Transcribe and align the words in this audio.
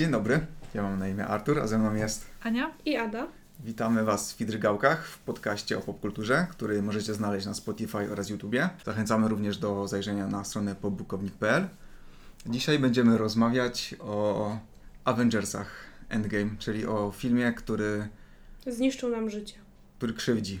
Dzień 0.00 0.10
dobry, 0.10 0.46
ja 0.74 0.82
mam 0.82 0.98
na 0.98 1.08
imię 1.08 1.26
Artur, 1.26 1.60
a 1.60 1.66
ze 1.66 1.78
mną 1.78 1.94
jest 1.94 2.26
Ania? 2.42 2.70
I 2.84 2.96
Ada. 2.96 3.26
Witamy 3.64 4.04
Was 4.04 4.32
w 4.32 4.36
Fidrygałkach, 4.36 5.06
w 5.06 5.18
podcaście 5.18 5.78
o 5.78 5.80
popkulturze, 5.80 6.46
który 6.50 6.82
możecie 6.82 7.14
znaleźć 7.14 7.46
na 7.46 7.54
Spotify 7.54 8.12
oraz 8.12 8.28
YouTubie. 8.30 8.70
Zachęcamy 8.86 9.28
również 9.28 9.58
do 9.58 9.88
zajrzenia 9.88 10.26
na 10.26 10.44
stronę 10.44 10.74
popbukownik.pl. 10.74 11.68
Dzisiaj 12.46 12.78
będziemy 12.78 13.18
rozmawiać 13.18 13.94
o 13.98 14.56
Avengersach 15.04 15.70
Endgame, 16.08 16.50
czyli 16.58 16.86
o 16.86 17.12
filmie, 17.16 17.52
który, 17.52 18.08
Zniszczył 18.66 19.10
nam 19.10 19.30
życie. 19.30 19.54
który 19.96 20.12
krzywdzi, 20.12 20.60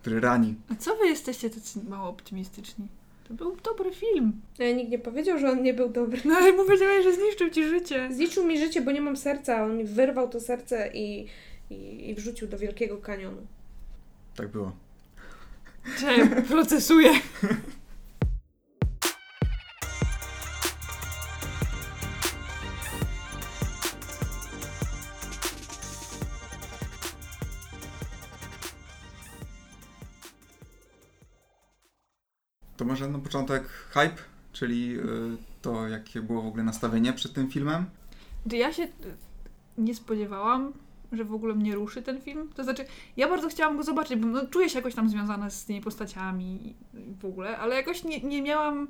który 0.00 0.20
rani. 0.20 0.54
A 0.72 0.74
co 0.74 0.96
wy 0.96 1.06
jesteście 1.06 1.50
tacy 1.50 1.84
mało 1.88 2.08
optymistyczni? 2.08 2.88
To 3.28 3.34
był 3.34 3.56
dobry 3.56 3.94
film. 3.94 4.32
Ale 4.58 4.74
nikt 4.74 4.90
nie 4.90 4.98
powiedział, 4.98 5.38
że 5.38 5.50
on 5.50 5.62
nie 5.62 5.74
był 5.74 5.88
dobry. 5.88 6.20
No 6.24 6.34
ale 6.34 6.52
powiedziałeś, 6.52 7.04
że 7.04 7.14
zniszczył 7.14 7.50
ci 7.50 7.64
życie. 7.64 8.08
Zniszczył 8.12 8.44
mi 8.44 8.58
życie, 8.58 8.82
bo 8.82 8.90
nie 8.90 9.00
mam 9.00 9.16
serca. 9.16 9.64
On 9.64 9.76
mi 9.76 9.84
wyrwał 9.84 10.28
to 10.28 10.40
serce 10.40 10.90
i, 10.94 11.26
i, 11.70 12.10
i 12.10 12.14
wrzucił 12.14 12.48
do 12.48 12.58
wielkiego 12.58 12.96
kanionu. 12.96 13.46
Tak 14.36 14.48
było. 14.48 14.72
Czemu 16.00 16.42
procesuję? 16.42 17.10
To 32.82 32.86
może 32.86 33.08
na 33.08 33.18
początek 33.18 33.68
hype, 33.68 34.22
czyli 34.52 34.98
y, 34.98 35.02
to, 35.62 35.88
jakie 35.88 36.22
było 36.22 36.42
w 36.42 36.46
ogóle 36.46 36.62
nastawienie 36.62 37.12
przed 37.12 37.32
tym 37.32 37.50
filmem. 37.50 37.84
Ja 38.52 38.72
się 38.72 38.82
y, 38.82 38.88
nie 39.78 39.94
spodziewałam, 39.94 40.72
że 41.12 41.24
w 41.24 41.34
ogóle 41.34 41.54
mnie 41.54 41.74
ruszy 41.74 42.02
ten 42.02 42.20
film. 42.20 42.48
To 42.54 42.64
znaczy, 42.64 42.84
ja 43.16 43.28
bardzo 43.28 43.48
chciałam 43.48 43.76
go 43.76 43.82
zobaczyć, 43.82 44.16
bo 44.16 44.26
no, 44.26 44.46
czuję 44.46 44.68
się 44.68 44.78
jakoś 44.78 44.94
tam 44.94 45.08
związana 45.08 45.50
z 45.50 45.64
tymi 45.64 45.80
postaciami 45.80 46.68
i 46.68 46.74
w 47.20 47.24
ogóle, 47.24 47.58
ale 47.58 47.76
jakoś 47.76 48.04
nie, 48.04 48.20
nie 48.20 48.42
miałam... 48.42 48.88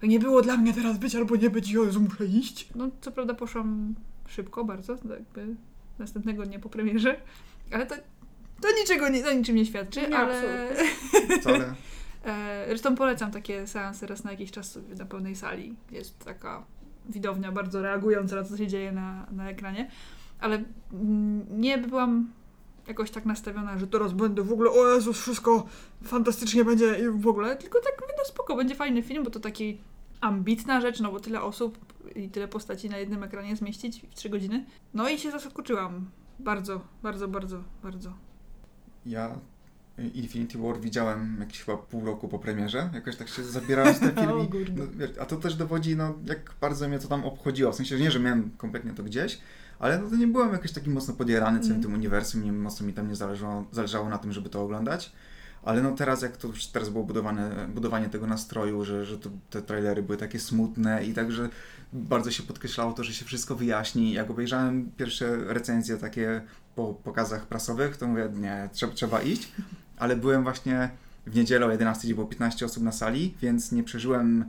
To 0.00 0.06
nie 0.06 0.18
było 0.18 0.42
dla 0.42 0.56
mnie 0.56 0.74
teraz 0.74 0.98
być 0.98 1.14
albo 1.14 1.36
nie 1.36 1.50
być, 1.50 1.70
Jezu, 1.70 2.00
muszę 2.00 2.26
iść. 2.26 2.68
No, 2.74 2.90
co 3.00 3.12
prawda 3.12 3.34
poszłam 3.34 3.94
szybko 4.28 4.64
bardzo, 4.64 4.96
tak 4.96 5.10
jakby 5.10 5.46
następnego 5.98 6.46
dnia 6.46 6.58
po 6.58 6.68
premierze, 6.68 7.20
ale 7.72 7.86
to, 7.86 7.94
to 8.60 8.68
niczego 8.80 9.08
nie, 9.08 9.22
to 9.22 9.32
niczym 9.32 9.56
nie 9.56 9.66
świadczy, 9.66 10.00
Nie, 10.08 10.18
ale... 10.18 10.68
Wcale. 11.40 11.74
E, 12.24 12.64
Zresztą 12.68 12.96
polecam 12.96 13.30
takie 13.30 13.66
seanse 13.66 14.06
raz 14.06 14.24
na 14.24 14.30
jakiś 14.30 14.50
czas 14.50 14.78
na 14.98 15.04
pełnej 15.04 15.36
sali. 15.36 15.76
Jest 15.90 16.18
taka 16.24 16.64
widownia 17.08 17.52
bardzo 17.52 17.82
reagująca 17.82 18.36
na 18.36 18.42
to, 18.42 18.48
co 18.48 18.56
się 18.56 18.66
dzieje 18.66 18.92
na, 18.92 19.26
na 19.32 19.50
ekranie. 19.50 19.90
Ale 20.40 20.64
nie 21.50 21.78
byłam 21.78 22.32
jakoś 22.86 23.10
tak 23.10 23.24
nastawiona, 23.24 23.78
że 23.78 23.86
teraz 23.86 24.12
będę 24.12 24.42
w 24.42 24.52
ogóle, 24.52 24.70
o 24.70 24.94
Jezus, 24.94 25.20
wszystko 25.20 25.66
fantastycznie 26.04 26.64
będzie 26.64 26.98
i 26.98 27.08
w 27.08 27.26
ogóle. 27.26 27.56
Tylko 27.56 27.80
tak, 27.80 27.92
mówię, 28.00 28.12
no 28.18 28.24
spoko, 28.24 28.56
będzie 28.56 28.74
fajny 28.74 29.02
film, 29.02 29.24
bo 29.24 29.30
to 29.30 29.40
taki 29.40 29.78
ambitna 30.20 30.80
rzecz, 30.80 31.00
no 31.00 31.12
bo 31.12 31.20
tyle 31.20 31.42
osób 31.42 31.78
i 32.16 32.28
tyle 32.28 32.48
postaci 32.48 32.88
na 32.88 32.98
jednym 32.98 33.22
ekranie 33.22 33.56
zmieścić 33.56 34.06
w 34.10 34.14
3 34.14 34.28
godziny. 34.28 34.64
No 34.94 35.08
i 35.08 35.18
się 35.18 35.30
zaskoczyłam. 35.30 36.10
Bardzo, 36.38 36.80
bardzo, 37.02 37.28
bardzo, 37.28 37.62
bardzo. 37.82 38.12
Ja 39.06 39.38
Infinity 40.08 40.58
War 40.58 40.80
widziałem 40.80 41.36
jakieś 41.40 41.62
chyba 41.64 41.78
pół 41.78 42.04
roku 42.04 42.28
po 42.28 42.38
premierze. 42.38 42.90
Jakoś 42.94 43.16
tak 43.16 43.28
się 43.28 43.44
zabierałem 43.44 43.94
z 43.94 43.98
filmem. 44.20 44.46
kurde. 44.48 44.82
No, 44.98 45.06
a 45.22 45.24
to 45.26 45.36
też 45.36 45.54
dowodzi, 45.54 45.96
no, 45.96 46.14
jak 46.26 46.54
bardzo 46.60 46.88
mnie 46.88 46.98
to 46.98 47.08
tam 47.08 47.24
obchodziło. 47.24 47.72
W 47.72 47.76
sensie, 47.76 47.96
że 47.96 48.04
nie, 48.04 48.10
że 48.10 48.20
miałem 48.20 48.50
kompletnie 48.56 48.92
to 48.92 49.02
gdzieś, 49.02 49.38
ale 49.78 49.98
no 49.98 50.10
to 50.10 50.16
nie 50.16 50.26
byłem 50.26 50.52
jakoś 50.52 50.72
taki 50.72 50.90
mocno 50.90 51.14
podjarany 51.14 51.58
całym 51.60 51.72
Mm. 51.72 51.82
tym 51.82 51.94
uniwersum. 51.94 52.44
Nie 52.44 52.52
mocno 52.52 52.86
mi 52.86 52.92
tam 52.92 53.08
nie 53.08 53.16
zależało, 53.16 53.64
zależało 53.72 54.08
na 54.08 54.18
tym, 54.18 54.32
żeby 54.32 54.48
to 54.48 54.62
oglądać. 54.62 55.12
Ale 55.64 55.82
no 55.82 55.92
teraz, 55.92 56.22
jak 56.22 56.36
to 56.36 56.48
już 56.48 56.66
teraz 56.66 56.88
było 56.88 57.04
budowane, 57.04 57.68
budowanie 57.74 58.08
tego 58.08 58.26
nastroju, 58.26 58.84
że, 58.84 59.04
że 59.06 59.18
to, 59.18 59.30
te 59.50 59.62
trailery 59.62 60.02
były 60.02 60.18
takie 60.18 60.38
smutne 60.40 61.04
i 61.04 61.14
także 61.14 61.48
bardzo 61.92 62.30
się 62.30 62.42
podkreślało 62.42 62.92
to, 62.92 63.04
że 63.04 63.12
się 63.12 63.24
wszystko 63.24 63.54
wyjaśni. 63.54 64.12
Jak 64.12 64.30
obejrzałem 64.30 64.90
pierwsze 64.96 65.36
recenzje 65.36 65.96
takie 65.96 66.40
po 66.74 66.94
pokazach 66.94 67.46
prasowych, 67.46 67.96
to 67.96 68.06
mówię, 68.06 68.28
nie, 68.34 68.68
trzeba, 68.72 68.92
trzeba 68.92 69.22
iść. 69.22 69.52
Ale 70.02 70.16
byłem 70.16 70.42
właśnie 70.42 70.90
w 71.26 71.36
niedzielę 71.36 71.66
o 71.66 71.70
11, 71.70 72.04
gdzie 72.08 72.14
było 72.14 72.26
15 72.26 72.64
osób 72.66 72.82
na 72.82 72.92
sali, 72.92 73.34
więc 73.42 73.72
nie 73.72 73.82
przeżyłem 73.82 74.44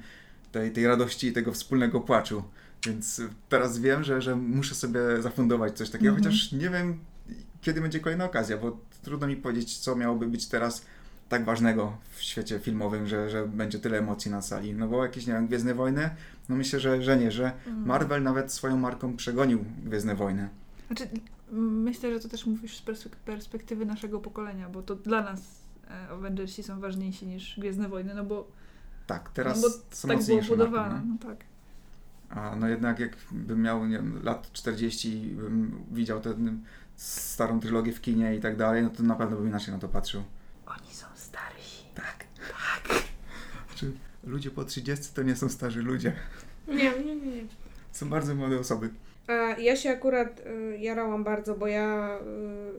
tej, 0.52 0.72
tej 0.72 0.88
radości 0.88 1.28
i 1.28 1.34
tego 1.34 1.52
wspólnego 1.52 2.02
płaczu. 2.02 2.44
Więc 2.86 3.22
teraz 3.50 3.78
wiem, 3.80 4.04
że, 4.04 4.22
że 4.22 4.36
muszę 4.36 4.76
sobie 4.76 5.00
zafundować 5.20 5.78
coś 5.78 5.90
takiego, 5.90 6.10
Mhm. 6.16 6.24
chociaż 6.26 6.52
nie 6.52 6.70
wiem, 6.70 7.00
kiedy 7.62 7.82
będzie 7.82 8.00
kolejna 8.00 8.26
okazja, 8.26 8.58
bo 8.58 8.78
trudno 9.04 9.28
mi 9.28 9.36
powiedzieć, 9.36 9.78
co 9.78 9.96
miałoby 9.96 10.28
być 10.28 10.48
teraz 10.48 10.86
tak 11.30 11.46
ważnego 11.46 11.98
w 12.16 12.22
świecie 12.24 12.60
filmowym, 12.60 13.08
że, 13.08 13.30
że 13.30 13.48
będzie 13.48 13.80
tyle 13.80 13.98
emocji 14.00 14.32
na 14.32 14.42
sali. 14.42 14.74
No 14.74 14.88
bo 14.88 15.04
jakieś, 15.04 15.28
nie 15.28 15.34
wiem, 15.34 15.48
Gwiezdne 15.48 15.74
Wojny, 15.74 16.10
no 16.50 16.56
myślę, 16.56 16.80
że, 16.80 17.02
że 17.04 17.18
nie, 17.18 17.32
że 17.32 17.52
Mm. 17.68 17.86
Marvel 17.86 18.24
nawet 18.24 18.52
swoją 18.52 18.78
marką 18.78 19.16
przegonił 19.18 19.66
Gwiezdne 19.86 20.16
Wojny. 20.16 20.50
Znaczy, 20.88 21.08
myślę, 21.62 22.14
że 22.14 22.20
to 22.20 22.30
też 22.30 22.46
mówisz 22.46 22.78
z 22.78 22.86
perspek- 22.86 23.16
perspektywy 23.26 23.86
naszego 23.86 24.20
pokolenia, 24.20 24.70
bo 24.70 24.82
to 24.84 24.96
dla 24.96 25.22
nas 25.24 25.42
e, 25.90 26.10
Avengersi 26.10 26.64
są 26.64 26.80
ważniejsi 26.80 27.28
niż 27.28 27.60
Gwiezdne 27.60 27.90
Wojny, 27.90 28.14
no 28.14 28.24
bo, 28.24 28.48
Tak, 29.08 29.30
teraz 29.32 29.62
no 29.62 29.70
bo 29.70 29.76
są 29.96 30.08
tak 30.08 30.24
było 30.26 30.42
budowane. 30.42 31.02
no. 31.08 31.18
Tak. 31.30 31.46
A 32.30 32.56
no 32.56 32.68
jednak 32.68 33.00
jakbym 33.00 33.62
miał 33.62 33.86
nie 33.86 33.96
wiem, 33.98 34.24
lat 34.24 34.52
40 34.52 35.24
i 35.24 35.36
bym 35.36 35.84
widział 35.92 36.20
tę 36.22 36.36
starą 36.96 37.60
trylogię 37.60 37.94
w 37.94 38.02
kinie 38.02 38.36
i 38.36 38.40
tak 38.40 38.58
dalej, 38.58 38.84
no 38.84 38.90
to 38.90 39.04
na 39.04 39.16
pewno 39.16 39.38
bym 39.38 39.48
inaczej 39.48 39.74
na 39.74 39.80
to 39.80 39.88
patrzył. 39.90 40.24
Oni 40.66 40.94
są 40.94 41.06
starsi. 41.16 41.84
Tak. 41.96 42.26
Tak. 42.38 43.04
Czy 43.76 43.92
ludzie 44.24 44.52
po 44.52 44.64
30 44.66 45.06
to 45.14 45.24
nie 45.24 45.36
są 45.36 45.50
starzy 45.50 45.82
ludzie. 45.82 46.14
Nie, 46.68 46.76
nie, 46.76 47.16
nie. 47.16 47.16
nie. 47.16 47.44
Są 47.92 48.10
bardzo 48.10 48.36
młode 48.36 48.60
osoby. 48.60 48.90
A 49.28 49.34
ja 49.60 49.76
się 49.76 49.90
akurat 49.90 50.40
y, 50.40 50.78
jarałam 50.78 51.24
bardzo, 51.24 51.56
bo 51.56 51.68
ja 51.68 52.20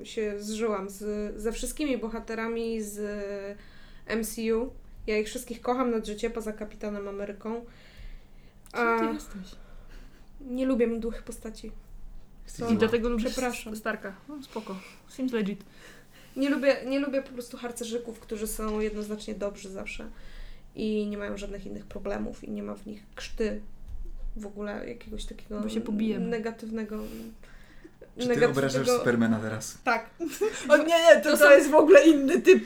y, 0.00 0.06
się 0.06 0.34
zżyłam 0.38 0.90
z, 0.90 1.34
ze 1.40 1.52
wszystkimi 1.52 1.98
bohaterami 1.98 2.82
z 2.82 2.98
y, 2.98 4.16
MCU. 4.16 4.72
Ja 5.06 5.18
ich 5.18 5.26
wszystkich 5.26 5.60
kocham 5.60 5.90
nad 5.90 6.06
życie, 6.06 6.30
poza 6.30 6.52
Kapitanem 6.52 7.08
Ameryką. 7.08 7.64
A 8.72 8.98
Kim 8.98 9.08
ty 9.08 9.14
jesteś? 9.14 9.56
nie 10.40 10.66
lubię 10.66 10.86
mdłych 10.86 11.22
postaci. 11.22 11.72
I 12.72 12.76
dlatego 12.76 13.08
lubisz 13.08 13.26
Przepraszam. 13.26 13.76
Starka. 13.76 14.14
No, 14.28 14.42
spoko. 14.42 14.76
Seems 15.08 15.32
legit. 15.32 15.64
Nie 16.36 16.50
lubię, 16.50 16.76
nie 16.86 17.00
lubię 17.00 17.22
po 17.22 17.30
prostu 17.30 17.56
harcerzyków, 17.56 18.20
którzy 18.20 18.46
są 18.46 18.80
jednoznacznie 18.80 19.34
dobrzy 19.34 19.70
zawsze 19.70 20.10
i 20.74 21.06
nie 21.06 21.18
mają 21.18 21.36
żadnych 21.36 21.66
innych 21.66 21.86
problemów 21.86 22.44
i 22.44 22.50
nie 22.50 22.62
ma 22.62 22.74
w 22.74 22.86
nich 22.86 23.02
krzty 23.14 23.60
w 24.36 24.46
ogóle 24.46 24.88
jakiegoś 24.88 25.24
takiego 25.24 25.60
Bo 25.60 25.68
się 25.68 25.80
pobijemy. 25.80 26.26
negatywnego. 26.26 26.98
Czy 28.18 28.28
ty 28.28 28.48
obrażasz 28.48 28.88
Supermana 28.88 29.38
teraz? 29.38 29.78
Tak. 29.84 30.10
O 30.68 30.76
nie, 30.76 30.84
nie, 30.84 31.20
to, 31.22 31.30
To 31.30 31.36
to, 31.36 31.44
są- 31.44 31.50
jest 31.50 31.70
w 31.70 31.74
ogóle 31.74 32.04
inny 32.06 32.40
typ 32.40 32.64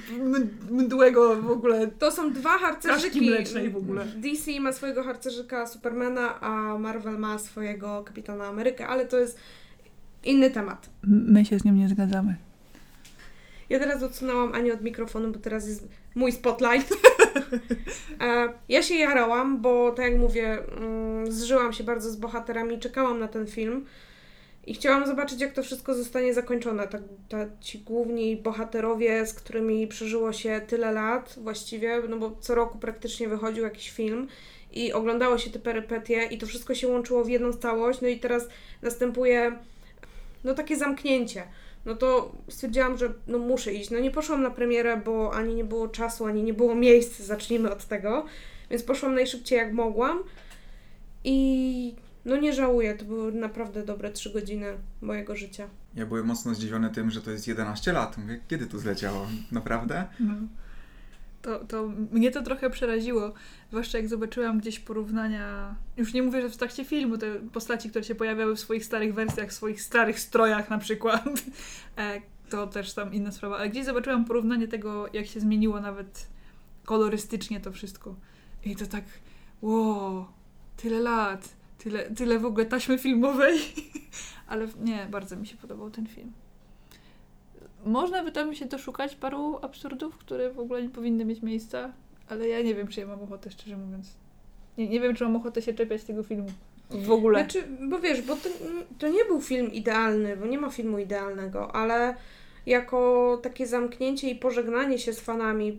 mdłego 0.71 1.43
w 1.43 1.51
ogóle. 1.51 1.87
To 1.87 2.11
są 2.11 2.33
dwa 2.33 2.59
harcerzyki. 2.59 3.21
mlecznej 3.21 3.71
w 3.71 3.77
ogóle. 3.77 4.05
DC 4.17 4.61
ma 4.61 4.73
swojego 4.73 5.03
harcerzyka 5.03 5.67
Supermana, 5.67 6.41
a 6.41 6.79
Marvel 6.79 7.19
ma 7.19 7.39
swojego 7.39 8.03
Kapitana 8.05 8.47
Amerykę, 8.47 8.87
ale 8.87 9.07
to 9.07 9.19
jest 9.19 9.39
inny 10.25 10.51
temat. 10.51 10.91
My 11.03 11.45
się 11.45 11.59
z 11.59 11.65
nim 11.65 11.77
nie 11.77 11.89
zgadzamy. 11.89 12.37
Ja 13.71 13.79
teraz 13.79 14.03
odsunęłam 14.03 14.53
Anię 14.55 14.75
od 14.75 14.83
mikrofonu, 14.83 15.33
bo 15.33 15.39
teraz 15.39 15.69
jest 15.69 15.89
mój 16.15 16.33
spotlight. 16.33 16.95
E, 18.21 18.49
ja 18.69 18.83
się 18.83 18.95
jarałam, 18.95 19.61
bo 19.61 19.93
tak 19.93 20.11
jak 20.11 20.21
mówię, 20.21 20.59
mm, 20.77 21.33
zżyłam 21.33 21.73
się 21.73 21.85
bardzo 21.85 22.11
z 22.11 22.17
bohaterami, 22.17 22.79
czekałam 22.79 23.21
na 23.21 23.29
ten 23.29 23.47
film 23.47 23.87
i 24.67 24.75
chciałam 24.75 25.07
zobaczyć, 25.07 25.41
jak 25.41 25.53
to 25.53 25.63
wszystko 25.63 25.95
zostanie 25.95 26.35
zakończone. 26.35 26.89
Tak, 26.89 27.03
ta, 27.29 27.39
ci 27.61 27.79
główni 27.79 28.37
bohaterowie, 28.37 29.27
z 29.27 29.35
którymi 29.35 29.87
przeżyło 29.87 30.33
się 30.33 30.61
tyle 30.67 30.93
lat 30.93 31.35
właściwie, 31.43 32.03
no 32.09 32.17
bo 32.17 32.37
co 32.41 32.55
roku 32.55 32.79
praktycznie 32.79 33.29
wychodził 33.29 33.65
jakiś 33.65 33.91
film 33.91 34.29
i 34.73 34.93
oglądało 34.93 35.39
się 35.39 35.51
te 35.51 35.59
perypetie 35.59 36.23
i 36.23 36.39
to 36.39 36.47
wszystko 36.47 36.75
się 36.75 36.89
łączyło 36.89 37.25
w 37.25 37.29
jedną 37.29 37.53
całość, 37.53 38.01
no 38.01 38.09
i 38.09 38.19
teraz 38.19 38.49
następuje 38.83 39.59
no 40.45 40.55
takie 40.55 40.77
zamknięcie 40.77 41.43
no 41.85 41.95
to 41.95 42.33
stwierdziłam, 42.49 42.99
że 42.99 43.13
no 43.27 43.39
muszę 43.39 43.73
iść. 43.73 43.91
No 43.91 43.99
nie 43.99 44.11
poszłam 44.11 44.43
na 44.43 44.51
premierę, 44.51 44.97
bo 45.05 45.35
ani 45.35 45.55
nie 45.55 45.65
było 45.65 45.89
czasu, 45.89 46.27
ani 46.27 46.43
nie 46.43 46.55
było 46.55 46.75
miejsc, 46.75 47.19
zacznijmy 47.19 47.71
od 47.73 47.85
tego. 47.85 48.27
Więc 48.71 48.83
poszłam 48.83 49.15
najszybciej 49.15 49.59
jak 49.59 49.73
mogłam 49.73 50.19
i 51.25 51.95
no 52.25 52.37
nie 52.37 52.53
żałuję, 52.53 52.95
to 52.95 53.05
były 53.05 53.33
naprawdę 53.33 53.85
dobre 53.85 54.11
trzy 54.11 54.33
godziny 54.33 54.67
mojego 55.01 55.37
życia. 55.37 55.69
Ja 55.95 56.07
byłem 56.07 56.27
mocno 56.27 56.55
zdziwiony 56.55 56.91
tym, 56.91 57.11
że 57.11 57.23
to 57.23 57.31
jest 57.31 57.49
11 57.49 57.93
lat. 57.93 58.19
Mówię, 58.19 58.41
kiedy 58.49 58.67
to 58.67 58.79
zleciało? 58.79 59.27
Naprawdę? 59.53 60.05
No. 60.21 60.35
To, 61.43 61.65
to 61.65 61.89
mnie 62.11 62.31
to 62.31 62.43
trochę 62.43 62.71
przeraziło, 62.71 63.33
zwłaszcza 63.69 63.99
jak 63.99 64.09
zobaczyłam 64.09 64.59
gdzieś 64.59 64.79
porównania, 64.79 65.77
już 65.97 66.15
nie 66.15 66.23
mówię, 66.23 66.43
że 66.43 66.49
w 66.49 66.57
trakcie 66.57 66.85
filmu, 66.85 67.19
te 67.19 67.35
postaci, 67.35 67.91
które 67.91 68.05
się 68.05 68.15
pojawiały 68.15 68.57
w 68.57 68.61
swoich 68.61 68.85
starych 68.85 69.15
wersjach, 69.15 69.49
w 69.49 69.53
swoich 69.53 69.83
starych 69.83 70.21
strojach 70.21 70.71
na 70.71 70.79
przykład, 70.79 71.25
e, 71.99 72.21
to 72.51 72.67
też 72.67 72.95
tam 72.95 73.15
inna 73.15 73.33
sprawa, 73.33 73.57
ale 73.57 73.69
gdzieś 73.69 73.85
zobaczyłam 73.85 74.25
porównanie 74.25 74.69
tego, 74.69 75.07
jak 75.13 75.27
się 75.27 75.41
zmieniło 75.41 75.81
nawet 75.81 76.29
kolorystycznie 76.85 77.61
to 77.61 77.73
wszystko. 77.73 78.15
I 78.65 78.77
to 78.77 78.87
tak, 78.87 79.05
wow, 79.63 80.27
tyle 80.77 81.01
lat, 81.01 81.57
tyle, 81.79 82.11
tyle 82.11 82.39
w 82.39 82.45
ogóle 82.45 82.67
taśmy 82.67 82.99
filmowej, 82.99 83.59
ale 84.49 84.69
nie, 84.81 85.07
bardzo 85.11 85.37
mi 85.37 85.47
się 85.47 85.57
podobał 85.57 85.91
ten 85.91 86.07
film. 86.07 86.33
Można 87.85 88.25
by 88.25 88.33
tam 88.33 88.55
się 88.55 88.67
doszukać 88.67 89.17
paru 89.17 89.59
absurdów, 89.63 90.19
które 90.19 90.51
w 90.51 90.59
ogóle 90.59 90.83
nie 90.83 90.91
powinny 90.91 91.25
mieć 91.25 91.43
miejsca, 91.43 91.93
ale 92.29 92.49
ja 92.49 92.63
nie 92.63 92.75
wiem, 92.75 92.89
czy 92.89 93.01
ja 93.01 93.07
mam 93.07 93.23
ochotę, 93.23 93.51
szczerze 93.51 93.77
mówiąc. 93.77 94.15
Nie, 94.79 94.89
nie 94.89 95.01
wiem, 95.01 95.15
czy 95.15 95.25
mam 95.25 95.37
ochotę 95.37 95.63
się 95.63 95.75
czepiać 95.75 96.05
tego 96.05 96.23
filmu. 96.23 96.49
W 96.91 97.11
ogóle. 97.11 97.39
Znaczy, 97.41 97.65
bo 97.81 97.99
wiesz, 97.99 98.23
bo 98.23 98.37
to, 98.37 98.49
to 98.99 99.09
nie 99.09 99.25
był 99.25 99.41
film 99.41 99.73
idealny, 99.73 100.37
bo 100.37 100.47
nie 100.47 100.59
ma 100.59 100.71
filmu 100.71 100.99
idealnego, 100.99 101.75
ale 101.75 102.15
jako 102.67 103.39
takie 103.43 103.67
zamknięcie 103.67 104.31
i 104.31 104.35
pożegnanie 104.35 104.99
się 104.99 105.13
z 105.13 105.21
fanami 105.21 105.77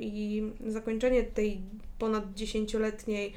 i 0.00 0.42
zakończenie 0.66 1.22
tej 1.22 1.60
ponad 1.98 2.34
dziesięcioletniej 2.34 3.32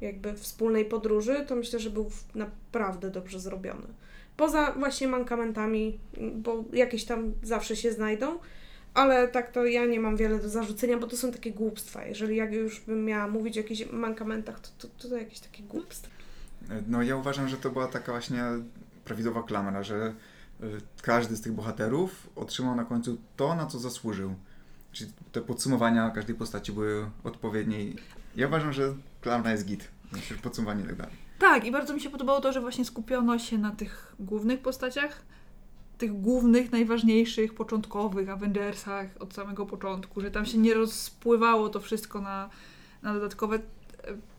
jakby 0.00 0.34
wspólnej 0.34 0.84
podróży, 0.84 1.44
to 1.48 1.56
myślę, 1.56 1.78
że 1.78 1.90
był 1.90 2.10
naprawdę 2.34 3.10
dobrze 3.10 3.40
zrobiony. 3.40 3.86
Poza 4.38 4.72
właśnie 4.72 5.08
mankamentami, 5.08 5.98
bo 6.34 6.64
jakieś 6.72 7.04
tam 7.04 7.32
zawsze 7.42 7.76
się 7.76 7.92
znajdą, 7.92 8.38
ale 8.94 9.28
tak 9.28 9.52
to 9.52 9.64
ja 9.64 9.86
nie 9.86 10.00
mam 10.00 10.16
wiele 10.16 10.38
do 10.38 10.48
zarzucenia, 10.48 10.98
bo 10.98 11.06
to 11.06 11.16
są 11.16 11.32
takie 11.32 11.52
głupstwa. 11.52 12.04
Jeżeli 12.04 12.36
jak 12.36 12.52
już 12.52 12.80
bym 12.80 13.04
miała 13.04 13.28
mówić 13.28 13.56
o 13.56 13.60
jakichś 13.60 13.92
mankamentach, 13.92 14.60
to 14.60 14.68
to, 14.78 14.88
to, 14.98 15.08
to 15.08 15.16
jakieś 15.16 15.40
takie 15.40 15.62
głupstwa. 15.62 16.10
No 16.86 17.02
ja 17.02 17.16
uważam, 17.16 17.48
że 17.48 17.56
to 17.56 17.70
była 17.70 17.86
taka 17.86 18.12
właśnie 18.12 18.42
prawidłowa 19.04 19.42
klamra, 19.42 19.82
że 19.82 20.14
y, 20.62 20.66
każdy 21.02 21.36
z 21.36 21.40
tych 21.40 21.52
bohaterów 21.52 22.30
otrzymał 22.36 22.76
na 22.76 22.84
końcu 22.84 23.18
to, 23.36 23.54
na 23.54 23.66
co 23.66 23.78
zasłużył. 23.78 24.34
Czyli 24.92 25.12
te 25.32 25.40
podsumowania 25.40 26.10
każdej 26.10 26.36
postaci 26.36 26.72
były 26.72 27.06
odpowiednie. 27.24 27.78
Ja 28.36 28.46
uważam, 28.46 28.72
że 28.72 28.94
klamra 29.20 29.52
jest 29.52 29.64
git. 29.64 29.88
Podsumowanie 30.42 30.84
i 30.84 30.86
tak 30.86 30.96
dalej. 30.96 31.27
Tak, 31.38 31.64
i 31.64 31.70
bardzo 31.70 31.94
mi 31.94 32.00
się 32.00 32.10
podobało 32.10 32.40
to, 32.40 32.52
że 32.52 32.60
właśnie 32.60 32.84
skupiono 32.84 33.38
się 33.38 33.58
na 33.58 33.70
tych 33.70 34.14
głównych 34.20 34.60
postaciach, 34.60 35.22
tych 35.98 36.20
głównych, 36.20 36.72
najważniejszych, 36.72 37.54
początkowych 37.54 38.30
Avengersach 38.30 39.06
od 39.20 39.34
samego 39.34 39.66
początku, 39.66 40.20
że 40.20 40.30
tam 40.30 40.46
się 40.46 40.58
nie 40.58 40.74
rozpływało 40.74 41.68
to 41.68 41.80
wszystko 41.80 42.20
na, 42.20 42.50
na 43.02 43.14
dodatkowe 43.14 43.56
e, 43.56 43.60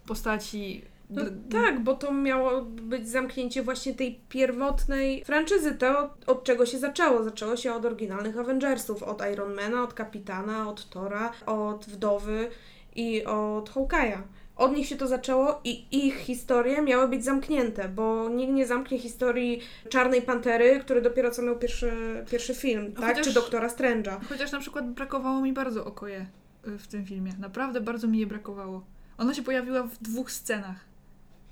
postaci. 0.05 0.81
No, 1.09 1.21
tak, 1.51 1.83
bo 1.83 1.93
to 1.93 2.13
miało 2.13 2.61
być 2.61 3.09
zamknięcie 3.09 3.63
właśnie 3.63 3.93
tej 3.93 4.19
pierwotnej 4.29 5.25
franczyzy. 5.25 5.75
To 5.75 6.13
od, 6.27 6.43
czego 6.43 6.65
się 6.65 6.79
zaczęło? 6.79 7.23
Zaczęło 7.23 7.57
się 7.57 7.73
od 7.73 7.85
oryginalnych 7.85 8.37
Avengersów, 8.37 9.03
od 9.03 9.21
Ironmana, 9.33 9.83
od 9.83 9.93
Kapitana, 9.93 10.69
od 10.69 10.89
Tora, 10.89 11.31
od 11.45 11.85
Wdowy 11.85 12.49
i 12.95 13.25
od 13.25 13.69
Hawkeye'a 13.69 14.21
od 14.59 14.75
nich 14.75 14.87
się 14.87 14.95
to 14.95 15.07
zaczęło 15.07 15.61
i 15.63 15.85
ich 15.91 16.15
historie 16.15 16.81
miały 16.81 17.07
być 17.07 17.23
zamknięte, 17.23 17.89
bo 17.89 18.29
nikt 18.29 18.53
nie 18.53 18.67
zamknie 18.67 18.99
historii 18.99 19.61
Czarnej 19.89 20.21
Pantery, 20.21 20.79
który 20.79 21.01
dopiero 21.01 21.31
co 21.31 21.41
miał 21.41 21.59
pierwszy, 21.59 21.91
pierwszy 22.31 22.55
film, 22.55 22.93
tak? 22.93 23.05
Chociaż, 23.05 23.27
Czy 23.27 23.33
Doktora 23.33 23.67
Strange'a. 23.67 24.19
Chociaż 24.29 24.51
na 24.51 24.59
przykład 24.59 24.89
brakowało 24.89 25.41
mi 25.41 25.53
bardzo 25.53 25.85
Okoje 25.85 26.25
y, 26.67 26.77
w 26.77 26.87
tym 26.87 27.05
filmie. 27.05 27.33
Naprawdę 27.39 27.81
bardzo 27.81 28.07
mi 28.07 28.19
je 28.19 28.27
brakowało. 28.27 28.85
Ona 29.17 29.33
się 29.33 29.43
pojawiła 29.43 29.83
w 29.83 29.97
dwóch 29.97 30.31
scenach. 30.31 30.85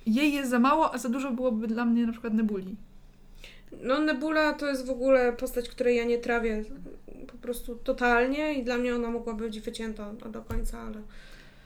Jej 0.06 0.33
jest 0.33 0.50
za 0.50 0.60
mało, 0.60 0.94
a 0.94 0.98
za 0.98 1.10
dużo 1.10 1.31
byłoby 1.31 1.68
dla 1.68 1.86
mnie 1.86 2.06
na 2.06 2.12
przykład 2.12 2.33
Nebuli. 2.33 2.75
No 3.81 4.00
Nebula 4.01 4.53
to 4.53 4.68
jest 4.68 4.86
w 4.86 4.89
ogóle 4.89 5.33
postać, 5.33 5.69
której 5.69 5.98
ja 5.98 6.03
nie 6.03 6.18
trawię 6.18 6.63
po 7.27 7.38
prostu 7.38 7.75
totalnie 7.75 8.53
i 8.53 8.63
dla 8.63 8.77
mnie 8.77 8.95
ona 8.95 9.10
mogła 9.10 9.33
być 9.33 9.60
wycięta 9.60 10.13
do 10.13 10.42
końca, 10.42 10.80
ale... 10.80 11.01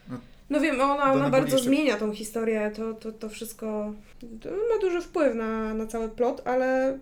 No 0.09 0.17
no 0.51 0.59
wiem, 0.59 0.81
ona, 0.81 1.13
ona 1.13 1.29
bardzo 1.29 1.59
zmienia 1.59 1.97
tą 1.97 2.13
historię, 2.13 2.71
to, 2.75 2.93
to, 2.93 3.11
to 3.11 3.29
wszystko 3.29 3.93
to 4.41 4.49
ma 4.49 4.81
duży 4.81 5.01
wpływ 5.01 5.35
na, 5.35 5.73
na 5.73 5.85
cały 5.85 6.09
plot, 6.09 6.41
ale 6.45 6.99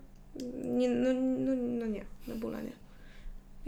nie, 0.64 0.90
no, 0.90 1.10
no, 1.14 1.52
no 1.80 1.86
nie, 1.86 2.06
Nebula 2.28 2.62
nie. 2.62 2.72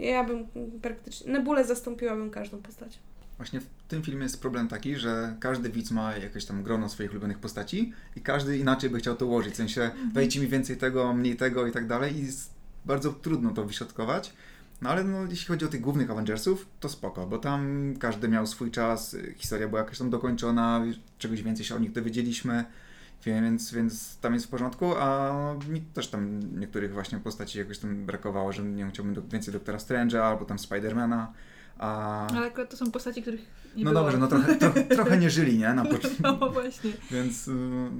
Ja 0.06 0.24
bym 0.24 0.46
praktycznie, 0.82 1.32
Nebulę 1.32 1.64
zastąpiłabym 1.64 2.30
każdą 2.30 2.58
postacią. 2.58 2.98
Właśnie 3.36 3.60
w 3.60 3.66
tym 3.88 4.02
filmie 4.02 4.22
jest 4.22 4.40
problem 4.40 4.68
taki, 4.68 4.96
że 4.96 5.36
każdy 5.40 5.68
widz 5.68 5.90
ma 5.90 6.16
jakieś 6.16 6.44
tam 6.44 6.62
grono 6.62 6.88
swoich 6.88 7.10
ulubionych 7.10 7.38
postaci 7.38 7.92
i 8.16 8.20
każdy 8.20 8.58
inaczej 8.58 8.90
by 8.90 8.98
chciał 8.98 9.16
to 9.16 9.26
ułożyć. 9.26 9.54
W 9.54 9.56
sensie 9.56 9.82
mhm. 9.82 10.12
dajcie 10.12 10.40
mi 10.40 10.48
więcej 10.48 10.76
tego, 10.76 11.14
mniej 11.14 11.36
tego 11.36 11.66
i 11.66 11.72
tak 11.72 11.86
dalej 11.86 12.16
i 12.16 12.28
bardzo 12.84 13.12
trudno 13.12 13.50
to 13.50 13.64
wyśrodkować. 13.64 14.32
No 14.82 14.90
ale 14.90 15.04
no, 15.04 15.24
jeśli 15.30 15.46
chodzi 15.46 15.64
o 15.64 15.68
tych 15.68 15.80
głównych 15.80 16.10
Avengersów, 16.10 16.66
to 16.80 16.88
spoko, 16.88 17.26
bo 17.26 17.38
tam 17.38 17.94
każdy 18.00 18.28
miał 18.28 18.46
swój 18.46 18.70
czas, 18.70 19.16
historia 19.36 19.68
była 19.68 19.80
jakaś 19.80 19.98
tam 19.98 20.10
dokończona, 20.10 20.84
czegoś 21.18 21.42
więcej 21.42 21.66
się 21.66 21.74
o 21.74 21.78
nich 21.78 21.92
dowiedzieliśmy, 21.92 22.64
więc, 23.26 23.72
więc 23.72 24.16
tam 24.18 24.34
jest 24.34 24.46
w 24.46 24.48
porządku, 24.48 24.94
a 24.98 25.32
mi 25.68 25.80
też 25.80 26.08
tam 26.08 26.40
niektórych 26.60 26.92
właśnie 26.92 27.18
postaci 27.18 27.58
jakoś 27.58 27.78
tam 27.78 28.06
brakowało, 28.06 28.52
że 28.52 28.62
nie 28.62 28.88
chciałbym 28.88 29.14
do, 29.14 29.22
więcej 29.22 29.52
Doktora 29.52 29.78
Strange'a 29.78 30.18
albo 30.18 30.44
tam 30.44 30.58
Spidermana. 30.58 31.32
A... 31.78 32.26
Ale 32.26 32.46
akurat 32.46 32.70
to 32.70 32.76
są 32.76 32.90
postaci, 32.90 33.22
których 33.22 33.40
nie 33.76 33.84
No 33.84 33.90
było. 33.90 34.02
dobrze, 34.02 34.18
no 34.18 34.26
trochę, 34.26 34.54
to, 34.54 34.70
trochę 34.94 35.18
nie 35.18 35.30
żyli, 35.30 35.58
nie? 35.58 35.74
Na 35.74 35.84
początku. 35.94 36.22
No 36.22 36.50
właśnie. 36.50 36.90
Więc 37.10 37.48
y, 37.48 37.52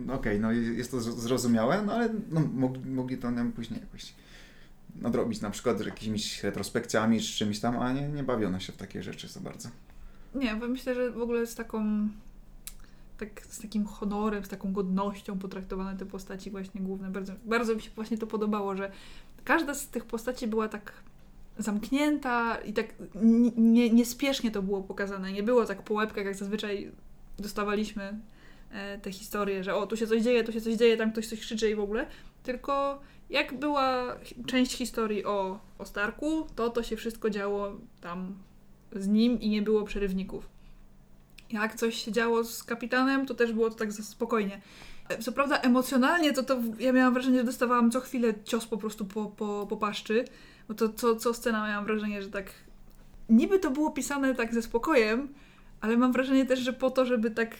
okej, 0.04 0.14
okay, 0.14 0.38
no 0.38 0.52
jest 0.52 0.90
to 0.90 1.00
zrozumiałe, 1.00 1.82
no 1.86 1.92
ale 1.92 2.08
no, 2.30 2.40
mogli, 2.54 2.90
mogli 2.90 3.18
to 3.18 3.30
nam 3.30 3.52
później 3.52 3.80
jakoś 3.80 4.14
nadrobić 5.02 5.40
na 5.40 5.50
przykład 5.50 5.86
jakimiś 5.86 6.42
retrospekcjami 6.42 7.20
czy 7.20 7.32
czymś 7.32 7.60
tam, 7.60 7.78
a 7.78 7.92
nie, 7.92 8.08
nie 8.08 8.22
bawiono 8.22 8.60
się 8.60 8.72
w 8.72 8.76
takie 8.76 9.02
rzeczy 9.02 9.28
za 9.28 9.40
bardzo. 9.40 9.68
Nie, 10.34 10.56
bo 10.56 10.68
myślę, 10.68 10.94
że 10.94 11.10
w 11.10 11.22
ogóle 11.22 11.46
z 11.46 11.54
taką 11.54 12.08
tak, 13.18 13.46
z 13.46 13.60
takim 13.60 13.84
honorem, 13.84 14.44
z 14.44 14.48
taką 14.48 14.72
godnością 14.72 15.38
potraktowane 15.38 15.96
te 15.96 16.06
postaci 16.06 16.50
właśnie 16.50 16.80
główne. 16.80 17.10
Bardzo, 17.10 17.32
bardzo 17.44 17.74
mi 17.74 17.82
się 17.82 17.90
właśnie 17.94 18.18
to 18.18 18.26
podobało, 18.26 18.76
że 18.76 18.90
każda 19.44 19.74
z 19.74 19.88
tych 19.88 20.04
postaci 20.04 20.46
była 20.46 20.68
tak 20.68 20.92
zamknięta 21.58 22.56
i 22.56 22.72
tak 22.72 22.86
nie, 23.56 23.90
niespiesznie 23.90 24.50
to 24.50 24.62
było 24.62 24.82
pokazane. 24.82 25.32
Nie 25.32 25.42
było 25.42 25.64
tak 25.64 25.82
po 25.82 25.94
łebkach, 25.94 26.24
jak 26.24 26.34
zazwyczaj 26.34 26.92
dostawaliśmy 27.38 28.18
te 29.02 29.12
historie, 29.12 29.64
że 29.64 29.74
o, 29.74 29.86
tu 29.86 29.96
się 29.96 30.06
coś 30.06 30.22
dzieje, 30.22 30.44
tu 30.44 30.52
się 30.52 30.60
coś 30.60 30.74
dzieje, 30.74 30.96
tam 30.96 31.12
ktoś 31.12 31.26
coś 31.26 31.40
krzyczy 31.40 31.70
i 31.70 31.74
w 31.74 31.80
ogóle. 31.80 32.06
Tylko 32.42 33.00
jak 33.30 33.58
była 33.58 34.16
część 34.46 34.72
historii 34.72 35.24
o, 35.24 35.60
o 35.78 35.86
Starku, 35.86 36.46
to 36.56 36.70
to 36.70 36.82
się 36.82 36.96
wszystko 36.96 37.30
działo 37.30 37.72
tam 38.00 38.34
z 38.92 39.08
nim 39.08 39.40
i 39.40 39.48
nie 39.48 39.62
było 39.62 39.84
przerywników. 39.84 40.48
Jak 41.50 41.74
coś 41.74 42.04
się 42.04 42.12
działo 42.12 42.44
z 42.44 42.64
kapitanem, 42.64 43.26
to 43.26 43.34
też 43.34 43.52
było 43.52 43.70
to 43.70 43.76
tak 43.76 43.92
spokojnie. 43.92 44.60
Co 45.20 45.32
prawda 45.32 45.58
emocjonalnie 45.58 46.32
to, 46.32 46.42
to 46.42 46.58
ja 46.78 46.92
miałam 46.92 47.14
wrażenie, 47.14 47.38
że 47.38 47.44
dostawałam 47.44 47.90
co 47.90 48.00
chwilę 48.00 48.34
cios 48.44 48.66
po 48.66 48.78
prostu 48.78 49.04
po, 49.04 49.26
po, 49.26 49.66
po 49.70 49.76
paszczy, 49.76 50.24
bo 50.68 50.74
to 50.74 50.88
co, 50.88 51.16
co 51.16 51.34
scena 51.34 51.68
miałam 51.68 51.84
wrażenie, 51.84 52.22
że 52.22 52.30
tak 52.30 52.50
niby 53.28 53.58
to 53.58 53.70
było 53.70 53.90
pisane 53.90 54.34
tak 54.34 54.54
ze 54.54 54.62
spokojem, 54.62 55.34
ale 55.80 55.96
mam 55.96 56.12
wrażenie 56.12 56.46
też, 56.46 56.60
że 56.60 56.72
po 56.72 56.90
to, 56.90 57.06
żeby 57.06 57.30
tak 57.30 57.56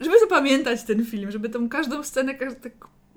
żeby 0.00 0.20
zapamiętać 0.20 0.82
ten 0.82 1.06
film, 1.06 1.30
żeby 1.30 1.48
tą 1.48 1.68
każdą 1.68 2.02
scenę 2.02 2.34
każdy, 2.34 2.60
tak 2.60 2.72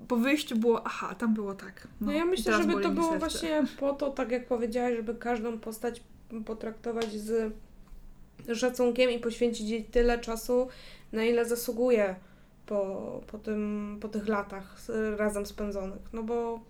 po 0.08 0.16
wyjściu 0.16 0.56
było, 0.56 0.86
aha, 0.86 1.14
tam 1.14 1.34
było 1.34 1.54
tak. 1.54 1.88
No, 2.00 2.06
no 2.06 2.12
ja 2.12 2.24
myślę, 2.24 2.56
żeby 2.62 2.82
to 2.82 2.90
było 2.90 3.10
serce. 3.10 3.18
właśnie 3.18 3.64
po 3.78 3.92
to, 3.92 4.10
tak 4.10 4.30
jak 4.30 4.46
powiedziałaś, 4.46 4.96
żeby 4.96 5.14
każdą 5.14 5.58
postać 5.58 6.02
potraktować 6.46 7.12
z 7.12 7.52
szacunkiem 8.54 9.10
i 9.10 9.18
poświęcić 9.18 9.68
jej 9.68 9.84
tyle 9.84 10.18
czasu, 10.18 10.68
na 11.12 11.24
ile 11.24 11.44
zasługuje 11.44 12.14
po, 12.66 13.20
po, 13.26 13.38
tym, 13.38 13.98
po 14.00 14.08
tych 14.08 14.28
latach 14.28 14.76
razem 15.16 15.46
spędzonych. 15.46 16.02
No 16.12 16.22
bo 16.22 16.60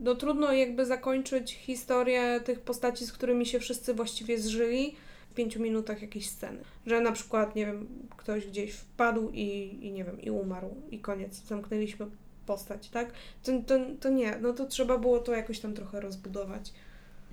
no 0.00 0.14
trudno 0.14 0.52
jakby 0.52 0.86
zakończyć 0.86 1.54
historię 1.54 2.40
tych 2.44 2.60
postaci, 2.60 3.06
z 3.06 3.12
którymi 3.12 3.46
się 3.46 3.60
wszyscy 3.60 3.94
właściwie 3.94 4.38
zżyli 4.38 4.96
pięciu 5.38 5.62
minutach 5.62 6.02
jakiejś 6.02 6.30
sceny. 6.30 6.58
Że 6.86 7.00
na 7.00 7.12
przykład, 7.12 7.54
nie 7.54 7.66
wiem, 7.66 7.86
ktoś 8.16 8.46
gdzieś 8.46 8.72
wpadł 8.72 9.30
i, 9.30 9.78
i 9.86 9.92
nie 9.92 10.04
wiem, 10.04 10.20
i 10.20 10.30
umarł 10.30 10.74
i 10.90 10.98
koniec. 10.98 11.46
Zamknęliśmy 11.46 12.06
postać, 12.46 12.88
tak? 12.88 13.12
To, 13.42 13.52
to, 13.66 13.74
to 14.00 14.08
nie, 14.08 14.38
no 14.40 14.52
to 14.52 14.66
trzeba 14.66 14.98
było 14.98 15.18
to 15.18 15.32
jakoś 15.34 15.60
tam 15.60 15.74
trochę 15.74 16.00
rozbudować. 16.00 16.72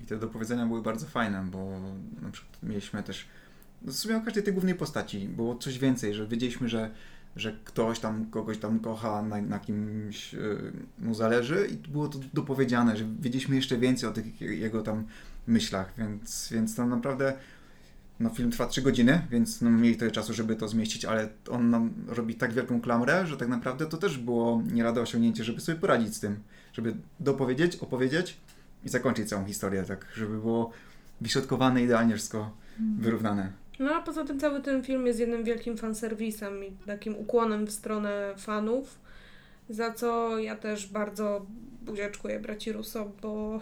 I 0.02 0.06
te 0.06 0.16
dopowiedzenia 0.16 0.66
były 0.66 0.82
bardzo 0.82 1.06
fajne, 1.06 1.46
bo 1.52 1.80
na 2.22 2.30
przykład 2.30 2.62
mieliśmy 2.62 3.02
też 3.02 3.26
no 3.82 3.92
w 3.92 3.96
sumie 3.96 4.16
o 4.16 4.20
każdej 4.20 4.42
tej 4.42 4.52
głównej 4.52 4.74
postaci 4.74 5.28
było 5.28 5.56
coś 5.56 5.78
więcej, 5.78 6.14
że 6.14 6.26
wiedzieliśmy, 6.26 6.68
że, 6.68 6.90
że 7.36 7.58
ktoś 7.64 8.00
tam 8.00 8.26
kogoś 8.30 8.58
tam 8.58 8.80
kocha, 8.80 9.22
na, 9.22 9.42
na 9.42 9.58
kimś 9.58 10.32
yy, 10.32 10.72
mu 10.98 11.14
zależy 11.14 11.66
i 11.66 11.76
było 11.76 12.08
to 12.08 12.18
dopowiedziane, 12.34 12.96
że 12.96 13.04
wiedzieliśmy 13.20 13.56
jeszcze 13.56 13.78
więcej 13.78 14.08
o 14.08 14.12
tych 14.12 14.40
jego 14.40 14.82
tam 14.82 15.06
myślach, 15.46 15.92
więc, 15.98 16.48
więc 16.52 16.76
tam 16.76 16.90
naprawdę 16.90 17.34
no 18.20 18.30
film 18.30 18.50
trwa 18.50 18.66
3 18.66 18.82
godziny, 18.82 19.26
więc 19.30 19.62
no, 19.62 19.70
mieli 19.70 19.96
tyle 19.96 20.10
czasu, 20.10 20.34
żeby 20.34 20.56
to 20.56 20.68
zmieścić, 20.68 21.04
ale 21.04 21.28
on 21.50 21.70
nam 21.70 21.94
robi 22.08 22.34
tak 22.34 22.52
wielką 22.52 22.80
klamrę, 22.80 23.26
że 23.26 23.36
tak 23.36 23.48
naprawdę 23.48 23.86
to 23.86 23.96
też 23.96 24.18
było 24.18 24.62
nie 24.72 24.84
lada 24.84 25.00
osiągnięcie, 25.00 25.44
żeby 25.44 25.60
sobie 25.60 25.78
poradzić 25.78 26.14
z 26.16 26.20
tym, 26.20 26.36
żeby 26.72 26.94
dopowiedzieć, 27.20 27.76
opowiedzieć 27.76 28.36
i 28.84 28.88
zakończyć 28.88 29.28
całą 29.28 29.44
historię, 29.44 29.82
tak 29.82 30.06
żeby 30.14 30.38
było 30.38 30.70
wyśrodkowane 31.20 31.82
idealnie 31.82 32.14
wszystko 32.14 32.50
wyrównane. 32.98 33.52
No 33.78 33.94
a 33.94 34.02
poza 34.02 34.24
tym 34.24 34.40
cały 34.40 34.60
ten 34.62 34.82
film 34.82 35.06
jest 35.06 35.20
jednym 35.20 35.44
wielkim 35.44 35.76
fanserwisem 35.76 36.64
i 36.64 36.72
takim 36.86 37.16
ukłonem 37.16 37.66
w 37.66 37.70
stronę 37.70 38.34
fanów, 38.36 38.98
za 39.68 39.92
co 39.92 40.38
ja 40.38 40.56
też 40.56 40.86
bardzo 40.86 41.46
buziaczkuję 41.82 42.40
braci 42.40 42.72
Russo, 42.72 43.12
bo 43.22 43.60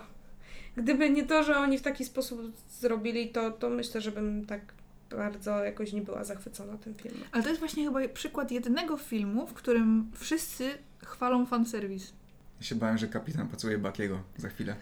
gdyby 0.76 1.10
nie 1.10 1.26
to, 1.26 1.42
że 1.42 1.58
oni 1.58 1.78
w 1.78 1.82
taki 1.82 2.04
sposób 2.04 2.40
zrobili 2.80 3.28
to, 3.28 3.50
to 3.50 3.70
myślę, 3.70 4.00
żebym 4.00 4.46
tak 4.46 4.60
bardzo 5.10 5.64
jakoś 5.64 5.92
nie 5.92 6.02
była 6.02 6.24
zachwycona 6.24 6.78
tym 6.78 6.94
filmem. 6.94 7.22
Ale 7.32 7.42
to 7.42 7.48
jest 7.48 7.58
właśnie 7.58 7.84
chyba 7.84 8.08
przykład 8.08 8.50
jedynego 8.50 8.96
filmu, 8.96 9.46
w 9.46 9.52
którym 9.52 10.10
wszyscy 10.14 10.70
chwalą 11.04 11.46
fanserwis. 11.46 12.12
Ja 12.60 12.66
się 12.66 12.74
bałem, 12.74 12.98
że 12.98 13.08
kapitan 13.08 13.48
pocałuje 13.48 13.78
Bakiego 13.78 14.22
za 14.36 14.48
chwilę. 14.48 14.76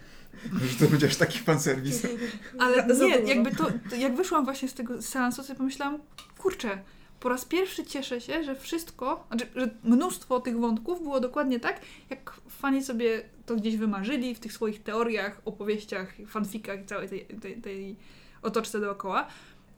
Że 0.61 0.85
to 0.85 0.91
będzie 0.91 1.07
aż 1.07 1.15
taki 1.15 1.39
fanserwis. 1.39 2.07
Ale 2.59 2.95
Za- 2.95 3.05
nie, 3.05 3.15
jakby 3.15 3.51
to, 3.51 3.67
to, 3.89 3.95
jak 3.95 4.15
wyszłam 4.15 4.45
właśnie 4.45 4.67
z 4.67 4.73
tego 4.73 5.01
seansu, 5.01 5.43
sobie 5.43 5.57
pomyślałam, 5.57 5.99
kurczę, 6.37 6.77
po 7.19 7.29
raz 7.29 7.45
pierwszy 7.45 7.85
cieszę 7.85 8.21
się, 8.21 8.43
że 8.43 8.55
wszystko, 8.55 9.27
znaczy, 9.27 9.45
że 9.55 9.69
mnóstwo 9.83 10.39
tych 10.39 10.57
wątków 10.57 11.01
było 11.01 11.19
dokładnie 11.19 11.59
tak, 11.59 11.79
jak 12.09 12.33
fani 12.49 12.83
sobie 12.83 13.23
to 13.45 13.55
gdzieś 13.55 13.77
wymarzyli 13.77 14.35
w 14.35 14.39
tych 14.39 14.53
swoich 14.53 14.83
teoriach, 14.83 15.41
opowieściach, 15.45 16.13
fanfikach 16.27 16.81
i 16.81 16.85
całej 16.85 17.09
tej, 17.09 17.25
tej, 17.25 17.61
tej 17.61 17.95
otoczce 18.41 18.79
dookoła. 18.79 19.27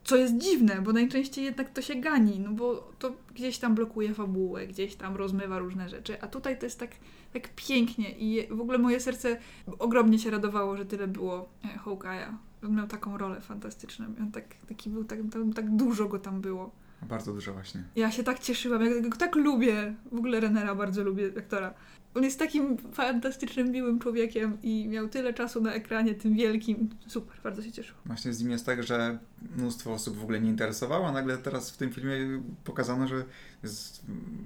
Co 0.04 0.16
jest 0.16 0.38
dziwne, 0.38 0.82
bo 0.82 0.94
najczęściej 0.94 1.46
jednak 1.46 1.70
to 1.70 1.82
się 1.82 1.96
gani, 1.96 2.40
no 2.40 2.52
bo 2.52 2.92
to 3.00 3.16
gdzieś 3.36 3.58
tam 3.58 3.76
blokuje 3.76 4.14
fabułę, 4.14 4.68
gdzieś 4.68 4.96
tam 4.96 5.16
rozmywa 5.16 5.60
różne 5.60 5.90
rzeczy, 5.90 6.22
a 6.22 6.28
tutaj 6.28 6.60
to 6.60 6.66
jest 6.66 6.80
tak, 6.80 6.92
tak 7.34 7.50
pięknie 7.56 8.12
i 8.12 8.48
w 8.48 8.62
ogóle 8.62 8.78
moje 8.78 9.00
serce 9.00 9.38
ogromnie 9.80 10.20
się 10.20 10.30
radowało, 10.30 10.78
że 10.78 10.86
tyle 10.86 11.08
było 11.08 11.50
e, 11.64 11.80
Hawkeye'a. 11.80 12.34
On 12.64 12.76
miał 12.76 12.88
taką 12.88 13.18
rolę 13.18 13.42
fantastyczną. 13.42 14.06
On 14.22 14.32
tak, 14.32 14.44
taki 14.68 14.90
był, 14.90 15.04
tak, 15.04 15.20
tak, 15.32 15.42
tak 15.56 15.76
dużo 15.76 16.08
go 16.08 16.20
tam 16.20 16.42
było. 16.42 16.72
Bardzo 17.02 17.34
dużo 17.34 17.54
właśnie. 17.54 17.84
Ja 17.96 18.12
się 18.12 18.24
tak 18.24 18.40
cieszyłam, 18.40 18.86
ja 18.86 19.02
go 19.02 19.18
tak 19.18 19.36
lubię. 19.36 19.96
W 20.12 20.18
ogóle 20.18 20.40
Renera 20.40 20.76
bardzo 20.76 21.04
lubię, 21.04 21.32
aktora. 21.38 21.74
On 22.16 22.24
jest 22.24 22.40
takim 22.40 22.78
fantastycznym, 22.78 23.72
miłym 23.72 24.00
człowiekiem 24.00 24.58
i 24.64 24.88
miał 24.88 25.08
tyle 25.10 25.34
czasu 25.34 25.62
na 25.62 25.74
ekranie, 25.74 26.16
tym 26.16 26.34
wielkim. 26.34 26.90
Super, 27.08 27.38
bardzo 27.44 27.62
się 27.62 27.72
cieszyłam. 27.72 28.02
Właśnie 28.06 28.34
z 28.34 28.42
nim 28.42 28.52
jest 28.52 28.66
tak, 28.66 28.84
że 28.84 29.20
mnóstwo 29.58 29.94
osób 29.94 30.18
w 30.18 30.24
ogóle 30.24 30.42
nie 30.42 30.50
interesowało, 30.50 31.08
a 31.08 31.12
nagle 31.12 31.38
teraz 31.38 31.72
w 31.72 31.78
tym 31.78 31.92
filmie 31.92 32.42
pokazano, 32.64 33.08
że 33.08 33.24
jest 33.64 34.04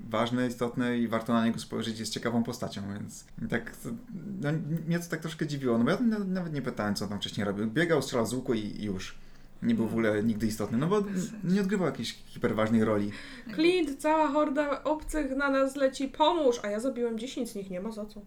ważny, 0.10 0.48
istotny 0.48 1.00
i 1.00 1.08
warto 1.08 1.34
na 1.34 1.46
niego 1.46 1.60
spojrzeć, 1.60 2.00
jest 2.00 2.14
ciekawą 2.14 2.44
postacią, 2.44 2.82
więc 2.94 3.26
tak, 3.50 3.76
no, 4.42 4.50
mnie 4.88 5.00
to 5.00 5.06
tak 5.10 5.20
troszkę 5.20 5.48
dziwiło, 5.48 5.78
no 5.78 5.84
bo 5.84 5.92
ja 5.92 6.00
na- 6.00 6.20
nawet 6.20 6.54
nie 6.54 6.62
pytałem, 6.62 6.96
co 6.96 7.06
on 7.06 7.10
tam 7.10 7.20
wcześniej 7.20 7.46
robił. 7.46 7.68
Biegał, 7.72 8.02
strzelał 8.02 8.26
z 8.26 8.34
łuku 8.34 8.54
i, 8.54 8.60
i 8.60 8.84
już. 8.84 9.16
Nie 9.64 9.76
był 9.76 9.88
w 9.88 9.92
ogóle 9.92 10.24
nigdy 10.24 10.48
istotny, 10.48 10.78
no 10.78 10.88
bo 10.88 11.04
nie 11.44 11.62
odgrywał 11.62 11.88
jakiejś 11.88 12.14
hiperważnej 12.26 12.84
roli. 12.84 13.12
Clint, 13.56 13.98
cała 13.98 14.28
horda 14.28 14.84
obcych 14.84 15.36
na 15.36 15.50
nas 15.50 15.76
leci, 15.76 16.08
pomóż! 16.08 16.60
A 16.64 16.68
ja 16.68 16.80
zabiłem 16.80 17.20
10 17.20 17.50
z 17.50 17.56
nich, 17.56 17.70
nie 17.70 17.82
ma 17.82 17.92
za 17.92 18.06
co. 18.06 18.22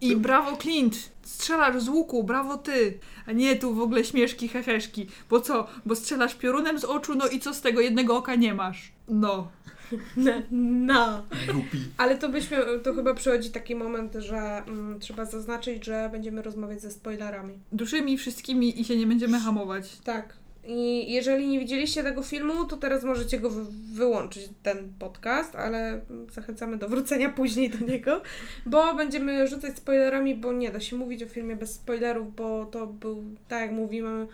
I 0.00 0.16
brawo 0.16 0.56
Clint! 0.56 1.12
Strzelasz 1.22 1.82
z 1.82 1.88
łuku, 1.88 2.24
brawo 2.24 2.56
ty! 2.56 2.98
A 3.26 3.32
nie 3.32 3.56
tu 3.56 3.74
w 3.74 3.80
ogóle 3.80 4.04
śmieszki, 4.04 4.48
heheszki. 4.48 5.06
Bo 5.30 5.40
co? 5.40 5.66
Bo 5.86 5.96
strzelasz 5.96 6.34
piorunem 6.34 6.78
z 6.78 6.84
oczu, 6.84 7.14
no 7.14 7.28
i 7.28 7.40
co 7.40 7.54
z 7.54 7.60
tego? 7.60 7.80
Jednego 7.80 8.16
oka 8.16 8.34
nie 8.34 8.54
masz. 8.54 8.92
No. 9.08 9.48
No. 10.50 11.24
Głupi. 11.52 11.78
Ale 11.96 12.18
to 12.18 12.28
byśmy, 12.28 12.56
to 12.82 12.94
chyba 12.94 13.14
przychodzi 13.14 13.50
taki 13.50 13.74
moment, 13.74 14.14
że 14.14 14.38
mm, 14.38 15.00
trzeba 15.00 15.24
zaznaczyć, 15.24 15.84
że 15.84 16.08
będziemy 16.12 16.42
rozmawiać 16.42 16.80
ze 16.82 16.90
spoilerami. 16.90 17.58
Duszymi 17.72 18.18
wszystkimi 18.18 18.80
i 18.80 18.84
się 18.84 18.96
nie 18.96 19.06
będziemy 19.06 19.40
hamować. 19.40 19.98
Tak. 20.04 20.36
I 20.70 21.12
jeżeli 21.12 21.48
nie 21.48 21.58
widzieliście 21.58 22.02
tego 22.02 22.22
filmu, 22.22 22.64
to 22.64 22.76
teraz 22.76 23.04
możecie 23.04 23.40
go 23.40 23.50
wy- 23.50 23.66
wyłączyć, 23.94 24.48
ten 24.62 24.92
podcast, 24.98 25.56
ale 25.56 26.00
zachęcamy 26.32 26.76
do 26.78 26.88
wrócenia 26.88 27.28
później 27.30 27.70
do 27.70 27.86
niego, 27.86 28.22
bo 28.66 28.94
będziemy 28.94 29.46
rzucać 29.48 29.76
spoilerami, 29.76 30.34
bo 30.34 30.52
nie 30.52 30.70
da 30.72 30.80
się 30.80 30.96
mówić 30.96 31.22
o 31.22 31.26
filmie 31.26 31.56
bez 31.56 31.74
spoilerów, 31.74 32.34
bo 32.36 32.66
to 32.66 32.86
był, 32.86 33.24
tak 33.48 33.60
jak 33.60 33.72
mówimy, 33.72 34.26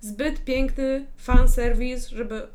zbyt 0.00 0.44
piękny 0.44 1.06
fanserwis, 1.16 2.08
żeby 2.08 2.46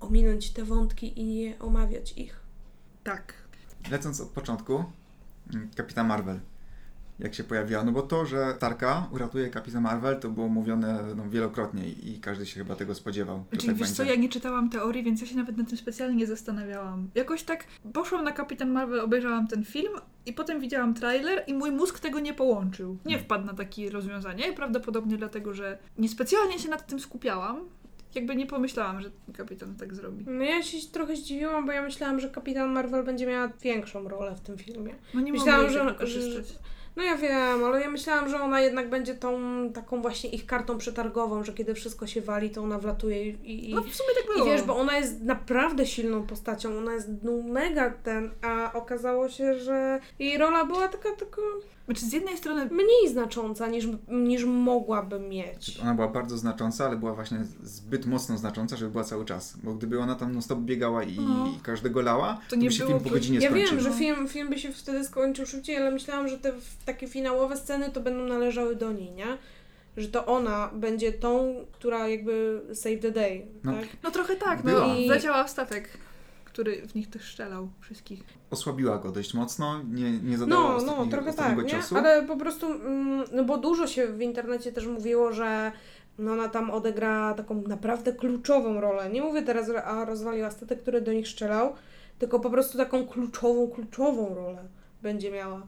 ominąć 0.00 0.50
te 0.50 0.64
wątki 0.64 1.20
i 1.20 1.24
nie 1.24 1.58
omawiać 1.58 2.12
ich. 2.18 2.40
Tak. 3.04 3.34
Lecąc 3.90 4.20
od 4.20 4.28
początku, 4.28 4.84
mm, 5.54 5.70
Kapitan 5.76 6.06
Marvel. 6.06 6.40
Jak 7.18 7.34
się 7.34 7.44
pojawiła, 7.44 7.84
no 7.84 7.92
bo 7.92 8.02
to, 8.02 8.26
że 8.26 8.54
Tarka 8.58 9.08
uratuje 9.12 9.48
Kapitan 9.50 9.82
Marvel, 9.82 10.20
to 10.20 10.28
było 10.30 10.48
mówione 10.48 10.98
no, 11.16 11.28
wielokrotnie 11.30 11.88
i 11.88 12.18
każdy 12.20 12.46
się 12.46 12.60
chyba 12.60 12.76
tego 12.76 12.94
spodziewał. 12.94 13.44
że 13.52 13.58
Czyli 13.58 13.68
tak 13.68 13.76
wiesz 13.76 13.88
będzie. 13.88 13.94
co, 14.04 14.10
ja 14.10 14.14
nie 14.16 14.28
czytałam 14.28 14.70
teorii, 14.70 15.02
więc 15.02 15.20
ja 15.20 15.26
się 15.26 15.36
nawet 15.36 15.56
nad 15.56 15.68
tym 15.68 15.78
specjalnie 15.78 16.16
nie 16.16 16.26
zastanawiałam. 16.26 17.10
Jakoś 17.14 17.42
tak 17.42 17.64
poszłam 17.92 18.24
na 18.24 18.32
Kapitan 18.32 18.70
Marvel, 18.70 19.00
obejrzałam 19.00 19.46
ten 19.48 19.64
film 19.64 19.92
i 20.26 20.32
potem 20.32 20.60
widziałam 20.60 20.94
trailer 20.94 21.44
i 21.46 21.54
mój 21.54 21.70
mózg 21.70 22.00
tego 22.00 22.20
nie 22.20 22.34
połączył. 22.34 22.90
Nie 23.04 23.12
Hmm. 23.14 23.24
wpadł 23.24 23.46
na 23.46 23.54
takie 23.54 23.90
rozwiązanie, 23.90 24.52
prawdopodobnie 24.52 25.16
dlatego, 25.16 25.54
że 25.54 25.78
niespecjalnie 25.98 26.58
się 26.58 26.68
nad 26.68 26.86
tym 26.86 27.00
skupiałam. 27.00 27.60
Jakby 28.14 28.36
nie 28.36 28.46
pomyślałam, 28.46 29.00
że 29.00 29.10
kapitan 29.36 29.74
tak 29.74 29.94
zrobi. 29.94 30.24
No 30.28 30.44
ja 30.44 30.62
się 30.62 30.78
trochę 30.92 31.16
zdziwiłam, 31.16 31.66
bo 31.66 31.72
ja 31.72 31.82
myślałam, 31.82 32.20
że 32.20 32.28
Kapitan 32.30 32.72
Marvel 32.72 33.04
będzie 33.04 33.26
miała 33.26 33.48
większą 33.62 34.08
rolę 34.08 34.34
w 34.36 34.40
tym 34.40 34.58
filmie. 34.58 34.94
No 35.14 35.20
nie 35.20 35.32
Myślałam, 35.32 35.70
że- 35.70 35.78
tego 35.78 35.94
korzystać. 35.94 36.58
No 36.96 37.02
ja 37.02 37.16
wiem, 37.16 37.64
ale 37.64 37.80
ja 37.80 37.90
myślałam, 37.90 38.28
że 38.28 38.40
ona 38.40 38.60
jednak 38.60 38.88
będzie 38.90 39.14
tą 39.14 39.38
taką 39.74 40.02
właśnie 40.02 40.30
ich 40.30 40.46
kartą 40.46 40.78
przetargową, 40.78 41.44
że 41.44 41.52
kiedy 41.52 41.74
wszystko 41.74 42.06
się 42.06 42.20
wali, 42.20 42.50
to 42.50 42.62
ona 42.62 42.78
wlatuje 42.78 43.26
i, 43.30 43.70
i, 43.70 43.74
No 43.74 43.80
w 43.82 43.94
sumie 43.94 44.08
tak 44.14 44.24
i 44.24 44.38
było. 44.38 44.46
wiesz, 44.46 44.62
bo 44.62 44.76
ona 44.76 44.96
jest 44.96 45.22
naprawdę 45.22 45.86
silną 45.86 46.26
postacią, 46.26 46.78
ona 46.78 46.92
jest 46.94 47.08
no, 47.22 47.32
mega 47.42 47.90
ten, 47.90 48.30
a 48.42 48.72
okazało 48.72 49.28
się, 49.28 49.58
że 49.58 50.00
jej 50.18 50.38
rola 50.38 50.64
była 50.64 50.88
taka 50.88 51.12
tylko 51.12 51.42
Znaczy 51.86 52.06
z 52.06 52.12
jednej 52.12 52.36
strony 52.36 52.64
mniej 52.70 53.08
znacząca 53.12 53.66
niż, 53.68 53.86
niż 54.08 54.44
mogłaby 54.44 55.18
mieć. 55.20 55.78
Ona 55.82 55.94
była 55.94 56.08
bardzo 56.08 56.38
znacząca, 56.38 56.86
ale 56.86 56.96
była 56.96 57.14
właśnie 57.14 57.38
zbyt 57.62 58.06
mocno 58.06 58.38
znacząca, 58.38 58.76
żeby 58.76 58.90
była 58.90 59.04
cały 59.04 59.24
czas. 59.24 59.56
Bo 59.62 59.74
gdyby 59.74 59.98
ona 60.00 60.14
tam 60.14 60.32
non 60.32 60.42
stop 60.42 60.58
biegała 60.58 61.02
i, 61.04 61.20
No. 61.20 61.46
i 61.46 61.60
każdego 61.62 62.00
lała, 62.02 62.34
To 62.34 62.50
to, 62.50 62.56
nie 62.56 62.68
by 62.68 62.74
się 62.74 62.84
było 62.84 62.98
film 62.98 63.04
po 63.04 63.10
godzinie 63.14 63.38
Ja 63.38 63.50
skończył. 63.50 63.70
wiem, 63.70 63.80
że 63.80 63.92
film, 63.92 64.28
film 64.28 64.48
by 64.50 64.58
się 64.58 64.72
wtedy 64.72 65.04
skończył 65.04 65.46
szybciej, 65.46 65.76
ale 65.76 65.90
myślałam, 65.90 66.28
że 66.28 66.38
te 66.38 66.52
takie 66.86 67.06
finałowe 67.08 67.56
sceny 67.56 67.90
to 67.90 68.00
będą 68.00 68.24
należały 68.24 68.76
do 68.76 68.92
niej, 68.92 69.10
nie? 69.12 69.38
Że 69.96 70.08
to 70.08 70.26
ona 70.26 70.70
będzie 70.74 71.12
tą, 71.12 71.54
która 71.72 72.08
jakby 72.08 72.62
save 72.74 72.98
the 73.00 73.10
day, 73.10 73.46
No. 73.64 73.72
tak? 73.72 73.84
No 74.02 74.10
trochę 74.10 74.36
tak, 74.36 74.62
Była. 74.62 74.86
no 74.86 74.94
I- 74.96 75.08
leciała 75.08 75.44
w 75.44 75.50
statek, 75.50 75.88
który 76.56 76.86
w 76.86 76.94
nich 76.94 77.10
też 77.10 77.22
strzelał 77.22 77.68
wszystkich. 77.80 78.24
Osłabiła 78.50 78.98
go 78.98 79.12
dość 79.12 79.34
mocno, 79.34 79.82
nie, 79.82 80.10
nie 80.10 80.38
zadała 80.38 80.82
No, 80.82 80.96
no, 80.96 81.06
trochę 81.06 81.30
ostatniego 81.30 81.62
tak, 81.62 81.72
nie? 81.72 81.78
ciosu. 81.78 81.96
Ale 81.96 82.26
po 82.26 82.36
prostu, 82.36 82.66
mm, 82.66 83.24
no 83.32 83.44
bo 83.44 83.58
dużo 83.58 83.86
się 83.86 84.06
w 84.06 84.20
internecie 84.22 84.72
też 84.72 84.86
mówiło, 84.86 85.32
że 85.32 85.72
no 86.18 86.32
ona 86.32 86.48
tam 86.48 86.70
odegra 86.70 87.34
taką 87.34 87.62
naprawdę 87.62 88.12
kluczową 88.12 88.80
rolę. 88.80 89.10
Nie 89.10 89.22
mówię 89.22 89.42
teraz, 89.42 89.66
że 89.66 89.84
a 89.84 90.04
rozwaliła 90.04 90.50
statek, 90.50 90.82
który 90.82 91.00
do 91.00 91.12
nich 91.12 91.28
strzelał, 91.28 91.72
tylko 92.18 92.40
po 92.40 92.50
prostu 92.50 92.78
taką 92.78 93.06
kluczową, 93.06 93.68
kluczową 93.68 94.34
rolę 94.34 94.68
będzie 95.02 95.30
miała. 95.30 95.62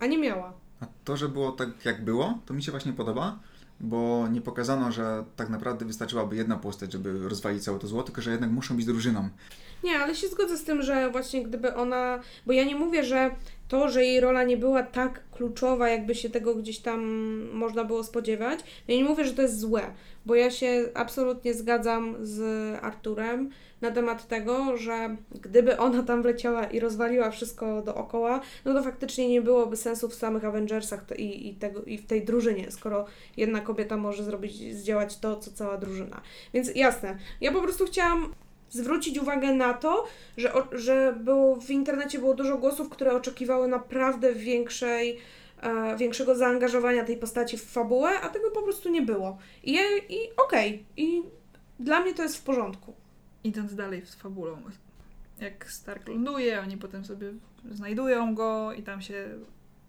A 0.00 0.06
nie 0.06 0.18
miała. 0.18 0.52
A 0.80 0.86
to, 1.04 1.16
że 1.16 1.28
było 1.28 1.52
tak 1.52 1.84
jak 1.84 2.04
było, 2.04 2.38
to 2.46 2.54
mi 2.54 2.62
się 2.62 2.70
właśnie 2.70 2.92
podoba, 2.92 3.38
bo 3.80 4.28
nie 4.28 4.40
pokazano, 4.40 4.92
że 4.92 5.24
tak 5.36 5.48
naprawdę 5.48 5.84
wystarczyłaby 5.84 6.36
jedna 6.36 6.56
postać, 6.56 6.92
żeby 6.92 7.28
rozwalić 7.28 7.64
całe 7.64 7.78
to 7.78 7.86
zło, 7.86 8.02
tylko 8.02 8.22
że 8.22 8.30
jednak 8.30 8.50
muszą 8.50 8.76
być 8.76 8.86
drużyną. 8.86 9.28
Nie, 9.84 9.98
ale 9.98 10.14
się 10.14 10.28
zgodzę 10.28 10.56
z 10.56 10.64
tym, 10.64 10.82
że 10.82 11.10
właśnie 11.10 11.42
gdyby 11.42 11.74
ona. 11.74 12.20
Bo 12.46 12.52
ja 12.52 12.64
nie 12.64 12.74
mówię, 12.74 13.04
że 13.04 13.30
to, 13.68 13.88
że 13.88 14.04
jej 14.04 14.20
rola 14.20 14.44
nie 14.44 14.56
była 14.56 14.82
tak 14.82 15.22
kluczowa, 15.30 15.88
jakby 15.88 16.14
się 16.14 16.30
tego 16.30 16.54
gdzieś 16.54 16.78
tam 16.78 17.00
można 17.52 17.84
było 17.84 18.04
spodziewać. 18.04 18.60
Ja 18.88 18.96
nie 18.96 19.04
mówię, 19.04 19.24
że 19.24 19.32
to 19.32 19.42
jest 19.42 19.60
złe, 19.60 19.82
bo 20.26 20.34
ja 20.34 20.50
się 20.50 20.88
absolutnie 20.94 21.54
zgadzam 21.54 22.16
z 22.20 22.40
Arturem 22.84 23.50
na 23.80 23.90
temat 23.90 24.28
tego, 24.28 24.76
że 24.76 25.16
gdyby 25.40 25.78
ona 25.78 26.02
tam 26.02 26.22
wleciała 26.22 26.64
i 26.64 26.80
rozwaliła 26.80 27.30
wszystko 27.30 27.82
dookoła, 27.82 28.40
no 28.64 28.74
to 28.74 28.82
faktycznie 28.82 29.28
nie 29.28 29.42
byłoby 29.42 29.76
sensu 29.76 30.08
w 30.08 30.14
samych 30.14 30.44
Avengersach 30.44 31.04
i, 31.16 31.48
i, 31.48 31.54
tego, 31.54 31.82
i 31.82 31.98
w 31.98 32.06
tej 32.06 32.24
drużynie, 32.24 32.70
skoro 32.70 33.06
jedna 33.36 33.60
kobieta 33.60 33.96
może 33.96 34.24
zrobić, 34.24 34.76
zdziałać 34.76 35.18
to, 35.18 35.36
co 35.36 35.50
cała 35.50 35.78
drużyna. 35.78 36.20
Więc 36.54 36.74
jasne, 36.74 37.18
ja 37.40 37.52
po 37.52 37.60
prostu 37.60 37.86
chciałam 37.86 38.34
zwrócić 38.72 39.18
uwagę 39.18 39.52
na 39.52 39.74
to, 39.74 40.04
że, 40.36 40.52
że 40.72 41.14
było, 41.20 41.56
w 41.56 41.70
internecie 41.70 42.18
było 42.18 42.34
dużo 42.34 42.58
głosów, 42.58 42.88
które 42.88 43.12
oczekiwały 43.12 43.68
naprawdę 43.68 44.34
większej, 44.34 45.18
e, 45.62 45.96
większego 45.96 46.34
zaangażowania 46.34 47.04
tej 47.04 47.16
postaci 47.16 47.58
w 47.58 47.64
fabułę, 47.64 48.20
a 48.20 48.28
tego 48.28 48.50
po 48.50 48.62
prostu 48.62 48.88
nie 48.88 49.02
było. 49.02 49.38
I, 49.64 49.78
i 50.08 50.18
okej, 50.46 50.84
i 50.96 51.22
Dla 51.80 52.00
mnie 52.00 52.14
to 52.14 52.22
jest 52.22 52.36
w 52.36 52.42
porządku. 52.42 52.94
Idąc 53.44 53.74
dalej 53.74 54.06
z 54.06 54.14
fabulą, 54.14 54.62
jak 55.40 55.70
Stark 55.70 56.08
ląduje, 56.08 56.60
oni 56.60 56.76
potem 56.76 57.04
sobie 57.04 57.32
znajdują 57.70 58.34
go 58.34 58.72
i 58.72 58.82
tam 58.82 59.02
się 59.02 59.28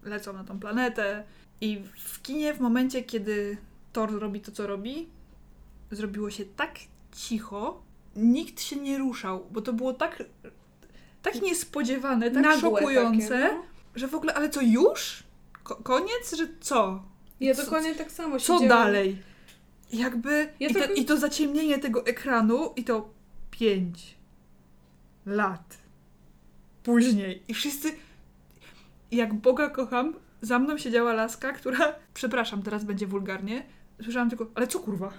lecą 0.03 0.33
na 0.33 0.43
tą 0.43 0.59
planetę. 0.59 1.23
I 1.61 1.83
w 1.97 2.21
kinie, 2.21 2.53
w 2.53 2.59
momencie, 2.59 3.03
kiedy 3.03 3.57
Thor 3.93 4.19
robi 4.19 4.41
to, 4.41 4.51
co 4.51 4.67
robi, 4.67 5.07
zrobiło 5.91 6.29
się 6.29 6.45
tak 6.45 6.75
cicho, 7.11 7.81
nikt 8.15 8.61
się 8.61 8.75
nie 8.75 8.97
ruszał, 8.97 9.45
bo 9.51 9.61
to 9.61 9.73
było 9.73 9.93
tak, 9.93 10.23
tak 11.21 11.41
niespodziewane, 11.41 12.31
tak 12.31 12.43
Nagłe 12.43 12.59
szokujące, 12.61 13.27
Takie, 13.29 13.55
no. 13.55 13.63
że 13.95 14.07
w 14.07 14.15
ogóle, 14.15 14.33
ale 14.33 14.49
co 14.49 14.61
już? 14.61 15.23
Ko- 15.63 15.75
koniec? 15.75 16.35
Że 16.37 16.47
co? 16.61 17.03
Ja 17.39 17.55
Co- 17.55 17.63
dokładnie 17.63 17.95
tak 17.95 18.11
samo 18.11 18.39
Co 18.39 18.39
siedziałam. 18.59 18.67
dalej? 18.85 19.17
Jakby. 19.93 20.49
Ja 20.59 20.67
i, 20.69 20.73
to, 20.73 20.85
I 20.93 21.05
to 21.05 21.17
zaciemnienie 21.17 21.77
tego 21.79 22.05
ekranu, 22.05 22.73
i 22.75 22.83
to 22.83 23.09
pięć 23.51 24.15
lat 25.25 25.77
później. 26.83 27.43
I 27.47 27.53
wszyscy. 27.53 27.91
Jak 29.11 29.33
Boga 29.33 29.69
kocham, 29.69 30.13
za 30.41 30.59
mną 30.59 30.77
siedziała 30.77 31.13
laska, 31.13 31.53
która. 31.53 31.95
Przepraszam, 32.13 32.61
teraz 32.61 32.83
będzie 32.83 33.07
wulgarnie. 33.07 33.65
Słyszałam 34.03 34.29
tylko, 34.29 34.47
ale 34.55 34.67
co 34.67 34.79
kurwa? 34.79 35.13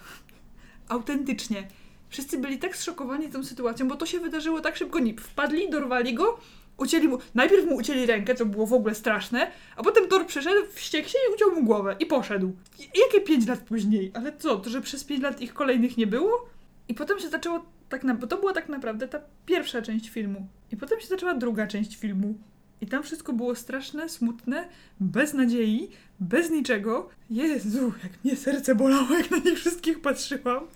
Autentycznie. 0.88 1.68
Wszyscy 2.14 2.38
byli 2.38 2.58
tak 2.58 2.76
zszokowani 2.76 3.28
tą 3.28 3.44
sytuacją, 3.44 3.88
bo 3.88 3.96
to 3.96 4.06
się 4.06 4.20
wydarzyło 4.20 4.60
tak 4.60 4.76
szybko. 4.76 4.98
Nie, 4.98 5.14
wpadli, 5.14 5.70
dorwali 5.70 6.14
go, 6.14 6.40
ucięli 6.76 7.08
mu. 7.08 7.18
Najpierw 7.34 7.66
mu 7.66 7.76
ucięli 7.76 8.06
rękę, 8.06 8.34
co 8.34 8.46
było 8.46 8.66
w 8.66 8.72
ogóle 8.72 8.94
straszne, 8.94 9.50
a 9.76 9.82
potem 9.82 10.08
Thor 10.08 10.26
przyszedł, 10.26 10.60
wściekł 10.72 11.08
się 11.08 11.18
i 11.28 11.34
uciął 11.34 11.50
mu 11.54 11.64
głowę 11.64 11.96
i 12.00 12.06
poszedł. 12.06 12.52
I, 12.78 12.82
jakie 12.82 13.20
pięć 13.20 13.46
lat 13.46 13.60
później? 13.60 14.10
Ale 14.14 14.36
co, 14.38 14.56
to 14.56 14.70
że 14.70 14.80
przez 14.80 15.04
pięć 15.04 15.22
lat 15.22 15.40
ich 15.40 15.54
kolejnych 15.54 15.96
nie 15.96 16.06
było? 16.06 16.48
I 16.88 16.94
potem 16.94 17.18
się 17.18 17.28
zaczęło 17.28 17.64
tak 17.88 18.04
na, 18.04 18.14
bo 18.14 18.26
to 18.26 18.36
była 18.36 18.52
tak 18.52 18.68
naprawdę 18.68 19.08
ta 19.08 19.20
pierwsza 19.46 19.82
część 19.82 20.08
filmu. 20.08 20.46
I 20.72 20.76
potem 20.76 21.00
się 21.00 21.06
zaczęła 21.06 21.34
druga 21.34 21.66
część 21.66 21.96
filmu. 21.96 22.34
I 22.80 22.86
tam 22.86 23.02
wszystko 23.02 23.32
było 23.32 23.54
straszne, 23.54 24.08
smutne, 24.08 24.68
bez 25.00 25.34
nadziei, 25.34 25.90
bez 26.20 26.50
niczego. 26.50 27.08
Jezu, 27.30 27.92
jak 28.02 28.24
mnie 28.24 28.36
serce 28.36 28.74
bolało, 28.74 29.14
jak 29.14 29.30
na 29.30 29.38
nich 29.38 29.58
wszystkich 29.58 30.00
patrzyłam. 30.00 30.66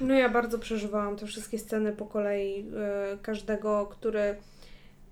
No 0.00 0.14
ja 0.14 0.28
bardzo 0.28 0.58
przeżywałam 0.58 1.16
te 1.16 1.26
wszystkie 1.26 1.58
sceny 1.58 1.92
po 1.92 2.06
kolei 2.06 2.66
e, 2.76 3.18
każdego, 3.22 3.86
który 3.86 4.36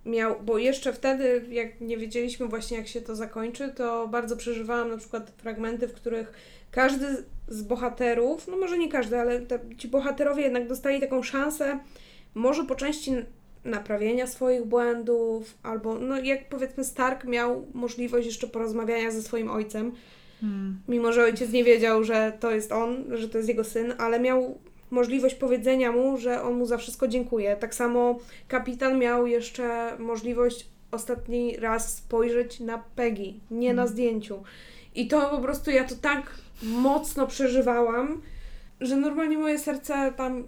miał, 0.07 0.37
bo 0.43 0.59
jeszcze 0.59 0.93
wtedy, 0.93 1.47
jak 1.49 1.81
nie 1.81 1.97
wiedzieliśmy 1.97 2.47
właśnie 2.47 2.77
jak 2.77 2.89
się 2.89 3.01
to 3.01 3.17
zakończy, 3.17 3.73
to 3.77 4.09
bardzo 4.09 4.37
przeżywałam 4.37 4.91
na 4.91 4.97
przykład 4.97 5.33
fragmenty, 5.37 5.89
w 5.89 5.95
których 5.95 6.33
każdy 6.71 7.25
z 7.49 7.63
bohaterów, 7.63 8.49
no 8.49 8.57
może 8.57 8.79
nie 8.79 8.89
każdy, 8.89 9.19
ale 9.19 9.41
te, 9.41 9.61
ci 9.79 9.89
bohaterowie 9.89 10.43
jednak 10.43 10.69
dostali 10.69 11.01
taką 11.01 11.23
szansę, 11.23 11.79
może 12.35 12.65
po 12.65 12.75
części 12.75 13.13
naprawienia 13.65 14.27
swoich 14.27 14.65
błędów, 14.65 15.59
albo 15.63 15.99
no 15.99 16.19
jak 16.19 16.49
powiedzmy 16.49 16.85
Stark 16.85 17.25
miał 17.25 17.67
możliwość 17.75 18.27
jeszcze 18.27 18.47
porozmawiania 18.47 19.11
ze 19.11 19.23
swoim 19.23 19.51
ojcem, 19.51 19.93
Hmm. 20.41 20.81
mimo 20.89 21.13
że 21.13 21.23
ojciec 21.25 21.53
nie 21.53 21.65
wiedział, 21.65 22.05
że 22.05 22.33
to 22.41 22.51
jest 22.51 22.73
on, 22.73 23.05
że 23.17 23.29
to 23.29 23.39
jest 23.39 23.49
jego 23.49 23.65
syn, 23.65 23.95
ale 23.99 24.21
miał 24.21 24.59
możliwość 24.91 25.35
powiedzenia 25.35 25.93
mu, 25.93 26.19
że 26.19 26.43
on 26.43 26.55
mu 26.55 26.67
za 26.67 26.77
wszystko 26.79 27.09
dziękuję. 27.09 27.57
Tak 27.57 27.75
samo 27.75 28.19
kapitan 28.49 28.99
miał 28.99 29.27
jeszcze 29.27 29.93
możliwość 29.99 30.67
ostatni 30.91 31.57
raz 31.57 31.97
spojrzeć 31.97 32.61
na 32.61 32.83
Peggy, 32.97 33.35
nie 33.51 33.75
na 33.75 33.83
Mhm. 33.83 33.89
zdjęciu. 33.89 34.43
I 34.95 35.09
to 35.09 35.31
po 35.31 35.39
prostu 35.39 35.71
ja 35.71 35.85
to 35.85 35.95
tak 35.95 36.35
mocno 36.63 37.27
przeżywałam, 37.27 38.23
że 38.81 38.97
normalnie 38.97 39.39
moje 39.39 39.59
serce 39.59 40.13
tam 40.17 40.45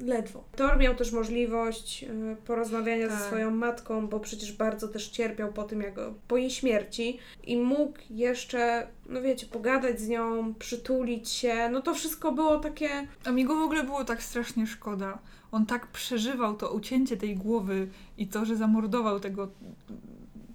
ledwo. 0.00 0.44
Thor 0.56 0.78
miał 0.78 0.94
też 0.94 1.12
możliwość 1.12 2.04
y, 2.04 2.36
porozmawiania 2.46 3.08
ze 3.08 3.16
Tak. 3.16 3.26
swoją 3.26 3.50
matką, 3.50 4.08
bo 4.08 4.20
przecież 4.20 4.52
bardzo 4.52 4.88
też 4.88 5.08
cierpiał 5.08 5.52
po 5.52 5.64
tym, 5.64 5.80
jak 5.80 5.94
po 6.28 6.36
jej 6.36 6.50
śmierci 6.50 7.18
i 7.44 7.56
mógł 7.56 7.98
jeszcze, 8.10 8.86
no 9.08 9.22
wiecie, 9.22 9.46
pogadać 9.46 10.00
z 10.00 10.08
nią, 10.08 10.54
przytulić 10.54 11.28
się. 11.28 11.68
No 11.72 11.82
to 11.82 11.94
wszystko 11.94 12.32
było 12.32 12.58
takie 12.58 12.88
A 13.24 13.30
mi 13.30 13.44
go 13.44 13.56
w 13.56 13.62
ogóle 13.62 13.84
było 13.84 14.04
tak 14.04 14.22
strasznie 14.22 14.66
szkoda. 14.66 15.18
On 15.52 15.66
tak 15.66 15.86
przeżywał 15.86 16.56
to 16.56 16.72
ucięcie 16.72 17.16
tej 17.16 17.36
głowy 17.36 17.88
i 18.18 18.26
to, 18.28 18.44
że 18.44 18.56
zamordował 18.56 19.20
tego 19.20 19.48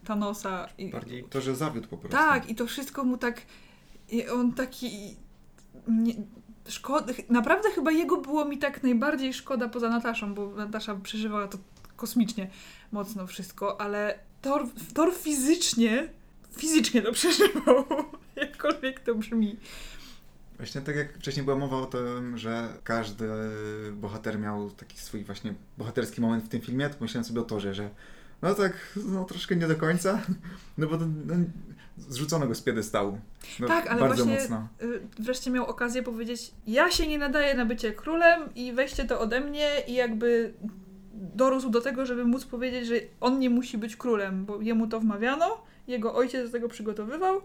Thanosa. 0.03 0.67
I, 0.77 0.89
Bardziej 0.89 1.23
to, 1.23 1.41
że 1.41 1.55
zawiódł 1.55 1.87
po 1.87 1.97
prostu. 1.97 2.17
Tak, 2.17 2.49
i 2.49 2.55
to 2.55 2.67
wszystko 2.67 3.03
mu 3.03 3.17
tak. 3.17 3.41
I 4.11 4.27
on 4.27 4.53
taki. 4.53 5.15
Nie, 5.87 6.13
szkoda, 6.67 7.13
naprawdę 7.29 7.71
chyba 7.71 7.91
jego 7.91 8.17
było 8.17 8.45
mi 8.45 8.57
tak 8.57 8.83
najbardziej 8.83 9.33
szkoda 9.33 9.69
poza 9.69 9.89
Nataszą, 9.89 10.33
bo 10.33 10.55
Natasza 10.55 10.95
przeżywała 10.95 11.47
to 11.47 11.57
kosmicznie 11.95 12.49
mocno 12.91 13.27
wszystko, 13.27 13.81
ale 13.81 14.19
Thor, 14.41 14.67
Thor 14.93 15.13
fizycznie, 15.13 16.09
fizycznie 16.57 17.01
to 17.01 17.11
przeżywał, 17.11 17.85
jakkolwiek 18.35 18.99
to 18.99 19.15
brzmi. 19.15 19.57
Właśnie 20.57 20.81
tak 20.81 20.95
jak 20.95 21.17
wcześniej 21.17 21.45
była 21.45 21.57
mowa 21.57 21.77
o 21.77 21.85
tym, 21.85 22.37
że 22.37 22.69
każdy 22.83 23.27
bohater 23.93 24.39
miał 24.39 24.71
taki 24.71 24.97
swój 24.97 25.23
właśnie 25.23 25.53
bohaterski 25.77 26.21
moment 26.21 26.43
w 26.43 26.49
tym 26.49 26.61
filmie, 26.61 26.89
to 26.89 26.95
myślałem 27.01 27.25
sobie 27.25 27.41
o 27.41 27.43
Torze, 27.43 27.73
że 27.73 27.89
no 28.41 28.55
tak, 28.55 28.73
no 29.05 29.25
troszkę 29.25 29.55
nie 29.55 29.67
do 29.67 29.75
końca, 29.75 30.21
no 30.77 30.87
bo 30.87 30.97
to, 30.97 31.05
no, 31.25 31.35
zrzucono 31.97 32.47
go 32.47 32.55
z 32.55 32.61
piedestału. 32.61 33.19
No, 33.59 33.67
Tak, 33.67 33.87
ale 33.87 34.01
bardzo 34.01 34.25
właśnie- 34.25 34.41
mocno. 34.41 34.67
Y, 34.81 35.01
wreszcie 35.19 35.51
miał 35.51 35.65
okazję 35.65 36.03
powiedzieć: 36.03 36.51
Ja 36.67 36.91
się 36.91 37.07
nie 37.07 37.17
nadaję 37.17 37.53
na 37.55 37.65
bycie 37.65 37.91
królem 37.91 38.41
i 38.55 38.73
weźcie 38.73 39.05
to 39.05 39.19
ode 39.19 39.41
mnie, 39.41 39.69
i 39.87 39.93
jakby 39.93 40.53
dorósł 41.13 41.69
do 41.69 41.81
tego, 41.81 42.05
żeby 42.05 42.25
móc 42.25 42.45
powiedzieć, 42.45 42.87
że 42.87 42.95
on 43.21 43.39
nie 43.39 43.49
musi 43.49 43.77
być 43.77 43.95
królem, 43.95 44.45
bo 44.45 44.61
jemu 44.61 44.87
to 44.87 44.99
wmawiano, 44.99 45.57
jego 45.87 46.15
ojciec 46.15 46.45
do 46.45 46.51
tego 46.51 46.69
przygotowywał, 46.69 47.41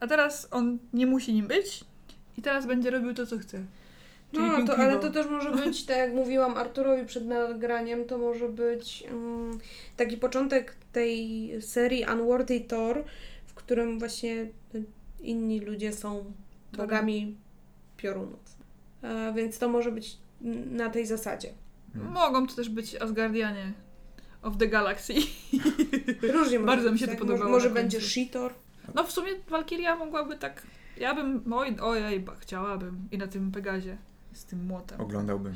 a 0.00 0.06
teraz 0.06 0.48
on 0.50 0.78
nie 0.92 1.06
musi 1.06 1.32
nim 1.32 1.46
być 1.46 1.84
i 2.36 2.42
teraz 2.42 2.66
będzie 2.66 2.90
robił 2.90 3.14
to, 3.14 3.26
co 3.26 3.38
chce. 3.38 3.58
Czyli 4.32 4.46
No, 4.46 4.66
to, 4.66 4.76
ale 4.76 4.98
to 4.98 5.10
też 5.10 5.26
może 5.26 5.50
być, 5.64 5.84
tak 5.84 5.96
jak 5.96 6.12
mówiłam 6.14 6.56
Arturowi 6.56 7.06
przed 7.06 7.26
nagraniem, 7.26 8.04
to 8.04 8.18
może 8.18 8.48
być 8.48 9.04
mm, 9.10 9.58
taki 9.96 10.16
początek 10.16 10.74
tej 10.92 11.50
serii 11.62 12.04
Unworthy 12.12 12.60
Thor, 12.60 13.04
którym 13.68 13.98
właśnie 13.98 14.46
inni 15.20 15.60
ludzie 15.60 15.92
są 15.92 16.32
bogami 16.76 17.36
piorunów. 17.96 18.56
E, 19.02 19.32
więc 19.36 19.58
to 19.58 19.68
może 19.68 19.92
być 19.92 20.18
na 20.70 20.90
tej 20.90 21.06
zasadzie. 21.06 21.52
Mm. 21.94 22.12
Mogą 22.12 22.46
to 22.46 22.54
też 22.54 22.68
być 22.68 22.96
Asgardianie 22.96 23.72
of 24.42 24.56
the 24.56 24.66
Galaxy. 24.68 25.12
Różnie 26.34 26.58
może 26.58 26.66
Bardzo 26.66 26.92
mi 26.92 26.98
się 26.98 27.04
to 27.06 27.10
tak? 27.10 27.20
podobało 27.20 27.50
Może, 27.50 27.70
będzie. 27.70 28.00
Shitor. 28.00 28.54
No 28.94 29.04
w 29.04 29.12
sumie 29.12 29.30
Walkiria 29.48 29.96
mogłaby 29.96 30.36
tak. 30.36 30.62
Ja 30.96 31.14
bym. 31.14 31.52
Oj, 31.52 31.76
ojej, 31.80 32.20
ba, 32.20 32.34
chciałabym. 32.40 33.08
I 33.10 33.18
na 33.18 33.26
tym 33.26 33.52
Pegazie. 33.52 33.96
Z 34.32 34.44
tym 34.44 34.66
młotem. 34.66 35.00
Oglądałbym. 35.00 35.54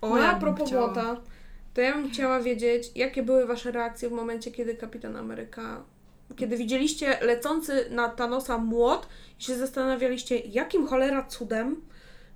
O, 0.00 0.08
No 0.08 0.14
a 0.14 0.18
jakbym 0.18 0.40
propos 0.40 0.68
chciała. 0.68 0.86
Młota, 0.86 1.20
to 1.74 1.80
ja 1.80 1.94
bym 1.94 2.10
chciała 2.10 2.40
wiedzieć, 2.40 2.90
jakie 2.94 3.22
były 3.22 3.46
Wasze 3.46 3.72
reakcje 3.72 4.08
w 4.08 4.12
momencie, 4.12 4.50
kiedy 4.50 4.74
Kapitan 4.74 5.16
Ameryka, 5.16 5.84
kiedy 6.36 6.56
widzieliście 6.56 7.18
lecący 7.20 7.86
na 7.90 8.08
Thanosa 8.08 8.58
młot 8.58 9.08
i 9.40 9.42
się 9.42 9.54
zastanawialiście, 9.54 10.36
jakim 10.38 10.86
cholera 10.86 11.24
cudem 11.24 11.76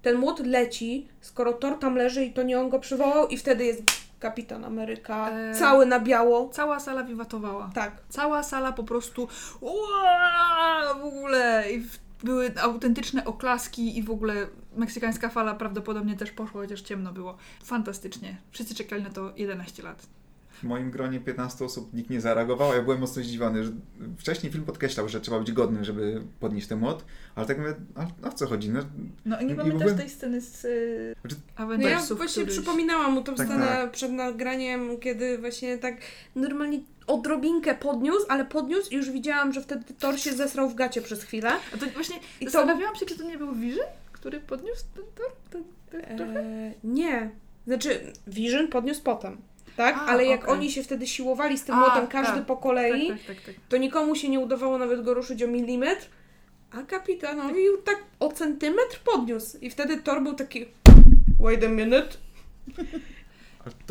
ten 0.03 0.17
młot 0.17 0.47
leci, 0.47 1.09
skoro 1.21 1.53
Thor 1.53 1.79
tam 1.79 1.97
leży 1.97 2.25
i 2.25 2.33
to 2.33 2.43
nie 2.43 2.61
on 2.61 2.69
go 2.69 2.79
przywołał 2.79 3.29
i 3.29 3.37
wtedy 3.37 3.65
jest 3.65 3.83
Kapitan 4.21 4.65
Ameryka, 4.65 5.31
Eee. 5.31 5.55
cały 5.55 5.87
na 5.87 6.01
biało. 6.01 6.49
Cała 6.49 6.81
sala 6.81 7.05
wiwatowała. 7.05 7.71
Tak. 7.75 7.93
Cała 8.09 8.43
sala 8.43 8.73
po 8.73 8.85
prostu 8.85 9.29
Ua! 9.61 10.95
w 10.95 11.05
ogóle 11.05 11.73
i 11.73 11.87
były 12.25 12.53
autentyczne 12.61 13.25
oklaski 13.25 13.99
i 13.99 14.03
w 14.03 14.11
ogóle 14.11 14.47
meksykańska 14.77 15.29
fala 15.29 15.55
prawdopodobnie 15.55 16.17
też 16.17 16.31
poszła, 16.31 16.61
chociaż 16.61 16.81
ciemno 16.81 17.13
było. 17.13 17.37
Fantastycznie. 17.65 18.37
Wszyscy 18.51 18.75
czekali 18.75 19.03
na 19.03 19.11
to 19.11 19.33
11 19.37 19.83
lat. 19.83 20.07
W 20.53 20.63
moim 20.65 20.91
gronie 20.91 21.21
15 21.21 21.65
osób 21.65 21.95
nikt 21.95 22.11
nie 22.11 22.21
zareagował, 22.21 22.71
a 22.71 22.75
ja 22.75 22.83
byłem 22.83 23.01
mocno 23.01 23.23
zdziwiony, 23.23 23.65
że 23.65 23.71
wcześniej 24.19 24.53
film 24.53 24.65
podkreślał, 24.65 25.09
że 25.09 25.21
trzeba 25.21 25.39
być 25.39 25.53
godnym, 25.53 25.85
żeby 25.85 26.23
podnieść 26.41 26.67
ten 26.67 26.79
młot, 26.79 27.05
ale 27.35 27.47
tak 27.47 27.59
mówię, 27.59 27.75
a, 27.95 28.27
a 28.27 28.31
w 28.31 28.35
co 28.35 28.47
chodzi? 28.47 28.71
No, 28.71 28.81
No 29.25 29.41
i 29.41 29.47
nie 29.47 29.55
pamiętasz 29.55 29.81
ogóle- 29.83 29.95
tej 30.03 30.11
sceny 30.11 30.41
z 30.41 30.65
y, 30.65 31.15
Znaczy- 31.21 31.37
No 31.79 31.89
ja 31.89 32.01
właśnie 32.17 32.43
któryś... 32.43 32.59
przypominałam 32.59 33.13
mu 33.13 33.23
tą 33.23 33.35
Tak, 33.35 33.47
scenę 33.47 33.67
tak. 33.67 33.91
przed 33.93 34.13
nagraniem, 34.13 34.99
kiedy 35.01 35.39
właśnie 35.39 35.79
tak 35.79 35.97
normalnie 36.35 36.81
odrobinkę 37.07 37.75
podniósł, 37.75 38.27
ale 38.29 38.45
podniósł 38.45 38.91
i 38.91 38.97
już 38.97 39.11
widziałam, 39.11 39.53
że 39.53 39.61
wtedy 39.63 39.85
Thor 39.99 40.19
się 40.21 40.33
zesrał 40.33 40.69
w 40.71 40.75
gacie 40.75 41.03
przez 41.03 41.23
chwilę. 41.25 41.51
A 41.75 41.77
to 41.77 41.87
właśnie 41.87 42.17
I 42.41 42.45
to- 42.45 42.51
zastanawiałam 42.51 42.97
się, 42.97 43.07
czy 43.07 43.19
to 43.19 43.25
nie 43.25 43.39
był 43.39 43.55
Vision, 43.55 43.87
który 44.13 44.41
podniósł 44.41 44.85
ten 44.95 45.05
tor? 45.15 45.27
Ten, 45.51 45.65
ten? 46.19 46.37
Eee, 46.37 46.73
nie. 46.85 47.31
Znaczy, 47.67 48.13
Vision 48.27 48.69
podniósł 48.69 49.03
potem. 49.03 49.37
Tak? 49.77 49.97
A, 49.97 50.01
Ale 50.07 50.25
jak 50.25 50.43
okej. 50.43 50.55
oni 50.55 50.71
się 50.71 50.83
wtedy 50.83 51.07
siłowali 51.07 51.59
z 51.59 51.65
tym 51.65 51.75
A, 51.75 51.79
młotem, 51.81 52.07
każdy 52.07 52.37
tak. 52.37 52.47
po 52.47 52.57
kolei, 52.57 53.09
Tak, 53.09 53.19
tak, 53.19 53.37
tak, 53.37 53.45
tak. 53.45 53.55
to 53.69 53.77
nikomu 53.77 54.15
się 54.15 54.29
nie 54.29 54.41
udawało 54.41 54.79
nawet 54.79 55.03
go 55.03 55.15
ruszyć 55.15 55.43
o 55.43 55.47
milimetr, 55.47 56.07
a 56.71 56.83
kapitanowi 56.83 57.61
tak 57.85 57.97
o 58.21 58.33
centymetr 58.33 59.01
podniósł. 59.05 59.59
I 59.61 59.71
wtedy 59.71 59.97
Thor 59.97 60.23
był 60.23 60.35
taki 60.35 60.67
wait 61.41 61.65
a 61.65 61.69
minute. 61.69 62.17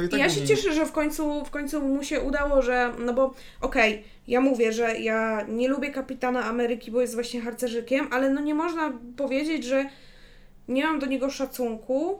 I 0.05 0.09
tak 0.09 0.19
ja 0.19 0.29
się 0.29 0.47
cieszę, 0.47 0.73
że 0.73 0.85
w 0.85 0.91
końcu, 0.91 1.45
w 1.45 1.49
końcu 1.49 1.81
mu 1.81 2.03
się 2.03 2.21
udało, 2.21 2.61
że. 2.61 2.93
No 2.99 3.13
bo 3.13 3.33
okej, 3.61 4.03
ja 4.27 4.41
mówię, 4.41 4.73
że 4.73 4.99
ja 4.99 5.45
nie 5.49 5.67
lubię 5.67 5.89
kapitana 5.91 6.45
Ameryki, 6.45 6.91
bo 6.91 7.01
jest 7.01 7.13
właśnie 7.13 7.41
harcerzykiem, 7.41 8.07
ale 8.11 8.29
no 8.29 8.41
nie 8.41 8.53
można 8.53 8.93
powiedzieć, 9.17 9.63
że 9.63 9.85
nie 10.67 10.85
mam 10.85 10.99
do 10.99 11.05
niego 11.05 11.29
szacunku, 11.29 12.19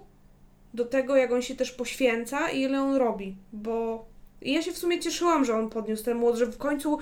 do 0.74 0.86
tego, 0.86 1.16
jak 1.16 1.32
on 1.32 1.42
się 1.42 1.56
też 1.56 1.72
poświęca 1.72 2.50
i 2.50 2.62
ile 2.62 2.82
on 2.82 2.96
robi. 2.96 3.38
Bo 3.54 4.06
ja 4.42 4.62
się 4.62 4.72
w 4.72 4.78
sumie 4.78 5.00
cieszyłam, 5.00 5.46
że 5.46 5.56
on 5.56 5.70
podniósł 5.70 6.04
ten 6.04 6.18
młot, 6.18 6.36
że 6.36 6.46
w 6.46 6.58
końcu 6.58 7.00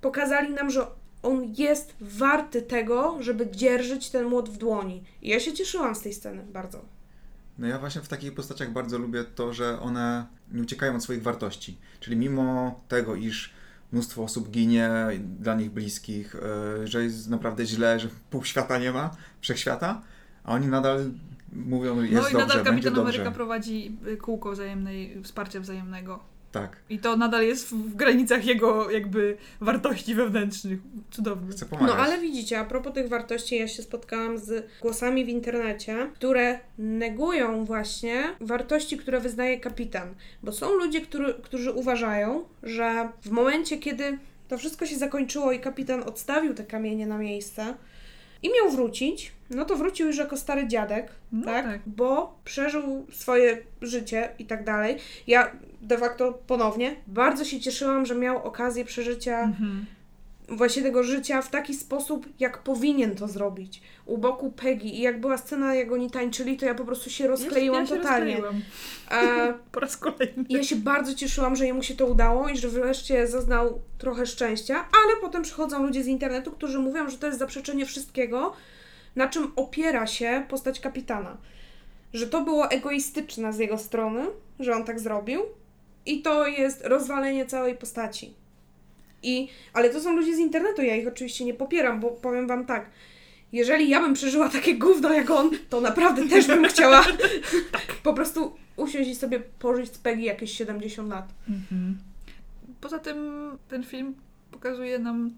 pokazali 0.00 0.54
nam, 0.54 0.70
że 0.70 0.86
on 1.22 1.54
jest 1.58 1.94
warty 2.00 2.62
tego, 2.62 3.16
żeby 3.20 3.50
dzierżyć 3.50 4.10
ten 4.10 4.26
młot 4.26 4.50
w 4.50 4.56
dłoni. 4.56 5.04
I 5.22 5.28
ja 5.28 5.40
się 5.40 5.52
cieszyłam 5.52 5.94
z 5.94 6.00
tej 6.00 6.14
sceny 6.14 6.42
bardzo. 6.52 6.84
No 7.58 7.66
ja 7.66 7.78
właśnie 7.78 8.00
w 8.00 8.08
takich 8.08 8.34
postaciach 8.34 8.72
bardzo 8.72 8.98
lubię 8.98 9.24
to, 9.24 9.52
że 9.52 9.80
one 9.80 10.26
nie 10.52 10.62
uciekają 10.62 10.96
od 10.96 11.02
swoich 11.02 11.22
wartości. 11.22 11.78
Czyli 12.00 12.16
mimo 12.16 12.80
tego, 12.88 13.14
iż 13.14 13.52
mnóstwo 13.92 14.22
osób 14.22 14.50
ginie, 14.50 14.90
dla 15.20 15.54
nich 15.54 15.70
bliskich, 15.70 16.36
yy, 16.78 16.86
że 16.86 17.04
jest 17.04 17.30
naprawdę 17.30 17.66
źle, 17.66 18.00
że 18.00 18.08
pół 18.30 18.44
świata 18.44 18.78
nie 18.78 18.92
ma, 18.92 19.16
wszechświata, 19.40 20.02
a 20.44 20.52
oni 20.52 20.66
nadal 20.66 21.10
mówią, 21.54 22.02
jest 22.02 22.12
no 22.14 22.28
i 22.28 22.32
dobrze, 22.32 22.38
nadal 22.38 22.64
Kapitan 22.64 22.94
dobrze. 22.94 23.00
Ameryka 23.00 23.30
prowadzi 23.30 23.96
y, 24.08 24.16
kółko 24.16 24.52
wzajemnej, 24.52 25.22
wsparcia 25.22 25.60
wzajemnego. 25.60 26.34
Tak, 26.54 26.76
I 26.90 26.98
to 26.98 27.16
nadal 27.16 27.42
jest 27.42 27.68
w, 27.68 27.94
granicach 27.94 28.44
jego 28.46 28.90
jakby 28.90 29.36
wartości 29.60 30.14
wewnętrznych. 30.14 30.78
Cudowne. 31.10 31.52
chcę 31.52 31.66
pomagać. 31.66 31.96
No 31.96 32.02
ale 32.02 32.18
widzicie, 32.18 32.58
a 32.58 32.64
propos 32.64 32.94
tych 32.94 33.08
wartości, 33.08 33.56
ja 33.56 33.68
się 33.68 33.82
spotkałam 33.82 34.38
z 34.38 34.66
głosami 34.82 35.24
w 35.24 35.28
internecie, 35.28 36.10
które 36.14 36.58
negują 36.78 37.64
właśnie 37.64 38.22
wartości, 38.40 38.96
które 38.96 39.20
wyznaje 39.20 39.60
kapitan. 39.60 40.14
Bo 40.42 40.52
są 40.52 40.74
ludzie, 40.74 41.00
który, 41.00 41.34
którzy 41.34 41.72
uważają, 41.72 42.44
że 42.62 43.08
w 43.22 43.30
momencie, 43.30 43.78
kiedy 43.78 44.18
to 44.48 44.58
wszystko 44.58 44.86
się 44.86 44.96
zakończyło 44.96 45.52
i 45.52 45.60
kapitan 45.60 46.02
odstawił 46.02 46.54
te 46.54 46.64
kamienie 46.64 47.06
na 47.06 47.18
miejsce 47.18 47.74
i 48.44 48.50
miał 48.52 48.70
wrócić, 48.70 49.32
no 49.50 49.64
to 49.64 49.76
wrócił 49.76 50.06
już 50.06 50.16
jako 50.16 50.36
stary 50.36 50.66
dziadek, 50.68 51.08
No 51.32 51.44
tak? 51.44 51.64
tak. 51.64 51.80
Bo 51.86 52.38
przeżył 52.44 53.06
swoje 53.12 53.58
życie 53.82 54.28
i 54.38 54.44
tak 54.46 54.64
dalej. 54.64 54.96
Ja 55.26 55.50
de 55.82 55.98
facto 55.98 56.32
ponownie 56.46 56.96
bardzo 57.06 57.44
się 57.44 57.60
cieszyłam, 57.60 58.06
że 58.06 58.14
miał 58.14 58.36
okazję 58.46 58.84
przeżycia 58.84 59.40
Mhm. 59.42 59.86
Właśnie 60.48 60.82
tego 60.82 61.02
życia 61.02 61.42
w 61.42 61.50
taki 61.50 61.74
sposób, 61.74 62.26
jak 62.38 62.58
powinien 62.58 63.14
to 63.14 63.28
zrobić. 63.28 63.82
U 64.06 64.18
boku 64.18 64.52
Peggy 64.52 64.88
i 64.88 65.00
jak 65.00 65.20
była 65.20 65.38
scena, 65.38 65.74
jak 65.74 65.92
oni 65.92 66.10
tańczyli, 66.10 66.56
to 66.56 66.66
ja 66.66 66.74
po 66.74 66.84
prostu 66.84 67.10
się 67.10 67.28
rozkleiłam 67.28 67.80
ja 67.80 67.86
się 67.86 67.96
totalnie. 67.96 68.36
Rozkleiłam. 68.36 68.62
E, 69.10 69.54
Po 69.72 69.80
raz 69.80 69.96
kolejny. 69.96 70.44
ja 70.48 70.62
się 70.62 70.76
bardzo 70.76 71.14
cieszyłam, 71.14 71.56
że 71.56 71.66
jemu 71.66 71.82
się 71.82 71.94
to 71.94 72.06
udało 72.06 72.48
i 72.48 72.56
że 72.56 72.68
wreszcie 72.68 73.26
zaznał 73.26 73.80
trochę 73.98 74.26
szczęścia, 74.26 74.74
ale 74.74 75.20
potem 75.20 75.42
przychodzą 75.42 75.82
ludzie 75.82 76.02
z 76.02 76.06
internetu, 76.06 76.52
którzy 76.52 76.78
mówią, 76.78 77.10
że 77.10 77.18
to 77.18 77.26
jest 77.26 77.38
zaprzeczenie 77.38 77.86
wszystkiego, 77.86 78.52
na 79.16 79.28
czym 79.28 79.52
opiera 79.56 80.06
się 80.06 80.44
postać 80.48 80.80
kapitana. 80.80 81.36
Że 82.12 82.26
to 82.26 82.40
było 82.40 82.70
egoistyczne 82.70 83.52
z 83.52 83.58
jego 83.58 83.78
strony, 83.78 84.26
że 84.60 84.74
on 84.74 84.84
tak 84.84 85.00
zrobił 85.00 85.42
i 86.06 86.22
to 86.22 86.46
jest 86.46 86.86
rozwalenie 86.86 87.46
całej 87.46 87.74
postaci. 87.74 88.43
I, 89.26 89.48
ale 89.72 89.90
to 89.90 90.00
są 90.00 90.16
ludzie 90.16 90.36
z 90.36 90.38
internetu, 90.38 90.82
ja 90.82 90.96
ich 90.96 91.08
oczywiście 91.08 91.44
nie 91.44 91.54
popieram, 91.54 92.00
bo 92.00 92.10
powiem 92.10 92.46
wam 92.46 92.66
tak, 92.66 92.90
jeżeli 93.52 93.88
ja 93.88 94.00
bym 94.00 94.14
przeżyła 94.14 94.48
takie 94.48 94.74
gówno 94.74 95.12
jak 95.12 95.30
on, 95.30 95.50
to 95.70 95.80
naprawdę 95.80 96.28
też 96.28 96.46
bym 96.46 96.64
chciała 96.64 97.04
po 98.02 98.14
prostu 98.14 98.56
usiąść 98.76 99.10
i 99.10 99.14
sobie 99.14 99.40
pożyć 99.40 99.92
z 99.92 99.98
Peggy 99.98 100.22
jakieś 100.22 100.52
70 100.56 101.10
lat. 101.10 101.28
Mhm. 101.48 101.98
Poza 102.80 102.98
tym 102.98 103.18
ten 103.68 103.84
film 103.84 104.14
pokazuje 104.50 104.98
nam 104.98 105.30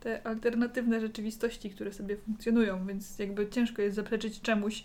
te 0.00 0.26
alternatywne 0.26 1.00
rzeczywistości, 1.00 1.70
które 1.70 1.92
sobie 1.92 2.16
funkcjonują, 2.16 2.86
więc 2.86 3.18
jakby 3.18 3.48
ciężko 3.48 3.82
jest 3.82 3.96
zaprzeczyć 3.96 4.40
czemuś, 4.40 4.84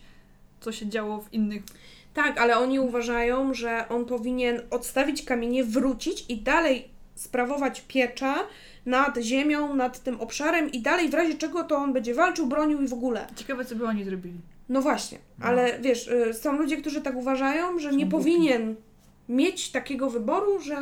co 0.60 0.72
się 0.72 0.90
działo 0.90 1.22
w 1.22 1.34
innych. 1.34 1.64
Tak, 2.14 2.38
ale 2.38 2.58
oni 2.58 2.80
uważają, 2.80 3.54
że 3.54 3.90
on 3.90 4.06
powinien 4.06 4.62
odstawić 4.70 5.24
kamienie, 5.24 5.64
wrócić 5.64 6.26
i 6.30 6.42
dalej 6.42 6.95
sprawować 7.16 7.82
pieczę 7.88 8.34
nad 8.86 9.18
ziemią, 9.18 9.76
nad 9.76 10.04
tym 10.04 10.22
obszarem 10.22 10.72
i 10.72 10.82
dalej 10.82 11.10
w 11.10 11.14
razie 11.14 11.34
czego 11.34 11.64
to 11.64 11.76
on 11.78 11.94
będzie 11.94 12.14
walczył, 12.14 12.48
bronił 12.48 12.82
i 12.82 12.88
w 12.88 12.94
ogóle. 12.94 13.28
Ciekawe, 13.36 13.66
co 13.66 13.76
by 13.76 13.86
oni 13.86 14.04
zrobili. 14.04 14.36
No 14.70 14.82
właśnie, 14.82 15.18
No. 15.40 15.46
ale 15.46 15.80
wiesz, 15.80 16.08
y, 16.08 16.34
są 16.34 16.58
ludzie, 16.58 16.78
którzy 16.78 17.02
tak 17.02 17.16
uważają, 17.16 17.80
że 17.80 17.90
Są 17.90 17.96
nie 17.96 18.06
głupi. 18.06 18.12
powinien 18.24 18.76
mieć 19.30 19.72
takiego 19.72 20.10
wyboru, 20.10 20.60
że 20.60 20.78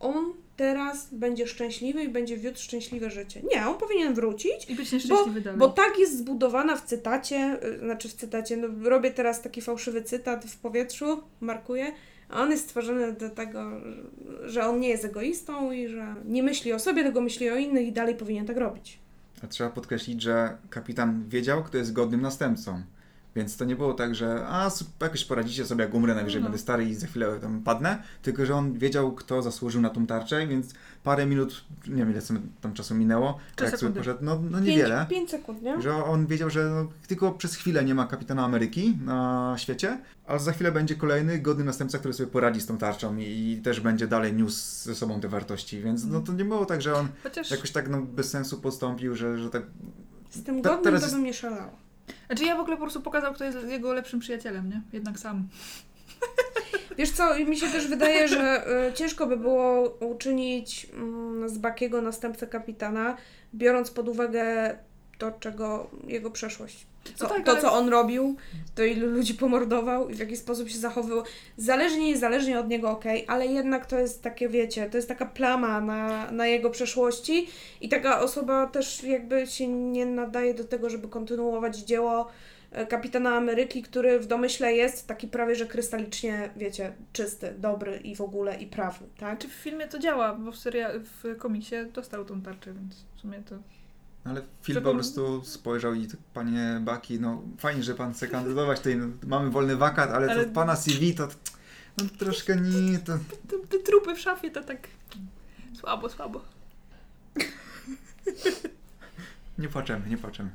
on 0.00 0.32
teraz 0.56 1.08
będzie 1.14 1.46
szczęśliwy 1.46 2.02
i 2.02 2.08
będzie 2.08 2.36
wiódł 2.36 2.58
szczęśliwe 2.58 3.10
życie. 3.10 3.42
Nie, 3.54 3.66
on 3.68 3.78
powinien 3.78 4.14
wrócić 4.14 4.70
I 4.70 4.74
być 4.74 4.92
nieszczęśliwy 4.92 5.40
dalej. 5.40 5.58
bo 5.58 5.68
tak 5.68 5.98
jest 5.98 6.18
zbudowana 6.18 6.76
w 6.76 6.84
cytacie, 6.84 7.58
y, 7.64 7.78
znaczy 7.78 8.08
w 8.08 8.14
cytacie, 8.14 8.56
no 8.56 8.68
robię 8.90 9.10
teraz 9.10 9.42
taki 9.42 9.60
fałszywy 9.62 10.02
cytat 10.02 10.44
w 10.44 10.56
powietrzu, 10.56 11.22
markuję, 11.40 11.92
a 12.30 12.42
on 12.42 12.50
jest 12.50 12.64
stworzony 12.64 13.12
do 13.12 13.30
tego, 13.30 13.70
że 14.44 14.66
on 14.66 14.80
nie 14.80 14.88
jest 14.88 15.04
egoistą 15.04 15.72
i 15.72 15.88
że 15.88 16.14
nie 16.24 16.42
myśli 16.42 16.72
o 16.72 16.78
sobie, 16.78 17.02
tylko 17.02 17.20
myśli 17.20 17.50
o 17.50 17.56
innych 17.56 17.86
i 17.86 17.92
dalej 17.92 18.14
powinien 18.14 18.46
tak 18.46 18.56
robić. 18.56 18.98
A 19.44 19.46
trzeba 19.46 19.70
podkreślić, 19.70 20.22
że 20.22 20.56
kapitan 20.70 21.28
wiedział, 21.28 21.64
kto 21.64 21.78
jest 21.78 21.92
godnym 21.92 22.20
następcą. 22.20 22.82
Więc 23.36 23.56
to 23.56 23.64
nie 23.64 23.76
było 23.76 23.94
tak, 23.94 24.14
że 24.14 24.46
a 24.48 24.70
jakoś 25.00 25.24
poradzicie 25.24 25.66
sobie, 25.66 25.84
jak 25.84 25.94
umrę, 25.94 26.14
najwyżej 26.14 26.40
No. 26.40 26.44
będę 26.44 26.58
stary 26.58 26.84
i 26.84 26.94
za 26.94 27.06
chwilę 27.06 27.38
tam 27.40 27.62
padnę. 27.62 28.02
Tylko, 28.22 28.46
że 28.46 28.54
on 28.54 28.72
wiedział, 28.72 29.12
kto 29.12 29.42
zasłużył 29.42 29.80
na 29.80 29.90
tą 29.90 30.06
tarczę, 30.06 30.46
więc 30.46 30.74
parę 31.04 31.26
minut, 31.26 31.64
nie 31.86 31.94
wiem 31.96 32.10
ile 32.10 32.20
tam 32.60 32.72
czasu 32.72 32.94
minęło, 32.94 33.38
Trzy 33.56 33.64
jak 33.64 33.78
sobie 33.78 33.92
poszedł, 33.94 34.18
no, 34.22 34.40
no 34.50 34.60
niewiele. 34.60 35.06
pięć 35.10 35.30
sekund, 35.30 35.62
nie? 35.62 35.82
Że 35.82 36.04
on 36.04 36.26
wiedział, 36.26 36.50
że 36.50 36.70
no, 36.70 36.88
tylko 37.08 37.32
przez 37.32 37.54
chwilę 37.54 37.84
nie 37.84 37.94
ma 37.94 38.06
kapitana 38.06 38.44
Ameryki 38.44 38.98
na 39.04 39.54
świecie, 39.58 40.00
ale 40.26 40.38
za 40.38 40.52
chwilę 40.52 40.72
będzie 40.72 40.94
kolejny 40.94 41.38
godny 41.38 41.64
następca, 41.64 41.98
który 41.98 42.14
sobie 42.14 42.30
poradzi 42.30 42.60
z 42.60 42.66
tą 42.66 42.78
tarczą 42.78 43.16
i, 43.16 43.22
i 43.22 43.62
też 43.62 43.80
będzie 43.80 44.06
dalej 44.06 44.32
niósł 44.32 44.84
ze 44.84 44.94
sobą 44.94 45.20
te 45.20 45.28
wartości. 45.28 45.82
Więc 45.82 46.04
no, 46.04 46.20
to 46.20 46.32
nie 46.32 46.44
było 46.44 46.66
tak, 46.66 46.82
że 46.82 46.94
on 46.94 47.08
Chociaż. 47.22 47.50
jakoś 47.50 47.70
tak 47.70 47.88
no, 47.88 48.02
bez 48.02 48.30
sensu 48.30 48.60
postąpił, 48.60 49.14
że, 49.16 49.38
że 49.38 49.50
tak 49.50 49.62
Z 50.30 50.42
tym 50.42 50.62
godnym 50.62 50.84
teraz 50.84 51.10
to 51.10 51.16
bym 51.16 51.24
nie. 51.24 51.32
Znaczy 52.26 52.44
ja 52.44 52.56
w 52.56 52.60
ogóle 52.60 52.76
po 52.76 52.82
prostu 52.82 53.00
pokazał, 53.00 53.34
kto 53.34 53.44
jest 53.44 53.68
jego 53.68 53.92
lepszym 53.92 54.20
przyjacielem, 54.20 54.68
nie? 54.68 54.80
Jednak 54.92 55.18
sam. 55.18 55.48
Wiesz 56.98 57.10
co, 57.10 57.38
mi 57.38 57.56
się 57.56 57.66
też 57.66 57.86
wydaje, 57.86 58.28
że 58.28 58.66
y, 58.88 58.92
ciężko 58.92 59.26
by 59.26 59.36
było 59.36 59.88
uczynić 59.88 60.86
mm, 60.92 61.48
z 61.48 61.58
Bakiego 61.58 62.02
następcę 62.02 62.46
kapitana, 62.46 63.16
biorąc 63.54 63.90
pod 63.90 64.08
uwagę 64.08 64.76
to, 65.20 65.32
czego 65.40 65.90
jego 66.06 66.30
przeszłość. 66.30 66.86
Co, 67.14 67.24
No 67.24 67.30
tak, 67.34 67.44
to, 67.44 67.50
ale- 67.52 67.60
co 67.60 67.72
on 67.72 67.88
robił, 67.88 68.36
to 68.74 68.84
ilu 68.84 69.06
ludzi 69.10 69.34
pomordował 69.34 70.08
i 70.08 70.14
w 70.14 70.18
jaki 70.18 70.36
sposób 70.36 70.68
się 70.68 70.78
zachowywał. 70.78 71.22
Zależnie 71.56 72.06
niezależnie 72.06 72.60
od 72.60 72.68
niego, 72.68 72.90
okej, 72.90 73.24
ale 73.28 73.46
jednak 73.46 73.86
to 73.86 73.98
jest 73.98 74.22
takie, 74.22 74.48
wiecie, 74.48 74.90
to 74.90 74.96
jest 74.96 75.08
taka 75.08 75.26
plama 75.26 75.80
na, 75.80 76.30
na 76.30 76.46
jego 76.46 76.70
przeszłości 76.70 77.46
i 77.80 77.88
taka 77.88 78.20
osoba 78.20 78.66
też 78.66 79.04
jakby 79.04 79.46
się 79.46 79.68
nie 79.68 80.06
nadaje 80.06 80.54
do 80.54 80.64
tego, 80.64 80.90
żeby 80.90 81.08
kontynuować 81.08 81.76
dzieło 81.78 82.28
e, 82.72 82.86
kapitana 82.86 83.30
Ameryki, 83.36 83.82
który 83.82 84.18
w 84.20 84.26
domyśle 84.26 84.72
jest 84.74 85.06
taki 85.06 85.28
prawie, 85.28 85.54
że 85.54 85.66
krystalicznie, 85.66 86.50
wiecie, 86.56 86.92
czysty, 87.12 87.54
dobry 87.58 87.96
i 87.96 88.16
w 88.16 88.20
ogóle 88.20 88.56
i 88.60 88.66
prawny, 88.66 89.06
tak? 89.18 89.28
Znaczy 89.28 89.48
w 89.48 89.62
filmie 89.62 89.88
to 89.88 89.98
działa, 89.98 90.34
bo 90.34 90.52
w, 90.52 90.56
seria- 90.56 91.00
w 91.22 91.36
komiksie 91.38 91.76
dostał 91.94 92.24
tą 92.24 92.42
tarczę, 92.42 92.72
więc 92.72 92.94
w 93.16 93.20
sumie 93.20 93.42
to... 93.48 93.54
Ale 94.24 94.42
film 94.62 94.78
Zapom- 94.78 94.82
po 94.84 94.94
prostu 94.94 95.44
spojrzał 95.44 95.94
i 95.94 96.06
tak, 96.06 96.20
panie 96.34 96.80
Baki, 96.84 97.20
no 97.20 97.42
fajnie, 97.58 97.82
że 97.82 97.94
pan 97.94 98.12
chce 98.14 98.28
kandydować 98.28 98.78
tutaj, 98.78 98.96
no, 98.96 99.06
mamy 99.26 99.50
wolny 99.50 99.76
wakat, 99.76 100.10
ale, 100.10 100.30
Ale- 100.30 100.44
to 100.46 100.52
pana 100.52 100.76
CV 100.76 101.14
to 101.14 101.28
no, 101.98 102.04
troszkę 102.18 102.56
nie, 102.56 102.98
to 102.98 103.18
Te, 103.48 103.58
te 103.68 103.78
trupy 103.78 104.14
w 104.14 104.20
szafie 104.20 104.50
to 104.50 104.64
tak 104.64 104.88
słabo, 105.80 106.08
słabo. 106.08 106.40
nie 109.58 109.68
płaczemy, 109.68 110.08
nie 110.08 110.16
płaczemy. 110.18 110.50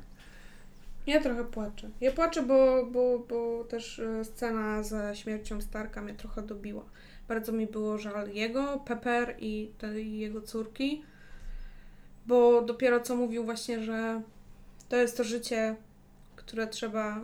Ja 1.06 1.20
trochę 1.22 1.44
płaczę. 1.44 1.90
Ja 2.00 2.12
płaczę, 2.12 2.42
bo, 2.42 2.86
bo, 2.92 3.18
bo 3.28 3.64
też 3.64 3.98
e, 3.98 4.24
scena 4.24 4.82
ze 4.82 5.16
śmiercią 5.16 5.60
Starka 5.60 6.02
mnie 6.02 6.14
trochę 6.14 6.42
dobiła. 6.42 6.84
Bardzo 7.28 7.52
mi 7.52 7.66
było 7.66 7.98
żal 7.98 8.28
jego, 8.30 8.78
Pepper 8.78 9.36
i 9.38 9.70
tej 9.78 10.18
jego 10.18 10.40
córki, 10.42 11.02
bo 12.26 12.62
dopiero 12.62 13.00
co 13.00 13.16
mówił 13.16 13.44
właśnie, 13.44 13.82
że 13.82 14.22
to 14.88 14.96
jest 14.96 15.16
to 15.16 15.24
życie, 15.24 15.76
które 16.36 16.66
trzeba 16.66 17.20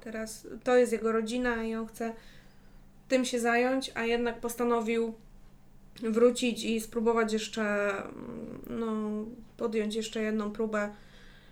teraz, 0.00 0.46
to 0.64 0.76
jest 0.76 0.92
jego 0.92 1.12
rodzina 1.12 1.64
i 1.64 1.74
on 1.74 1.86
chce 1.86 2.14
tym 3.08 3.24
się 3.24 3.40
zająć, 3.40 3.92
a 3.94 4.04
jednak 4.04 4.40
postanowił 4.40 5.14
wrócić 6.02 6.64
i 6.64 6.80
spróbować 6.80 7.32
jeszcze, 7.32 7.90
mm, 7.90 8.62
no, 8.70 9.24
podjąć 9.56 9.94
jeszcze 9.94 10.22
jedną 10.22 10.50
próbę 10.50 10.90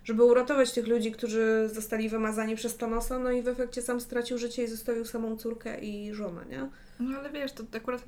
żeby 0.09 0.25
uratować 0.25 0.73
tych 0.73 0.87
ludzi, 0.87 1.13
którzy 1.13 1.69
zostali 1.73 2.09
wymazani 2.09 2.57
przez 2.57 2.77
Thanosa, 2.77 3.19
no 3.19 3.31
i 3.31 3.43
w 3.43 3.49
efekcie 3.49 3.83
sam 3.83 4.01
stracił 4.01 4.39
życie 4.39 4.65
i 4.65 4.67
zostawił 4.67 5.05
samą 5.05 5.37
córkę 5.37 5.81
i 5.81 6.15
żonę, 6.15 6.45
nie? 6.51 6.69
No 7.01 7.19
ale 7.19 7.31
wiesz, 7.31 7.53
to 7.53 7.65
akurat... 7.77 8.05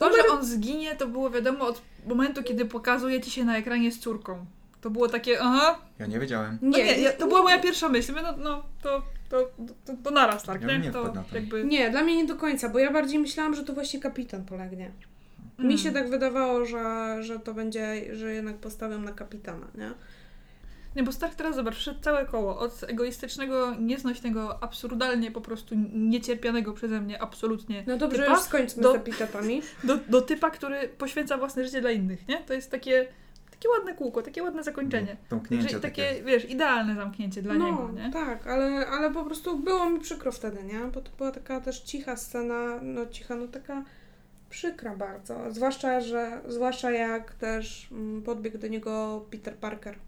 To, 0.00 0.12
że 0.16 0.28
on 0.28 0.44
zginie, 0.44 0.96
to 0.96 1.06
było 1.06 1.30
wiadomo 1.30 1.66
od 1.66 1.82
momentu, 2.06 2.42
kiedy 2.42 2.64
pokazuje 2.64 3.20
ci 3.20 3.30
się 3.30 3.44
na 3.44 3.56
ekranie 3.58 3.92
z 3.92 3.98
córką. 3.98 4.46
To 4.80 4.90
było 4.90 5.08
takie, 5.08 5.40
aha. 5.40 5.78
Ja 5.98 6.06
nie 6.06 6.18
wiedziałem. 6.20 6.58
No 6.62 6.78
nie, 6.78 6.96
nie 6.98 7.10
to 7.10 7.26
była 7.26 7.42
moja 7.42 7.58
pierwsza 7.58 7.88
myśl. 7.88 8.12
No, 8.22 8.34
no 8.38 8.62
to, 8.82 9.02
to, 9.28 9.50
to, 9.86 9.92
to 10.04 10.10
naraz, 10.10 10.42
tak, 10.42 10.62
Ja 10.62 10.78
nie? 10.78 10.90
to 10.92 11.00
wpadł 11.02 11.14
na 11.14 11.22
to. 11.22 11.34
jakby... 11.34 11.64
Nie, 11.64 11.90
dla 11.90 12.02
mnie 12.02 12.16
nie 12.16 12.24
do 12.26 12.36
końca, 12.36 12.68
bo 12.68 12.78
ja 12.78 12.92
bardziej 12.92 13.18
myślałam, 13.18 13.54
że 13.54 13.64
to 13.64 13.72
właśnie 13.72 14.00
kapitan 14.00 14.44
polegnie. 14.44 14.90
Mi 15.58 15.64
Mm. 15.64 15.78
się 15.78 15.92
tak 15.92 16.10
wydawało, 16.10 16.64
że, 16.64 17.16
że 17.20 17.38
to 17.38 17.54
będzie, 17.54 18.16
że 18.16 18.34
jednak 18.34 18.56
postawią 18.56 19.00
na 19.00 19.12
kapitana, 19.12 19.66
nie? 19.74 19.90
Nie, 20.96 21.02
bo 21.02 21.12
Stark 21.12 21.34
teraz, 21.34 21.56
zobacz, 21.56 21.74
wszedł 21.76 22.00
całe 22.00 22.26
koło. 22.26 22.58
Od 22.58 22.84
egoistycznego, 22.88 23.74
nieznośnego, 23.74 24.62
absurdalnie 24.62 25.30
po 25.30 25.40
prostu 25.40 25.74
niecierpianego 25.92 26.72
przeze 26.72 27.00
mnie, 27.00 27.22
absolutnie. 27.22 27.84
No 27.86 27.96
dobrze, 27.96 28.22
typa, 28.22 28.32
już 28.32 28.40
skończmy 28.40 28.82
do- 28.82 28.92
z 28.92 28.96
epiketami. 28.96 29.62
Do, 29.84 29.96
do 29.96 30.22
typa, 30.22 30.50
który 30.50 30.88
poświęca 30.88 31.38
własne 31.38 31.64
życie 31.64 31.80
dla 31.80 31.90
innych, 31.90 32.28
nie? 32.28 32.38
To 32.38 32.54
jest 32.54 32.70
takie, 32.70 33.06
takie 33.50 33.68
ładne 33.68 33.94
kółko, 33.94 34.22
takie 34.22 34.42
ładne 34.42 34.62
zakończenie. 34.62 35.16
Domknięcie 35.30 35.68
Że, 35.68 35.80
takie. 35.80 36.06
takie, 36.06 36.24
wiesz, 36.24 36.50
idealne 36.50 36.94
zamknięcie 36.94 37.42
dla 37.42 37.54
no, 37.54 37.64
niego, 37.64 37.90
nie? 37.92 38.10
tak, 38.12 38.46
ale, 38.46 38.86
ale 38.86 39.10
po 39.10 39.24
prostu 39.24 39.58
było 39.58 39.90
mi 39.90 40.00
przykro 40.00 40.32
wtedy, 40.32 40.62
nie? 40.64 40.80
Bo 40.94 41.00
to 41.00 41.10
była 41.18 41.30
taka 41.30 41.60
też 41.60 41.80
cicha 41.80 42.16
scena, 42.16 42.80
no 42.82 43.06
cicha, 43.06 43.36
no 43.36 43.48
taka 43.48 43.84
przykra 44.50 44.96
bardzo. 44.96 45.52
Zwłaszcza, 45.52 46.00
że, 46.00 46.40
zwłaszcza 46.48 46.90
jak 46.90 47.34
też 47.34 47.88
mm, 47.92 48.22
podbiegł 48.22 48.58
do 48.58 48.68
niego 48.68 49.24
Peter 49.30 49.54
Parker. 49.54 49.98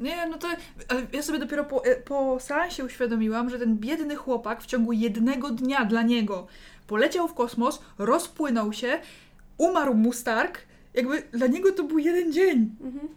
Nie, 0.00 0.26
no 0.26 0.38
to 0.38 0.48
ale 0.88 1.06
ja 1.12 1.22
sobie 1.22 1.38
dopiero 1.38 1.64
po, 1.64 1.84
e, 1.84 1.96
po 1.96 2.40
seansie 2.40 2.84
uświadomiłam, 2.84 3.50
że 3.50 3.58
ten 3.58 3.76
biedny 3.76 4.16
chłopak 4.16 4.62
w 4.62 4.66
ciągu 4.66 4.92
jednego 4.92 5.50
dnia 5.50 5.84
dla 5.84 6.02
niego 6.02 6.46
poleciał 6.86 7.28
w 7.28 7.34
kosmos, 7.34 7.82
rozpłynął 7.98 8.72
się, 8.72 8.98
umarł 9.58 9.94
mu 9.94 10.12
Stark, 10.12 10.58
jakby 10.94 11.22
dla 11.32 11.46
niego 11.46 11.72
to 11.72 11.84
był 11.84 11.98
jeden 11.98 12.32
dzień. 12.32 12.70
Mhm. 12.80 13.08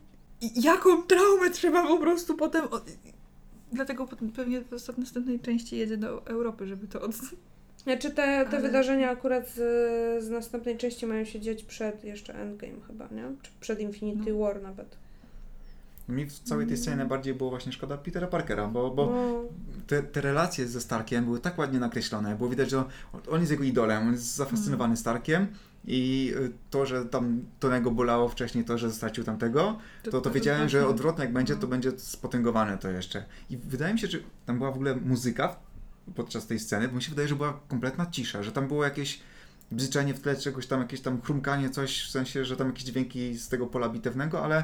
I 0.41 0.61
jaką 0.61 1.03
traumę 1.03 1.49
trzeba 1.49 1.87
po 1.87 1.97
prostu 1.97 2.35
potem... 2.35 2.65
Od... 2.65 2.83
Dlatego 3.71 4.07
pewnie 4.35 4.61
w 4.61 4.97
następnej 4.97 5.39
części 5.39 5.77
jedzie 5.77 5.97
do 5.97 6.25
Europy, 6.25 6.67
żeby 6.67 6.87
to 6.87 7.01
od... 7.01 7.11
Znaczy 7.77 8.09
te, 8.09 8.15
te 8.15 8.47
Ale- 8.47 8.61
wydarzenia 8.61 9.09
akurat 9.09 9.49
z, 9.49 10.23
z 10.23 10.29
następnej 10.29 10.77
części 10.77 11.05
mają 11.05 11.25
się 11.25 11.39
dziać 11.39 11.63
przed 11.63 12.03
jeszcze 12.03 12.35
Endgame 12.35 12.81
chyba, 12.87 13.07
nie? 13.11 13.23
Czy 13.41 13.51
przed 13.59 13.79
Infinity 13.79 14.33
No. 14.33 14.39
War 14.39 14.61
nawet. 14.61 14.97
Mi 16.09 16.25
w 16.25 16.39
całej 16.39 16.67
tej 16.67 16.77
scenie 16.77 16.97
najbardziej 16.97 17.33
było 17.33 17.49
właśnie 17.49 17.71
szkoda 17.71 17.97
Petera 17.97 18.27
Parkera, 18.27 18.67
bo, 18.67 18.91
bo 18.91 19.05
No, 19.05 19.43
te, 19.87 20.03
te 20.03 20.21
relacje 20.21 20.67
ze 20.67 20.81
Starkiem 20.81 21.25
były 21.25 21.39
tak 21.39 21.57
ładnie 21.57 21.79
nakreślone. 21.79 22.35
Było 22.35 22.49
widać, 22.49 22.69
że 22.69 22.77
on, 22.77 22.85
on 23.29 23.39
jest 23.39 23.51
jego 23.51 23.63
idolem, 23.63 24.07
on 24.07 24.11
jest 24.13 24.35
zafascynowany 24.35 24.97
Starkiem 24.97 25.47
i 25.85 26.33
y, 26.37 26.51
to, 26.69 26.85
że 26.85 27.05
tam 27.05 27.41
Tonego 27.59 27.91
bolało 27.91 28.29
wcześniej 28.29 28.63
to, 28.63 28.77
że 28.77 28.91
stracił 28.91 29.23
tamtego, 29.23 29.77
to, 30.11 30.21
to 30.21 30.31
wiedziałem, 30.31 30.69
że 30.69 30.87
odwrotnie 30.87 31.23
jak 31.23 31.33
będzie, 31.33 31.55
to 31.55 31.61
No. 31.61 31.67
będzie 31.67 31.91
spotęgowane 31.99 32.77
to 32.77 32.89
jeszcze. 32.89 33.25
I 33.49 33.57
wydaje 33.57 33.93
mi 33.93 33.99
się, 33.99 34.07
że 34.07 34.17
tam 34.45 34.57
była 34.57 34.71
w 34.71 34.75
ogóle 34.75 34.95
muzyka 34.95 35.55
podczas 36.15 36.47
tej 36.47 36.59
sceny, 36.59 36.87
bo 36.87 36.95
mi 36.95 37.01
się 37.01 37.09
wydaje, 37.09 37.27
że 37.27 37.35
była 37.35 37.59
kompletna 37.67 38.05
cisza, 38.05 38.43
że 38.43 38.51
tam 38.51 38.67
było 38.67 38.83
jakieś 38.83 39.19
bzyczenie 39.71 40.13
w 40.13 40.19
tle 40.19 40.35
czegoś 40.35 40.67
tam, 40.67 40.79
jakieś 40.81 41.01
tam 41.01 41.21
chrumkanie, 41.21 41.69
coś 41.69 42.03
w 42.03 42.09
sensie, 42.11 42.45
że 42.45 42.57
tam 42.57 42.67
jakieś 42.67 42.83
dźwięki 42.83 43.37
z 43.37 43.47
tego 43.49 43.67
pola 43.67 43.89
bitewnego, 43.89 44.43
ale 44.43 44.63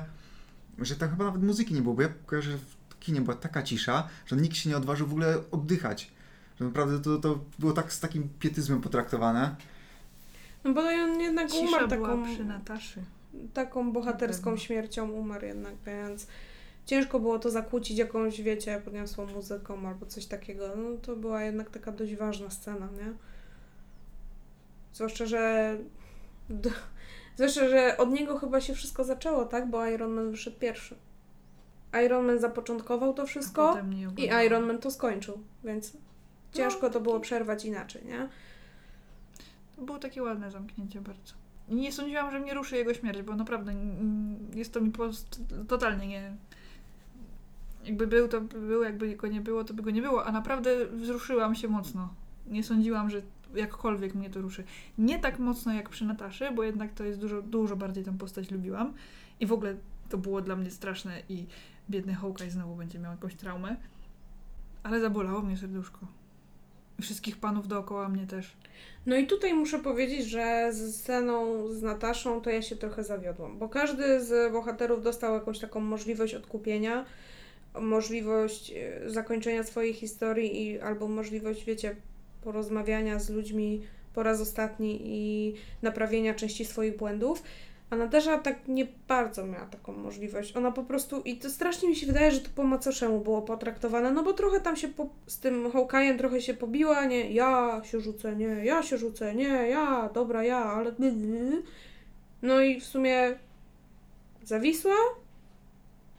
że 0.79 0.95
tam 0.95 1.09
chyba 1.09 1.25
nawet 1.25 1.43
muzyki 1.43 1.73
nie 1.73 1.81
było, 1.81 1.95
bo 1.95 2.01
ja 2.01 2.09
kojarzę, 2.25 2.51
że 2.51 2.57
w 2.57 2.99
kinie 2.99 3.21
była 3.21 3.35
taka 3.35 3.63
cisza, 3.63 4.07
że 4.25 4.35
nikt 4.35 4.55
się 4.55 4.69
nie 4.69 4.77
odważył 4.77 5.07
w 5.07 5.11
ogóle 5.11 5.37
oddychać. 5.51 6.11
Że 6.59 6.65
naprawdę 6.65 6.99
to, 7.01 7.17
to 7.17 7.39
było 7.59 7.71
tak 7.73 7.93
z 7.93 7.99
takim 7.99 8.29
pietyzmem 8.39 8.81
potraktowane. 8.81 9.55
no 10.63 10.73
bo 10.73 10.81
on 10.81 11.21
jednak 11.21 11.51
Cisza 11.51 11.67
umarł 11.67 11.87
była 11.87 12.07
taką, 12.09 12.33
przy 12.33 12.45
Nataszy. 12.45 13.03
taką 13.53 13.91
bohaterską 13.91 14.57
śmiercią, 14.57 15.11
umarł 15.11 15.45
jednak, 15.45 15.73
więc 15.85 16.27
ciężko 16.85 17.19
było 17.19 17.39
to 17.39 17.51
zakłócić 17.51 17.97
jakąś, 17.97 18.41
wiecie, 18.41 18.81
podniosłą 18.85 19.25
muzyką 19.25 19.87
albo 19.87 20.05
coś 20.05 20.25
takiego. 20.25 20.67
No 20.75 20.97
to 21.01 21.15
była 21.15 21.43
jednak 21.43 21.69
taka 21.69 21.91
dość 21.91 22.15
ważna 22.15 22.49
scena, 22.49 22.85
nie? 22.97 23.13
Zwłaszcza, 24.93 25.25
że... 25.25 25.77
Zwłaszcza, 27.35 27.69
że 27.69 27.97
od 27.97 28.11
niego 28.11 28.39
chyba 28.39 28.61
się 28.61 28.73
wszystko 28.73 29.03
zaczęło, 29.03 29.45
tak? 29.45 29.69
Bo 29.69 29.85
Iron 29.85 30.11
Man 30.11 30.31
wyszedł 30.31 30.59
pierwszy. 30.59 30.95
Iron 32.05 32.25
Man 32.25 32.39
zapoczątkował 32.39 33.13
to 33.13 33.25
wszystko 33.25 33.77
i. 34.17 34.45
Iron 34.45 34.65
Man 34.65 34.77
to 34.77 34.91
skończył, 34.91 35.39
więc 35.63 35.97
ciężko 36.53 36.89
to 36.89 36.99
było 36.99 37.19
przerwać 37.19 37.65
inaczej, 37.65 38.05
nie? 38.05 38.29
To 39.75 39.81
było 39.81 39.99
takie 39.99 40.23
ładne 40.23 40.51
zamknięcie 40.51 41.01
bardzo. 41.01 41.33
Nie 41.69 41.91
sądziłam, 41.91 42.31
że 42.31 42.39
mnie 42.39 42.53
ruszy 42.53 42.75
jego 42.75 42.93
śmierć, 42.93 43.21
bo 43.21 43.35
naprawdę 43.35 43.73
jest 44.53 44.73
to 44.73 44.81
mi 44.81 44.91
po 44.91 44.97
prostu 44.97 45.41
totalnie 45.67 46.07
nie... 46.07 46.35
Jakby 47.83 48.07
był, 48.07 48.27
to 48.27 48.41
by 48.41 48.59
był, 48.59 48.83
jakby 48.83 49.15
go 49.15 49.27
nie 49.27 49.41
było, 49.41 49.63
to 49.63 49.73
by 49.73 49.83
go 49.83 49.91
nie 49.91 50.01
było, 50.01 50.25
a 50.25 50.31
naprawdę 50.31 50.85
wzruszyłam 50.85 51.55
się 51.55 51.67
mocno. 51.67 52.13
Nie 52.47 52.63
sądziłam, 52.63 53.09
że 53.09 53.21
jakkolwiek 53.55 54.15
mnie 54.15 54.29
to 54.29 54.41
ruszy. 54.41 54.63
Nie 54.97 55.19
tak 55.19 55.39
mocno 55.39 55.73
jak 55.73 55.89
przy 55.89 56.05
Nataszy, 56.05 56.51
bo 56.51 56.63
jednak 56.63 56.93
to 56.93 57.03
jest 57.03 57.19
dużo, 57.19 57.41
dużo 57.41 57.75
bardziej 57.75 58.03
tę 58.03 58.17
postać 58.17 58.51
lubiłam. 58.51 58.93
I 59.39 59.45
w 59.45 59.53
ogóle 59.53 59.75
to 60.09 60.17
było 60.17 60.41
dla 60.41 60.55
mnie 60.55 60.71
straszne 60.71 61.21
i 61.29 61.45
biedny 61.89 62.13
Hawkeye 62.13 62.51
znowu 62.51 62.75
będzie 62.75 62.99
miał 62.99 63.11
jakąś 63.11 63.35
traumę. 63.35 63.75
Ale 64.83 64.99
zabolało 64.99 65.41
mnie 65.41 65.57
serduszko. 65.57 65.99
Wszystkich 67.01 67.37
panów 67.37 67.67
dookoła 67.67 68.09
mnie 68.09 68.27
też. 68.27 68.53
No 69.05 69.15
i 69.15 69.27
tutaj 69.27 69.53
muszę 69.53 69.79
powiedzieć, 69.79 70.25
że 70.25 70.69
z 70.73 70.95
sceną 70.95 71.67
z 71.67 71.81
Nataszą 71.81 72.41
to 72.41 72.49
ja 72.49 72.61
się 72.61 72.75
trochę 72.75 73.03
zawiodłam, 73.03 73.57
bo 73.57 73.69
każdy 73.69 74.21
z 74.21 74.51
bohaterów 74.51 75.03
dostał 75.03 75.33
jakąś 75.33 75.59
taką 75.59 75.79
możliwość 75.79 76.33
odkupienia, 76.33 77.05
możliwość 77.81 78.71
e, 78.71 79.09
zakończenia 79.09 79.63
swojej 79.63 79.93
historii 79.93 80.61
i 80.63 80.79
albo 80.79 81.07
możliwość, 81.07 81.65
wiecie, 81.65 81.95
porozmawiania 82.45 83.19
z 83.19 83.29
ludźmi 83.29 83.81
po 84.13 84.23
raz 84.23 84.41
ostatni 84.41 84.99
i 85.03 85.53
naprawienia 85.81 86.33
części 86.33 86.65
swoich 86.65 86.97
błędów. 86.97 87.43
A 87.89 87.95
Natasza 87.95 88.37
tak 88.37 88.67
nie 88.67 88.87
bardzo 89.07 89.45
miała 89.45 89.65
taką 89.65 89.93
możliwość. 89.93 90.57
Ona 90.57 90.71
po 90.71 90.83
prostu, 90.83 91.21
i 91.21 91.37
to 91.37 91.49
strasznie 91.49 91.89
mi 91.89 91.95
się 91.95 92.07
wydaje, 92.07 92.31
że 92.31 92.39
to 92.39 92.49
po 92.55 92.63
macoszemu 92.63 93.19
było 93.19 93.41
potraktowane, 93.41 94.11
no 94.11 94.23
bo 94.23 94.33
trochę 94.33 94.59
tam 94.59 94.75
się 94.75 94.87
po, 94.87 95.09
z 95.27 95.39
tym 95.39 95.71
Hawkeye'em 95.71 96.17
trochę 96.17 96.41
się 96.41 96.53
pobiła, 96.53 97.05
nie, 97.05 97.31
ja 97.31 97.81
się 97.83 97.99
rzucę, 97.99 98.35
nie, 98.35 98.65
ja 98.65 98.83
się 98.83 98.97
rzucę, 98.97 99.35
nie, 99.35 99.47
ja, 99.47 100.09
dobra, 100.13 100.43
ja, 100.43 100.57
ale... 100.57 100.95
No 102.41 102.61
i 102.61 102.79
w 102.79 102.85
sumie 102.85 103.39
zawisła, 104.43 104.95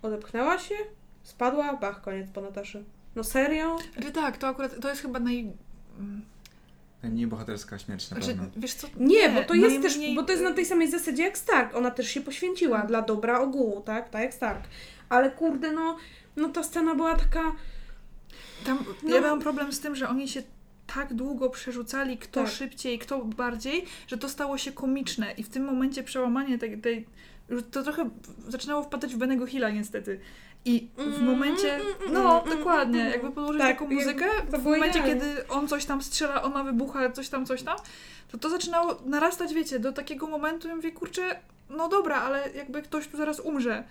odepchnęła 0.03 0.59
się, 0.59 0.75
spadła, 1.23 1.77
bach, 1.77 2.01
koniec 2.01 2.31
po 2.31 2.41
Nataszy. 2.41 2.85
No 3.17 3.25
serio? 3.25 3.77
Znaczy 3.93 4.13
tak, 4.13 4.37
to 4.37 4.47
akurat, 4.47 4.81
to 4.81 4.89
jest 4.89 5.03
chyba 5.03 5.21
naj... 5.21 5.53
mm, 5.99 6.23
Najmniej 7.03 7.27
bohaterska 7.27 7.79
śmierć 7.79 8.11
na 8.11 8.17
Znaczy, 8.17 8.33
pewno. 8.33 8.51
wiesz 8.57 8.75
co? 8.75 8.87
Nie, 8.97 9.29
bo 9.29 9.45
to 9.45 9.55
jest 9.55 9.83
też, 9.83 9.93
najmniej- 9.97 10.15
bo 10.17 10.23
to 10.23 10.33
jest 10.33 10.45
na 10.45 10.53
tej 10.53 10.65
samej 10.67 10.91
zasadzie 10.91 11.23
jak 11.23 11.39
Stark. 11.39 11.75
Ona 11.77 11.91
też 11.91 12.09
się 12.09 12.21
poświęciła 12.21 12.83
dla 12.83 13.03
dobra 13.03 13.41
ogółu, 13.41 13.81
tak? 13.81 14.11
Tak 14.11 14.23
jak 14.23 14.35
Stark. 14.35 14.65
Ale 15.09 15.31
kurde, 15.31 15.73
no, 15.73 15.97
no 16.37 16.49
ta 16.49 16.63
scena 16.63 16.95
była 16.95 17.15
taka... 17.17 17.53
Tam, 18.65 18.85
No. 19.03 19.15
Ja 19.15 19.21
miałam 19.21 19.41
problem 19.41 19.73
z 19.73 19.81
tym, 19.81 19.97
że 19.97 20.09
oni 20.09 20.29
się 20.29 20.43
tak 20.95 21.15
długo 21.15 21.51
przerzucali, 21.51 22.19
kto 22.19 22.43
Tak. 22.43 22.53
szybciej, 22.53 22.99
kto 22.99 23.25
bardziej, 23.25 23.85
że 24.07 24.19
to 24.19 24.29
stało 24.29 24.59
się 24.59 24.73
komiczne 24.73 25.33
i 25.33 25.43
w 25.43 25.49
tym 25.49 25.65
momencie 25.65 26.03
przełamanie 26.03 26.59
tej, 26.59 26.81
tej 26.81 27.07
to 27.71 27.83
trochę 27.83 28.11
zaczynało 28.49 28.83
wpadać 28.83 29.15
w 29.15 29.19
Benego 29.19 29.47
Hilla 29.47 29.71
niestety. 29.71 30.21
I 30.67 30.89
w 30.97 31.23
momencie, 31.23 31.75
mm, 31.75 31.87
mm, 31.87 32.13
no 32.13 32.43
mm, 32.43 32.59
dokładnie, 32.59 33.01
mm, 33.01 33.13
jakby 33.13 33.31
podłożyć 33.31 33.63
tak, 33.63 33.79
taką 33.79 33.95
muzykę, 33.95 34.25
w 34.49 34.65
momencie 34.65 34.99
idealnie. 34.99 35.21
kiedy 35.21 35.49
on 35.49 35.69
coś 35.69 35.85
tam 35.85 36.03
strzela, 36.03 36.43
ona 36.43 36.65
wybucha, 36.65 37.11
coś 37.11 37.29
tam, 37.29 37.47
coś 37.47 37.63
tam, 37.63 37.77
to 38.29 38.39
to 38.39 38.51
zaczynało 38.51 38.99
narastać, 39.05 39.55
wiecie, 39.55 39.79
do 39.79 39.93
takiego 39.93 40.27
momentu, 40.27 40.69
ja 40.69 40.77
mówię, 40.77 40.93
kurczę, 40.93 41.41
no 41.71 41.89
dobra, 41.89 42.17
ale 42.17 42.53
jakby 42.53 42.83
ktoś 42.83 43.09
tu 43.09 43.17
zaraz 43.17 43.41
umrze. 43.41 43.85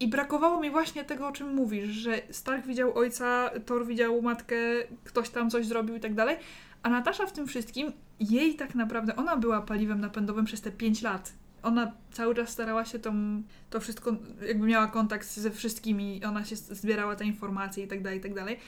I 0.00 0.08
brakowało 0.08 0.60
mi 0.60 0.70
właśnie 0.70 1.04
tego, 1.04 1.26
o 1.26 1.32
czym 1.32 1.54
mówisz, 1.54 1.88
że 1.88 2.20
Stark 2.30 2.66
widział 2.66 2.98
ojca, 2.98 3.50
Thor 3.66 3.86
widział 3.86 4.22
matkę, 4.22 4.56
ktoś 5.04 5.30
tam 5.30 5.50
coś 5.50 5.66
zrobił 5.66 5.96
i 5.96 6.00
tak 6.00 6.14
dalej. 6.14 6.36
A 6.82 6.90
Natasza 6.90 7.26
w 7.26 7.32
tym 7.32 7.46
wszystkim, 7.46 7.92
jej 8.20 8.54
tak 8.54 8.74
naprawdę, 8.74 9.16
ona 9.16 9.36
była 9.36 9.60
paliwem 9.60 10.00
napędowym 10.00 10.44
przez 10.44 10.60
te 10.60 10.70
5 10.70 11.02
lat. 11.02 11.32
Ona 11.62 11.92
cały 12.12 12.34
czas 12.34 12.48
starała 12.48 12.84
się 12.84 12.98
tą, 12.98 13.42
to 13.70 13.80
wszystko, 13.80 14.16
jakby 14.46 14.66
miała 14.66 14.86
kontakt 14.86 15.26
ze 15.34 15.50
wszystkimi, 15.50 16.24
ona 16.24 16.44
się 16.44 16.56
zbierała 16.56 17.16
te 17.16 17.24
informacje 17.24 17.84
i 17.84 17.88
tak 17.88 18.02
dalej, 18.02 18.18
i 18.18 18.22
tak 18.22 18.34
dalej. 18.34 18.58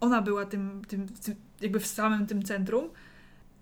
Ona 0.00 0.22
była 0.22 0.46
tym, 0.46 0.82
tym, 0.88 1.08
tym 1.08 1.34
jakby 1.60 1.80
w 1.80 1.86
samym 1.86 2.26
tym 2.26 2.42
centrum. 2.42 2.88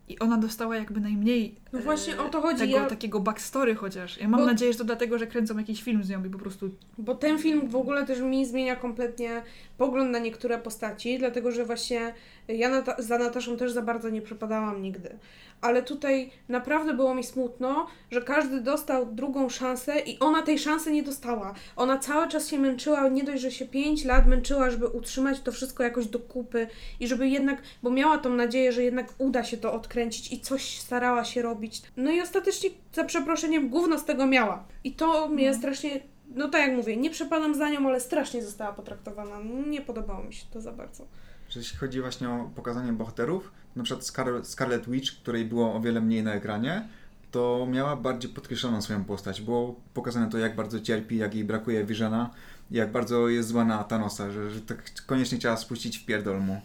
I 0.09 0.19
ona 0.19 0.37
dostała 0.37 0.77
jakby 0.77 1.01
najmniej 1.01 1.55
No 1.73 1.79
właśnie 1.81 2.15
e, 2.15 2.21
o 2.21 2.29
to 2.29 2.41
chodzi, 2.41 2.59
Tego, 2.61 2.77
ja- 2.77 2.87
takiego 2.87 3.21
backstory 3.21 3.75
chociaż. 3.75 4.19
Ja 4.21 4.29
mam 4.29 4.41
Bo- 4.41 4.47
nadzieję, 4.47 4.73
że 4.73 4.79
to 4.79 4.85
dlatego, 4.85 5.19
że 5.19 5.27
kręcą 5.27 5.59
jakiś 5.59 5.83
film 5.83 6.05
z 6.05 6.09
nią 6.11 6.25
i 6.25 6.31
po 6.31 6.39
prostu 6.39 6.71
Bo 6.99 7.15
ten 7.15 7.39
film 7.39 7.69
w 7.69 7.77
ogóle 7.77 8.07
też 8.07 8.21
mi 8.21 8.47
zmienia 8.47 8.77
kompletnie 8.77 9.43
pogląd 9.79 10.11
na 10.11 10.19
niektóre 10.19 10.59
postaci, 10.59 11.19
dlatego 11.19 11.53
że 11.53 11.65
właśnie 11.65 12.15
ja 12.49 12.71
Nata- 12.71 13.03
za 13.03 13.19
Nataszą 13.19 13.57
też 13.57 13.73
za 13.73 13.83
bardzo 13.83 14.11
nie 14.11 14.23
przepadałam 14.23 14.83
nigdy. 14.83 15.19
Ale 15.61 15.83
tutaj 15.83 16.31
naprawdę 16.49 16.95
było 16.95 17.15
mi 17.15 17.25
smutno, 17.25 17.87
że 18.11 18.23
każdy 18.23 18.61
dostał 18.61 19.07
drugą 19.07 19.49
szansę 19.49 20.01
i 20.01 20.19
ona 20.19 20.43
tej 20.43 20.59
szansy 20.59 20.93
nie 20.93 21.03
dostała. 21.03 21.55
Ona 21.77 21.99
cały 21.99 22.29
czas 22.29 22.49
się 22.49 22.59
męczyła, 22.59 23.09
nie 23.09 23.25
dość, 23.25 23.43
że 23.43 23.51
się 23.51 23.67
5 23.67 24.05
lat 24.05 24.27
męczyła, 24.27 24.71
żeby 24.71 24.87
utrzymać 24.87 25.41
to 25.41 25.53
wszystko 25.53 25.83
jakoś 25.83 26.07
do 26.07 26.19
kupy 26.19 26.67
i 27.01 27.09
żeby 27.09 27.29
jednak, 27.29 27.63
bo 27.83 27.91
miała 27.91 28.19
tą 28.19 28.31
nadzieję, 28.31 28.73
że 28.73 28.83
jednak 28.83 29.15
uda 29.19 29.45
się 29.45 29.57
to 29.57 29.73
odkręcić 29.97 30.33
i 30.33 30.41
coś 30.41 30.79
starała 30.79 31.25
się 31.25 31.43
robić. 31.43 31.83
No 31.97 32.11
i 32.11 32.21
ostatecznie, 32.21 32.71
za 32.93 33.05
przeproszeniem, 33.05 33.69
gówno 33.69 33.99
z 33.99 34.05
tego 34.05 34.27
miała. 34.27 34.65
I 34.85 34.93
to 34.93 35.29
mnie 35.29 35.51
No. 35.51 35.59
strasznie 35.59 36.01
no 36.35 36.49
tak 36.49 36.61
jak 36.69 36.77
mówię, 36.77 36.97
nie 36.97 37.11
przepadam 37.11 37.55
za 37.55 37.71
nią, 37.71 37.89
ale 37.89 38.01
strasznie 38.01 38.45
została 38.45 38.73
potraktowana. 38.73 39.37
Nie 39.67 39.81
podobało 39.81 40.25
mi 40.25 40.35
się 40.35 40.47
to 40.53 40.61
za 40.61 40.73
bardzo. 40.73 41.05
Że 41.49 41.61
jeśli 41.61 41.79
chodzi 41.79 42.01
właśnie 42.01 42.31
o 42.31 42.51
pokazanie 42.55 42.93
bohaterów, 42.93 43.53
na 43.77 43.85
przykład 43.85 44.05
Scar- 44.07 44.45
Scarlet 44.45 44.91
Witch, 44.91 45.13
której 45.23 45.45
było 45.45 45.75
o 45.75 45.81
wiele 45.81 46.01
mniej 46.01 46.23
na 46.23 46.35
ekranie, 46.35 46.89
to 47.31 47.67
miała 47.71 47.97
bardziej 47.97 48.31
podkreśloną 48.31 48.83
swoją 48.83 49.05
postać. 49.05 49.43
Było 49.43 49.81
pokazane 49.95 50.31
to, 50.31 50.39
jak 50.39 50.57
bardzo 50.57 50.81
cierpi, 50.81 51.17
jak 51.17 51.35
jej 51.35 51.45
brakuje 51.45 51.85
Visiona, 51.85 52.31
jak 52.71 52.93
bardzo 52.93 53.29
jest 53.29 53.49
zła 53.49 53.65
na 53.65 53.85
Thanosa, 53.85 54.31
że, 54.31 54.51
że 54.51 54.61
tak 54.61 54.83
koniecznie 55.07 55.39
chciała 55.39 55.57
spuścić 55.57 55.99
w 55.99 56.05
pierdol 56.07 56.41
mu. 56.41 56.61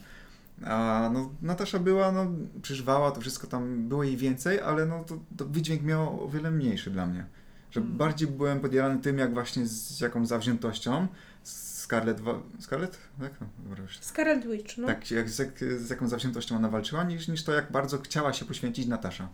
A 0.65 1.10
no, 1.13 1.30
Natasza 1.41 1.80
była, 1.80 2.12
no, 2.12 2.28
przeżywała 2.62 3.12
to 3.12 3.21
wszystko, 3.21 3.47
tam 3.47 3.88
było 3.89 4.04
jej 4.04 4.17
więcej, 4.17 4.60
ale 4.60 4.86
no, 4.86 5.04
to, 5.04 5.17
to 5.38 5.45
wydźwięk 5.45 5.82
miał 5.84 6.24
o 6.24 6.28
wiele 6.30 6.52
mniejszy 6.52 6.89
dla 6.91 7.06
mnie. 7.06 7.26
Że 7.71 7.80
Mm. 7.82 7.97
bardziej 7.97 8.28
byłem 8.28 8.60
podjarany 8.60 9.00
tym, 9.02 9.17
jak 9.17 9.34
właśnie 9.34 9.65
z 9.67 10.00
jaką 10.00 10.26
zawziętością 10.26 11.08
Scarlet, 11.43 12.19
wa- 12.21 12.41
Scarlet? 12.60 12.97
Tak? 13.19 13.32
Dobra, 13.60 13.84
już 13.84 13.97
Scarlet 14.00 14.47
Witch, 14.47 14.78
no. 14.78 14.88
tak, 14.88 15.12
jak, 15.12 15.30
z, 15.30 15.60
z 15.82 15.89
jaką 15.89 16.08
zawziętością 16.08 16.56
ona 16.56 16.69
walczyła, 16.69 17.04
niż, 17.04 17.28
niż 17.28 17.43
to, 17.43 17.54
jak 17.54 17.71
bardzo 17.71 17.97
chciała 17.97 18.34
się 18.34 18.45
poświęcić 18.45 18.88
Natasza. 18.88 19.30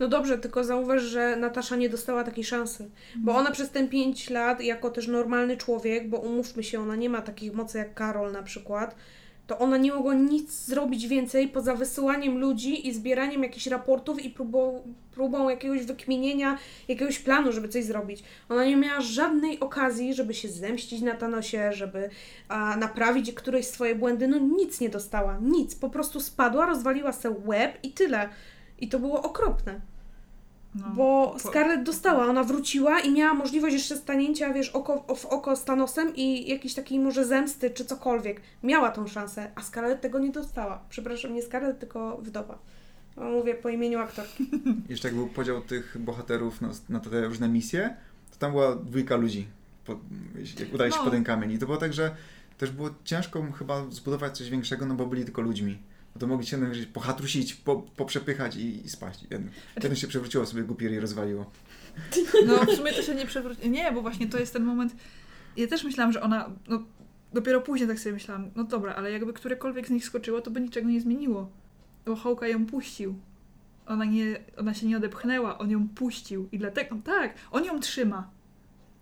No 0.00 0.08
dobrze, 0.08 0.38
tylko 0.38 0.64
zauważ, 0.64 1.02
że 1.02 1.36
Natasza 1.36 1.76
nie 1.76 1.88
dostała 1.88 2.24
takiej 2.24 2.44
szansy. 2.44 2.90
Bo 3.16 3.36
ona 3.36 3.50
przez 3.50 3.70
ten 3.70 3.88
5 3.88 4.30
lat, 4.30 4.60
jako 4.60 4.90
też 4.90 5.08
normalny 5.08 5.56
człowiek, 5.56 6.08
bo 6.10 6.16
umówmy 6.18 6.62
się, 6.64 6.80
ona 6.80 6.96
nie 6.96 7.10
ma 7.10 7.22
takich 7.22 7.52
mocy 7.54 7.78
jak 7.78 7.94
Karol 7.94 8.32
na 8.32 8.42
przykład, 8.42 8.96
to 9.48 9.58
ona 9.58 9.76
nie 9.76 9.92
mogła 9.92 10.14
nic 10.14 10.52
zrobić 10.66 11.06
więcej 11.06 11.48
poza 11.48 11.74
wysyłaniem 11.74 12.38
ludzi 12.38 12.88
i 12.88 12.94
zbieraniem 12.94 13.42
jakichś 13.42 13.66
raportów 13.66 14.24
i 14.24 14.30
próbą, 14.30 14.82
próbą 15.12 15.48
jakiegoś 15.48 15.82
wykminienia, 15.82 16.58
jakiegoś 16.88 17.18
planu, 17.18 17.52
żeby 17.52 17.68
coś 17.68 17.84
zrobić. 17.84 18.22
Ona 18.48 18.64
nie 18.64 18.76
miała 18.76 19.00
żadnej 19.00 19.60
okazji, 19.60 20.14
żeby 20.14 20.34
się 20.34 20.48
zemścić 20.48 21.00
na 21.00 21.14
Thanosie, 21.14 21.72
żeby 21.72 22.10
a, 22.48 22.76
naprawić 22.76 23.32
któreś 23.32 23.66
swoje 23.66 23.94
błędy. 23.94 24.28
No 24.28 24.38
nic 24.38 24.80
nie 24.80 24.88
dostała, 24.88 25.38
nic. 25.42 25.74
Po 25.74 25.90
prostu 25.90 26.20
spadła, 26.20 26.66
rozwaliła 26.66 27.12
sobie 27.12 27.36
łeb 27.44 27.78
i 27.82 27.92
tyle. 27.92 28.28
I 28.78 28.88
to 28.88 28.98
było 28.98 29.22
okropne. 29.22 29.80
No, 30.74 30.86
Bo 30.96 31.30
po- 31.32 31.38
Scarlett 31.48 31.82
dostała, 31.82 32.26
ona 32.26 32.44
wróciła 32.44 33.00
i 33.00 33.12
miała 33.12 33.34
możliwość 33.34 33.74
jeszcze 33.74 33.96
stanięcia, 33.96 34.52
wiesz, 34.52 34.68
oko 34.70 35.14
w 35.16 35.26
oko 35.26 35.56
z 35.56 35.64
Thanosem 35.64 36.16
i 36.16 36.48
jakiejś 36.50 36.74
takiej 36.74 36.98
może 36.98 37.24
zemsty 37.24 37.70
czy 37.70 37.84
cokolwiek. 37.84 38.40
Miała 38.62 38.90
tą 38.90 39.06
szansę, 39.06 39.50
a 39.54 39.62
Scarlett 39.62 40.00
tego 40.00 40.18
nie 40.18 40.30
dostała. 40.30 40.80
Przepraszam, 40.90 41.34
nie 41.34 41.42
Scarlett, 41.42 41.78
tylko 41.78 42.16
wdowa. 42.22 42.58
No, 43.16 43.24
Mówię 43.24 43.54
po 43.54 43.68
imieniu 43.68 43.98
aktorki. 43.98 44.50
Jeszcze 44.88 45.08
jak 45.08 45.14
był 45.14 45.26
podział 45.28 45.60
tych 45.60 45.96
bohaterów 46.00 46.60
na, 46.60 46.68
na 46.88 47.00
te 47.00 47.20
różne 47.26 47.48
misje, 47.48 47.96
to 48.30 48.36
tam 48.38 48.50
była 48.52 48.76
dwójka 48.76 49.16
ludzi, 49.16 49.46
po, 49.86 49.92
jak 50.60 50.74
udali 50.74 50.92
się 50.92 50.98
No. 50.98 51.04
pod 51.04 51.12
ten 51.12 51.24
kamień. 51.24 51.52
I 51.52 51.58
to 51.58 51.66
było 51.66 51.78
tak, 51.78 51.92
że 51.92 52.14
też 52.58 52.70
było 52.70 52.90
ciężko 53.04 53.42
chyba 53.58 53.84
zbudować 53.90 54.38
coś 54.38 54.50
większego, 54.50 54.86
no 54.86 54.94
bo 54.94 55.06
byli 55.06 55.24
tylko 55.24 55.42
ludźmi. 55.42 55.78
To 56.18 56.26
mogli 56.26 56.46
się 56.46 56.58
najwyżej 56.58 56.86
pohatrusić, 56.86 57.54
po, 57.54 57.76
poprzepychać 57.76 58.56
i, 58.56 58.86
i 58.86 58.88
spaść. 58.88 59.26
Jedno, 59.30 59.50
jedno 59.82 59.96
się 59.96 60.08
przewróciło 60.08 60.46
sobie 60.46 60.62
głupier 60.62 60.92
i 60.92 61.00
rozwaliło. 61.00 61.50
No 62.46 62.64
w 62.64 62.76
sumie 62.76 62.92
to 62.92 63.02
się 63.02 63.14
nie 63.14 63.26
przewróci. 63.26 63.70
Nie, 63.70 63.92
bo 63.92 64.02
właśnie 64.02 64.26
to 64.26 64.38
jest 64.38 64.52
ten 64.52 64.64
moment. 64.64 64.96
Ja 65.56 65.66
też 65.66 65.84
myślałam, 65.84 66.12
że 66.12 66.22
ona. 66.22 66.50
No, 66.68 66.82
dopiero 67.32 67.60
później 67.60 67.88
tak 67.88 67.98
sobie 67.98 68.12
myślałam, 68.12 68.50
no 68.56 68.64
dobra, 68.64 68.94
ale 68.94 69.12
jakby 69.12 69.32
którekolwiek 69.32 69.86
z 69.86 69.90
nich 69.90 70.04
skoczyło, 70.04 70.40
to 70.40 70.50
by 70.50 70.60
niczego 70.60 70.88
nie 70.88 71.00
zmieniło. 71.00 71.50
Bo 72.06 72.16
Hawkeye 72.16 72.50
ją 72.50 72.66
puścił. 72.66 73.14
Ona, 73.86 74.04
nie, 74.04 74.38
ona 74.56 74.74
się 74.74 74.86
nie 74.86 74.96
odepchnęła, 74.96 75.58
on 75.58 75.70
ją 75.70 75.88
puścił. 75.88 76.48
I 76.52 76.58
dlatego, 76.58 76.96
tak, 77.04 77.34
on 77.50 77.64
ją 77.64 77.80
trzyma. 77.80 78.30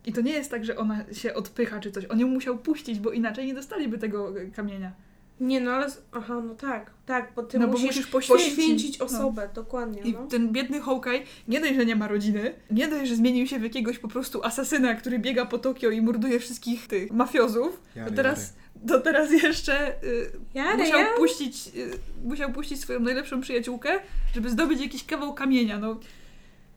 I 0.07 0.13
to 0.13 0.21
nie 0.21 0.33
jest 0.33 0.51
tak, 0.51 0.65
że 0.65 0.77
ona 0.77 1.05
się 1.13 1.35
odpycha 1.35 1.81
czy 1.81 1.91
coś. 1.91 2.05
On 2.05 2.21
ją 2.21 2.29
musiał 2.29 2.59
puścić, 2.59 3.01
bo 3.01 3.11
inaczej 3.11 3.47
nie 3.47 3.55
dostaliby 3.55 3.99
tego 3.99 4.41
e, 4.41 4.47
kamienia. 4.47 4.93
Nie, 5.41 5.61
no 5.61 5.71
ale... 5.71 5.87
Aha, 6.13 6.41
no 6.49 6.55
tak, 6.55 6.91
tak, 7.07 7.33
bo 7.37 7.43
ty 7.43 7.59
No 7.59 7.67
bo 7.67 7.73
musisz, 7.73 7.87
musisz 7.89 8.07
poświęcić. 8.07 8.47
poświęcić 8.57 8.99
No. 8.99 9.05
osobę, 9.05 9.49
dokładnie. 9.55 10.03
I 10.03 10.13
No. 10.13 10.27
ten 10.27 10.53
biedny 10.53 10.81
Hawkeye 10.81 11.23
nie 11.49 11.61
dość, 11.61 11.75
że 11.75 11.87
nie 11.87 11.97
ma 11.97 12.09
rodziny, 12.09 12.55
nie 12.71 12.89
dość, 12.89 13.09
że 13.09 13.17
zmienił 13.17 13.47
się 13.47 13.59
w 13.59 13.63
jakiegoś 13.63 13.99
po 13.99 14.09
prostu 14.09 14.45
asasyna, 14.45 14.95
który 14.95 15.19
biega 15.19 15.47
po 15.47 15.59
Tokio 15.59 15.91
i 15.91 16.03
morduje 16.03 16.41
wszystkich 16.41 16.87
tych 16.89 17.13
mafiozów, 17.13 17.81
Jary, 17.97 18.11
to 18.11 18.17
teraz, 18.17 18.55
to 18.89 19.01
teraz 19.01 19.33
jeszcze 19.33 20.03
y, 20.05 20.31
Jary, 20.55 20.79
musiał, 20.79 20.99
jary. 21.01 21.17
puścić, 21.17 21.69
y, 21.77 21.91
musiał 22.25 22.53
puścić 22.53 22.81
swoją 22.81 23.01
najlepszą 23.01 23.41
przyjaciółkę, 23.41 23.91
żeby 24.35 24.51
zdobyć 24.51 24.81
jakiś 24.81 25.05
kawał 25.07 25.35
kamienia. 25.35 25.79
No, 25.79 26.01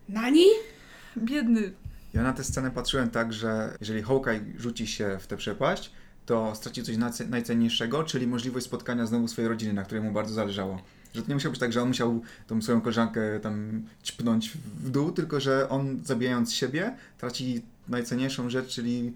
Nani? 0.09 0.45
biedny. 1.17 1.73
Ja 2.13 2.23
na 2.23 2.33
tę 2.33 2.43
scenę 2.43 2.71
patrzyłem 2.71 3.09
tak, 3.09 3.33
że 3.33 3.77
jeżeli 3.79 4.01
Hawkeye 4.03 4.39
rzuci 4.57 4.87
się 4.87 5.17
w 5.19 5.27
tę 5.27 5.37
przepaść, 5.37 5.91
to 6.29 6.55
straci 6.55 6.83
coś 6.83 6.95
najcenniejszego, 7.29 8.03
czyli 8.03 8.27
możliwość 8.27 8.65
spotkania 8.65 9.05
znowu 9.05 9.27
swojej 9.27 9.49
rodziny, 9.49 9.73
na 9.73 9.83
której 9.83 10.03
mu 10.03 10.11
bardzo 10.11 10.33
zależało. 10.33 10.81
Że 11.15 11.21
to 11.21 11.27
nie 11.27 11.33
musiało 11.33 11.51
być 11.51 11.59
tak, 11.59 11.73
że 11.73 11.81
on 11.81 11.87
musiał 11.87 12.21
tą 12.47 12.61
swoją 12.61 12.81
koleżankę 12.81 13.39
tam 13.39 13.83
ćpnąć 14.03 14.49
w 14.83 14.89
dół, 14.89 15.11
tylko 15.11 15.39
że 15.39 15.69
on 15.69 15.99
zabijając 16.03 16.53
siebie 16.53 16.95
traci 17.17 17.61
najcenniejszą 17.87 18.49
rzecz, 18.49 18.67
czyli 18.67 19.13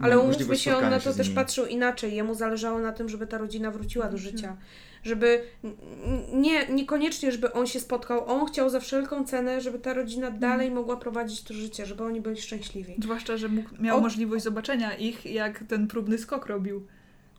Ale 0.00 0.18
umówmy 0.18 0.56
się, 0.58 0.76
on 0.76 0.90
na 0.90 1.00
to 1.00 1.14
też 1.14 1.30
patrzył 1.30 1.66
inaczej. 1.66 2.14
Jemu 2.14 2.34
zależało 2.34 2.78
na 2.78 2.92
tym, 2.92 3.08
żeby 3.08 3.26
ta 3.26 3.38
rodzina 3.38 3.70
wróciła 3.70 4.04
do 4.04 4.16
Mhm. 4.16 4.32
życia. 4.32 4.56
Żeby 5.02 5.42
nie, 6.32 6.66
niekoniecznie, 6.68 7.32
żeby 7.32 7.52
on 7.52 7.66
się 7.66 7.80
spotkał. 7.80 8.24
On 8.26 8.46
chciał 8.46 8.70
za 8.70 8.80
wszelką 8.80 9.24
cenę, 9.24 9.60
żeby 9.60 9.78
ta 9.78 9.94
rodzina 9.94 10.26
Mhm. 10.26 10.40
dalej 10.40 10.70
mogła 10.70 10.96
prowadzić 10.96 11.42
to 11.42 11.54
życie, 11.54 11.86
żeby 11.86 12.04
oni 12.04 12.20
byli 12.20 12.40
szczęśliwi. 12.40 12.96
Zwłaszcza, 13.02 13.36
że 13.36 13.48
mógł, 13.48 13.68
miał 13.80 13.98
O- 13.98 14.00
możliwość 14.00 14.44
zobaczenia 14.44 14.94
ich, 14.94 15.26
jak 15.26 15.64
ten 15.68 15.86
próbny 15.86 16.18
skok 16.18 16.46
robił. 16.46 16.86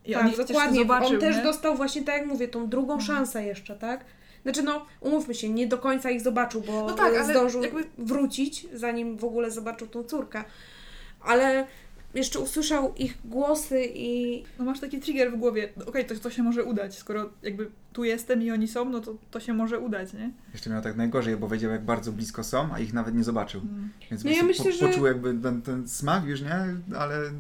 I 0.06 0.14
tak, 0.14 0.38
dokładnie. 0.38 0.80
zobaczył, 0.80 1.14
on 1.16 1.20
też 1.20 1.38
nie? 1.38 1.44
dostał 1.44 1.76
właśnie, 1.76 2.02
tak 2.04 2.16
jak 2.18 2.26
mówię, 2.28 2.48
tą 2.48 2.70
drugą 2.70 2.94
Mhm. 2.94 3.08
szansę 3.08 3.44
jeszcze, 3.46 3.76
tak? 3.76 4.06
Znaczy, 4.44 4.64
no, 4.64 4.86
umówmy 5.02 5.36
się, 5.36 5.50
nie 5.50 5.68
do 5.68 5.78
końca 5.78 6.12
ich 6.12 6.22
zobaczył, 6.22 6.62
bo 6.62 6.72
No 6.88 6.94
tak, 6.94 7.26
zdążył 7.26 7.64
jakby- 7.64 7.84
wrócić, 7.98 8.68
zanim 8.74 9.18
w 9.18 9.24
ogóle 9.26 9.52
zobaczył 9.52 9.88
tą 9.88 10.04
córkę. 10.04 10.44
Ale 11.22 11.68
jeszcze 12.14 12.40
usłyszał 12.40 12.96
ich 12.96 13.18
głosy 13.26 13.86
i 13.94 14.44
No 14.60 14.66
masz 14.66 14.80
taki 14.80 15.00
trigger 15.00 15.32
w 15.32 15.36
głowie, 15.36 15.70
okej, 15.86 16.06
to, 16.06 16.16
to 16.16 16.30
się 16.30 16.44
może 16.44 16.64
udać, 16.64 16.98
skoro 16.98 17.30
jakby 17.44 17.70
tu 17.94 18.04
jestem 18.04 18.42
i 18.42 18.52
oni 18.52 18.68
są, 18.68 18.90
no 18.90 19.00
to 19.00 19.16
to 19.32 19.40
się 19.40 19.54
może 19.54 19.80
udać, 19.80 20.14
nie? 20.14 20.32
Jeszcze 20.54 20.70
miał 20.70 20.82
tak 20.82 20.96
najgorzej, 20.96 21.38
bo 21.38 21.48
wiedział 21.48 21.72
jak 21.72 21.86
bardzo 21.86 22.12
blisko 22.12 22.44
są, 22.44 22.70
a 22.74 22.80
ich 22.80 22.94
nawet 22.94 23.16
nie 23.16 23.24
zobaczył. 23.24 23.62
Mm. 23.62 23.90
Więc 24.12 24.24
No 24.24 24.32
ja 24.32 24.44
myślę, 24.44 24.66
po, 24.66 24.72
że- 24.72 24.88
poczuł 24.88 25.06
jakby 25.06 25.34
ten, 25.34 25.62
ten 25.62 25.88
smak 25.88 26.26
już, 26.26 26.42
nie? 26.42 26.56
Ale 26.98 27.32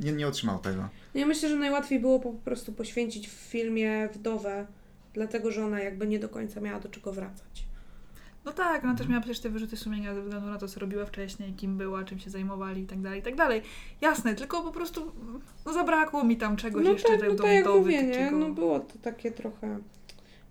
nie, 0.00 0.12
nie 0.12 0.28
otrzymał 0.28 0.58
tego. 0.58 0.88
No 1.14 1.20
ja 1.20 1.26
myślę, 1.26 1.48
że 1.48 1.56
najłatwiej 1.56 2.00
było 2.00 2.20
po 2.20 2.32
prostu 2.32 2.72
poświęcić 2.72 3.28
w 3.28 3.32
filmie 3.32 4.08
wdowę, 4.14 4.66
dlatego 5.14 5.50
że 5.50 5.64
ona 5.64 5.80
jakby 5.80 6.06
nie 6.06 6.18
do 6.18 6.28
końca 6.28 6.60
miała 6.60 6.80
do 6.80 6.88
czego 6.88 7.12
wracać. 7.12 7.69
No 8.44 8.52
tak, 8.52 8.84
ona 8.84 8.94
też 8.94 9.08
miała 9.08 9.20
przecież 9.20 9.40
te 9.40 9.48
wyrzuty 9.48 9.76
sumienia 9.76 10.14
ze 10.14 10.22
względu 10.22 10.50
na 10.50 10.58
to, 10.58 10.68
co 10.68 10.80
robiła 10.80 11.06
wcześniej, 11.06 11.52
kim 11.52 11.76
była, 11.76 12.04
czym 12.04 12.18
się 12.18 12.30
zajmowali 12.30 12.82
i 12.82 12.86
tak 12.86 13.00
dalej, 13.00 13.20
i 13.20 13.22
tak 13.22 13.36
dalej. 13.36 13.62
Jasne, 14.00 14.34
tylko 14.34 14.62
po 14.62 14.70
prostu 14.70 15.12
no 15.66 15.72
zabrakło 15.72 16.24
mi 16.24 16.36
tam 16.36 16.56
czegoś 16.56 16.84
no 16.84 16.92
jeszcze 16.92 17.18
tak, 17.18 17.20
do, 17.20 17.26
no 17.26 17.34
do 17.34 17.42
tak 17.42 17.66
mówię, 17.66 18.02
nie? 18.02 18.30
No 18.30 18.50
było 18.50 18.80
to 18.80 18.98
takie 19.02 19.30
trochę 19.30 19.78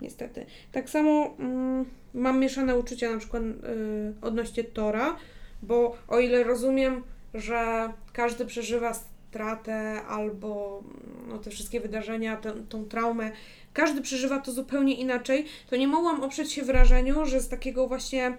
niestety. 0.01 0.45
Tak 0.71 0.89
samo 0.89 1.35
mm, 1.39 1.85
mam 2.13 2.39
mieszane 2.39 2.77
uczucia 2.77 3.11
na 3.11 3.17
przykład 3.17 3.43
y, 3.43 4.13
odnośnie 4.21 4.63
Tora, 4.63 5.15
bo 5.61 5.97
o 6.07 6.19
ile 6.19 6.43
rozumiem, 6.43 7.03
że 7.33 7.93
każdy 8.13 8.45
przeżywa 8.45 8.93
stratę 9.29 10.01
albo 10.07 10.83
no, 11.27 11.37
te 11.37 11.49
wszystkie 11.49 11.79
wydarzenia, 11.79 12.37
tę, 12.37 12.53
tą 12.69 12.85
traumę, 12.85 13.31
każdy 13.73 14.01
przeżywa 14.01 14.39
to 14.39 14.51
zupełnie 14.51 14.93
inaczej, 14.93 15.45
to 15.69 15.75
nie 15.75 15.87
mogłam 15.87 16.23
oprzeć 16.23 16.51
się 16.51 16.63
wrażeniu, 16.63 17.25
że 17.25 17.39
z 17.39 17.49
takiego 17.49 17.87
właśnie 17.87 18.37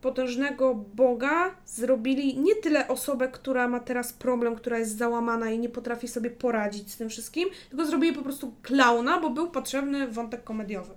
potężnego 0.00 0.74
Boga 0.74 1.54
zrobili 1.66 2.38
nie 2.38 2.54
tyle 2.54 2.88
osobę, 2.88 3.28
która 3.28 3.68
ma 3.68 3.80
teraz 3.80 4.12
problem, 4.12 4.56
która 4.56 4.78
jest 4.78 4.98
załamana 4.98 5.50
i 5.50 5.58
nie 5.58 5.68
potrafi 5.68 6.08
sobie 6.08 6.30
poradzić 6.30 6.92
z 6.92 6.96
tym 6.96 7.08
wszystkim, 7.08 7.48
tylko 7.70 7.86
zrobili 7.86 8.12
po 8.12 8.22
prostu 8.22 8.54
klauna, 8.62 9.20
bo 9.20 9.30
był 9.30 9.50
potrzebny 9.50 10.08
wątek 10.08 10.44
komediowy. 10.44 10.94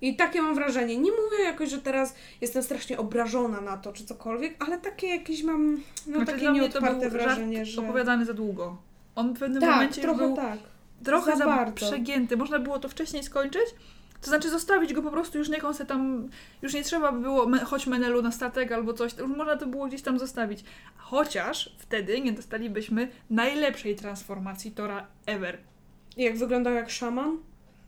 I 0.00 0.16
takie 0.16 0.42
mam 0.42 0.54
wrażenie. 0.54 0.96
Nie 0.96 1.10
mówię 1.10 1.44
jakoś, 1.44 1.70
że 1.70 1.78
teraz 1.78 2.14
jestem 2.40 2.62
strasznie 2.62 2.98
obrażona 2.98 3.60
na 3.60 3.76
to, 3.76 3.92
czy 3.92 4.04
cokolwiek, 4.04 4.64
ale 4.64 4.78
takie 4.78 5.06
jakieś 5.06 5.42
mam, 5.42 5.74
no 6.06 6.16
Znaczy, 6.16 6.32
takie 6.32 6.52
nieodparte 6.52 7.10
wrażenie, 7.10 7.66
że... 7.66 7.82
opowiadany 7.82 8.24
za 8.24 8.34
długo. 8.34 8.76
On 9.14 9.34
w 9.34 9.38
pewnym 9.38 9.60
Tak, 9.60 9.70
momencie 9.70 10.02
trochę 10.02 10.26
był 10.26 10.36
tak. 10.36 10.58
trochę 11.04 11.32
za 11.32 11.38
za, 11.38 11.46
bardzo. 11.46 11.86
przegięty. 11.86 12.36
Można 12.36 12.58
było 12.58 12.78
to 12.78 12.88
wcześniej 12.88 13.22
skończyć, 13.22 13.64
to 14.20 14.26
znaczy 14.26 14.50
zostawić 14.50 14.94
go 14.94 15.02
po 15.02 15.10
prostu, 15.10 15.38
już 15.38 15.48
niech 15.48 15.64
on 15.64 15.74
se 15.74 15.86
tam, 15.86 16.28
już 16.62 16.74
nie 16.74 16.82
trzeba 16.82 17.12
by 17.12 17.20
było, 17.20 17.46
me, 17.46 17.58
choć 17.58 17.86
Menelu 17.86 18.22
na 18.22 18.32
statek 18.32 18.72
albo 18.72 18.92
coś, 18.92 19.18
już 19.18 19.28
można 19.28 19.56
to 19.56 19.66
było 19.66 19.86
gdzieś 19.86 20.02
tam 20.02 20.18
zostawić. 20.18 20.64
Chociaż 20.96 21.76
wtedy 21.78 22.20
nie 22.20 22.32
dostalibyśmy 22.32 23.08
najlepszej 23.30 23.96
transformacji 23.96 24.70
Tora 24.70 25.06
ever. 25.26 25.58
I 26.16 26.22
jak 26.22 26.38
wyglądał 26.38 26.74
jak 26.74 26.90
szaman? 26.90 27.38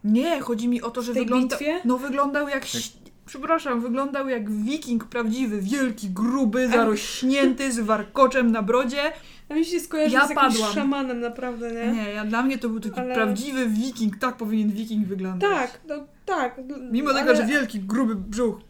Nie, 0.05 0.41
chodzi 0.41 0.69
mi 0.69 0.83
o 0.83 0.91
to, 0.91 1.03
że 1.03 1.13
W 1.13 1.15
tej 1.15 1.25
wygląda, 1.25 1.57
bitwie? 1.57 1.81
no 1.85 1.99
wyglądał 1.99 2.49
jak, 2.49 2.63
ś- 2.65 2.93
przepraszam, 3.27 3.81
wyglądał 3.81 4.29
jak 4.29 4.51
wiking 4.51 5.05
prawdziwy, 5.05 5.61
wielki, 5.61 6.11
gruby, 6.11 6.69
zarośnięty, 6.69 7.73
z 7.73 7.79
warkoczem 7.81 8.53
na 8.53 8.63
brodzie. 8.63 9.03
A 9.49 9.55
mi 9.55 9.65
się 9.65 9.81
skojarzy 9.81 10.15
Ja 10.15 10.27
z 10.27 10.31
jakimś 10.31 10.53
padłam. 10.55 10.73
szamanem 10.75 11.21
naprawdę, 11.21 11.73
nie? 11.73 11.93
Nie, 11.93 12.11
ja, 12.13 12.25
dla 12.25 12.43
mnie 12.43 12.59
to 12.59 12.69
był 12.69 12.81
taki 12.81 13.01
Ale- 13.01 13.15
prawdziwy 13.15 13.67
wiking, 13.67 14.17
tak 14.19 14.37
powinien 14.37 14.71
wiking 14.73 15.07
wyglądać. 15.07 15.51
Tak, 15.51 15.81
no 15.89 15.95
tak. 16.27 16.61
Mimo 16.93 17.11
ale, 17.11 17.21
tego, 17.21 17.37
że 17.37 17.47
wielki, 17.47 17.81
gruby 17.81 18.15
brzuch. 18.15 18.61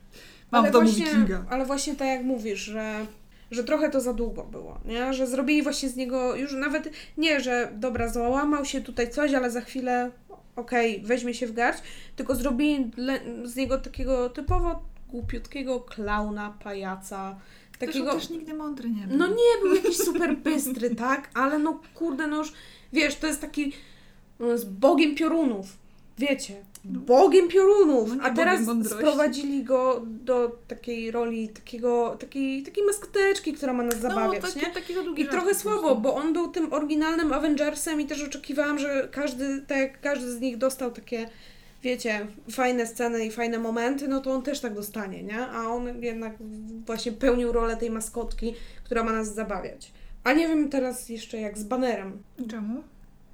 Mam 0.52 0.60
ale 0.62 0.70
w 0.70 0.72
domu 0.72 0.86
właśnie, 0.86 1.04
wikinga. 1.06 1.44
Ale 1.50 1.64
właśnie 1.66 1.94
tak 1.96 2.08
jak 2.08 2.22
mówisz, 2.24 2.60
że, 2.60 3.06
że 3.50 3.64
trochę 3.64 3.90
to 3.90 4.00
za 4.00 4.12
długo 4.14 4.44
było, 4.44 4.78
nie? 4.84 5.12
Że 5.14 5.26
zrobili 5.26 5.62
właśnie 5.62 5.88
z 5.88 5.96
niego 5.96 6.36
już 6.36 6.52
nawet 6.54 6.90
nie, 7.18 7.40
że 7.40 7.72
dobra, 7.76 8.08
załamał 8.08 8.64
się 8.64 8.80
tutaj 8.80 9.10
coś, 9.10 9.34
ale 9.34 9.50
za 9.50 9.60
chwilę 9.60 10.10
okej, 10.60 11.02
weźmie 11.04 11.34
się 11.34 11.46
w 11.46 11.52
garść, 11.52 11.82
tylko 12.16 12.34
zrobili 12.34 12.90
z 13.44 13.56
niego 13.56 13.78
takiego 13.78 14.30
typowo 14.30 14.82
głupiutkiego 15.08 15.80
klauna, 15.80 16.54
pajaca, 16.64 17.36
Takiego... 17.78 17.92
takiego... 17.92 18.12
też 18.12 18.30
nigdy 18.30 18.54
mądry 18.54 18.90
nie 18.90 19.06
był. 19.06 19.16
No 19.16 19.26
nie 19.26 19.62
był 19.62 19.74
jakiś 19.74 19.96
super 19.96 20.36
bystry, 20.36 20.94
tak? 21.06 21.30
Ale 21.34 21.58
no 21.58 21.80
kurde, 21.94 22.26
no 22.26 22.36
już, 22.36 22.52
wiesz, 22.92 23.14
to 23.14 23.26
jest 23.26 23.40
taki 23.40 23.72
no, 24.40 24.58
z 24.58 24.64
bogiem 24.64 25.14
piorunów, 25.14 25.76
wiecie, 26.18 26.64
bogiem 26.84 27.48
piorunów, 27.48 28.16
No 28.16 28.24
a 28.24 28.30
teraz 28.30 28.60
sprowadzili 28.84 29.64
go 29.64 30.02
do 30.06 30.58
takiej 30.68 31.10
roli, 31.10 31.48
takiego, 31.48 32.16
takiej, 32.20 32.62
takiej 32.62 32.84
maskoteczki, 32.84 33.52
która 33.52 33.72
ma 33.72 33.82
nas 33.82 34.00
zabawiać, 34.00 34.42
no, 34.42 34.62
taki, 34.74 34.94
nie? 34.94 35.22
I 35.22 35.28
trochę 35.28 35.54
słabo, 35.54 35.96
bo 35.96 36.14
on 36.14 36.32
był 36.32 36.48
tym 36.48 36.72
oryginalnym 36.72 37.32
Avengersem 37.32 38.00
i 38.00 38.06
też 38.06 38.22
oczekiwałam, 38.22 38.78
że 38.78 39.08
każdy, 39.12 39.62
tak 39.62 39.78
jak 39.78 40.00
każdy 40.00 40.32
z 40.32 40.40
nich 40.40 40.58
dostał 40.58 40.90
takie, 40.90 41.30
wiecie, 41.82 42.26
fajne 42.50 42.86
sceny 42.86 43.26
i 43.26 43.30
fajne 43.30 43.58
momenty, 43.58 44.08
no 44.08 44.20
to 44.20 44.32
on 44.32 44.42
też 44.42 44.60
tak 44.60 44.74
dostanie, 44.74 45.22
nie? 45.22 45.46
A 45.46 45.68
on 45.68 46.02
jednak 46.02 46.34
właśnie 46.86 47.12
pełnił 47.12 47.52
rolę 47.52 47.76
tej 47.76 47.90
maskotki, 47.90 48.54
która 48.84 49.04
ma 49.04 49.12
nas 49.12 49.34
zabawiać. 49.34 49.92
A 50.24 50.32
nie 50.32 50.48
wiem 50.48 50.68
teraz 50.68 51.08
jeszcze 51.08 51.40
jak 51.40 51.58
z 51.58 51.64
banerem. 51.64 52.22
Czemu? 52.50 52.82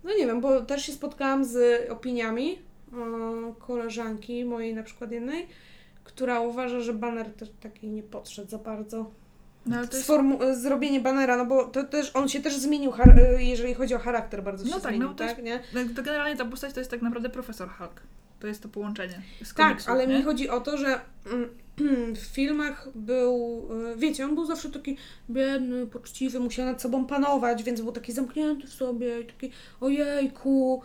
No 0.05 0.11
nie 0.19 0.27
wiem, 0.27 0.41
bo 0.41 0.61
też 0.61 0.87
się 0.87 0.93
spotkałam 0.93 1.45
z 1.45 1.91
opiniami 1.91 2.59
koleżanki 3.59 4.45
mojej 4.45 4.75
na 4.75 4.83
przykład 4.83 5.13
jednej, 5.13 5.47
która 6.05 6.41
uważa, 6.41 6.81
że 6.81 6.95
baner 6.95 7.35
też 7.35 7.49
taki 7.61 7.89
nie 7.89 8.03
podszedł 8.03 8.51
za 8.51 8.59
bardzo. 8.59 9.11
No 9.67 9.81
jest... 9.81 10.11
E, 10.41 10.57
zrobienie 10.57 11.01
banera, 11.01 11.37
no 11.37 11.47
bo 11.47 11.65
to 11.65 11.85
też, 11.85 12.11
on 12.15 12.29
się 12.29 12.41
też 12.41 12.57
zmienił, 12.57 12.93
e, 13.17 13.43
jeżeli 13.43 13.75
chodzi 13.75 13.95
o 13.95 13.99
charakter, 13.99 14.43
bardzo 14.43 14.65
się 14.65 14.71
No 14.71 14.81
tak, 14.81 14.91
zmienił, 14.91 15.09
no 15.09 15.15
to 15.15 15.19
tak, 15.19 15.29
jest- 15.29 15.43
nie? 15.43 15.61
No, 15.75 15.81
to 15.97 16.03
generalnie 16.03 16.37
ta 16.37 16.45
postać 16.45 16.73
to 16.73 16.81
jest 16.81 16.91
tak 16.91 17.03
naprawdę 17.03 17.31
profesor 17.31 17.69
Hulk. 17.71 18.03
To 18.41 18.47
jest 18.47 18.63
to 18.63 18.69
połączenie 18.69 19.23
z 19.43 19.55
Tak, 19.55 19.83
ale 19.87 20.07
nie? 20.07 20.19
mi 20.19 20.23
chodzi 20.23 20.49
o 20.49 20.61
to, 20.61 20.77
że 20.77 21.01
mm, 21.27 22.15
w 22.15 22.19
filmach 22.19 22.89
był, 22.95 23.69
e, 23.93 23.97
wiecie, 23.97 24.25
on 24.25 24.35
był 24.35 24.47
zawsze 24.47 24.71
taki 24.71 24.97
biedny, 25.31 25.87
poczciwy, 25.87 26.41
musiał 26.41 26.67
nad 26.67 26.83
sobą 26.83 27.07
panować, 27.07 27.63
więc 27.63 27.81
był 27.81 27.93
taki 27.93 28.13
zamknięty 28.13 28.67
w 28.67 28.73
sobie 28.73 29.21
i 29.21 29.25
taki 29.25 29.51
ojejku. 29.81 30.83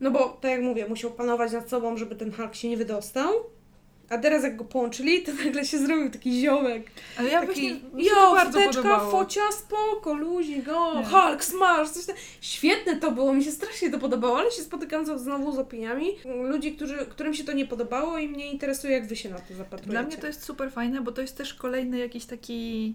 No 0.00 0.10
bo, 0.10 0.28
tak 0.40 0.50
jak 0.50 0.60
mówię, 0.62 0.86
musiał 0.88 1.10
panować 1.10 1.52
nad 1.52 1.70
sobą, 1.70 1.96
żeby 1.96 2.14
ten 2.16 2.32
Hulk 2.32 2.54
się 2.54 2.68
nie 2.68 2.76
wydostał. 2.76 3.34
A 4.08 4.18
teraz 4.18 4.42
jak 4.42 4.56
go 4.56 4.64
połączyli, 4.64 5.22
to 5.22 5.32
nagle 5.44 5.64
się 5.64 5.78
zrobił 5.78 6.10
taki 6.10 6.40
ziomek. 6.40 6.90
Ale 7.18 7.30
ja 7.30 7.40
taki, 7.46 7.74
właśnie 7.92 8.10
jo, 8.10 8.36
wteczka, 8.50 9.00
focia, 9.00 9.40
spoko, 9.52 10.14
luzik, 10.14 10.68
o, 10.68 11.00
Nie. 11.00 11.04
Hulk, 11.06 11.44
smash, 11.44 11.88
coś 11.90 12.06
tam. 12.06 12.16
Świetne 12.40 12.96
to 12.96 13.10
było, 13.10 13.32
mi 13.32 13.44
się 13.44 13.50
strasznie 13.50 13.90
to 13.90 13.98
podobało, 13.98 14.38
ale 14.38 14.50
się 14.50 14.62
spotykam 14.62 15.06
z- 15.06 15.20
znowu 15.22 15.52
z 15.52 15.58
opiniami 15.58 16.06
ludzi, 16.42 16.72
którzy, 16.72 16.96
którym 16.96 17.34
się 17.34 17.44
to 17.44 17.52
nie 17.52 17.66
podobało 17.66 18.18
i 18.18 18.28
mnie 18.28 18.50
interesuje, 18.52 18.92
jak 18.92 19.06
wy 19.06 19.16
się 19.16 19.28
na 19.30 19.38
to 19.38 19.54
zapatrujecie. 19.54 19.90
Dla 19.90 20.02
mnie 20.02 20.16
to 20.16 20.26
jest 20.26 20.44
super 20.44 20.72
fajne, 20.72 21.00
bo 21.00 21.12
to 21.12 21.20
jest 21.22 21.36
też 21.36 21.54
kolejny 21.54 21.98
jakiś 21.98 22.24
taki 22.24 22.94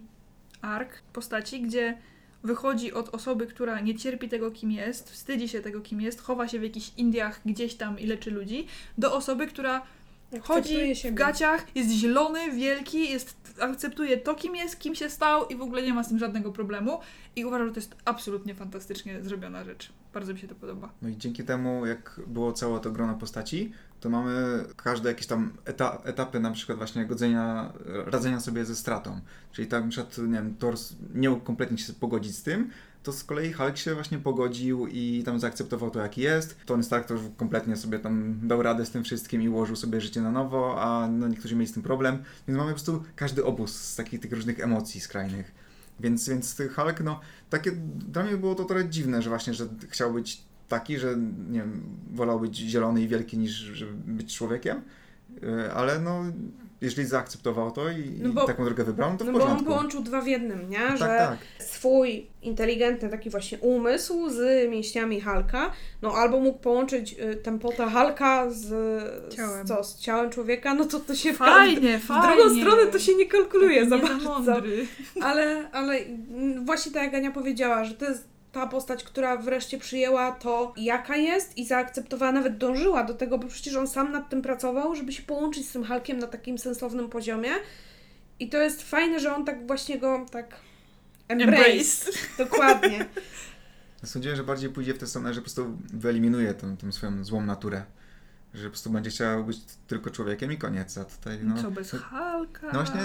ark 0.61 0.89
postaci, 1.13 1.61
gdzie 1.61 1.97
wychodzi 2.45 2.93
od 2.93 3.15
osoby, 3.15 3.47
która 3.47 3.79
nie 3.79 3.95
cierpi 3.95 4.29
tego, 4.29 4.51
kim 4.51 4.71
jest, 4.71 5.11
wstydzi 5.11 5.49
się 5.49 5.61
tego, 5.61 5.81
kim 5.81 6.01
jest, 6.01 6.21
chowa 6.21 6.47
się 6.47 6.59
w 6.59 6.63
jakichś 6.63 6.91
Indiach 6.97 7.41
gdzieś 7.45 7.75
tam 7.75 7.99
i 7.99 8.07
leczy 8.07 8.31
ludzi, 8.31 8.67
do 8.97 9.15
osoby, 9.15 9.47
która 9.47 9.81
chodzi 10.41 10.95
w 10.95 11.13
gaciach, 11.13 11.75
jest 11.75 11.89
zielony, 11.89 12.51
wielki, 12.51 13.11
jest, 13.11 13.37
akceptuje 13.59 14.17
to, 14.17 14.35
kim 14.35 14.55
jest, 14.55 14.79
kim 14.79 14.95
się 14.95 15.09
stał 15.09 15.47
i 15.47 15.55
w 15.55 15.61
ogóle 15.61 15.81
nie 15.81 15.93
ma 15.93 16.03
z 16.03 16.09
tym 16.09 16.19
żadnego 16.19 16.51
problemu. 16.51 16.99
I 17.35 17.45
uważam, 17.45 17.67
że 17.67 17.73
to 17.73 17.79
jest 17.79 17.95
absolutnie 18.05 18.55
fantastycznie 18.55 19.23
zrobiona 19.23 19.63
rzecz. 19.63 19.93
Bardzo 20.13 20.33
mi 20.33 20.39
się 20.39 20.47
to 20.47 20.55
podoba. 20.55 20.93
No 21.01 21.09
i 21.09 21.17
dzięki 21.17 21.43
temu, 21.43 21.85
jak 21.85 22.21
było 22.27 22.53
całe 22.53 22.79
to 22.79 22.91
grono 22.91 23.13
postaci, 23.13 23.71
to 23.99 24.09
mamy 24.09 24.65
każde 24.75 25.09
jakieś 25.09 25.27
tam 25.27 25.57
eta 25.65 26.01
etapy, 26.03 26.39
na 26.39 26.51
przykład 26.51 26.77
właśnie 26.77 27.05
godzenia, 27.05 27.73
radzenia 27.85 28.39
sobie 28.39 28.65
ze 28.65 28.75
stratą. 28.75 29.19
Czyli 29.51 29.67
tak 29.67 29.83
na 29.83 29.89
przykład, 29.89 30.17
nie 30.17 30.33
wiem, 30.33 30.55
Thor 30.55 30.75
nie 31.13 31.29
mógł 31.29 31.43
kompletnie 31.43 31.77
się 31.77 31.93
pogodzić 31.93 32.35
z 32.35 32.43
tym, 32.43 32.69
to 33.05 33.13
z 33.13 33.23
kolei 33.23 33.53
Hulk 33.53 33.77
się 33.77 33.93
właśnie 33.93 34.17
pogodził 34.17 34.87
i 34.87 35.23
tam 35.25 35.39
zaakceptował 35.39 35.91
to, 35.91 35.99
jaki 35.99 36.21
jest. 36.21 36.57
Tony 36.65 36.83
Stark 36.83 37.07
to 37.07 37.15
kompletnie 37.37 37.75
sobie 37.75 37.99
tam 37.99 38.39
dał 38.43 38.63
radę 38.63 38.85
z 38.85 38.91
tym 38.91 39.03
wszystkim 39.03 39.41
i 39.41 39.49
ułożył 39.49 39.75
sobie 39.75 40.01
życie 40.01 40.21
na 40.21 40.31
nowo, 40.31 40.81
a 40.81 41.07
no 41.07 41.27
niektórzy 41.27 41.55
mieli 41.55 41.67
z 41.67 41.73
tym 41.73 41.83
problem. 41.83 42.23
Więc 42.47 42.57
mamy 42.57 42.71
po 42.71 42.75
prostu 42.75 43.03
każdy 43.15 43.45
obóz 43.45 43.75
z 43.75 43.95
takich 43.95 44.19
tych 44.19 44.33
różnych 44.33 44.59
emocji 44.59 45.01
skrajnych. 45.01 45.51
Więc, 45.99 46.29
więc 46.29 46.61
Hulk, 46.75 46.99
no, 47.03 47.19
takie, 47.49 47.71
dla 48.09 48.23
mnie 48.23 48.37
było 48.37 48.55
to 48.55 48.65
trochę 48.65 48.89
dziwne, 48.89 49.21
że 49.21 49.29
właśnie, 49.29 49.53
że 49.53 49.67
chciał 49.89 50.13
być 50.13 50.41
taki, 50.69 50.97
że 50.97 51.17
nie 51.49 51.59
wiem, 51.59 51.83
wolał 52.13 52.39
być 52.39 52.57
zielony 52.57 53.01
i 53.01 53.07
wielki 53.07 53.37
niż 53.37 53.51
żeby 53.51 53.93
być 53.93 54.37
człowiekiem, 54.37 54.81
Yy, 55.41 55.73
ale 55.73 55.99
no, 55.99 56.23
jeżeli 56.85 57.07
zaakceptował 57.07 57.71
to 57.71 57.89
i, 57.89 58.19
No 58.21 58.29
bo- 58.33 58.43
i 58.43 58.47
taką 58.47 58.65
drogę 58.65 58.83
wybrał, 58.83 59.11
no 59.11 59.17
to 59.17 59.23
w 59.23 59.27
No 59.27 59.33
bo 59.33 59.39
on 59.39 59.43
porządku. 59.45 59.65
połączył 59.65 60.01
dwa 60.03 60.21
w 60.21 60.27
jednym, 60.27 60.69
nie? 60.69 60.77
tak, 60.77 60.97
że 60.97 61.05
tak. 61.05 61.37
swój 61.59 62.27
inteligentny 62.41 63.09
taki 63.09 63.29
właśnie 63.29 63.57
umysł 63.57 64.29
z 64.29 64.69
mięśniami 64.71 65.21
Halka, 65.21 65.71
no 66.01 66.11
albo 66.13 66.39
mógł 66.39 66.59
połączyć 66.59 67.13
y, 67.19 67.35
tempota 67.35 67.89
Halka 67.89 68.49
z 68.49 68.65
Ciałem. 69.35 69.65
Z, 69.67 69.69
co, 69.69 69.83
z 69.83 69.99
ciałem 69.99 70.29
człowieka, 70.29 70.73
no 70.73 70.85
to 70.85 70.99
to 70.99 71.15
się 71.15 71.33
w- 71.33 71.37
Fajnie, 71.37 71.99
w 71.99 72.03
fajnie. 72.05 72.35
drugą 72.43 72.55
stronę 72.61 72.91
to 72.91 72.99
się 72.99 73.15
nie 73.15 73.25
kalkuluje 73.25 73.89
za 73.89 73.97
bardzo. 73.97 74.29
mądry. 74.29 74.85
Ale, 75.21 75.69
ale 75.71 75.99
właśnie 76.65 76.91
tak 76.91 77.03
jak 77.03 77.13
Ania 77.13 77.31
powiedziała, 77.31 77.83
że 77.83 77.93
to 77.93 78.05
jest 78.05 78.34
ta 78.55 78.67
postać, 78.67 79.03
która 79.03 79.37
wreszcie 79.37 79.77
przyjęła 79.77 80.31
to, 80.31 80.73
jaka 80.77 81.15
jest 81.15 81.57
i 81.57 81.65
zaakceptowała, 81.65 82.31
nawet 82.31 82.57
dążyła 82.57 83.03
do 83.03 83.13
tego, 83.13 83.37
bo 83.37 83.47
przecież 83.47 83.75
on 83.75 83.87
sam 83.87 84.11
nad 84.11 84.29
tym 84.29 84.41
pracował, 84.41 84.95
żeby 84.95 85.11
się 85.11 85.23
połączyć 85.23 85.69
z 85.69 85.71
tym 85.71 85.85
Hulkiem 85.85 86.19
na 86.19 86.27
takim 86.27 86.57
sensownym 86.57 87.09
poziomie. 87.09 87.49
I 88.39 88.49
to 88.49 88.57
jest 88.57 88.81
fajne, 88.89 89.19
że 89.19 89.35
on 89.35 89.45
tak 89.45 89.67
właśnie 89.67 89.99
go 89.99 90.25
tak 90.31 90.55
embrace. 91.27 91.65
Embrace. 91.65 92.11
Dokładnie. 92.43 93.05
Sądziłem, 94.03 94.37
że 94.37 94.43
bardziej 94.43 94.69
pójdzie 94.69 94.93
w 94.93 94.97
tę 94.97 95.07
stronę, 95.07 95.33
że 95.33 95.41
po 95.41 95.45
prostu 95.45 95.77
wyeliminuje 95.93 96.53
tą, 96.53 96.77
tą 96.77 96.91
swoją 96.91 97.23
złą 97.23 97.45
naturę. 97.45 97.85
Że 98.53 98.63
po 98.63 98.69
prostu 98.69 98.89
będzie 98.89 99.09
chciał 99.09 99.43
być 99.43 99.57
tylko 99.87 100.09
człowiekiem 100.09 100.51
i 100.51 100.57
koniec. 100.57 100.97
A 100.97 101.05
tutaj, 101.05 101.39
no, 101.43 101.61
Co 101.61 101.71
bez 101.71 101.91
Halka? 101.91 102.67
no 102.67 102.73
właśnie, 102.73 103.01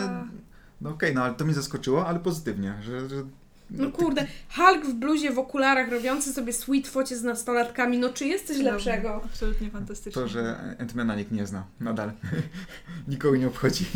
no 0.81 0.91
okej, 0.91 1.15
no 1.15 1.23
ale 1.23 1.35
to 1.35 1.45
mnie 1.45 1.55
zaskoczyło, 1.55 2.07
ale 2.07 2.19
pozytywnie, 2.19 2.75
że, 2.83 3.09
że 3.09 3.25
No 3.71 3.91
kurde, 3.93 4.27
Hulk 4.57 4.87
w 4.87 4.95
bluzie, 4.95 5.31
w 5.31 5.39
okularach, 5.39 5.91
robiący 5.91 6.33
sobie 6.33 6.53
sweet 6.53 6.89
focie 6.89 7.17
z 7.17 7.23
nastolatkami, 7.23 7.99
no 7.99 8.09
czy 8.09 8.27
jest 8.27 8.47
coś 8.47 8.59
lepszego? 8.59 9.23
Absolutnie 9.25 9.71
fantastycznie. 9.71 10.23
to, 10.23 10.29
że 10.29 10.57
Ant-Mana 10.79 11.17
nikt 11.17 11.33
nie 11.33 11.47
zna, 11.47 11.67
nadal. 11.81 12.13
Nikogo 13.09 13.37
nie 13.37 13.47
obchodzi. 13.47 13.87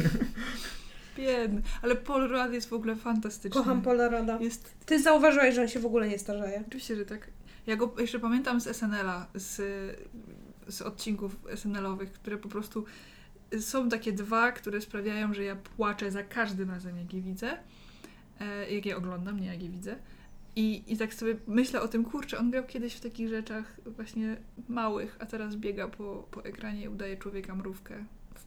Biedny. 1.16 1.62
Ale 1.82 1.96
Paul 1.96 2.28
Rudd 2.28 2.52
jest 2.52 2.68
w 2.68 2.72
ogóle 2.72 2.96
fantastyczny. 2.96 3.60
Kocham 3.60 3.82
Polaroda. 3.82 4.38
Jest 4.40 4.74
Ty 4.86 5.02
zauważyłeś, 5.02 5.54
że 5.54 5.62
on 5.62 5.68
się 5.68 5.80
w 5.80 5.86
ogóle 5.86 6.08
nie 6.08 6.18
starzeje. 6.18 6.64
Oczywiście, 6.66 6.96
że 6.96 7.04
tak. 7.04 7.30
Ja 7.66 7.76
go 7.76 7.94
jeszcze 7.98 8.18
pamiętam 8.20 8.60
z 8.60 8.76
SNL-a, 8.76 9.26
z, 9.34 9.56
z 10.68 10.82
odcinków 10.82 11.36
SNL-owych, 11.54 12.12
które 12.12 12.38
po 12.38 12.48
prostu 12.48 12.84
są 13.60 13.88
takie 13.88 14.12
dwa, 14.12 14.52
które 14.52 14.80
sprawiają, 14.80 15.34
że 15.34 15.44
ja 15.44 15.56
płaczę 15.56 16.10
za 16.10 16.22
każdym 16.22 16.70
razem, 16.70 16.98
jak 16.98 17.14
je 17.14 17.22
widzę. 17.22 17.56
E, 18.41 18.70
jak 18.74 18.87
je 18.87 18.97
oglądam, 18.97 19.41
nie 19.41 19.47
jak 19.47 19.62
je 19.62 19.68
widzę. 19.68 19.97
I, 20.57 20.82
I 20.87 20.97
tak 20.97 21.14
sobie 21.14 21.37
myślę 21.47 21.82
o 21.82 21.89
tym, 21.89 22.05
kurczę, 22.05 22.39
on 22.39 22.51
grał 22.51 22.64
kiedyś 22.64 22.95
w 22.95 23.01
takich 23.01 23.28
rzeczach 23.28 23.76
właśnie 23.87 24.37
małych, 24.68 25.16
a 25.20 25.26
teraz 25.26 25.57
biega 25.57 25.89
po, 25.89 26.28
po 26.30 26.45
ekranie 26.45 26.82
i 26.82 26.89
udaje 26.89 27.16
człowieka 27.16 27.55
mrówkę. 27.55 28.05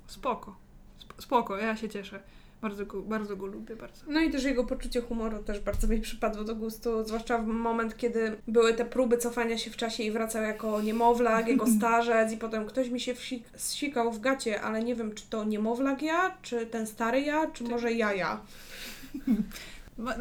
Spoko. 0.07 0.55
Sp- 1.03 1.17
Spoko, 1.21 1.57
ja 1.57 1.75
się 1.77 1.89
cieszę. 1.89 2.19
Bardzo 2.61 2.85
go, 2.85 3.01
bardzo 3.01 3.35
go 3.37 3.45
lubię, 3.45 3.75
bardzo. 3.75 4.05
No 4.07 4.19
i 4.19 4.31
też 4.31 4.43
jego 4.43 4.63
poczucie 4.63 5.01
humoru 5.01 5.43
też 5.43 5.59
bardzo 5.59 5.87
mi 5.87 6.01
przypadło 6.01 6.43
do 6.43 6.55
gustu, 6.55 7.03
zwłaszcza 7.05 7.37
w 7.37 7.47
moment, 7.47 7.97
kiedy 7.97 8.37
były 8.47 8.73
te 8.73 8.85
próby 8.85 9.17
cofania 9.17 9.57
się 9.57 9.71
w 9.71 9.77
czasie 9.77 10.03
i 10.03 10.11
wracał 10.11 10.43
jako 10.43 10.81
niemowlak, 10.81 11.47
jego 11.47 11.67
starzec 11.77 12.31
i 12.31 12.37
potem 12.37 12.65
ktoś 12.65 12.89
mi 12.89 12.99
się 12.99 13.13
wsik- 13.13 13.43
zsikał 13.57 14.11
w 14.11 14.19
gacie, 14.19 14.61
ale 14.61 14.83
nie 14.83 14.95
wiem, 14.95 15.13
czy 15.13 15.23
to 15.29 15.43
niemowlak 15.43 16.01
ja, 16.01 16.37
czy 16.41 16.65
ten 16.65 16.87
stary 16.87 17.21
ja, 17.21 17.47
czy 17.51 17.63
może 17.63 17.91
ja 17.93 18.13
ja. 18.13 18.41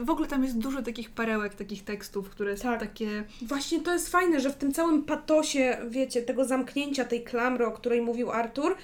W 0.05 0.11
ogóle 0.11 0.29
tam 0.29 0.45
jest 0.45 0.59
dużo 0.59 0.83
takich 0.83 1.11
perełek, 1.11 1.55
takich 1.55 1.85
tekstów, 1.85 2.31
które 2.31 2.57
są 2.57 2.63
Tak. 2.63 2.81
takie... 2.81 3.25
Właśnie 3.43 3.81
to 3.81 3.93
jest 3.93 4.09
fajne, 4.09 4.41
że 4.41 4.51
w 4.51 4.57
tym 4.57 4.73
całym 4.73 5.03
patosie, 5.05 5.77
wiecie, 5.89 6.23
tego 6.23 6.45
zamknięcia 6.45 7.05
tej 7.05 7.25
klamry, 7.25 7.67
o 7.67 7.73
której 7.73 8.01
mówił 8.03 8.31
Artur, 8.31 8.77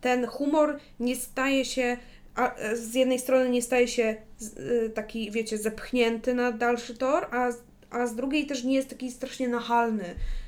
ten 0.00 0.26
humor 0.26 0.78
nie 1.00 1.16
staje 1.16 1.64
się, 1.64 1.96
e, 2.58 2.76
z 2.76 2.94
jednej 2.94 3.18
strony 3.18 3.50
nie 3.50 3.62
staje 3.62 3.88
się 3.88 4.16
y, 4.86 4.90
taki, 4.94 5.30
wiecie, 5.30 5.58
zepchnięty 5.58 6.34
na 6.34 6.52
dalszy 6.52 6.94
tor, 6.94 7.26
a, 7.30 7.52
z- 7.52 7.62
a 7.90 8.06
z 8.06 8.14
drugiej 8.14 8.46
też 8.46 8.64
nie 8.64 8.74
jest 8.74 8.88
taki 8.88 9.10
strasznie 9.10 9.48
nachalny, 9.48 10.04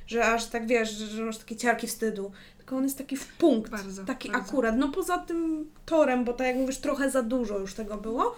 że 0.07 0.25
aż 0.27 0.47
tak 0.47 0.67
wiesz, 0.67 0.91
że, 0.91 1.23
masz 1.23 1.39
takie 1.39 1.57
ciarki 1.57 1.87
wstydu. 1.87 2.33
Tylko 2.59 2.77
on 2.77 2.83
jest 2.85 2.99
taki 2.99 3.17
w 3.17 3.27
punkt, 3.27 3.71
Bardzo, 3.71 4.05
taki 4.05 4.31
bardzo. 4.31 4.47
akurat. 4.49 4.77
No 4.79 4.89
poza 4.89 5.19
tym 5.19 5.71
torem, 5.87 6.25
bo 6.25 6.33
tak 6.33 6.47
jak 6.47 6.57
mówisz, 6.57 6.79
trochę 6.79 7.11
za 7.11 7.23
dużo 7.23 7.59
już 7.59 7.75
tego 7.75 7.97
było, 7.97 8.35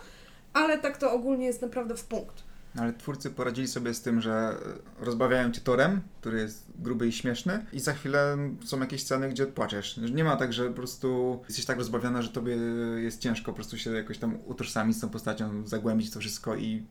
ale 0.52 0.78
tak 0.78 0.96
to 0.96 1.12
ogólnie 1.12 1.46
jest 1.46 1.62
naprawdę 1.62 1.96
w 1.96 2.04
punkt. 2.04 2.42
No, 2.74 2.82
Ale 2.82 2.92
twórcy 2.92 3.30
poradzili 3.30 3.68
sobie 3.68 3.94
z 3.94 4.02
tym, 4.02 4.20
że 4.20 4.32
e, 5.00 5.04
rozbawiają 5.04 5.52
cię 5.52 5.60
torem, 5.60 6.00
który 6.20 6.38
jest 6.38 6.66
gruby 6.78 7.08
i 7.08 7.12
śmieszny 7.12 7.66
i 7.72 7.80
za 7.80 7.92
chwilę 7.92 8.36
są 8.64 8.80
jakieś 8.80 9.02
sceny, 9.02 9.28
gdzie 9.28 9.46
płaczesz. 9.46 10.00
Nie 10.12 10.24
ma 10.24 10.36
tak, 10.36 10.52
że 10.52 10.68
po 10.68 10.74
prostu 10.74 11.40
jesteś 11.48 11.64
tak 11.64 11.78
rozbawiona, 11.78 12.22
że 12.22 12.28
tobie 12.28 12.56
jest 12.96 13.20
ciężko 13.20 13.52
po 13.52 13.56
prostu 13.56 13.78
się 13.78 13.90
jakoś 13.90 14.18
tam 14.18 14.38
utożsamić 14.46 14.96
z 14.96 15.00
tą 15.00 15.08
postacią, 15.08 15.66
zagłębić 15.66 16.10
to 16.10 16.20
wszystko 16.20 16.56
i, 16.56 16.86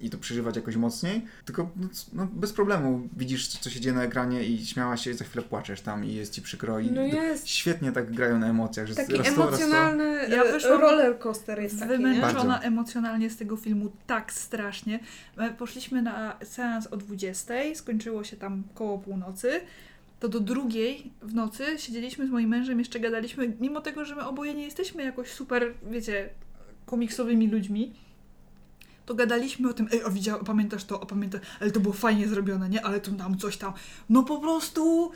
i 0.00 0.10
to 0.10 0.18
przeżywać 0.18 0.56
jakoś 0.56 0.76
mocniej. 0.76 1.24
Tylko 1.44 1.70
no, 1.76 1.88
no, 2.12 2.28
bez 2.32 2.52
problemu 2.52 3.08
widzisz, 3.16 3.48
co 3.48 3.70
się 3.70 3.80
dzieje 3.80 3.96
na 3.96 4.02
ekranie 4.02 4.44
i 4.44 4.66
śmiała 4.66 4.96
się 4.96 5.10
i 5.10 5.14
za 5.14 5.24
chwilę 5.24 5.44
płaczesz 5.44 5.80
tam 5.80 6.04
i 6.04 6.14
jest 6.14 6.32
ci 6.32 6.42
przykro. 6.42 6.80
I 6.80 6.90
No 6.90 7.02
jest. 7.02 7.48
Świetnie 7.48 7.92
tak 7.92 8.12
grają 8.12 8.38
na 8.38 8.46
emocjach, 8.46 8.86
że 8.86 8.94
Taki 8.94 9.16
raz 9.16 9.26
to, 9.26 9.26
raz 9.26 9.36
to. 9.36 9.42
emocjonalny 9.42 10.04
Ja 10.04 10.44
ja 10.44 10.52
wyszłam 10.52 10.80
roller 10.80 11.18
coaster 11.18 11.62
jest 11.62 11.78
taki? 11.78 11.90
Wymęczona 11.90 12.60
emocjonalnie 12.60 13.30
z 13.30 13.36
tego 13.36 13.56
filmu 13.56 13.92
tak 14.06 14.32
strasznie. 14.32 15.00
My 15.36 15.50
Poszliśmy 15.50 16.02
na 16.02 16.36
seans 16.44 16.86
o 16.86 16.96
20, 16.96 17.54
skończyło 17.74 18.24
się 18.24 18.36
tam 18.36 18.62
koło 18.74 18.98
północy. 18.98 19.60
To 20.20 20.28
do 20.28 20.40
drugiej 20.40 21.10
w 21.22 21.34
nocy 21.34 21.64
siedzieliśmy 21.78 22.26
z 22.26 22.30
moim 22.30 22.48
mężem, 22.48 22.78
jeszcze 22.78 23.00
gadaliśmy, 23.00 23.52
mimo 23.60 23.80
tego, 23.80 24.04
że 24.04 24.14
my 24.14 24.26
oboje 24.26 24.54
nie 24.54 24.64
jesteśmy 24.64 25.02
jakoś 25.02 25.30
super, 25.30 25.74
wiecie, 25.90 26.28
komiksowymi 26.86 27.48
ludźmi. 27.48 27.92
To 29.08 29.14
gadaliśmy 29.14 29.70
o 29.70 29.72
tym, 29.72 29.88
ej, 29.92 30.02
a 30.02 30.10
widział, 30.10 30.44
pamiętasz 30.44 30.84
to, 30.84 31.02
a 31.02 31.06
pamiętasz, 31.06 31.40
ale 31.60 31.70
to 31.70 31.80
było 31.80 31.94
fajnie 31.94 32.28
zrobione, 32.28 32.68
nie? 32.68 32.84
Ale 32.84 33.00
tu 33.00 33.12
nam 33.12 33.38
coś 33.38 33.56
tam. 33.56 33.72
No 34.08 34.22
po 34.22 34.38
prostu 34.38 35.12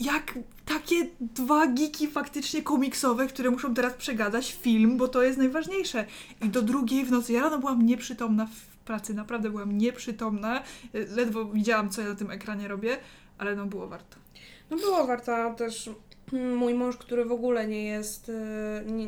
jak 0.00 0.38
takie 0.64 1.06
dwa 1.20 1.66
geeki 1.66 2.08
faktycznie 2.08 2.62
komiksowe, 2.62 3.26
które 3.26 3.50
muszą 3.50 3.74
teraz 3.74 3.94
przegadać 3.94 4.52
film, 4.52 4.96
bo 4.96 5.08
to 5.08 5.22
jest 5.22 5.38
najważniejsze. 5.38 6.06
I 6.42 6.48
do 6.48 6.62
drugiej 6.62 7.04
w 7.04 7.10
nocy, 7.10 7.32
ja 7.32 7.40
rano 7.40 7.58
byłam 7.58 7.86
nieprzytomna 7.86 8.46
w 8.46 8.76
pracy, 8.76 9.14
naprawdę 9.14 9.50
byłam 9.50 9.78
nieprzytomna. 9.78 10.62
Ledwo 10.92 11.44
widziałam, 11.44 11.90
co 11.90 12.02
ja 12.02 12.08
na 12.08 12.14
tym 12.14 12.30
ekranie 12.30 12.68
robię, 12.68 12.98
ale 13.38 13.56
no 13.56 13.66
było 13.66 13.88
warto. 13.88 14.16
No 14.70 14.76
było 14.76 15.06
warto 15.06 15.54
też 15.54 15.90
mój 16.32 16.74
mąż, 16.74 16.96
który 16.96 17.24
w 17.24 17.32
ogóle 17.32 17.66
nie 17.66 17.84
jest, 17.84 18.28
e, 18.28 18.92
nie, 18.92 19.06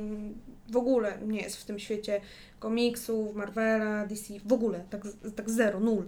w 0.69 0.77
ogóle 0.77 1.19
nie 1.27 1.41
jest 1.41 1.57
w 1.57 1.65
tym 1.65 1.79
świecie 1.79 2.21
komiksów, 2.59 3.35
Marvela, 3.35 4.07
DC, 4.07 4.35
w 4.45 4.53
ogóle, 4.53 4.85
tak, 4.91 5.03
tak 5.37 5.51
zero, 5.51 5.81
nul, 5.81 6.05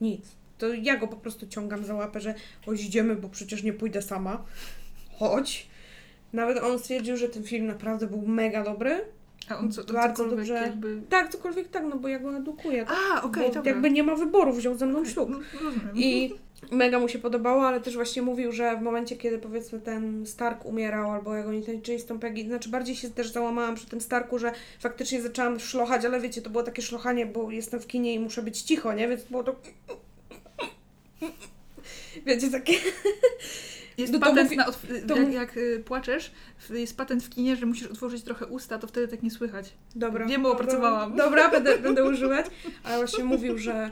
nic. 0.00 0.26
To 0.58 0.74
ja 0.74 0.96
go 0.96 1.08
po 1.08 1.16
prostu 1.16 1.46
ciągam 1.46 1.84
za 1.84 1.94
łapę, 1.94 2.20
że 2.20 2.34
chodź 2.66 2.84
idziemy, 2.84 3.16
bo 3.16 3.28
przecież 3.28 3.62
nie 3.62 3.72
pójdę 3.72 4.02
sama. 4.02 4.44
Chodź. 5.18 5.68
Nawet 6.32 6.62
on 6.62 6.78
stwierdził, 6.78 7.16
że 7.16 7.28
ten 7.28 7.44
film 7.44 7.66
naprawdę 7.66 8.06
był 8.06 8.26
mega 8.26 8.64
dobry. 8.64 9.04
A 9.48 9.58
on 9.58 9.72
co, 9.72 9.84
Bardzo 9.84 10.14
cokolwiek 10.24 10.38
dobrze. 10.38 10.54
jakby... 10.54 11.02
Tak, 11.08 11.32
cokolwiek 11.32 11.68
tak, 11.68 11.84
no 11.90 11.96
bo 11.96 12.08
ja 12.08 12.18
go 12.18 12.36
edukuję. 12.36 12.86
A, 12.88 13.22
okej, 13.22 13.52
dobra. 13.52 13.72
jakby 13.72 13.90
nie 13.90 14.02
ma 14.02 14.14
wyboru, 14.14 14.52
wziął 14.52 14.74
ze 14.74 14.86
mną 14.86 15.04
ślub. 15.04 15.28
No, 15.30 15.38
rozumiem. 15.64 15.90
I 15.94 16.34
mega 16.70 16.98
mu 16.98 17.08
się 17.08 17.18
podobało, 17.18 17.66
ale 17.66 17.80
też 17.80 17.94
właśnie 17.94 18.22
mówił, 18.22 18.52
że 18.52 18.76
w 18.76 18.82
momencie, 18.82 19.16
kiedy 19.16 19.38
powiedzmy 19.38 19.80
ten 19.80 20.26
Stark 20.26 20.64
umierał, 20.64 21.10
albo 21.10 21.34
jak 21.34 21.46
oni 21.46 21.62
tańczyli 21.62 21.98
z 21.98 22.06
tą 22.06 22.18
Peggy, 22.18 22.42
znaczy 22.44 22.68
bardziej 22.68 22.96
się 22.96 23.10
też 23.10 23.30
załamałam 23.30 23.74
przy 23.74 23.86
tym 23.86 24.00
Starku, 24.00 24.38
że 24.38 24.52
faktycznie 24.80 25.22
zaczęłam 25.22 25.60
szlochać, 25.60 26.04
ale 26.04 26.20
wiecie, 26.20 26.42
to 26.42 26.50
było 26.50 26.62
takie 26.64 26.82
szlochanie, 26.82 27.26
bo 27.26 27.50
jestem 27.50 27.80
w 27.80 27.86
kinie 27.86 28.14
i 28.14 28.18
muszę 28.18 28.42
być 28.42 28.62
cicho, 28.62 28.92
nie? 28.92 29.08
Więc 29.08 29.22
było 29.24 29.44
to... 29.44 29.56
Wiecie, 32.26 32.50
takie... 32.50 32.72
Jest 33.98 34.12
No 34.12 34.18
patent 34.18 34.42
mówi- 34.42 34.56
na... 34.56 34.66
Otw- 34.66 35.06
to 35.08 35.16
jak, 35.16 35.32
jak 35.32 35.56
y, 35.56 35.82
płaczesz, 35.86 36.32
jest 36.70 36.96
patent 36.96 37.24
w 37.24 37.30
kinie, 37.30 37.56
że 37.56 37.66
musisz 37.66 37.86
otworzyć 37.86 38.22
trochę 38.22 38.46
usta, 38.46 38.78
to 38.78 38.86
wtedy 38.86 39.08
tak 39.08 39.22
nie 39.22 39.30
słychać. 39.30 39.72
Dobra. 39.96 40.26
Wiem, 40.26 40.42
bo 40.42 40.48
dobra, 40.48 40.64
opracowałam. 40.64 41.16
Dobra, 41.16 41.48
będę, 41.50 41.78
będę 41.78 42.04
używać, 42.04 42.46
ale 42.84 42.96
właśnie 42.98 43.24
mówił, 43.24 43.58
że 43.58 43.90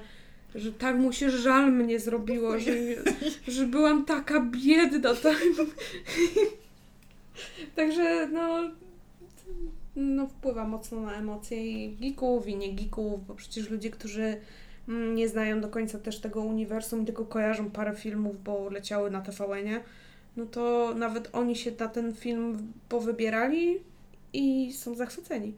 że 0.55 0.73
tak 0.73 0.97
mu 0.97 1.13
się 1.13 1.31
żal 1.31 1.73
mnie 1.73 2.01
zrobiło, 2.01 2.59
że, 2.59 2.73
że 3.55 3.67
byłam 3.67 4.05
taka 4.05 4.41
biedna. 4.41 5.15
Tak. 5.15 5.43
Także 7.77 8.29
no, 8.29 8.71
no 9.97 10.27
wpływa 10.27 10.65
mocno 10.65 11.01
na 11.01 11.13
emocje 11.13 11.67
i 11.67 11.97
geeków 11.97 12.49
i 12.49 12.57
nie 12.57 12.75
geeków, 12.75 13.27
bo 13.27 13.35
przecież 13.35 13.71
ludzie, 13.71 13.91
którzy 13.91 14.41
mm, 14.89 15.15
nie 15.15 15.29
znają 15.29 15.61
do 15.61 15.69
końca 15.69 15.99
też 15.99 16.21
tego 16.21 16.41
uniwersum, 16.41 17.05
tylko 17.05 17.25
kojarzą 17.25 17.71
parę 17.71 17.97
filmów, 17.97 18.43
bo 18.45 18.71
leciały 18.71 19.11
na 19.11 19.21
TVN-ie, 19.21 19.81
no 20.37 20.47
to 20.47 20.95
nawet 20.97 21.29
oni 21.33 21.57
się 21.57 21.73
na 21.81 21.89
ten 21.89 22.15
film 22.15 22.73
powybierali 22.89 23.79
i 24.33 24.73
są 24.73 24.95
zachwyceni. 24.95 25.55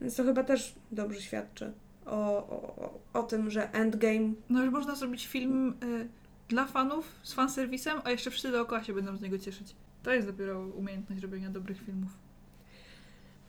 Więc 0.00 0.16
to 0.16 0.24
chyba 0.24 0.44
też 0.44 0.74
dobrze 0.92 1.20
świadczy 1.20 1.72
o, 2.06 3.00
o, 3.12 3.22
tym, 3.22 3.50
że 3.50 3.72
Endgame 3.72 4.32
No 4.48 4.64
już 4.64 4.72
można 4.72 4.94
zrobić 4.94 5.26
film 5.26 5.74
y, 5.82 6.08
dla 6.48 6.66
fanów, 6.66 7.12
z 7.22 7.32
fanserwisem, 7.32 8.00
a 8.04 8.10
jeszcze 8.10 8.30
wszyscy 8.30 8.50
dookoła 8.52 8.84
się 8.84 8.92
będą 8.92 9.16
z 9.16 9.20
niego 9.20 9.38
cieszyć. 9.38 9.76
To 10.02 10.12
jest 10.12 10.26
dopiero 10.26 10.60
umiejętność 10.60 11.22
robienia 11.22 11.50
dobrych 11.50 11.82
filmów. 11.82 12.10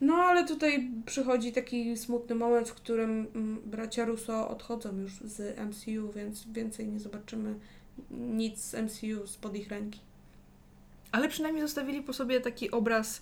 No, 0.00 0.14
ale 0.14 0.46
tutaj 0.46 0.90
przychodzi 1.06 1.52
taki 1.52 1.96
smutny 1.96 2.34
moment, 2.34 2.68
w 2.68 2.74
którym 2.74 3.26
mm, 3.34 3.60
bracia 3.64 4.04
Russo 4.04 4.48
odchodzą 4.48 4.96
już 4.96 5.12
z 5.12 5.58
MCU, 5.58 6.12
więc 6.12 6.46
więcej 6.52 6.88
nie 6.88 7.00
zobaczymy 7.00 7.54
nic 8.10 8.60
z 8.60 8.74
MCU 8.74 9.26
spod 9.26 9.56
ich 9.56 9.68
ręki. 9.68 10.00
Ale 11.12 11.28
przynajmniej 11.28 11.62
zostawili 11.62 12.02
po 12.02 12.12
sobie 12.12 12.40
taki 12.40 12.70
obraz, 12.70 13.20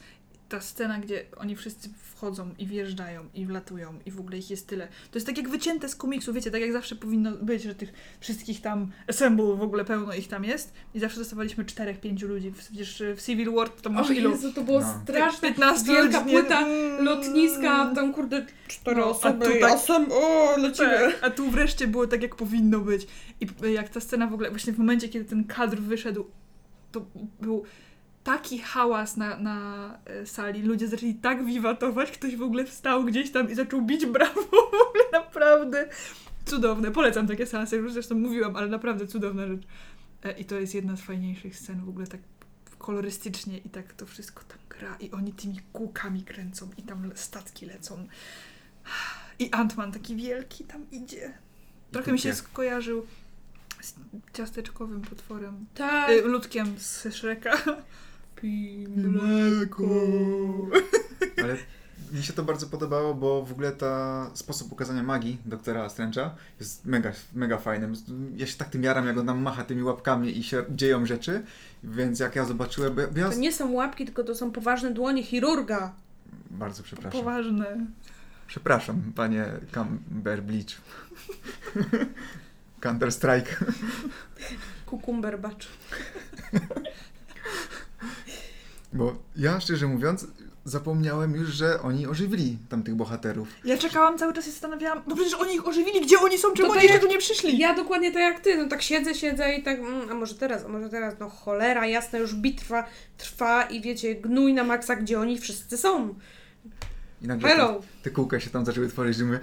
ta 0.48 0.60
scena, 0.60 0.98
gdzie 0.98 1.24
oni 1.36 1.56
wszyscy 1.56 1.88
wchodzą 2.14 2.50
i 2.58 2.66
wjeżdżają 2.66 3.24
i 3.34 3.46
wlatują 3.46 3.98
i 4.06 4.10
w 4.10 4.20
ogóle 4.20 4.38
ich 4.38 4.50
jest 4.50 4.66
tyle. 4.66 4.88
To 5.10 5.16
jest 5.18 5.26
tak 5.26 5.36
jak 5.36 5.48
wycięte 5.48 5.88
z 5.88 5.96
komiksu, 5.96 6.32
wiecie, 6.32 6.50
tak 6.50 6.60
jak 6.60 6.72
zawsze 6.72 6.96
powinno 6.96 7.32
być, 7.32 7.62
że 7.62 7.74
tych 7.74 7.92
wszystkich 8.20 8.60
tam 8.60 8.90
assemble 9.08 9.44
w 9.56 9.62
ogóle 9.62 9.84
pełno 9.84 10.14
ich 10.14 10.28
tam 10.28 10.44
jest 10.44 10.72
i 10.94 11.00
zawsze 11.00 11.18
dostawaliśmy 11.18 11.64
czterech, 11.64 12.00
pięciu 12.00 12.28
ludzi. 12.28 12.52
Przecież 12.58 13.02
w 13.16 13.22
Civil 13.22 13.52
War 13.52 13.68
to 13.70 13.90
masz 13.90 14.10
o 14.10 14.12
ilu? 14.12 14.30
Jezu, 14.30 14.52
to 14.52 14.62
było 14.62 14.80
No. 14.80 14.94
straszne. 15.04 15.48
15 15.48 15.86
wielka 15.92 16.18
ludzi, 16.20 16.32
nie? 16.34 16.40
płyta 16.40 16.60
Mm. 16.66 17.04
Lotniska, 17.04 17.92
tam 17.94 18.14
kurde 18.14 18.46
cztery 18.68 18.96
No, 19.00 19.02
a 19.06 19.08
osoby, 19.08 19.44
tu 19.46 19.50
i 19.52 19.60
tak- 19.60 19.78
o, 20.10 20.56
lecimy. 20.58 20.88
Tak, 20.88 21.18
a 21.22 21.30
tu 21.30 21.50
wreszcie 21.50 21.86
było 21.86 22.06
tak, 22.06 22.22
jak 22.22 22.36
powinno 22.36 22.80
być. 22.80 23.06
I 23.40 23.46
jak 23.72 23.88
ta 23.88 24.00
scena 24.00 24.26
w 24.26 24.34
ogóle, 24.34 24.50
właśnie 24.50 24.72
w 24.72 24.78
momencie, 24.78 25.08
kiedy 25.08 25.24
ten 25.24 25.44
kadr 25.44 25.78
wyszedł, 25.78 26.26
to 26.92 27.06
był 27.40 27.64
taki 28.26 28.58
hałas 28.58 29.16
na, 29.16 29.36
na 29.36 29.98
e, 30.04 30.26
sali. 30.26 30.62
Ludzie 30.62 30.88
zaczęli 30.88 31.14
tak 31.14 31.44
wiwatować, 31.44 32.10
ktoś 32.10 32.36
w 32.36 32.42
ogóle 32.42 32.64
wstał 32.64 33.04
gdzieś 33.04 33.30
tam 33.30 33.50
i 33.50 33.54
zaczął 33.54 33.82
bić 33.82 34.06
brawo. 34.06 34.42
W 34.50 34.88
ogóle 34.88 35.04
naprawdę 35.12 35.88
cudowne. 36.44 36.90
Polecam 36.90 37.26
takie 37.26 37.46
seanse, 37.46 37.76
już 37.76 37.92
zresztą 37.92 38.14
mówiłam, 38.14 38.56
ale 38.56 38.68
naprawdę 38.68 39.06
cudowna 39.06 39.46
rzecz. 39.46 39.62
E, 40.24 40.32
I 40.32 40.44
to 40.44 40.60
jest 40.60 40.74
jedna 40.74 40.96
z 40.96 41.00
fajniejszych 41.00 41.56
scen 41.56 41.84
w 41.84 41.88
ogóle 41.88 42.06
tak 42.06 42.20
kolorystycznie 42.78 43.58
i 43.58 43.68
tak 43.68 43.92
to 43.92 44.06
wszystko 44.06 44.44
tam 44.44 44.58
gra 44.68 44.96
i 45.00 45.10
oni 45.10 45.32
tymi 45.32 45.60
kółkami 45.72 46.22
kręcą 46.22 46.70
i 46.76 46.82
tam 46.82 47.10
statki 47.14 47.66
lecą. 47.66 48.06
I 49.38 49.50
Antman 49.50 49.92
taki 49.92 50.16
wielki 50.16 50.64
tam 50.64 50.90
idzie. 50.90 51.32
Trochę 51.92 52.12
mi 52.12 52.18
się 52.18 52.34
skojarzył 52.34 53.06
z 53.82 53.94
ciasteczkowym 54.32 55.02
potworem. 55.02 55.66
Tak. 55.74 56.10
Y, 56.10 56.22
ludkiem 56.22 56.74
z 56.78 57.14
Shreka. 57.14 57.56
Pij 58.40 58.88
mleko. 58.88 59.88
Ale 61.42 61.56
mi 62.12 62.22
się 62.22 62.32
to 62.32 62.42
bardzo 62.42 62.66
podobało, 62.66 63.14
bo 63.14 63.42
w 63.42 63.52
ogóle 63.52 63.72
ta 63.72 64.30
sposób 64.34 64.72
ukazania 64.72 65.02
magii 65.02 65.38
doktora 65.44 65.86
Strange'a 65.86 66.30
jest 66.60 66.84
mega, 66.84 67.12
mega 67.34 67.58
fajny. 67.58 67.88
Ja 68.36 68.46
się 68.46 68.56
tak 68.56 68.68
tym 68.70 68.82
jaram, 68.82 69.06
jak 69.06 69.18
on 69.18 69.26
tam 69.26 69.42
macha 69.42 69.64
tymi 69.64 69.82
łapkami 69.82 70.38
i 70.38 70.42
się 70.42 70.64
dzieją 70.70 71.06
rzeczy, 71.06 71.42
więc 71.84 72.20
jak 72.20 72.36
ja 72.36 72.44
zobaczyłem, 72.44 72.94
bo 72.94 73.00
ja, 73.00 73.08
bo 73.08 73.18
ja 73.18 73.30
To 73.30 73.36
nie 73.36 73.52
są 73.52 73.72
łapki, 73.72 74.04
tylko 74.04 74.24
to 74.24 74.34
są 74.34 74.50
poważne 74.50 74.90
dłonie 74.90 75.22
chirurga. 75.22 75.92
bardzo 76.50 76.82
przepraszam. 76.82 77.20
Poważne. 77.20 77.86
Przepraszam, 78.46 79.12
panie 79.14 79.46
Camber 79.72 80.42
Bleach. 80.42 80.80
Counter 82.80 83.12
Strike. 83.12 83.56
Kukumber 84.86 85.40
bacz. 85.40 85.68
Bo 88.96 89.14
ja 89.36 89.60
szczerze 89.60 89.86
mówiąc, 89.86 90.26
zapomniałem 90.64 91.34
już, 91.34 91.48
że 91.48 91.82
oni 91.82 92.06
ożywili 92.06 92.58
tamtych 92.68 92.94
bohaterów. 92.94 93.48
Ja 93.64 93.78
czekałam 93.78 94.18
cały 94.18 94.32
czas 94.32 94.46
i 94.48 94.50
zastanawiałam, 94.50 95.02
no 95.06 95.14
przecież 95.16 95.34
oni 95.34 95.54
ich 95.54 95.66
ożywili, 95.68 96.00
gdzie 96.00 96.18
oni 96.18 96.38
są, 96.38 96.52
czemu 96.52 96.68
To 96.68 96.72
oni 96.72 96.82
jeszcze 96.82 96.94
jak- 96.94 97.02
tu 97.02 97.08
nie 97.08 97.18
przyszli? 97.18 97.58
Ja 97.58 97.74
dokładnie 97.74 98.12
tak 98.12 98.22
jak 98.22 98.40
ty, 98.40 98.56
no 98.56 98.68
tak 98.68 98.82
siedzę, 98.82 99.14
siedzę 99.14 99.54
i 99.54 99.62
tak, 99.62 99.78
mm, 99.78 100.10
a 100.10 100.14
może 100.14 100.34
teraz, 100.34 100.64
a 100.64 100.68
może 100.68 100.88
teraz, 100.88 101.14
no 101.20 101.28
cholera, 101.28 101.86
jasna, 101.86 102.18
już 102.18 102.34
bitwa 102.34 102.86
trwa 103.18 103.62
i 103.62 103.80
wiecie, 103.80 104.14
gnój 104.14 104.54
na 104.54 104.64
maksa, 104.64 104.96
gdzie 104.96 105.20
oni 105.20 105.38
wszyscy 105.38 105.76
są. 105.78 106.14
I 107.22 107.26
nagle 107.26 107.48
te, 107.48 107.56
Hello! 107.56 107.80
te 108.02 108.10
kółka 108.10 108.40
się 108.40 108.50
tam 108.50 108.64
zaczęły 108.64 108.88
tworzyć 108.88 109.18
i 109.18 109.24
mówię, 109.24 109.40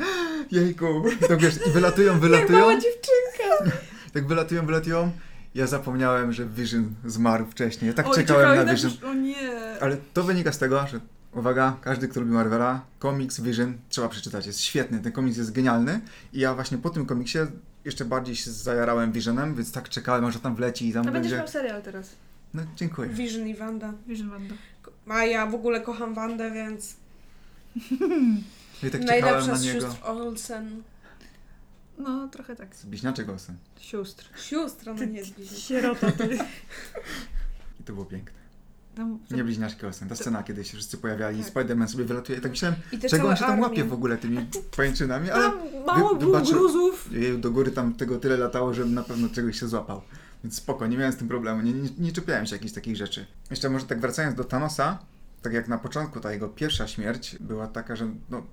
jejku, 0.52 1.04
I 1.26 1.28
tak 1.28 1.40
wiesz, 1.40 1.56
i 1.68 1.70
wylatują, 1.70 2.12
Jak 2.14 2.22
wylatują, 2.22 2.60
mała 2.60 2.74
dziewczynka! 2.74 3.78
tak 4.14 4.28
wylatują, 4.28 4.66
wylatują. 4.66 5.12
Ja 5.56 5.68
zapomniałem, 5.68 6.34
że 6.34 6.46
Vision 6.46 6.96
zmarł 7.06 7.46
wcześniej. 7.46 7.88
Ja 7.88 7.94
tak 7.94 8.08
Oj, 8.08 8.16
czekałem 8.16 8.66
na 8.66 8.74
Vision. 8.74 8.92
O 9.06 9.14
nie. 9.14 9.80
Ale 9.82 9.98
to 10.14 10.24
wynika 10.24 10.52
z 10.52 10.58
tego, 10.58 10.88
że 10.88 11.00
uwaga, 11.34 11.78
każdy, 11.82 12.08
kto 12.08 12.20
lubi 12.20 12.32
Marvela, 12.32 12.82
komiks 13.00 13.40
Vision 13.42 13.78
trzeba 13.90 14.10
przeczytać. 14.10 14.48
Jest 14.48 14.62
świetny, 14.62 15.00
ten 15.00 15.12
komiks 15.12 15.38
jest 15.38 15.52
genialny 15.52 16.02
i 16.34 16.40
ja 16.40 16.54
właśnie 16.54 16.78
po 16.78 16.90
tym 16.90 17.06
komiksie 17.06 17.40
jeszcze 17.86 18.06
bardziej 18.06 18.36
się 18.36 18.52
zajarałem 18.52 19.12
Visionem, 19.12 19.56
więc 19.56 19.72
tak 19.72 19.90
czekałem, 19.90 20.26
aż 20.26 20.38
tam 20.38 20.56
wleci 20.56 20.90
i 20.90 20.94
tam 20.94 21.08
A 21.08 21.12
będziesz 21.12 21.32
będzie... 21.32 21.38
miał 21.38 21.48
serial 21.48 21.82
teraz. 21.82 22.16
No, 22.54 22.62
dziękuję. 22.76 23.10
Vision 23.10 23.48
i 23.48 23.56
Wanda. 23.56 23.94
Vision 24.08 24.30
Wanda. 24.30 24.56
A 25.10 25.26
ja 25.26 25.46
w 25.46 25.56
ogóle 25.56 25.82
kocham 25.82 26.14
Wandę, 26.14 26.52
więc 26.52 26.96
i 28.84 28.92
tak 28.92 29.02
czekałem 29.02 29.08
najlepsza 29.08 29.52
na 29.52 29.56
z 29.56 29.64
sióstr 29.64 29.98
Olsen. 30.04 30.84
No, 31.98 32.28
trochę 32.28 32.56
tak. 32.56 32.76
Z 32.76 32.86
bliźniaczek 32.86 33.30
Olsen. 33.30 33.56
Sióstr. 33.80 34.30
Siostra, 34.40 34.94
no 34.94 35.06
nie 35.06 35.24
zbliżę. 35.24 35.56
Sierota 35.56 36.12
ty. 36.12 36.38
I 37.80 37.84
to 37.84 37.94
było 37.94 38.06
piękne. 38.06 38.44
Tam, 38.96 39.20
Nie 39.32 39.44
bliźniaczki 39.44 39.86
Olsen. 39.86 40.10
Ta 40.10 40.16
scena, 40.16 40.44
kiedy 40.44 40.64
się 40.66 40.78
wszyscy 40.78 40.98
pojawiali 40.98 41.40
i 41.40 41.44
Tak. 41.44 41.54
Spider-Man 41.54 41.88
sobie 41.88 42.06
wylatuje. 42.06 42.38
I 42.38 42.42
tak 42.42 42.52
myślałem, 42.52 42.78
czego 43.10 43.28
on 43.28 43.36
się 43.36 43.46
tam 43.46 43.60
łapie 43.60 43.84
w 43.84 43.94
ogóle 43.94 44.18
tymi 44.18 44.46
pajęczynami, 44.78 45.30
ale 45.30 45.44
Tam 45.44 45.60
mało 45.86 46.10
wy- 46.10 46.20
było 46.20 46.40
wybaczy- 46.40 46.54
gruzów. 46.54 47.10
Jeju, 47.12 47.38
do 47.38 47.52
góry 47.52 47.72
tam 47.72 47.94
tego 47.94 48.20
tyle 48.20 48.38
latało, 48.38 48.74
że 48.74 48.86
na 48.86 49.04
pewno 49.04 49.30
czegoś 49.30 49.60
się 49.60 49.68
złapał. 49.68 50.02
Więc 50.44 50.56
spoko, 50.56 50.88
nie 50.88 50.98
miałem 50.98 51.14
z 51.14 51.18
tym 51.18 51.28
problemu, 51.28 51.62
nie, 51.62 51.74
nie, 51.74 51.90
nie 52.00 52.12
czepiałem 52.12 52.46
się 52.46 52.56
jakichś 52.56 52.74
takich 52.74 52.96
rzeczy. 52.96 53.26
Jeszcze 53.50 53.70
może 53.70 53.86
tak 53.86 54.00
wracając 54.00 54.36
do 54.38 54.44
Thanosa, 54.44 55.00
tak 55.42 55.54
jak 55.54 55.68
na 55.68 55.78
początku 55.78 56.20
ta 56.20 56.32
jego 56.32 56.50
pierwsza 56.50 56.88
śmierć 56.88 57.36
była 57.40 57.68
taka, 57.68 57.96
że 57.96 58.08
no, 58.30 58.44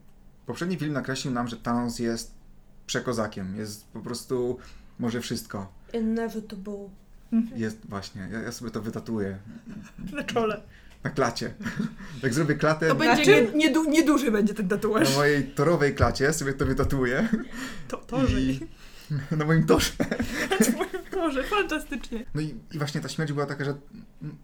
poprzedni 0.46 0.76
film 0.76 0.92
nakreślił 0.92 1.34
nam, 1.34 1.48
że 1.48 1.56
Thanos 1.56 1.98
jest 1.98 2.34
przekozakiem, 2.90 3.56
jest 3.56 3.86
po 3.88 4.00
prostu 4.00 4.58
może 4.98 5.20
wszystko. 5.20 5.72
Inevitable. 5.92 6.88
Jest 7.56 7.78
właśnie, 7.88 8.28
ja, 8.32 8.40
ja 8.40 8.52
sobie 8.52 8.70
to 8.70 8.82
wytatuję 8.82 9.38
Na 10.12 10.24
czole. 10.24 10.60
na 11.04 11.10
klacie. 11.10 11.54
Jak 12.22 12.34
zrobię 12.34 12.54
klatę 12.54 12.88
To 12.88 12.94
na 12.94 13.00
będzie 13.00 13.42
nie, 13.42 13.52
nie, 13.52 13.70
du- 13.74 13.90
nieduży 13.90 14.30
będzie 14.30 14.54
ten 14.54 14.68
tatuaż. 14.68 15.16
mojej 15.16 15.44
torowej 15.44 15.94
klacie, 15.94 16.32
sobie 16.32 16.52
to 16.54 16.66
wytatuję. 16.66 17.28
To, 17.88 17.96
torze. 17.96 18.40
I 18.40 18.60
na 19.30 19.44
moim 19.44 19.66
torze. 19.66 19.92
Torze, 21.10 21.42
fantastycznie. 21.44 22.24
No 22.34 22.40
i, 22.40 22.54
i 22.72 22.78
właśnie 22.78 23.00
ta 23.00 23.08
śmierć 23.08 23.32
była 23.32 23.46
taka, 23.46 23.64
że 23.64 23.74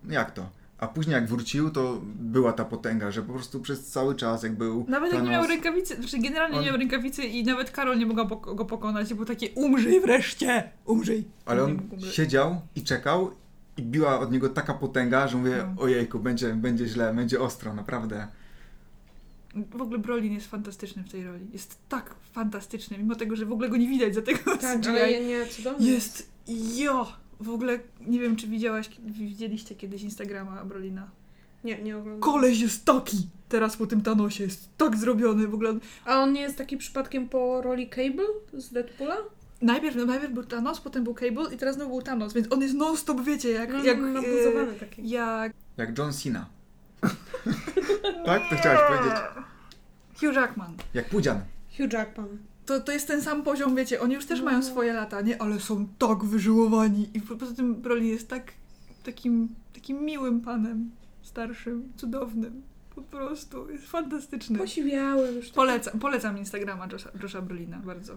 jak 0.08 0.30
to? 0.30 0.50
A 0.78 0.86
później 0.88 1.14
jak 1.14 1.26
wrócił, 1.28 1.70
to 1.70 2.00
była 2.18 2.52
ta 2.52 2.64
potęga, 2.64 3.10
że 3.10 3.22
po 3.22 3.32
prostu 3.32 3.60
przez 3.60 3.86
cały 3.86 4.14
czas 4.14 4.42
jak 4.42 4.56
był 4.56 4.84
Nawet 4.88 5.12
jak 5.12 5.22
nie 5.22 5.28
Thanos- 5.28 5.32
miał 5.32 5.46
rękawicy, 5.46 5.96
znaczy 5.96 6.18
generalnie 6.18 6.56
On- 6.58 6.64
nie 6.64 6.70
miał 6.70 6.78
rękawicy 6.78 7.24
i 7.24 7.44
nawet 7.44 7.70
Karol 7.70 7.98
nie 7.98 8.06
mogła 8.06 8.24
go 8.54 8.64
pokonać, 8.64 9.14
bo 9.14 9.24
takie 9.24 9.50
umrzyj 9.50 10.00
wreszcie, 10.00 10.70
umrzyj. 10.84 11.24
Ale 11.46 11.64
on 11.64 11.80
siedział 12.12 12.60
i 12.76 12.82
czekał 12.82 13.30
i 13.76 13.82
biła 13.82 14.20
od 14.20 14.32
niego 14.32 14.48
taka 14.48 14.74
potęga, 14.74 15.28
że 15.28 15.36
mówię, 15.36 15.64
No. 15.76 15.82
ojejku, 15.82 16.18
będzie, 16.18 16.54
będzie 16.54 16.86
źle, 16.86 17.14
będzie 17.14 17.40
ostro, 17.40 17.74
naprawdę. 17.74 18.28
W 19.70 19.82
ogóle 19.82 19.98
Brolin 19.98 20.32
jest 20.32 20.46
fantastyczny 20.46 21.02
w 21.02 21.10
tej 21.10 21.24
roli. 21.24 21.46
Jest 21.52 21.78
tak 21.88 22.14
fantastyczny, 22.32 22.98
mimo 22.98 23.14
tego, 23.14 23.36
że 23.36 23.46
w 23.46 23.52
ogóle 23.52 23.68
go 23.68 23.76
nie 23.76 23.88
widać 23.88 24.14
za 24.14 24.22
tego 24.22 24.56
Tak, 24.56 24.86
ale 24.86 25.20
nie, 25.24 25.46
cudownie. 25.46 25.90
Jest, 25.92 26.30
jo! 26.76 27.06
W 27.40 27.50
ogóle 27.50 27.78
nie 28.06 28.20
wiem, 28.20 28.36
czy 28.36 28.46
widziałaś, 28.46 28.90
widzieliście 29.06 29.74
kiedyś 29.74 30.02
Instagrama 30.02 30.64
Brolina. 30.64 31.10
Nie, 31.64 31.82
nie 31.82 31.96
oglądam. 31.96 32.20
Koleś 32.20 32.60
jest 32.60 32.84
taki! 32.84 33.28
Teraz 33.48 33.76
po 33.76 33.86
tym 33.86 34.02
Thanosie 34.02 34.44
jest 34.44 34.68
tak 34.76 34.96
zrobiony 34.96 35.48
w 35.48 35.54
ogóle. 35.54 35.74
A 36.04 36.20
on 36.20 36.32
nie 36.32 36.40
jest 36.40 36.58
taki 36.58 36.76
przypadkiem 36.76 37.28
po 37.28 37.62
roli 37.62 37.88
Cable 37.88 38.26
z 38.52 38.72
Deadpoola? 38.72 39.16
Najpierw, 39.62 39.96
no, 39.96 40.04
najpierw 40.04 40.32
był 40.32 40.44
Thanos, 40.44 40.80
potem 40.80 41.04
był 41.04 41.14
Cable 41.14 41.54
i 41.54 41.56
teraz 41.56 41.74
znowu 41.74 41.90
był 41.90 42.02
Thanos, 42.02 42.32
więc 42.32 42.52
on 42.52 42.62
jest 42.62 42.74
non-stop, 42.74 43.20
wiecie, 43.20 43.50
jak... 43.50 43.72
No, 43.72 43.84
jak 43.84 44.00
no, 44.00 44.08
e, 44.08 44.10
nabuzowany 44.10 44.74
taki. 44.80 45.08
jak 45.08 45.52
Jak 45.76 45.98
John 45.98 46.12
Cena. 46.12 46.46
tak? 48.26 48.42
To 48.50 48.56
chciałaś 48.56 48.80
powiedzieć. 48.88 49.18
Hugh 50.20 50.34
Jackman. 50.34 50.76
Jak 50.94 51.08
Pudzian. 51.08 51.40
Hugh 51.78 51.92
Jackman. 51.92 52.38
To, 52.66 52.80
to 52.80 52.92
jest 52.92 53.06
ten 53.08 53.22
sam 53.22 53.42
poziom, 53.42 53.76
wiecie, 53.76 54.00
oni 54.00 54.14
już 54.14 54.26
też 54.26 54.38
No. 54.38 54.44
mają 54.44 54.62
swoje 54.62 54.92
lata, 54.92 55.20
nie? 55.20 55.42
Ale 55.42 55.60
są 55.60 55.88
tak 55.98 56.24
wyżyłowani 56.24 57.08
i 57.14 57.20
po- 57.20 57.36
poza 57.36 57.54
tym 57.54 57.74
Brolin 57.74 58.06
jest 58.08 58.28
tak 58.28 58.52
takim, 59.04 59.48
takim 59.74 60.00
miłym 60.04 60.40
panem, 60.40 60.90
starszym, 61.22 61.92
cudownym. 61.96 62.62
Po 62.96 63.02
prostu, 63.02 63.70
jest 63.70 63.86
fantastyczny. 63.86 64.58
Posiwiały 64.58 65.32
już. 65.32 65.46
tak. 65.46 65.54
Polecam, 65.54 65.98
polecam 65.98 66.38
Instagrama 66.38 66.86
Josha, 66.92 67.10
Josha 67.22 67.42
Brolina, 67.42 67.78
bardzo. 67.78 68.16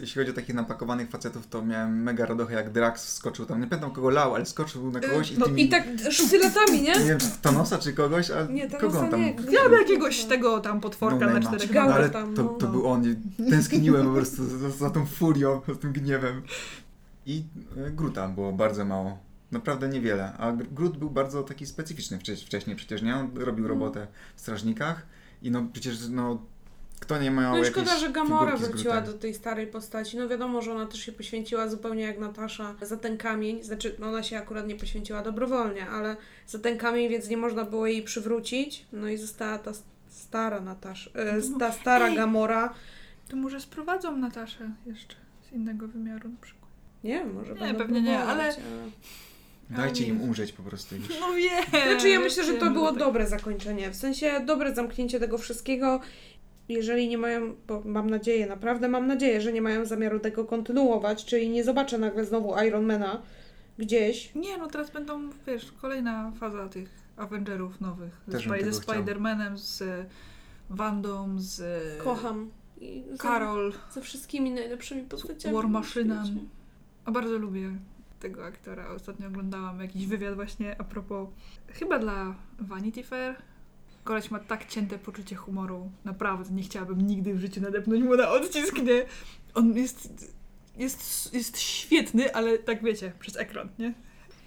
Jeśli 0.00 0.20
chodzi 0.20 0.30
o 0.30 0.34
takich 0.34 0.54
napakowanych 0.54 1.10
facetów, 1.10 1.46
to 1.46 1.64
miałem 1.64 2.02
mega 2.02 2.26
radochę, 2.26 2.54
jak 2.54 2.70
Drax 2.70 3.06
wskoczył 3.06 3.46
tam. 3.46 3.60
Nie 3.60 3.66
pamiętam 3.66 3.90
kogo 3.90 4.10
lał, 4.10 4.34
ale 4.34 4.46
skoczył 4.46 4.90
na 4.90 5.00
kogoś 5.00 5.32
i 5.32 5.38
no 5.38 5.46
tymi... 5.46 5.62
I 5.62 5.68
tak 5.68 5.84
sztyletami, 6.10 6.82
nie? 6.82 6.92
Nie 6.92 7.04
wiem, 7.04 7.18
czy 7.18 7.26
Thanosa, 7.42 7.78
czy 7.78 7.92
kogoś, 7.92 8.30
a 8.30 8.44
Nie, 8.44 8.70
kogo 8.70 9.00
on 9.00 9.10
tam... 9.10 9.20
nie. 9.20 9.36
Ja 9.50 9.78
jakiegoś 9.78 10.24
tego 10.24 10.60
tam 10.60 10.80
potworka 10.80 11.26
No 11.26 11.32
na 11.32 11.56
Gałę 11.70 11.88
No, 11.88 11.94
ale 11.94 12.10
tam, 12.10 12.34
to, 12.34 12.42
no, 12.42 12.48
to 12.48 12.66
no. 12.66 12.72
był 12.72 12.86
on. 12.86 13.04
i 13.04 13.16
Tęskniłem 13.50 14.06
po 14.06 14.12
prostu 14.12 14.58
za, 14.58 14.70
za 14.70 14.90
tą 14.90 15.06
furią, 15.06 15.60
za 15.68 15.74
tym 15.74 15.92
gniewem. 15.92 16.42
I 17.26 17.44
e, 17.76 17.90
Gruta 17.90 18.28
było 18.28 18.52
bardzo 18.52 18.84
mało. 18.84 19.29
Naprawdę 19.52 19.88
niewiele. 19.88 20.32
A 20.38 20.52
Gr- 20.52 20.72
Grut 20.72 20.96
był 20.96 21.10
bardzo 21.10 21.42
taki 21.42 21.66
specyficzny 21.66 22.18
wcześniej, 22.18 22.46
wcześniej 22.46 22.76
przecież, 22.76 23.02
nie? 23.02 23.16
On 23.16 23.26
robił 23.36 23.64
Mm. 23.64 23.66
robotę 23.66 24.06
w 24.36 24.40
Strażnikach 24.40 25.06
i 25.42 25.50
no 25.50 25.66
przecież, 25.72 26.08
no... 26.08 26.42
Kto 27.00 27.18
nie 27.18 27.30
miał 27.30 27.56
No 27.56 27.62
i 27.62 27.66
szkoda, 27.66 27.98
że 27.98 28.10
Gamora 28.10 28.56
wróciła 28.56 29.00
do 29.00 29.12
tej 29.12 29.34
starej 29.34 29.66
postaci. 29.66 30.16
No 30.16 30.28
wiadomo, 30.28 30.62
że 30.62 30.72
ona 30.72 30.86
też 30.86 31.00
się 31.00 31.12
poświęciła 31.12 31.68
zupełnie 31.68 32.02
jak 32.02 32.18
Natasza 32.18 32.74
za 32.82 32.96
ten 32.96 33.18
kamień. 33.18 33.62
Znaczy, 33.62 33.96
no 33.98 34.08
ona 34.08 34.22
się 34.22 34.38
akurat 34.38 34.66
nie 34.66 34.74
poświęciła 34.76 35.22
dobrowolnie, 35.22 35.88
ale 35.90 36.16
za 36.46 36.58
ten 36.58 36.78
kamień, 36.78 37.08
więc 37.08 37.28
nie 37.28 37.36
można 37.36 37.64
było 37.64 37.86
jej 37.86 38.02
przywrócić. 38.02 38.86
No 38.92 39.08
i 39.08 39.16
została 39.16 39.58
ta 39.58 39.70
stara 40.08 40.60
Natasza, 40.60 41.10
e, 41.14 41.58
ta 41.58 41.72
stara 41.72 42.08
Ej. 42.08 42.16
Gamora. 42.16 42.74
To 43.28 43.36
może 43.36 43.60
sprowadzą 43.60 44.16
Nataszę 44.16 44.70
jeszcze 44.86 45.16
z 45.48 45.52
innego 45.52 45.88
wymiaru 45.88 46.28
na 46.28 46.36
przykład. 46.40 46.70
Nie 47.04 47.24
może 47.24 47.52
Nie, 47.54 47.60
będą 47.60 47.78
pewnie 47.78 48.02
nie, 48.02 48.16
próbować, 48.18 48.36
ale- 48.56 48.90
Dajcie 49.70 50.04
im 50.04 50.20
umrzeć 50.20 50.52
po 50.52 50.62
prostu 50.62 50.96
już. 50.96 51.20
No 51.20 51.32
wiem! 51.32 51.64
Znaczy 51.90 52.08
ja 52.08 52.20
myślę, 52.20 52.44
że 52.44 52.54
to 52.54 52.70
było 52.70 52.92
dobre 52.92 53.26
zakończenie, 53.26 53.90
w 53.90 53.96
sensie 53.96 54.40
dobre 54.46 54.74
zamknięcie 54.74 55.20
tego 55.20 55.38
wszystkiego. 55.38 56.00
Jeżeli 56.68 57.08
nie 57.08 57.18
mają, 57.18 57.54
bo 57.66 57.82
mam 57.84 58.10
nadzieję, 58.10 58.46
naprawdę 58.46 58.88
mam 58.88 59.06
nadzieję, 59.06 59.40
że 59.40 59.52
nie 59.52 59.62
mają 59.62 59.84
zamiaru 59.84 60.20
tego 60.20 60.44
kontynuować, 60.44 61.24
czyli 61.24 61.48
nie 61.50 61.64
zobaczę 61.64 61.98
nagle 61.98 62.24
znowu 62.24 62.54
Ironmana 62.66 63.22
gdzieś. 63.78 64.34
Nie, 64.34 64.58
no 64.58 64.66
teraz 64.66 64.90
będą, 64.90 65.30
wiesz, 65.46 65.72
kolejna 65.80 66.32
faza 66.40 66.68
tych 66.68 66.88
Avengerów 67.16 67.80
nowych. 67.80 68.20
Ze, 68.26 68.32
Też 68.32 68.44
ze. 68.48 68.80
Spider-Manem, 68.80 69.56
z 69.56 69.82
Wandą, 70.70 71.34
z 71.38 71.62
Kocham. 72.02 72.50
I 72.80 73.04
za- 73.10 73.16
Carol, 73.22 73.72
Ze 73.90 74.00
wszystkimi 74.00 74.50
najlepszymi 74.50 75.02
postaciami. 75.02 75.54
War 75.72 75.86
świecie. 75.86 76.14
A 77.04 77.10
bardzo 77.10 77.38
lubię 77.38 77.70
tego 78.20 78.44
aktora. 78.44 78.88
Ostatnio 78.88 79.28
oglądałam 79.28 79.80
jakiś 79.80 80.06
wywiad 80.06 80.34
właśnie 80.34 80.80
a 80.80 80.84
propos, 80.84 81.28
chyba 81.68 81.98
dla 81.98 82.34
Vanity 82.58 83.04
Fair. 83.04 83.36
Koleś 84.04 84.30
ma 84.30 84.38
tak 84.38 84.66
cięte 84.66 84.98
poczucie 84.98 85.36
humoru. 85.36 85.90
Naprawdę 86.04 86.54
nie 86.54 86.62
chciałabym 86.62 87.00
nigdy 87.00 87.34
w 87.34 87.40
życiu 87.40 87.60
nadepnąć 87.60 88.04
mu 88.04 88.16
na 88.16 88.30
odcisk, 88.30 88.82
nie? 88.82 89.04
On 89.54 89.76
jest, 89.76 90.34
jest, 90.76 91.34
jest 91.34 91.58
świetny, 91.58 92.34
ale 92.34 92.58
tak 92.58 92.84
wiecie, 92.84 93.12
przez 93.20 93.36
ekran, 93.36 93.68
nie? 93.78 93.94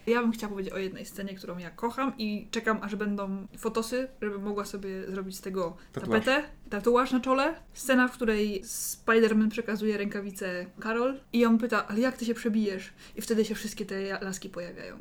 Ja 0.08 0.22
bym 0.22 0.32
chciała 0.32 0.52
powiedzieć 0.52 0.74
o 0.74 0.78
jednej 0.78 1.06
scenie, 1.06 1.36
którą 1.36 1.58
ja 1.58 1.70
kocham 1.70 2.14
i 2.18 2.48
czekam, 2.52 2.80
aż 2.82 2.96
będą 2.96 3.48
fotosy, 3.58 4.08
żeby 4.22 4.40
mogła 4.40 4.66
sobie 4.66 5.12
zrobić 5.12 5.36
z 5.38 5.42
tego 5.42 5.78
Tatuaż. 5.94 6.10
tapetę, 6.26 6.50
tatuaż 6.70 7.12
na 7.12 7.20
czole. 7.20 7.56
Scena, 7.74 8.08
w 8.08 8.12
której 8.12 8.64
Spider-Man 8.64 9.50
przekazuje 9.50 9.98
rękawicę 9.98 10.66
Carol 10.84 11.20
i 11.34 11.46
on 11.46 11.58
pyta, 11.58 11.88
ale 11.88 12.00
jak 12.00 12.18
ty 12.18 12.26
się 12.26 12.34
przebijesz? 12.34 12.94
I 13.16 13.22
wtedy 13.22 13.46
się 13.46 13.56
wszystkie 13.56 13.86
te 13.86 14.20
laski 14.22 14.50
pojawiają. 14.50 14.98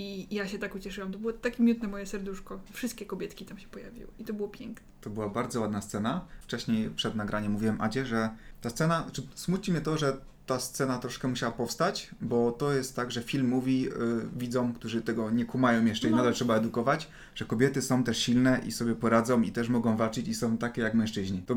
I 0.00 0.34
ja 0.34 0.48
się 0.48 0.58
tak 0.58 0.74
ucieszyłam. 0.74 1.12
To 1.12 1.18
było 1.18 1.32
takie 1.32 1.62
miótne 1.62 1.88
moje 1.88 2.06
serduszko. 2.06 2.60
Wszystkie 2.72 3.06
kobietki 3.06 3.44
tam 3.44 3.58
się 3.58 3.68
pojawiły. 3.68 4.08
I 4.18 4.24
to 4.24 4.32
było 4.34 4.48
piękne. 4.48 4.86
To 5.00 5.10
była 5.10 5.28
bardzo 5.28 5.60
ładna 5.60 5.82
scena. 5.82 6.26
Wcześniej 6.40 6.90
przed 6.90 7.14
nagraniem 7.14 7.52
mówiłem 7.52 7.80
Adzie, 7.80 8.06
że 8.06 8.30
ta 8.60 8.70
scena, 8.70 9.06
czy 9.12 9.22
smuci 9.34 9.72
mnie 9.72 9.80
to, 9.80 9.98
że 9.98 10.16
ta 10.48 10.60
scena 10.60 10.98
troszkę 10.98 11.28
musiała 11.28 11.52
powstać, 11.52 12.10
bo 12.20 12.52
to 12.52 12.72
jest 12.72 12.96
tak, 12.96 13.10
że 13.10 13.22
film 13.22 13.48
mówi 13.48 13.88
y, 13.88 13.92
widzom, 14.38 14.72
którzy 14.72 15.02
tego 15.02 15.30
nie 15.30 15.44
kumają 15.44 15.84
jeszcze 15.84 16.08
i 16.08 16.10
No. 16.10 16.16
nadal 16.16 16.32
trzeba 16.34 16.56
edukować, 16.56 17.08
że 17.34 17.44
kobiety 17.44 17.82
są 17.82 18.04
też 18.04 18.18
silne 18.18 18.60
i 18.66 18.72
sobie 18.72 18.94
poradzą 18.94 19.42
i 19.42 19.52
też 19.52 19.68
mogą 19.68 19.96
walczyć 19.96 20.28
i 20.28 20.34
są 20.34 20.56
takie 20.58 20.82
jak 20.82 20.94
mężczyźni. 20.94 21.42
To 21.46 21.54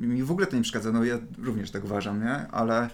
mi 0.00 0.22
w 0.22 0.30
ogóle 0.30 0.46
to 0.46 0.56
nie 0.56 0.62
przeszkadza, 0.62 0.92
no 0.92 1.04
ja 1.04 1.18
również 1.38 1.70
tak 1.70 1.84
uważam, 1.84 2.20
nie? 2.24 2.48
Ale 2.48 2.90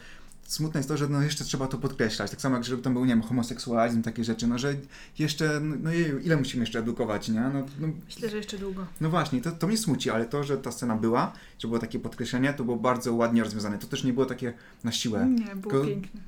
smutne 0.49 0.79
jest 0.79 0.89
to, 0.89 0.97
że 0.97 1.09
no 1.09 1.23
jeszcze 1.23 1.45
trzeba 1.45 1.67
to 1.67 1.79
podkreślać. 1.79 2.31
Tak 2.31 2.41
samo 2.41 2.57
jak 2.57 2.65
żeby 2.65 2.83
tam 2.83 2.93
był, 2.93 3.05
nie 3.05 3.09
wiem, 3.09 3.23
homoseksualizm, 3.23 4.03
takie 4.03 4.25
rzeczy, 4.25 4.47
no 4.47 4.59
że 4.59 4.75
jeszcze, 5.19 5.61
no, 5.61 5.91
jeju, 5.93 6.19
ile 6.19 6.37
musimy 6.37 6.63
jeszcze 6.63 6.79
edukować, 6.79 7.29
nie? 7.29 7.41
No, 7.41 7.67
no 7.81 7.89
Myślę, 8.07 8.29
że 8.29 8.37
jeszcze 8.37 8.59
długo. 8.59 8.87
no 9.01 9.11
właśnie, 9.11 9.41
to, 9.41 9.53
to 9.53 9.67
mnie 9.67 9.77
smuci, 9.79 10.11
ale 10.11 10.25
to, 10.25 10.45
że 10.45 10.59
ta 10.59 10.73
scena 10.73 10.97
była, 10.97 11.33
że 11.59 11.69
było 11.69 11.81
takie 11.81 11.99
podkreślenie, 11.99 12.53
to 12.53 12.65
było 12.65 12.77
bardzo 12.77 13.15
ładnie 13.15 13.45
rozwiązane. 13.45 13.79
To 13.79 13.87
też 13.87 14.05
nie 14.05 14.13
było 14.13 14.27
takie 14.27 14.53
na 14.85 14.93
siłę, 14.93 15.27
Nie, 15.27 15.57
było 15.57 15.85
piękne. 15.85 16.21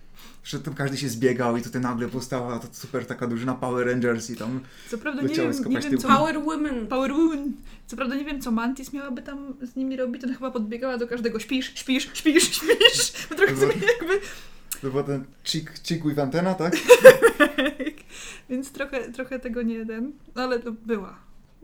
Że 0.44 0.60
tam 0.60 0.74
każdy 0.74 0.96
się 0.96 1.08
zbiegał 1.08 1.56
i 1.56 1.62
tutaj 1.62 1.82
nagle 1.82 2.08
powstała 2.08 2.58
ta 2.58 2.68
super 2.72 3.06
taka 3.06 3.26
drużyna 3.26 3.54
Power 3.54 3.86
Rangers 3.86 4.30
i 4.30 4.36
tam... 4.36 4.60
Co 4.90 4.98
prawda 4.98 5.22
nie 5.22 5.28
wiem, 5.34 5.52
nie 5.68 5.80
wiem 5.80 5.98
co... 5.98 6.08
Power 6.08 6.40
Women. 6.42 6.86
Power 6.86 7.12
Woman. 7.12 7.52
Co 7.86 7.96
prawda 7.96 8.14
nie 8.14 8.24
wiem, 8.24 8.40
co 8.40 8.50
Mantis 8.50 8.92
miałaby 8.92 9.22
tam 9.22 9.54
z 9.62 9.76
nimi 9.76 9.96
robić. 9.96 10.24
Ona 10.24 10.34
chyba 10.34 10.50
podbiegała 10.50 10.98
do 10.98 11.08
każdego 11.08 11.38
śpisz, 11.38 11.72
śpisz, 11.74 12.10
śpisz, 12.14 12.42
śpisz. 12.56 13.12
Bo 13.30 13.34
trochę 13.34 13.52
No. 13.52 13.60
sobie 13.60 13.74
jakby... 13.98 14.20
To 14.82 14.90
był 14.90 15.02
ten 15.02 15.24
chick, 15.44 15.72
chick 15.84 16.06
with 16.06 16.18
antena, 16.18 16.54
tak? 16.54 16.76
Więc 18.50 18.72
trochę, 18.72 19.12
trochę 19.12 19.38
tego 19.38 19.62
nie 19.62 19.86
ten... 19.86 20.12
No 20.34 20.42
ale 20.42 20.58
to 20.60 20.72
była. 20.72 21.18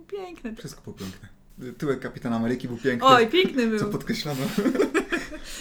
Piękne. 0.08 0.54
Wszystko 0.56 0.82
było 0.82 0.96
piękne. 0.96 1.28
Tyłek 1.78 2.00
Kapitana 2.00 2.36
Ameryki 2.36 2.68
był 2.68 2.76
piękny, 2.76 3.08
Oj, 3.08 3.26
piękny 3.26 3.78
co 3.78 3.84
był. 3.84 3.92
podkreślano. 3.92 4.40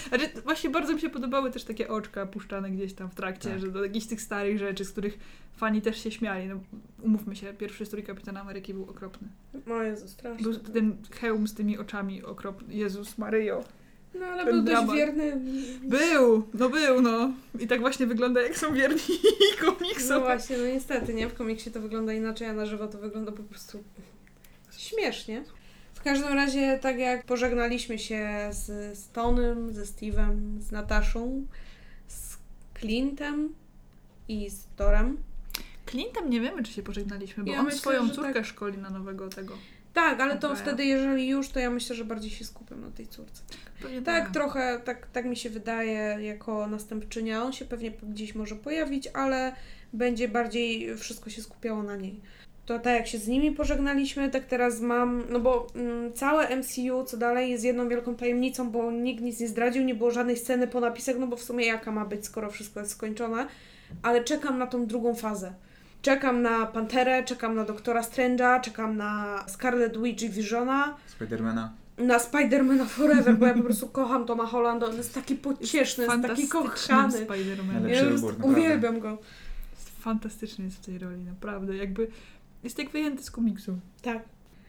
Znaczy, 0.08 0.28
właśnie 0.44 0.70
bardzo 0.70 0.94
mi 0.94 1.00
się 1.00 1.10
podobały 1.10 1.50
też 1.50 1.64
takie 1.64 1.88
oczka 1.88 2.26
puszczane 2.26 2.70
gdzieś 2.70 2.94
tam 2.94 3.10
w 3.10 3.14
trakcie, 3.14 3.48
Tak. 3.50 3.60
że 3.60 3.68
do 3.68 3.84
jakichś 3.84 4.06
tych 4.06 4.20
starych 4.20 4.58
rzeczy, 4.58 4.84
z 4.84 4.92
których 4.92 5.18
fani 5.56 5.82
też 5.82 6.02
się 6.02 6.10
śmiali. 6.10 6.48
No, 6.48 6.60
umówmy 7.02 7.36
się, 7.36 7.54
pierwszy 7.54 7.86
strój 7.86 8.02
Kapitana 8.02 8.40
Ameryki 8.40 8.74
był 8.74 8.90
okropny. 8.90 9.28
O 9.70 9.82
Jezu, 9.82 10.08
strasznie. 10.08 10.42
Był 10.44 10.54
ten 10.58 10.96
hełm 11.20 11.48
z 11.48 11.54
tymi 11.54 11.78
oczami 11.78 12.22
okropny. 12.22 12.74
Jezus 12.74 13.18
Maryjo. 13.18 13.64
No 14.20 14.26
ale 14.26 14.44
ten 14.44 14.64
był 14.64 14.74
dość 14.74 14.92
wierny. 14.92 15.40
Był, 15.82 16.48
no 16.54 16.68
był, 16.68 17.00
no. 17.02 17.32
I 17.60 17.66
tak 17.66 17.80
właśnie 17.80 18.06
wygląda, 18.06 18.42
jak 18.42 18.56
są 18.58 18.74
wierni 18.74 19.00
komiksom. 19.64 20.08
No 20.08 20.20
właśnie, 20.20 20.58
no 20.58 20.66
niestety, 20.66 21.14
nie? 21.14 21.28
W 21.28 21.34
komiksie 21.34 21.70
to 21.70 21.80
wygląda 21.80 22.12
inaczej, 22.12 22.48
a 22.48 22.52
na 22.52 22.66
żywo 22.66 22.86
to 22.88 22.98
wygląda 22.98 23.32
po 23.32 23.42
prostu 23.42 23.84
śmiesznie. 24.78 25.44
W 26.04 26.06
każdym 26.06 26.32
razie, 26.32 26.78
tak 26.78 26.98
jak 26.98 27.24
pożegnaliśmy 27.26 27.98
się 27.98 28.48
z, 28.50 28.98
z 28.98 29.10
Tonym, 29.10 29.72
ze 29.72 29.82
Steve'em, 29.82 30.60
z 30.60 30.70
Nataszą, 30.70 31.46
z 32.08 32.36
Clintem 32.80 33.54
i 34.28 34.50
z 34.50 34.66
Torem. 34.76 35.16
Clintem 35.90 36.30
nie 36.30 36.40
wiemy, 36.40 36.62
czy 36.62 36.72
się 36.72 36.82
pożegnaliśmy, 36.82 37.44
bo 37.44 37.52
Ja 37.52 37.58
on 37.58 37.64
myślę, 37.64 37.80
swoją 37.80 38.10
córkę 38.10 38.34
tak. 38.34 38.46
szkoli 38.46 38.78
na 38.78 38.90
nowego 38.90 39.28
tego. 39.28 39.54
Tak, 39.94 40.20
ale 40.20 40.38
to 40.38 40.56
wtedy, 40.56 40.84
jeżeli 40.84 41.28
już, 41.28 41.48
to 41.48 41.60
ja 41.60 41.70
myślę, 41.70 41.96
że 41.96 42.04
bardziej 42.04 42.30
się 42.30 42.44
skupiam 42.44 42.80
na 42.80 42.90
tej 42.90 43.06
córce. 43.08 43.42
Pewnie 43.82 44.02
Tak, 44.02 44.30
trochę, 44.30 44.80
tak, 44.84 45.06
tak 45.06 45.24
mi 45.24 45.36
się 45.36 45.50
wydaje, 45.50 46.16
jako 46.20 46.66
następczynia. 46.66 47.42
On 47.42 47.52
się 47.52 47.64
pewnie 47.64 47.90
gdzieś 47.90 48.34
może 48.34 48.56
pojawić, 48.56 49.08
ale 49.14 49.52
będzie 49.92 50.28
bardziej 50.28 50.96
wszystko 50.96 51.30
się 51.30 51.42
skupiało 51.42 51.82
na 51.82 51.96
niej. 51.96 52.20
To 52.66 52.78
tak 52.78 52.94
jak 52.94 53.06
się 53.06 53.18
z 53.18 53.28
nimi 53.28 53.50
pożegnaliśmy, 53.52 54.30
tak 54.30 54.44
teraz 54.44 54.80
mam, 54.80 55.22
no 55.30 55.40
bo 55.40 55.66
mm, 55.74 56.12
całe 56.12 56.56
MCU, 56.56 57.04
co 57.06 57.16
dalej, 57.16 57.50
jest 57.50 57.64
jedną 57.64 57.88
wielką 57.88 58.14
tajemnicą, 58.14 58.70
bo 58.70 58.90
nikt 58.90 59.22
nic 59.22 59.40
nie 59.40 59.48
zdradził, 59.48 59.84
nie 59.84 59.94
było 59.94 60.10
żadnej 60.10 60.36
sceny 60.36 60.66
po 60.66 60.80
napisach, 60.80 61.16
no 61.18 61.26
bo 61.26 61.36
w 61.36 61.42
sumie 61.42 61.66
jaka 61.66 61.90
ma 61.90 62.04
być, 62.04 62.26
skoro 62.26 62.50
wszystko 62.50 62.80
jest 62.80 62.92
skończone, 62.92 63.46
ale 64.02 64.24
czekam 64.24 64.58
na 64.58 64.66
tą 64.66 64.86
drugą 64.86 65.14
fazę. 65.14 65.52
Czekam 66.02 66.42
na 66.42 66.66
Panterę, 66.66 67.24
czekam 67.24 67.54
na 67.56 67.64
Doktora 67.64 68.02
Strange'a, 68.02 68.60
czekam 68.60 68.96
na 68.96 69.44
Scarlet 69.48 70.02
Witch 70.02 70.22
i 70.22 70.30
Visiona, 70.30 70.96
Spidermana. 71.06 71.72
na 71.98 72.18
Spider-Mana 72.18 72.84
Forever, 72.86 73.36
bo 73.36 73.46
ja 73.46 73.54
po 73.54 73.62
prostu 73.62 73.88
kocham 73.88 74.26
Toma 74.26 74.46
Hollanda, 74.46 74.86
on 74.86 74.96
jest 74.96 75.14
taki 75.14 75.34
pocieszny, 75.34 76.04
jest 76.04 76.22
taki 76.22 76.48
kochany. 76.48 77.26
Spider-Man. 77.26 77.88
Ja 77.88 78.02
uwielbiam 78.42 79.00
go. 79.00 79.18
Fantastyczny 80.00 80.64
jest 80.64 80.76
w 80.76 80.80
tej 80.86 80.98
roli, 80.98 81.24
naprawdę. 81.24 81.76
Jakby 81.76 82.08
jest 82.64 82.78
jak 82.78 82.90
wyjęty 82.90 83.22
z 83.22 83.30
komiksu. 83.30 83.78
Tak. 84.02 84.22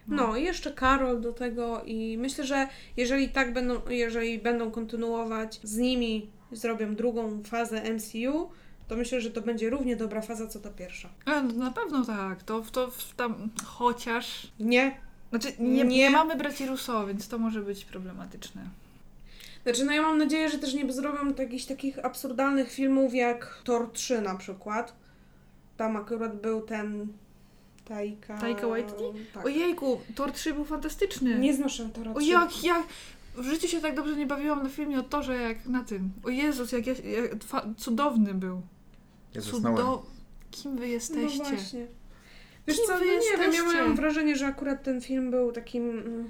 No 0.08 0.36
i 0.36 0.44
jeszcze 0.44 0.72
Karol 0.72 1.22
do 1.22 1.34
tego 1.34 1.84
i 1.86 2.18
myślę, 2.18 2.46
że 2.46 2.68
jeżeli 2.98 3.30
tak 3.30 3.54
będą, 3.54 3.82
jeżeli 3.90 4.40
będą 4.40 4.72
kontynuować 4.72 5.60
z 5.64 5.78
nimi, 5.78 6.30
zrobią 6.52 6.96
drugą 6.96 7.44
fazę 7.44 7.94
MCU, 7.94 8.50
to 8.88 8.96
myślę, 8.96 9.22
że 9.22 9.32
to 9.32 9.42
będzie 9.42 9.70
równie 9.70 9.96
dobra 9.96 10.22
faza, 10.22 10.48
co 10.48 10.60
ta 10.60 10.70
pierwsza. 10.70 11.10
A, 11.26 11.42
no 11.42 11.54
na 11.54 11.72
pewno 11.72 12.06
tak. 12.06 12.44
To, 12.44 12.62
to 12.72 12.92
tam 13.18 13.50
chociaż. 13.66 14.52
Nie. 14.60 14.98
Znaczy, 15.30 15.48
nie, 15.60 15.70
Nie. 15.70 15.84
nie. 15.84 16.10
mamy 16.10 16.36
braci 16.36 16.66
Russo, 16.66 17.08
więc 17.08 17.28
to 17.28 17.38
może 17.38 17.62
być 17.62 17.86
problematyczne. 17.86 18.62
Znaczy, 19.64 19.86
no 19.86 19.92
ja 19.92 20.02
mam 20.02 20.18
nadzieję, 20.18 20.50
że 20.50 20.58
też 20.58 20.74
nie 20.74 20.94
zrobią 20.94 21.34
jakichś 21.40 21.66
takich 21.66 22.06
absurdalnych 22.06 22.72
filmów 22.72 23.14
jak 23.14 23.62
Thor 23.64 23.92
3 23.92 24.22
na 24.22 24.36
przykład. 24.36 24.96
Tam 25.78 25.98
akurat 25.98 26.42
był 26.42 26.62
ten 26.62 27.08
Taika... 27.86 28.38
Taika 28.38 28.68
Waititi? 28.68 29.04
Tak. 29.34 29.46
Ojejku, 29.46 30.02
Thor 30.16 30.32
3 30.32 30.54
był 30.54 30.66
fantastyczny. 30.66 31.40
Nie 31.40 31.54
znoszę 31.54 31.90
Tora 31.94 32.14
3. 32.14 32.18
O 32.18 32.30
jak, 32.30 32.64
jak... 32.64 32.84
W 33.36 33.44
życiu 33.44 33.68
się 33.68 33.82
tak 33.82 33.96
dobrze 33.96 34.16
nie 34.16 34.26
bawiłam 34.26 34.64
na 34.64 34.70
filmie 34.70 35.00
o 35.00 35.04
Torze 35.04 35.36
jak 35.36 35.66
na 35.66 35.84
tym. 35.84 36.12
O 36.24 36.30
Jezus, 36.30 36.72
jak, 36.72 36.88
ja, 36.88 36.94
jak 36.94 37.36
cudowny 37.78 38.34
był. 38.34 38.62
Ja. 39.34 39.42
Cudo... 39.42 40.06
Kim 40.52 40.78
wy 40.78 40.88
jesteście? 40.88 41.44
No 41.44 41.50
właśnie. 41.50 41.88
Wiesz 42.68 42.78
Kim 42.78 42.86
co, 42.86 42.94
no 42.94 43.00
wy 43.00 43.06
nie 43.06 43.12
wiem, 43.12 43.40
ja 43.40 43.46
jesteście? 43.46 43.84
mam 43.84 43.96
wrażenie, 43.96 44.36
że 44.36 44.46
akurat 44.46 44.84
ten 44.84 45.02
film 45.02 45.32
był 45.32 45.52
takim... 45.52 45.90
mm, 45.90 46.30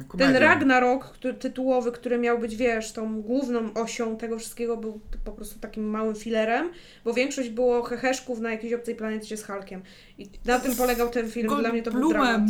No, 0.00 0.18
Ten 0.18 0.26
komedia. 0.26 0.40
Ragnarok 0.40 1.04
który, 1.04 1.34
tytułowy, 1.34 1.92
który 1.92 2.18
miał 2.18 2.38
być, 2.38 2.56
wiesz, 2.56 2.92
tą 2.92 3.22
główną 3.22 3.74
osią 3.74 4.16
tego 4.16 4.38
wszystkiego, 4.38 4.76
był 4.76 5.00
po 5.24 5.32
prostu 5.32 5.58
takim 5.60 5.84
małym 5.90 6.14
filerem, 6.14 6.70
bo 7.04 7.14
większość 7.14 7.48
było 7.48 7.82
heheszków 7.82 8.40
na 8.40 8.50
jakiejś 8.50 8.72
obcej 8.72 8.94
planecie 8.94 9.36
z 9.36 9.44
Hulkiem. 9.46 9.82
I 10.18 10.28
na 10.44 10.60
tym 10.60 10.76
polegał 10.76 11.08
ten 11.10 11.30
film, 11.30 11.48
dla 11.60 11.72
mnie 11.72 11.82
to 11.82 11.90
był 11.90 12.08
dramat. 12.10 12.40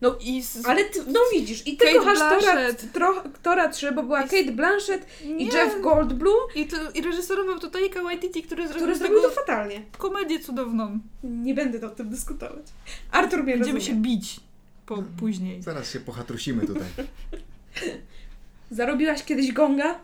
No 0.00 0.16
I 0.20 0.42
z... 0.42 0.66
Ale 0.66 0.84
ty, 0.84 0.98
no 1.06 1.20
widzisz, 1.32 1.66
i 1.66 1.76
ty 1.76 1.84
Kate 1.84 1.98
kochasz 1.98 2.18
Tora, 2.18 2.38
Blanchett. 2.40 2.92
tro, 2.92 3.22
Tora 3.42 3.68
3, 3.68 3.92
bo 3.92 4.02
była 4.02 4.22
I 4.22 4.28
Kate 4.28 4.52
Blanchett 4.52 5.06
i 5.24 5.34
Nie. 5.34 5.44
Jeff 5.46 5.80
Goldblum, 5.80 6.34
I, 6.54 6.66
to, 6.66 6.76
I 6.94 7.02
reżyserował 7.02 7.58
to 7.58 7.70
Taika 7.70 8.02
Waititi, 8.02 8.42
który 8.42 8.62
zrobił 8.68 8.82
który 8.82 8.94
zrobił 8.98 9.16
tego 9.16 9.28
to 9.28 9.34
fatalnie. 9.34 9.82
komedię 9.98 10.40
cudowną. 10.40 10.98
Nie 11.24 11.54
będę 11.54 11.86
o 11.86 11.90
tym 11.90 12.08
dyskutować. 12.08 12.64
Artur 13.12 13.44
mnie 13.44 13.54
Będziemy 13.54 13.78
rozumie. 13.78 13.96
się 13.96 14.02
bić 14.02 14.40
po, 14.86 15.02
później. 15.02 15.62
Zaraz 15.62 15.90
się 15.90 16.00
pochatrusimy 16.00 16.66
tutaj. 16.66 16.88
Zarobiłaś 18.70 19.24
kiedyś 19.24 19.52
gonga? 19.52 19.98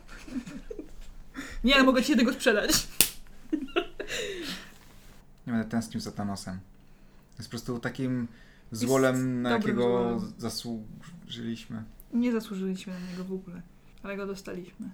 Nie, 1.65 1.75
ale 1.75 1.85
mogę 1.85 2.03
ci 2.03 2.17
tego 2.17 2.33
sprzedać. 2.33 2.71
Nie 5.47 5.53
będę 5.53 5.69
tęsknił 5.69 6.01
za 6.01 6.13
Thanosem. 6.13 6.59
Jest 7.39 7.49
po 7.49 7.51
prostu 7.51 7.79
takim 7.79 8.29
złolem, 8.73 9.43
na 9.43 9.51
dobrym 9.51 9.77
jakiego 9.77 9.89
złolem. 9.89 10.33
zasłużyliśmy. 10.39 11.83
Nie 12.13 12.33
zasłużyliśmy 12.33 12.93
na 12.93 13.11
niego 13.11 13.25
w 13.25 13.33
ogóle, 13.33 13.63
ale 14.03 14.17
go 14.17 14.27
dostaliśmy. 14.27 14.91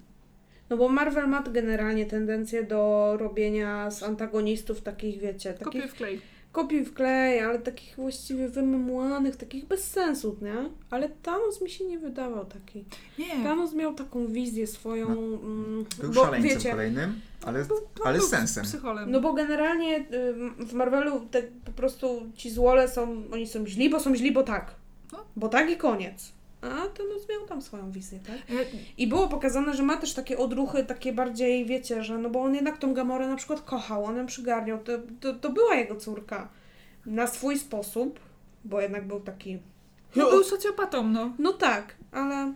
No 0.70 0.76
bo 0.76 0.89
Marvel 0.89 1.28
ma 1.28 1.43
generalnie 1.43 2.07
tendencję 2.07 2.64
do 2.64 3.12
robienia 3.20 3.91
z 3.91 4.03
antagonistów 4.03 4.82
takich, 4.82 5.20
wiecie, 5.20 5.55
takich 5.55 5.91
w 5.93 5.95
klej. 5.95 6.20
Kopiuj 6.55 6.84
w 6.84 6.94
klej, 6.94 7.40
ale 7.40 7.59
takich 7.59 7.96
właściwie 7.96 8.48
wymemłanych, 8.48 9.36
takich 9.36 9.64
bez 9.64 9.90
sensu, 9.90 10.36
nie? 10.42 10.70
Ale 10.90 11.09
Thanos 11.09 11.61
mi 11.61 11.70
się 11.70 11.84
nie 11.84 11.98
wydawał 11.98 12.44
taki. 12.44 12.84
Nie, 13.18 13.42
Thanos 13.42 13.74
miał 13.74 13.94
taką 13.94 14.26
wizję 14.26 14.66
swoją, 14.66 15.09
mm, 15.09 15.84
Był 16.00 16.12
bo 16.12 16.24
szaleńcem 16.24 16.50
wiecie, 16.50 16.70
kolejnym, 16.70 17.20
ale, 17.44 17.64
był, 17.64 17.76
no, 17.98 18.05
ale 18.05 18.18
był 18.18 18.26
z 18.26 18.30
sensem. 18.30 18.64
Psycholem. 18.64 19.11
no 19.11 19.20
bo 19.20 19.32
generalnie 19.32 19.96
ym, 19.96 20.66
w 20.66 20.72
Marvelu 20.72 21.26
te, 21.30 21.42
po 21.42 21.72
prostu 21.72 22.22
ci 22.34 22.50
złole 22.50 22.88
są, 22.88 23.22
oni 23.32 23.46
są 23.46 23.66
źli, 23.66 23.90
bo 23.90 24.00
są 24.00 24.14
źli, 24.14 24.32
bo 24.32 24.42
tak. 24.42 24.74
No. 25.12 25.18
Bo 25.36 25.48
tak 25.48 25.70
i 25.70 25.76
koniec. 25.76 26.32
A 26.65 26.89
Thanos 26.89 27.29
miał 27.31 27.49
tam 27.49 27.62
swoją 27.62 27.91
wizję, 27.91 28.21
tak? 28.27 28.51
Ja- 28.57 28.65
I 28.97 29.07
było 29.07 29.29
pokazane, 29.29 29.75
że 29.75 29.83
ma 29.83 29.97
też 29.97 30.15
takie 30.15 30.39
odruchy, 30.39 30.85
takie 30.85 31.12
bardziej, 31.12 31.67
wiecie, 31.67 32.05
że 32.05 32.19
no 32.19 32.31
bo 32.31 32.43
on 32.43 32.55
jednak 32.55 32.79
tą 32.79 32.95
Gamorę 32.95 33.29
na 33.29 33.37
przykład 33.37 33.61
kochał, 33.61 34.05
on 34.05 34.17
ją 34.17 34.27
przygarniał, 34.27 34.79
to, 34.79 34.93
to, 35.21 35.35
to 35.35 35.53
była 35.53 35.75
jego 35.75 35.97
córka. 35.97 36.49
Na 37.07 37.27
swój 37.27 37.59
sposób, 37.59 38.21
bo 38.65 38.81
jednak 38.81 39.07
był 39.07 39.21
taki... 39.21 39.59
No 40.17 40.31
był 40.31 40.45
socjopatą, 40.45 41.09
no. 41.09 41.33
No 41.39 41.53
tak, 41.53 41.95
ale 42.12 42.53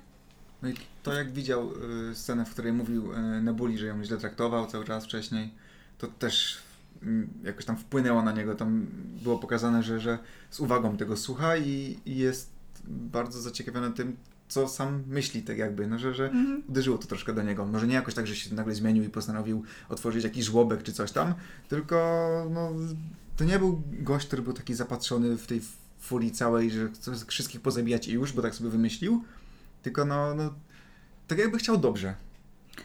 No 0.63 0.69
i 0.69 0.75
to 1.03 1.13
jak 1.13 1.33
widział 1.33 1.71
y, 2.11 2.15
scenę, 2.15 2.45
w 2.45 2.51
której 2.51 2.73
mówił 2.73 3.13
y, 3.13 3.43
Nebuli, 3.43 3.79
że 3.79 3.87
ją 3.87 4.05
źle 4.05 4.17
traktował 4.17 4.67
cały 4.67 4.85
czas 4.85 5.05
wcześniej, 5.05 5.51
to 5.99 6.07
też 6.07 6.59
mm, 7.03 7.29
jakoś 7.45 7.65
tam 7.65 7.77
wpłynęło 7.77 8.23
na 8.23 8.33
niego. 8.33 8.55
Tam 8.55 8.87
było 9.23 9.39
pokazane, 9.39 9.83
że, 9.83 10.01
że 10.01 10.19
z 10.51 10.61
uwagą 10.61 10.97
tego 10.97 11.17
słucha 11.17 11.57
i, 11.57 11.99
i 12.07 12.17
jest 12.17 12.58
bardzo 12.89 13.41
zaciekawiony 13.41 13.91
tym, 13.93 14.17
co 14.49 14.69
sam 14.69 15.03
myśli, 15.07 15.43
tak 15.43 15.59
jakby, 15.59 15.87
no, 15.87 15.99
że, 15.99 16.15
że 16.15 16.25
Mhm. 16.31 16.63
uderzyło 16.69 16.99
to 16.99 17.07
troszkę 17.07 17.33
do 17.33 17.43
niego. 17.43 17.67
Może 17.67 17.87
nie 17.87 17.95
jakoś 17.95 18.15
tak, 18.15 18.27
że 18.27 18.37
się 18.37 18.55
nagle 18.55 18.75
zmienił 18.75 19.05
i 19.05 19.09
postanowił 19.09 19.63
otworzyć 19.89 20.25
jakiś 20.25 20.45
żłobek 20.45 20.83
czy 20.83 20.93
coś 20.93 21.13
tam, 21.13 21.35
tylko 21.69 21.97
no, 22.51 22.73
to 23.37 23.45
nie 23.45 23.59
był 23.59 23.83
gość, 23.93 24.27
który 24.27 24.43
był 24.43 24.53
taki 24.53 24.75
zapatrzony 24.75 25.37
w 25.37 25.47
tej 25.47 25.61
furii 25.99 26.31
całej, 26.31 26.71
że 26.71 26.89
chce 26.89 27.13
wszystkich 27.27 27.61
pozabijać 27.61 28.09
i 28.09 28.13
już, 28.13 28.33
bo 28.33 28.43
tak 28.43 28.55
sobie 28.55 28.71
wymyślił, 28.71 29.25
tylko 29.83 30.05
no, 30.05 30.35
no 30.35 30.55
tak 31.27 31.39
jakby 31.39 31.59
chciał 31.59 31.77
dobrze. 31.79 32.15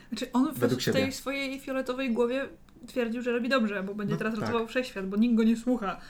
Znaczy 0.08 0.32
on 0.32 0.54
w, 0.54 0.92
tej 0.92 1.12
swojej 1.12 1.60
fioletowej 1.60 2.12
głowie 2.12 2.48
twierdził, 2.86 3.22
że 3.22 3.32
robi 3.32 3.48
dobrze, 3.48 3.82
bo 3.82 3.94
będzie 3.94 4.12
No 4.12 4.18
teraz 4.18 4.34
tak. 4.34 4.42
ratował 4.42 4.66
wszechświat, 4.68 5.08
bo 5.08 5.16
nikt 5.16 5.34
go 5.34 5.42
nie 5.44 5.56
słucha. 5.56 6.00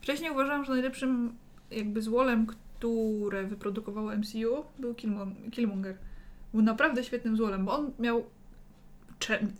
Wcześniej 0.00 0.30
uważałam, 0.30 0.64
że 0.64 0.72
najlepszym 0.72 1.32
jakby 1.70 2.02
złolem, 2.02 2.46
które 2.82 3.44
wyprodukowało 3.44 4.16
MCU 4.16 4.64
był 4.78 4.92
Killmon- 4.92 5.50
Killmonger. 5.50 5.96
Był 6.52 6.62
naprawdę 6.62 7.04
świetnym 7.04 7.36
złolem, 7.36 7.64
bo 7.64 7.72
on 7.78 7.90
miał 7.98 8.24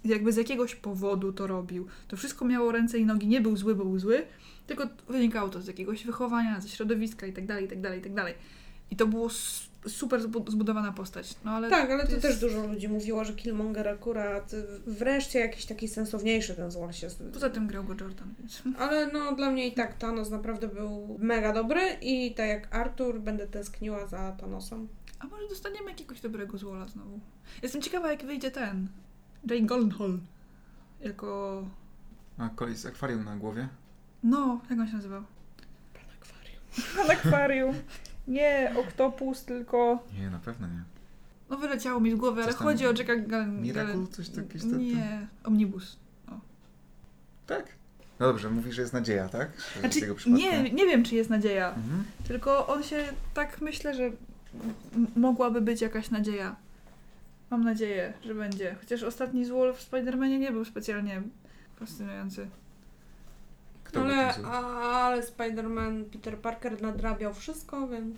jakby 0.05 0.33
z 0.33 0.37
jakiegoś 0.37 0.75
powodu 0.75 1.33
to 1.33 1.47
robił. 1.47 1.87
To 2.09 2.17
wszystko 2.17 2.45
miało 2.45 2.73
ręce 2.73 2.99
i 2.99 3.07
nogi, 3.07 3.27
nie 3.27 3.41
był 3.41 3.57
zły, 3.57 3.75
był 3.75 3.99
zły, 3.99 4.23
tylko 4.67 4.89
wynikało 5.09 5.49
to 5.49 5.61
z 5.61 5.67
jakiegoś 5.67 6.05
wychowania, 6.05 6.61
ze 6.61 6.69
środowiska 6.69 7.27
i 7.27 7.33
tak 7.33 7.47
dalej, 7.47 7.69
i 8.91 8.97
to 8.97 9.07
było 9.07 9.29
super 9.87 10.21
zbu- 10.21 10.51
zbudowana 10.51 10.93
postać. 10.93 11.35
No 11.45 11.51
ale 11.51 11.71
tak, 11.71 11.91
ale 11.91 12.07
to 12.07 12.11
jest- 12.11 12.23
też 12.23 12.41
dużo 12.41 12.67
ludzi 12.67 12.89
mówiło, 12.89 13.25
że 13.25 13.33
Killmonger 13.33 13.89
akurat 13.89 14.53
y, 14.53 14.65
wreszcie 14.87 15.39
jakiś 15.39 15.67
taki 15.67 15.89
sensowniejszy 15.89 16.55
ten 16.55 16.71
złol 16.71 16.93
się... 16.93 17.09
Poza 17.33 17.51
tym 17.51 17.67
grał 17.67 17.85
go 17.85 17.95
Jordan, 18.01 18.35
więc... 18.39 18.63
Ale 18.79 19.07
no 19.07 19.33
dla 19.37 19.51
mnie 19.51 19.67
i 19.69 19.73
tak 19.73 19.95
Thanos 19.99 20.31
naprawdę 20.31 20.69
był 20.69 21.17
mega 21.19 21.53
dobry 21.53 21.81
i 22.01 22.35
tak 22.35 22.49
jak 22.49 22.75
Arthur 22.75 23.21
będę 23.21 23.47
tęskniła 23.47 24.07
za 24.07 24.33
Thanosem. 24.33 24.89
A 25.19 25.27
może 25.27 25.49
dostaniemy 25.49 25.91
jakiegoś 25.91 26.21
dobrego 26.21 26.59
złola 26.59 26.89
znowu? 26.89 27.21
Jestem 27.63 27.83
ciekawa, 27.83 28.11
jak 28.11 28.25
wyjdzie 28.25 28.51
ten. 28.51 28.89
Jay 29.51 29.63
Goldenhall. 29.63 30.19
Jako... 31.01 31.63
A 32.39 32.49
kolej 32.49 32.77
z 32.77 32.87
akwarium 32.87 33.25
na 33.25 33.37
głowie. 33.37 33.69
No, 34.23 34.61
jak 34.71 34.79
on 34.79 34.87
się 34.89 34.95
nazywał? 34.95 35.23
Pan 35.95 36.03
akwarium. 36.21 36.61
Pan 36.97 37.11
akwarium. 37.17 37.75
Nie, 38.29 38.75
oktopus, 38.77 39.45
tylko... 39.45 40.05
Nie, 40.21 40.31
na 40.31 40.39
pewno 40.39 40.67
nie. 40.67 40.83
No 41.51 41.57
wyleciało 41.57 42.01
mi 42.01 42.11
z 42.11 42.15
głowy, 42.15 42.43
ale 42.43 42.53
Coś 42.53 42.59
tam- 42.59 42.69
chodzi 42.69 42.87
o 42.87 42.93
Jacka 42.93 43.17
Galen... 43.17 43.63
Miracle? 43.63 44.07
Coś 44.11 44.29
takiego? 44.29 44.77
Nie, 44.77 45.27
Omnibus. 45.45 45.97
Tak? 47.47 47.65
No 48.21 48.27
dobrze, 48.27 48.51
mówisz, 48.51 48.75
że 48.75 48.83
jest 48.83 48.93
nadzieja, 48.93 49.29
tak? 49.29 49.51
Że 49.75 49.81
Znaczy, 49.81 50.31
nie, 50.31 50.71
nie 50.71 50.87
wiem, 50.87 51.05
czy 51.05 51.15
jest 51.15 51.31
nadzieja. 51.31 51.69
Mhm. 51.69 52.05
Tylko 52.29 52.67
on 52.67 52.83
się 52.83 53.05
tak 53.35 53.61
myślę, 53.61 53.95
że 53.95 54.11
mogłaby 55.17 55.61
być 55.61 55.81
jakaś 55.81 56.11
nadzieja. 56.11 56.57
Mam 57.51 57.65
nadzieję, 57.65 58.13
że 58.25 58.35
będzie. 58.35 58.77
Chociaż 58.81 59.03
ostatni 59.03 59.45
złol 59.45 59.75
w 59.75 59.91
Spider-Manie 59.91 60.39
nie 60.39 60.53
był 60.53 60.65
specjalnie 60.65 61.23
fascynujący. 61.77 62.47
Kto 63.93 64.03
ale, 64.03 64.35
ale 64.47 65.23
Spider-Man 65.23 66.05
Peter 66.05 66.39
Parker 66.39 66.83
nadrabiał 66.83 67.35
wszystko, 67.35 67.89
więc... 67.89 68.17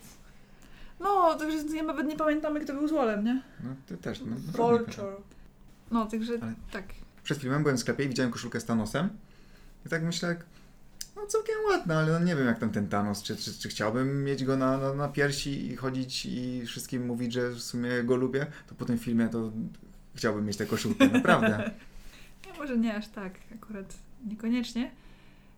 No, 1.00 1.34
także 1.34 1.76
ja 1.76 1.82
nawet 1.82 2.06
nie 2.06 2.16
pamiętamy, 2.16 2.60
kto 2.60 2.72
był 2.72 2.88
złolem, 2.88 3.24
nie? 3.24 3.42
No 3.64 3.70
ty 3.86 3.96
też. 3.96 4.20
No, 4.20 4.26
nie 4.26 4.32
pamiętam. 4.32 4.54
Vulture. 4.54 5.16
No, 5.90 6.06
także 6.06 6.32
Ale- 6.42 6.54
tak. 6.72 6.84
Przed 7.22 7.38
filmem 7.38 7.62
byłem 7.62 7.76
w 7.76 7.80
sklepie 7.80 8.04
i 8.04 8.08
widziałem 8.08 8.32
koszulkę 8.32 8.60
z 8.60 8.64
Thanosem. 8.64 9.08
I 9.86 9.88
tak 9.88 10.02
myślę, 10.02 10.28
jak, 10.28 10.44
no 11.16 11.26
całkiem 11.26 11.54
ładna, 11.68 11.98
ale 11.98 12.12
no 12.12 12.18
nie 12.26 12.36
wiem 12.36 12.46
jak 12.46 12.58
tam 12.58 12.70
ten 12.70 12.88
Thanos, 12.88 13.22
czy, 13.22 13.36
czy, 13.36 13.58
czy 13.58 13.68
chciałbym 13.68 14.24
mieć 14.24 14.44
go 14.44 14.56
na, 14.56 14.78
na, 14.78 14.94
na 14.94 15.08
piersi 15.08 15.66
i 15.66 15.76
chodzić 15.76 16.26
i 16.26 16.66
wszystkim 16.66 17.06
mówić, 17.06 17.32
że 17.32 17.50
w 17.50 17.62
sumie 17.62 18.02
go 18.02 18.16
lubię, 18.16 18.46
to 18.68 18.74
po 18.74 18.84
tym 18.84 18.98
filmie 18.98 19.28
to 19.28 19.52
chciałbym 20.14 20.46
mieć 20.46 20.56
tę 20.56 20.66
koszulkę, 20.66 21.08
naprawdę. 21.08 21.70
Nie, 22.46 22.52
może 22.58 22.78
nie 22.78 22.96
aż 22.96 23.08
tak, 23.08 23.32
akurat 23.54 23.94
niekoniecznie, 24.26 24.90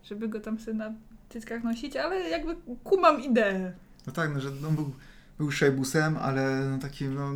żeby 0.09 0.28
go 0.28 0.40
tam 0.40 0.59
sobie 0.59 0.74
na 0.74 0.92
cyckach 1.28 1.64
nosić, 1.64 1.96
ale 1.96 2.28
jakby 2.28 2.57
kumam 2.84 3.22
ideę. 3.22 3.72
No 4.07 4.12
tak, 4.12 4.34
no 4.34 4.40
że 4.40 4.50
no, 4.62 4.70
był, 4.70 4.92
był 5.38 5.50
szejbusem, 5.50 6.16
ale 6.16 6.68
no 6.70 6.78
takim 6.78 7.14
no 7.14 7.30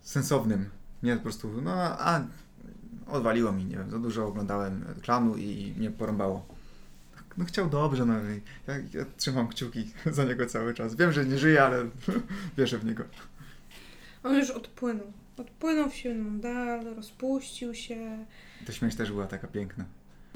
sensownym. 0.00 0.68
Nie 1.02 1.16
po 1.16 1.22
prostu, 1.22 1.62
no 1.62 1.72
a 1.82 2.20
odwaliło 3.06 3.52
mi, 3.52 3.64
nie 3.64 3.76
wiem, 3.76 3.90
za 3.90 3.98
dużo 3.98 4.26
oglądałem 4.26 4.84
klanu 5.02 5.36
i 5.36 5.74
mnie 5.76 5.90
porąbało. 5.90 6.46
No 7.36 7.44
chciał 7.44 7.68
dobrze, 7.68 8.06
no 8.06 8.14
i 8.14 8.40
ja, 8.66 8.74
ja 9.00 9.04
trzymam 9.16 9.48
kciuki 9.48 9.92
za 10.12 10.24
niego 10.24 10.46
cały 10.46 10.74
czas. 10.74 10.94
Wiem, 10.94 11.12
że 11.12 11.24
nie 11.24 11.38
żyje, 11.38 11.62
ale 11.62 11.84
wierzę 12.58 12.78
w 12.78 12.84
niego. 12.84 13.04
On 14.22 14.34
już 14.34 14.50
odpłynął. 14.50 15.12
Odpłynął 15.36 15.90
w 15.90 15.94
silną 15.94 16.40
dal, 16.40 16.94
rozpuścił 16.96 17.74
się. 17.74 18.26
Ta 18.66 18.72
śmierć 18.72 18.96
też 18.96 19.12
była 19.12 19.26
taka 19.26 19.46
piękna. 19.48 19.84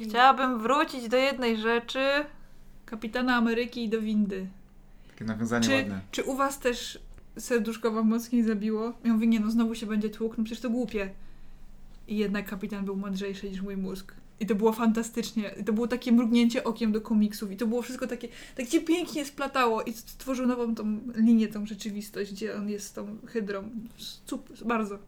Chciałabym 0.03 0.59
wrócić 0.59 1.09
do 1.09 1.16
jednej 1.16 1.57
rzeczy. 1.57 1.99
Kapitana 2.86 3.36
Ameryki 3.36 3.84
i 3.84 3.88
do 3.88 4.01
windy. 4.01 4.46
Takie 5.09 5.24
nawiązanie 5.24 5.66
Czy, 5.66 5.74
ładne. 5.74 6.01
czy 6.11 6.24
u 6.24 6.36
was 6.36 6.59
też 6.59 6.99
serduszko 7.38 7.90
wam 7.90 8.09
mocniej 8.09 8.42
zabiło? 8.42 8.92
Ja 9.05 9.12
mówię, 9.12 9.26
nie 9.26 9.40
no, 9.40 9.51
znowu 9.51 9.74
się 9.74 9.86
będzie 9.86 10.11
tłukł, 10.11 10.34
no 10.38 10.44
przecież 10.44 10.62
to 10.62 10.70
głupie. 10.70 11.11
I 12.09 12.16
jednak 12.16 12.46
kapitan 12.49 12.84
był 12.84 12.96
mądrzejszy 12.96 13.51
niż 13.51 13.62
mój 13.62 13.76
mózg. 13.76 14.14
I 14.40 14.46
to 14.46 14.55
było 14.55 14.72
fantastycznie. 14.72 15.55
I 15.61 15.64
to 15.64 15.72
było 15.72 15.86
takie 15.88 16.12
mrugnięcie 16.12 16.64
okiem 16.64 16.92
do 16.92 17.01
komiksów. 17.01 17.53
I 17.53 17.57
to 17.57 17.66
było 17.66 17.82
wszystko 17.82 18.07
takie, 18.07 18.28
tak 18.57 18.66
się 18.68 18.80
pięknie 18.80 19.24
splatało. 19.24 19.82
I 19.82 19.92
stworzył 19.92 20.46
nową 20.46 20.74
tą 20.74 21.01
linię, 21.14 21.49
tą 21.49 21.66
rzeczywistość, 21.66 22.32
gdzie 22.32 22.57
on 22.57 22.68
jest 22.68 22.86
z 22.86 22.92
tą 22.92 23.16
hydrą. 23.26 23.70
Super, 23.96 24.57
bardzo. 24.64 24.99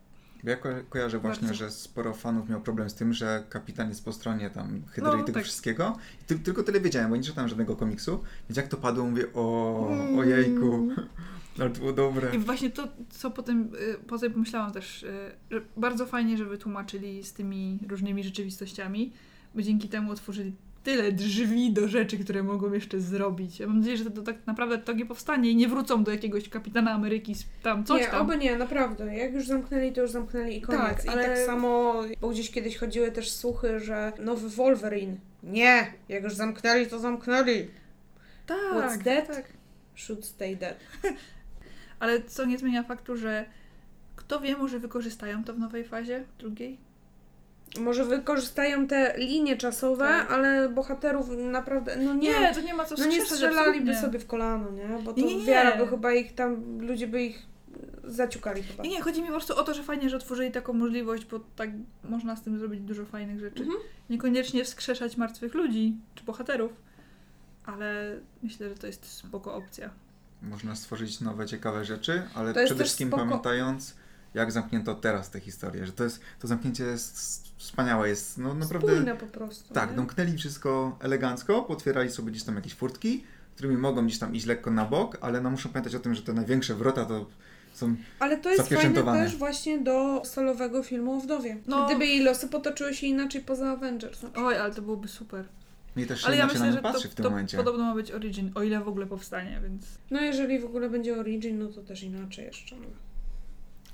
Ja 0.45 0.57
ko 0.57 0.69
kojarzę 0.89 1.19
właśnie, 1.19 1.49
Bardzo. 1.49 1.65
że 1.65 1.71
sporo 1.71 2.15
fanów 2.15 2.49
miał 2.49 2.61
problem 2.61 2.91
z 2.91 2.95
tym, 2.95 3.13
że 3.13 3.45
kapitan 3.49 3.89
jest 3.89 4.05
po 4.05 4.13
stronie 4.13 4.51
tam 4.51 4.83
hydry 4.87 5.11
No, 5.11 5.17
i 5.17 5.21
tego 5.25 5.33
tak. 5.33 5.45
wszystkiego. 5.45 5.97
I 6.23 6.25
ty 6.25 6.39
tylko 6.39 6.63
tyle 6.63 6.81
wiedziałem, 6.81 7.11
bo 7.11 7.17
nie 7.17 7.23
czytałem 7.23 7.49
żadnego 7.49 7.77
komiksu. 7.77 8.25
Więc 8.49 8.57
jak 8.57 8.69
to 8.69 8.77
padło, 8.77 9.05
mówię, 9.05 9.25
o, 9.35 9.89
Mm. 9.93 10.19
ojejku, 10.19 10.89
ale 11.61 11.71
to 11.71 11.79
było 11.79 11.93
dobre. 11.93 12.35
I 12.35 12.39
właśnie 12.39 12.71
to, 12.71 12.89
co 13.11 13.31
potem, 13.31 13.71
y, 13.75 13.99
potem 14.07 14.33
pomyślałam 14.33 14.73
też, 14.73 15.03
y, 15.03 15.31
że 15.51 15.61
bardzo 15.77 16.07
fajnie, 16.07 16.37
że 16.37 16.45
wytłumaczyli 16.45 17.23
z 17.25 17.33
tymi 17.33 17.79
różnymi 17.89 18.25
rzeczywistościami, 18.25 19.13
bo 19.55 19.63
dzięki 19.63 19.89
temu 19.89 20.13
otworzyli 20.13 20.53
tyle 20.83 21.13
drzwi 21.13 21.73
do 21.73 21.89
rzeczy, 21.89 22.19
które 22.19 22.43
mogą 22.43 22.73
jeszcze 22.73 23.01
zrobić. 23.01 23.61
Ja 23.61 23.67
mam 23.67 23.79
nadzieję, 23.79 23.97
że 23.97 24.11
to, 24.11 24.23
tak 24.23 24.47
naprawdę 24.47 24.79
to 24.79 24.93
nie 24.93 25.07
powstanie 25.07 25.51
i 25.51 25.57
nie 25.57 25.69
wrócą 25.69 26.05
do 26.05 26.11
jakiegoś 26.11 26.49
kapitana 26.49 26.91
Ameryki 26.91 27.35
z 27.35 27.45
tam 27.63 27.85
coś 27.85 28.01
nie, 28.01 28.07
tam. 28.09 28.21
oby 28.23 28.37
nie, 28.39 28.57
naprawdę. 28.57 29.17
Jak 29.17 29.33
już 29.33 29.47
zamknęli, 29.47 29.93
to 29.93 30.01
już 30.01 30.11
zamknęli 30.11 30.57
i 30.57 30.61
koniec. 30.61 30.83
Tak, 30.97 31.05
I 31.05 31.09
ale- 31.09 31.25
tak 31.25 31.39
samo, 31.39 31.95
bo 32.21 32.29
gdzieś 32.29 32.51
kiedyś 32.51 32.77
chodziły 32.77 33.13
też 33.13 33.31
słuchy, 33.31 33.81
że 33.81 34.13
nowy 34.19 34.49
Wolverine. 34.49 35.17
Nie, 35.43 35.93
jak 36.09 36.23
już 36.25 36.35
zamknęli, 36.35 36.87
to 36.87 36.99
zamknęli. 36.99 37.69
tak, 38.47 38.59
What's 38.75 39.05
that? 39.05 39.27
tak. 39.27 39.45
Should 39.97 40.25
stay 40.25 40.57
dead. 40.57 40.77
Ale 42.01 42.23
co 42.23 42.45
nie 42.45 42.59
zmienia 42.59 42.83
faktu, 42.83 43.17
że 43.17 43.45
kto 44.17 44.41
wie, 44.41 44.57
może 44.57 44.79
wykorzystają 44.79 45.45
to 45.45 45.55
w 45.55 45.59
nowej 45.59 45.85
fazie, 45.85 46.25
drugiej? 46.39 46.79
Może 47.79 48.05
wykorzystają 48.05 48.87
te 48.87 49.15
linie 49.19 49.57
czasowe, 49.57 50.05
Tak. 50.09 50.31
ale 50.33 50.69
bohaterów 50.69 51.29
naprawdę, 51.37 51.97
no 51.97 52.15
nie, 52.15 52.29
Nie, 52.41 52.55
to 52.55 52.61
nie 52.61 52.75
ma 52.75 52.85
co 52.85 52.95
no 52.99 53.07
nie 53.07 53.25
strzelaliby 53.25 53.61
absolutnie. 53.71 54.01
sobie 54.01 54.19
w 54.19 54.27
kolano, 54.27 54.71
nie? 54.71 54.99
Bo 55.05 55.13
to 55.13 55.21
Nie, 55.21 55.37
nie, 55.39 55.45
wiara 55.45 55.77
by 55.77 55.87
chyba 55.87 56.13
ich 56.13 56.35
tam, 56.35 56.81
ludzie 56.81 57.07
by 57.07 57.23
ich 57.23 57.43
zaciukali 58.05 58.63
chyba. 58.63 58.83
Nie, 58.83 58.91
nie, 58.91 59.01
chodzi 59.03 59.21
mi 59.21 59.27
po 59.27 59.33
prostu 59.33 59.57
o 59.59 59.63
to, 59.63 59.75
że 59.75 59.83
fajnie, 59.83 60.11
że 60.11 60.17
otworzyli 60.17 60.51
taką 60.53 60.73
możliwość, 60.73 61.25
bo 61.25 61.41
tak 61.57 61.71
można 62.05 62.37
z 62.37 62.43
tym 62.43 62.59
zrobić 62.59 62.81
dużo 62.81 63.05
fajnych 63.07 63.41
rzeczy. 63.41 63.63
Mhm. 63.63 63.81
Niekoniecznie 64.11 64.65
wskrzeszać 64.65 65.17
martwych 65.17 65.55
ludzi 65.55 65.95
czy 66.15 66.25
bohaterów, 66.25 66.73
ale 67.67 68.17
myślę, 68.43 68.69
że 68.69 68.75
to 68.75 68.87
jest 68.87 69.07
spoko 69.13 69.55
opcja. 69.55 69.91
Można 70.43 70.77
stworzyć 70.77 71.21
nowe, 71.21 71.47
ciekawe 71.47 71.85
rzeczy, 71.85 72.23
ale 72.35 72.55
przede 72.65 72.85
wszystkim 72.85 73.11
spoko- 73.11 73.17
pamiętając, 73.17 73.97
jak 74.35 74.53
zamknięto 74.53 74.95
teraz 74.95 75.31
tę 75.31 75.41
historię, 75.41 75.87
że 75.87 75.93
to 75.93 76.05
jest, 76.05 76.21
to 76.39 76.49
zamknięcie 76.49 76.85
jest 76.85 77.19
wspaniałe, 77.57 78.09
jest 78.09 78.39
no 78.39 78.55
naprawdę... 78.55 78.93
Spójne 78.93 79.17
po 79.17 79.27
prostu. 79.27 79.75
Tak, 79.75 79.91
nie? 79.91 79.97
domknęli 79.97 80.37
wszystko 80.39 80.99
elegancko, 81.01 81.63
potwierali 81.63 82.11
sobie 82.11 82.31
gdzieś 82.31 82.43
tam 82.45 82.55
jakieś 82.57 82.75
furtki, 82.75 83.25
którymi 83.55 83.77
mogą 83.77 84.07
gdzieś 84.07 84.19
tam 84.19 84.35
iść 84.35 84.47
lekko 84.47 84.71
na 84.71 84.85
bok, 84.85 85.19
ale 85.21 85.41
no 85.41 85.51
muszą 85.51 85.69
pamiętać 85.69 85.95
o 85.95 86.01
tym, 86.01 86.15
że 86.15 86.23
te 86.23 86.33
największe 86.33 86.75
wrota 86.75 87.05
to 87.05 87.27
są 87.75 87.97
Ale 88.19 88.39
to 88.39 88.51
jest 88.51 88.69
fajne 88.69 89.03
też 89.03 89.37
właśnie 89.37 89.79
do 89.79 90.23
solowego 90.25 90.83
filmu 90.83 91.13
o 91.13 91.21
wdowie. 91.21 91.57
No. 91.67 91.87
Gdyby 91.87 92.07
jej 92.07 92.23
losy 92.23 92.49
potoczyły 92.49 92.95
się 92.95 93.07
inaczej 93.07 93.41
poza 93.41 93.71
Avengers. 93.71 94.25
Oj, 94.37 94.57
ale 94.57 94.75
to 94.75 94.83
byłoby 94.83 95.09
super. 95.09 95.45
i 95.97 96.07
też 96.07 96.21
się 96.21 96.27
Ale 96.27 96.37
ja 96.37 96.47
myślę, 96.47 96.73
że 96.73 96.77
to, 96.77 96.83
patrzy 96.83 97.09
w 97.09 97.15
tym 97.15 97.23
to 97.23 97.31
momencie. 97.31 97.57
podobno 97.57 97.85
ma 97.85 97.95
być 97.95 98.13
Origin, 98.13 98.53
o 98.55 98.63
ile 98.63 98.81
w 98.81 98.89
ogóle 98.89 99.07
powstanie, 99.07 99.61
więc... 99.63 99.87
No 100.11 100.21
jeżeli 100.21 100.59
w 100.59 100.65
ogóle 100.65 100.91
będzie 100.91 101.17
Origin, 101.17 101.59
no 101.59 101.69
to 101.69 101.83
też 101.83 102.03
inaczej 102.03 102.45
jeszcze. 102.45 102.77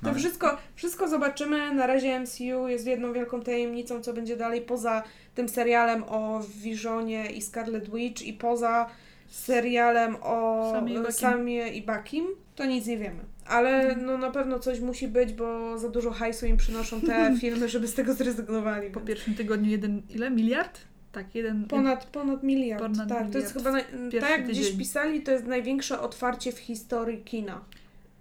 To 0.03 0.09
No. 0.09 0.15
wszystko, 0.15 0.57
wszystko 0.75 1.09
zobaczymy. 1.09 1.75
Na 1.75 1.87
razie 1.87 2.21
MCU 2.21 2.69
jest 2.69 2.87
jedną 2.87 3.13
wielką 3.13 3.41
tajemnicą, 3.43 4.03
co 4.03 4.13
będzie 4.13 4.37
dalej 4.37 4.61
poza 4.61 5.03
tym 5.35 5.49
serialem 5.49 6.05
o 6.09 6.41
Visionie 6.63 7.31
i 7.31 7.43
Scarlet 7.43 7.95
Witch 7.95 8.23
i 8.23 8.33
poza 8.33 8.87
serialem 9.29 10.17
o 10.23 10.73
Samie 11.11 11.69
i 11.69 11.83
Bakim. 11.83 12.27
To 12.57 12.65
nic 12.65 12.87
nie 12.87 12.99
wiemy. 12.99 13.25
Ale 13.47 13.97
no 13.97 14.19
na 14.19 14.31
pewno 14.31 14.59
coś 14.59 14.81
musi 14.81 15.09
być, 15.09 15.33
bo 15.33 15.79
za 15.79 15.89
dużo 15.89 16.11
hajsu 16.11 16.47
im 16.47 16.57
przynoszą 16.57 17.01
te 17.01 17.33
filmy, 17.41 17.69
żeby 17.69 17.89
z 17.89 17.95
tego 17.95 18.15
zrezygnowali. 18.15 18.91
Po 18.91 19.01
pierwszym 19.01 19.35
tygodniu 19.35 19.71
jeden, 19.71 20.03
ile? 20.11 20.31
Miliard? 20.31 20.81
Tak, 21.13 21.35
jeden... 21.35 21.65
Ponad, 21.65 22.07
ponad 22.07 22.43
miliard. 22.43 22.83
Ponad 22.83 23.09
tak, 23.09 23.31
to 23.31 23.39
jest 23.39 23.57
miliard. 23.57 23.77
chyba, 23.89 24.01
naj, 24.01 24.21
tak 24.21 24.31
jak 24.31 24.49
gdzieś 24.49 24.73
pisali, 24.73 25.23
to 25.23 25.31
jest 25.31 25.45
największe 25.47 26.01
otwarcie 26.01 26.53
w 26.53 26.59
historii 26.59 27.19
kina. 27.25 27.61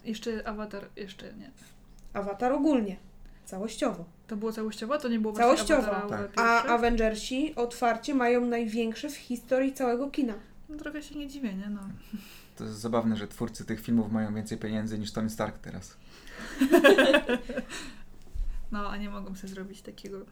Jeszcze 0.06 0.48
Avatar, 0.48 0.90
jeszcze 0.96 1.34
nie. 1.34 1.52
Awatar 2.14 2.52
ogólnie, 2.52 2.98
całościowo. 3.46 4.06
To 4.28 4.36
było 4.36 4.52
całościowo? 4.52 4.98
To 4.98 5.08
nie 5.08 5.20
było 5.20 5.34
Całościowo, 5.34 6.10
tak. 6.10 6.32
A? 6.36 6.64
Avengersi 6.64 7.56
otwarcie 7.56 8.16
mają 8.16 8.46
największe 8.46 9.10
w 9.10 9.16
historii 9.16 9.74
całego 9.74 10.10
kina. 10.10 10.34
No 10.70 10.78
trochę 10.78 11.04
się 11.04 11.16
nie 11.16 11.28
dziwię, 11.28 11.54
nie? 11.54 11.70
No. 11.70 11.82
To 12.56 12.64
jest 12.64 12.78
zabawne, 12.78 13.16
że 13.16 13.28
twórcy 13.28 13.66
tych 13.66 13.82
filmów 13.82 14.12
mają 14.12 14.36
więcej 14.36 14.58
pieniędzy 14.58 15.00
niż 15.00 15.12
Tony 15.12 15.30
Stark 15.30 15.58
teraz. 15.58 15.98
no, 18.72 18.90
a 18.90 18.98
nie 18.98 19.10
mogą 19.10 19.36
sobie 19.36 19.54
zrobić 19.54 19.82
takiego 19.82 20.26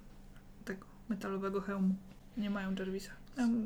tego 0.66 0.86
metalowego 1.10 1.62
hełmu. 1.62 1.96
Nie 2.38 2.50
mają 2.50 2.76
Jarvisa. 2.76 3.12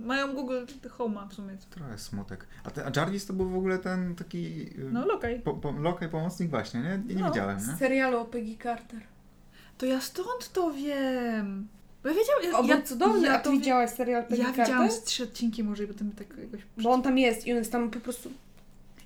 Mają 0.05 0.34
Google 0.34 0.65
Home'a 0.97 1.28
w 1.30 1.34
sumie. 1.34 1.57
Trochę 1.70 1.97
smutek. 1.97 2.47
A, 2.63 2.72
te, 2.72 2.86
a 2.86 2.91
Jarvis 2.95 3.26
to 3.26 3.34
był 3.34 3.49
w 3.49 3.55
ogóle 3.57 3.80
ten 3.80 4.15
taki 4.15 4.45
y, 4.80 4.89
No, 4.91 5.05
lokaj. 5.05 5.39
po, 5.39 5.53
po, 5.53 5.72
lokaj 5.72 6.09
pomocnik 6.09 6.49
właśnie, 6.49 6.80
nie? 6.80 6.89
Ja 6.89 6.97
nie 7.15 7.22
No. 7.22 7.28
widziałem, 7.28 7.59
Z 7.59 7.68
nie? 7.68 7.76
serialu 7.76 8.18
o 8.20 8.26
Peggy 8.26 8.57
Carter. 8.63 9.01
To 9.78 9.86
ja 9.86 10.01
stąd 10.01 10.51
to 10.53 10.72
wiem. 10.72 11.68
Bo 12.03 12.09
ja 12.09 12.15
wiedziałam... 12.15 12.68
Ja, 12.68 12.76
był 12.76 12.86
cudowny, 12.86 13.28
ja 13.28 13.34
a 13.36 13.39
ty 13.39 13.51
widziałaś 13.51 13.89
serial 13.89 14.24
Peggy 14.24 14.38
Ja 14.38 14.45
Carter? 14.45 14.65
widziałam 14.65 14.91
z 14.91 15.03
trzy 15.03 15.24
odcinki 15.24 15.63
może 15.63 15.84
i 15.84 15.88
potem 15.88 16.11
tak 16.11 16.28
jakoś... 16.38 16.61
Bo 16.78 16.91
on 16.91 17.01
tam 17.01 17.18
jest 17.18 17.47
i 17.47 17.51
on 17.51 17.57
jest 17.57 17.72
tam 17.72 17.89
po 17.91 17.99
prostu... 17.99 18.32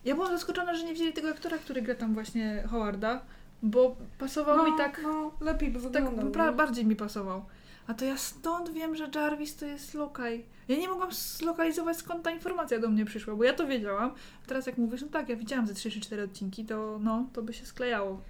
Ja 0.06 0.16
byłam 0.16 0.32
zaskoczona, 0.32 0.76
że 0.76 0.84
nie 0.84 0.94
wzięli 0.94 1.14
tego 1.14 1.30
aktora, 1.30 1.58
który 1.58 1.82
gra 1.82 1.96
tam 1.96 2.14
właśnie 2.14 2.64
Howarda, 2.70 3.22
bo 3.64 3.96
pasował 4.20 4.72
mi 4.72 4.78
tak... 4.78 5.00
No, 5.04 5.32
lepiej 5.42 5.72
by 5.72 5.80
Tak, 5.82 5.92
wyglądał. 5.92 6.46
nie? 6.52 6.58
bardziej 6.58 6.86
mi 6.86 6.96
pasował. 6.96 7.46
A 7.92 7.94
to 7.94 8.06
ja 8.06 8.18
stąd 8.18 8.70
wiem, 8.74 8.96
że 8.96 9.10
Jarvis 9.16 9.56
to 9.56 9.66
jest 9.66 9.94
lokaj. 9.94 10.46
Ja 10.68 10.78
nie 10.78 10.88
mogłam 10.88 11.12
zlokalizować 11.12 11.98
skąd 11.98 12.24
ta 12.24 12.32
informacja 12.32 12.80
do 12.80 12.90
mnie 12.90 13.06
przyszła, 13.06 13.36
bo 13.36 13.44
ja 13.44 13.54
to 13.54 13.68
wiedziałam. 13.68 14.12
Teraz 14.48 14.66
jak 14.66 14.78
mówisz, 14.78 15.02
no 15.02 15.08
tak, 15.08 15.30
ja 15.30 15.36
widziałam 15.36 15.68
ze 15.68 15.74
3 15.74 15.92
czy 15.92 16.00
4 16.02 16.24
odcinki, 16.24 16.66
to 16.66 17.00
no, 17.02 17.26
to 17.34 17.42
by 17.42 17.54
się 17.54 17.66
sklejało. 17.66 18.22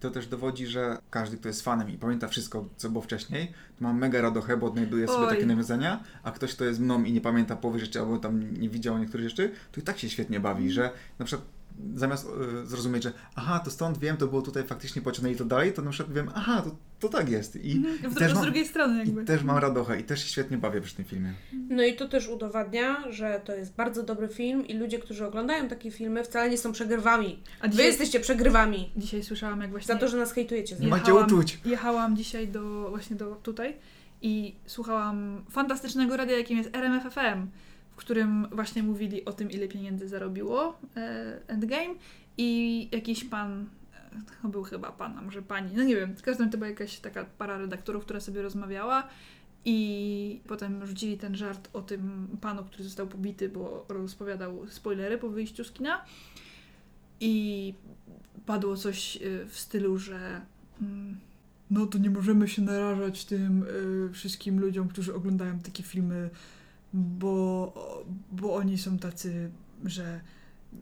To 0.00 0.10
też 0.10 0.26
dowodzi, 0.26 0.66
że 0.66 0.98
każdy, 1.10 1.36
kto 1.36 1.48
jest 1.48 1.62
fanem 1.62 1.90
i 1.90 1.98
pamięta 1.98 2.28
wszystko, 2.28 2.68
co 2.76 2.90
było 2.90 3.02
wcześniej, 3.02 3.52
to 3.78 3.84
ma 3.84 3.92
mega 3.92 4.20
radochę, 4.20 4.56
bo 4.56 4.66
odnajduje 4.66 5.08
sobie 5.08 5.26
Oj. 5.26 5.28
takie 5.34 5.46
nawiązania, 5.46 6.04
a 6.22 6.30
ktoś, 6.32 6.54
kto 6.54 6.64
jest 6.64 6.80
mną 6.80 7.04
i 7.04 7.12
nie 7.12 7.20
pamięta 7.20 7.56
połowy 7.56 7.78
rzeczy, 7.78 8.00
albo 8.00 8.18
tam 8.18 8.60
nie 8.60 8.68
widział 8.68 8.98
niektórych 8.98 9.28
rzeczy, 9.28 9.52
to 9.72 9.80
i 9.80 9.82
tak 9.84 9.98
się 9.98 10.10
świetnie 10.10 10.40
bawi, 10.40 10.62
Mm. 10.62 10.72
że 10.72 10.90
na 11.18 11.24
przykład 11.24 11.48
zamiast 11.94 12.28
e, 12.62 12.66
zrozumieć, 12.66 13.02
że 13.02 13.12
aha, 13.34 13.60
to 13.64 13.70
stąd 13.70 13.98
wiem, 13.98 14.16
to 14.16 14.26
było 14.26 14.42
tutaj 14.42 14.64
faktycznie 14.64 15.02
pociągnęli 15.02 15.36
to 15.36 15.44
dalej, 15.44 15.72
to 15.72 15.82
na 15.82 15.90
przykład 15.90 16.14
wiem, 16.16 16.30
aha, 16.34 16.62
to, 16.62 16.76
to 17.00 17.08
tak 17.18 17.28
jest. 17.28 17.56
I, 17.56 17.72
Mhm. 17.76 17.94
i 18.04 18.08
W, 18.08 18.14
też 18.14 18.32
z 18.32 18.34
mam- 18.34 18.42
drugiej 18.44 18.66
strony 18.66 18.98
jakby. 18.98 19.22
i 19.22 19.24
też 19.24 19.42
mam 19.42 19.58
radochę 19.58 20.00
i 20.00 20.04
też 20.04 20.22
się 20.24 20.28
świetnie 20.28 20.58
bawię 20.58 20.80
przy 20.80 20.94
tym 20.96 21.04
filmie. 21.04 21.32
No 21.68 21.82
i 21.84 21.96
to 21.96 22.08
też 22.08 22.28
udowadnia, 22.28 23.12
że 23.12 23.40
to 23.44 23.54
jest 23.54 23.74
bardzo 23.74 24.02
dobry 24.02 24.28
film 24.28 24.66
i 24.66 24.74
ludzie, 24.74 24.98
którzy 24.98 25.26
oglądają 25.26 25.68
takie 25.68 25.90
filmy 25.90 26.24
wcale 26.24 26.50
nie 26.50 26.58
są 26.58 26.72
przegrywami. 26.72 27.42
A 27.60 27.64
Wy 27.64 27.70
dzisiaj, 27.72 27.86
jesteście 27.86 28.20
przegrywami 28.20 28.92
dzisiaj 28.96 29.22
słyszałam, 29.22 29.60
jak 29.60 29.70
właśnie 29.70 29.94
za 29.94 30.00
to, 30.00 30.08
że 30.08 30.16
nas 30.16 30.32
hejtujecie. 30.32 30.76
Nie 30.80 30.88
macie 30.88 31.02
Jechałam- 31.02 31.26
uczuć. 31.26 31.58
jechałam 31.64 32.16
dzisiaj 32.16 32.48
do, 32.48 32.86
właśnie 32.90 33.16
do 33.16 33.34
tutaj 33.34 33.76
i 34.22 34.56
słuchałam 34.66 35.44
fantastycznego 35.50 36.16
radia, 36.16 36.38
jakim 36.38 36.58
jest 36.58 36.70
RMFFM, 36.76 37.46
w 37.96 37.98
którym 37.98 38.48
właśnie 38.52 38.82
mówili 38.82 39.24
o 39.24 39.32
tym, 39.32 39.50
ile 39.50 39.68
pieniędzy 39.68 40.08
zarobiło 40.08 40.78
e, 40.96 41.40
Endgame 41.46 41.94
i 42.38 42.88
jakiś 42.92 43.24
pan, 43.24 43.66
e, 43.94 44.42
to 44.42 44.48
był 44.48 44.62
chyba 44.62 44.92
pan, 44.92 45.18
a 45.18 45.22
może 45.22 45.42
pani, 45.42 45.70
no 45.76 45.82
nie 45.82 45.96
wiem, 45.96 46.16
w 46.16 46.22
każdym 46.22 46.50
to 46.50 46.58
była 46.58 46.70
jakaś 46.70 46.98
taka 46.98 47.24
para 47.24 47.58
redaktorów, 47.58 48.04
która 48.04 48.20
sobie 48.20 48.42
rozmawiała 48.42 49.08
i 49.64 50.40
potem 50.46 50.86
rzucili 50.86 51.18
ten 51.18 51.36
żart 51.36 51.68
o 51.72 51.82
tym 51.82 52.28
panu, 52.40 52.64
który 52.64 52.84
został 52.84 53.06
pobity, 53.06 53.48
bo 53.48 53.86
rozpowiadał 53.88 54.66
spoilery 54.68 55.18
po 55.18 55.28
wyjściu 55.28 55.64
z 55.64 55.72
kina. 55.72 56.04
I 57.20 57.74
padło 58.46 58.76
coś 58.76 59.16
y, 59.16 59.46
w 59.48 59.58
stylu, 59.58 59.98
że 59.98 60.40
mm, 60.82 61.20
no 61.70 61.86
to 61.86 61.98
nie 61.98 62.10
możemy 62.10 62.48
się 62.48 62.62
narażać 62.62 63.24
tym 63.24 63.62
y, 63.62 64.12
wszystkim 64.12 64.60
ludziom, 64.60 64.88
którzy 64.88 65.14
oglądają 65.14 65.58
takie 65.58 65.82
filmy, 65.82 66.30
bo, 66.92 67.72
bo 68.32 68.54
oni 68.54 68.78
są 68.78 68.98
tacy, 68.98 69.50
że 69.84 70.20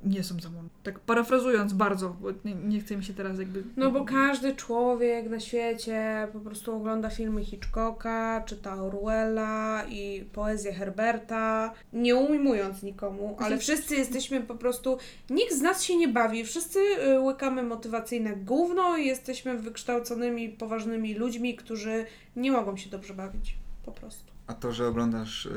nie 0.04 0.22
są 0.22 0.40
za 0.40 0.50
mądrzy. 0.50 0.74
Tak 0.82 1.00
parafrazując 1.00 1.72
bardzo, 1.72 2.16
bo 2.20 2.30
nie, 2.44 2.54
nie 2.54 2.80
chce 2.80 2.96
mi 2.96 3.04
się 3.04 3.14
teraz 3.14 3.38
jakby... 3.38 3.64
No 3.76 3.90
bo 3.90 4.04
każdy 4.04 4.54
człowiek 4.54 5.30
na 5.30 5.40
świecie 5.40 6.28
po 6.32 6.40
prostu 6.40 6.76
ogląda 6.76 7.10
filmy 7.10 7.44
Hitchcocka, 7.44 8.42
czyta 8.46 8.82
Orwella 8.82 9.84
i 9.88 10.24
poezję 10.32 10.72
Herberta, 10.72 11.72
nie 11.92 12.16
ujmując 12.16 12.82
nikomu, 12.82 13.36
ale 13.40 13.58
wszyscy 13.58 13.96
jesteśmy 13.96 14.40
po 14.40 14.54
prostu, 14.54 14.98
nikt 15.30 15.54
z 15.54 15.60
nas 15.60 15.82
się 15.82 15.96
nie 15.96 16.08
bawi, 16.08 16.44
wszyscy 16.44 16.78
y, 16.78 17.20
łykamy 17.20 17.62
motywacyjne 17.62 18.36
gówno 18.36 18.96
i 18.96 19.06
jesteśmy 19.06 19.58
wykształconymi, 19.58 20.48
poważnymi 20.48 21.14
ludźmi, 21.14 21.56
którzy 21.56 22.04
nie 22.36 22.52
mogą 22.52 22.76
się 22.76 22.90
dobrze 22.90 23.14
bawić. 23.14 23.56
Po 23.84 23.92
prostu. 23.92 24.33
A 24.46 24.54
to, 24.54 24.72
że 24.72 24.88
oglądasz 24.88 25.46
y, 25.46 25.52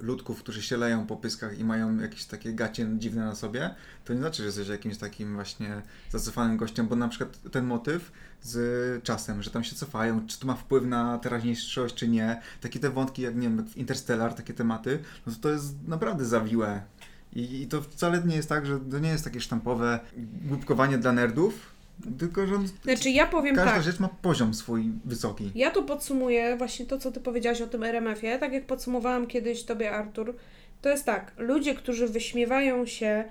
ludków, 0.00 0.42
którzy 0.42 0.62
się 0.62 0.76
leją 0.76 1.06
po 1.06 1.16
pyskach 1.16 1.58
i 1.58 1.64
mają 1.64 1.98
jakieś 1.98 2.24
takie 2.24 2.52
gacie 2.52 2.88
dziwne 2.98 3.24
na 3.24 3.34
sobie, 3.34 3.74
to 4.04 4.12
nie 4.12 4.18
znaczy, 4.18 4.42
że 4.42 4.46
jesteś 4.46 4.68
jakimś 4.68 4.98
takim 4.98 5.34
właśnie 5.34 5.82
zacofanym 6.10 6.56
gościem, 6.56 6.88
bo 6.88 6.96
na 6.96 7.08
przykład 7.08 7.38
ten 7.52 7.64
motyw 7.64 8.12
z 8.42 9.04
czasem, 9.04 9.42
że 9.42 9.50
tam 9.50 9.64
się 9.64 9.76
cofają, 9.76 10.26
czy 10.26 10.40
to 10.40 10.46
ma 10.46 10.54
wpływ 10.54 10.84
na 10.84 11.18
teraźniejszość, 11.18 11.94
czy 11.94 12.08
nie, 12.08 12.40
takie 12.60 12.80
te 12.80 12.90
wątki 12.90 13.22
jak, 13.22 13.34
nie 13.34 13.40
wiem, 13.42 13.68
w 13.68 13.76
Interstellar, 13.76 14.34
takie 14.34 14.54
tematy, 14.54 14.98
no 15.26 15.32
to 15.32 15.38
to 15.38 15.50
jest 15.50 15.88
naprawdę 15.88 16.24
zawiłe. 16.24 16.82
I, 17.32 17.62
I 17.62 17.66
to 17.66 17.82
wcale 17.82 18.22
nie 18.26 18.36
jest 18.36 18.48
tak, 18.48 18.66
że 18.66 18.80
to 18.80 18.98
nie 18.98 19.08
jest 19.08 19.24
takie 19.24 19.40
sztampowe 19.40 20.00
głupkowanie 20.42 20.98
dla 20.98 21.12
nerdów, 21.12 21.71
tylko 22.18 22.46
że 22.46 22.54
on, 22.54 22.68
Znaczy 22.84 23.10
ja 23.10 23.26
powiem 23.26 23.56
każda 23.56 23.72
tak, 23.72 23.82
rzecz 23.82 24.00
ma 24.00 24.08
poziom 24.22 24.54
swój 24.54 24.84
wysoki. 25.04 25.50
Ja 25.54 25.70
to 25.70 25.82
podsumuję 25.82 26.56
właśnie 26.56 26.86
to, 26.86 26.98
co 26.98 27.12
ty 27.12 27.20
powiedziałaś 27.20 27.60
o 27.60 27.66
tym 27.66 27.82
RMF-ie, 27.84 28.38
tak 28.38 28.52
jak 28.52 28.66
podsumowałam 28.66 29.26
kiedyś 29.26 29.62
tobie, 29.64 29.92
Artur. 29.92 30.34
To 30.82 30.88
jest 30.88 31.04
tak, 31.06 31.32
ludzie, 31.38 31.74
którzy 31.74 32.08
wyśmiewają 32.08 32.86
się 32.86 33.24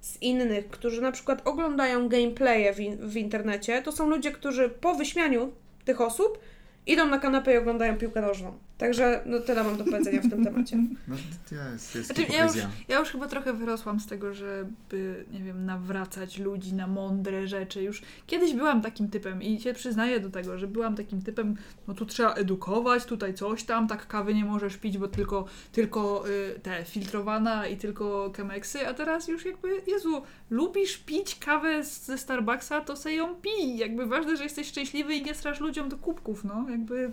z 0.00 0.22
innych, 0.22 0.68
którzy 0.70 1.02
na 1.02 1.12
przykład 1.12 1.42
oglądają 1.48 2.08
gameplaye 2.08 2.74
w, 2.74 2.80
in- 2.80 3.08
w 3.08 3.16
internecie, 3.16 3.82
to 3.82 3.92
są 3.92 4.08
ludzie, 4.08 4.32
którzy 4.32 4.68
po 4.68 4.94
wyśmianiu 4.94 5.52
tych 5.84 6.00
osób 6.00 6.38
idą 6.86 7.06
na 7.06 7.18
kanapę 7.18 7.54
i 7.54 7.56
oglądają 7.56 7.96
piłkę 7.98 8.20
nożną. 8.20 8.58
Także 8.78 9.22
no 9.26 9.40
tyle 9.40 9.64
mam 9.64 9.76
do 9.76 9.84
powiedzenia 9.84 10.20
w 10.20 10.30
tym 10.30 10.44
temacie. 10.44 10.76
No 11.08 11.16
jest, 11.72 11.94
jest 11.94 12.06
Znaczy, 12.06 12.32
ja, 12.32 12.44
już, 12.44 12.54
ja 12.88 12.98
już 12.98 13.08
chyba 13.10 13.28
trochę 13.28 13.52
wyrosłam 13.52 14.00
z 14.00 14.06
tego, 14.06 14.34
żeby, 14.34 15.24
nie 15.32 15.42
wiem, 15.42 15.66
nawracać 15.66 16.38
ludzi 16.38 16.74
na 16.74 16.86
mądre 16.86 17.46
rzeczy. 17.46 17.82
Już 17.82 18.02
kiedyś 18.26 18.54
byłam 18.54 18.82
takim 18.82 19.08
typem 19.08 19.42
i 19.42 19.60
się 19.60 19.74
przyznaję 19.74 20.20
do 20.20 20.30
tego, 20.30 20.58
że 20.58 20.66
byłam 20.68 20.96
takim 20.96 21.22
typem, 21.22 21.56
no 21.88 21.94
tu 21.94 22.06
trzeba 22.06 22.34
edukować, 22.34 23.04
tutaj 23.04 23.34
coś 23.34 23.64
tam, 23.64 23.88
tak 23.88 24.06
kawy 24.06 24.34
nie 24.34 24.44
możesz 24.44 24.76
pić, 24.76 24.98
bo 24.98 25.08
tylko, 25.08 25.44
tylko 25.72 26.24
y, 26.28 26.60
te 26.62 26.84
filtrowana 26.84 27.66
i 27.66 27.76
tylko 27.76 28.30
kemeksy, 28.30 28.86
a 28.88 28.94
teraz 28.94 29.28
już 29.28 29.44
jakby, 29.44 29.68
Jezu, 29.86 30.22
lubisz 30.50 30.96
pić 30.98 31.34
kawę 31.38 31.84
z- 31.84 32.04
ze 32.06 32.18
Starbucksa, 32.18 32.80
to 32.80 32.96
se 32.96 33.12
ją 33.12 33.34
pij. 33.34 33.76
Jakby 33.76 34.06
ważne, 34.06 34.36
że 34.36 34.44
jesteś 34.44 34.68
szczęśliwy 34.68 35.14
i 35.14 35.22
nie 35.24 35.34
strasz 35.34 35.60
ludziom 35.60 35.88
do 35.88 35.96
kubków, 35.96 36.44
no, 36.44 36.66
jakby... 36.70 37.10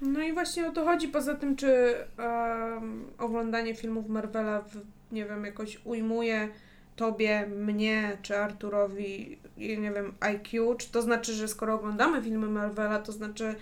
No 0.00 0.22
i 0.22 0.32
właśnie 0.32 0.68
o 0.68 0.72
to 0.72 0.84
chodzi. 0.84 1.08
Poza 1.08 1.34
tym, 1.34 1.56
czy 1.56 1.94
em, 2.18 3.04
oglądanie 3.18 3.74
filmów 3.74 4.08
Marvela, 4.08 4.60
w, 4.60 4.76
nie 5.12 5.24
wiem, 5.24 5.44
jakoś 5.44 5.80
ujmuje 5.84 6.48
tobie, 6.96 7.46
mnie 7.46 8.18
czy 8.22 8.38
Arturowi, 8.38 9.38
nie 9.56 9.92
wiem, 9.92 10.14
IQ, 10.20 10.74
czy 10.74 10.92
to 10.92 11.02
znaczy, 11.02 11.32
że 11.32 11.48
skoro 11.48 11.74
oglądamy 11.74 12.22
filmy 12.22 12.46
Marvela, 12.46 12.98
to 12.98 13.12
znaczy, 13.12 13.54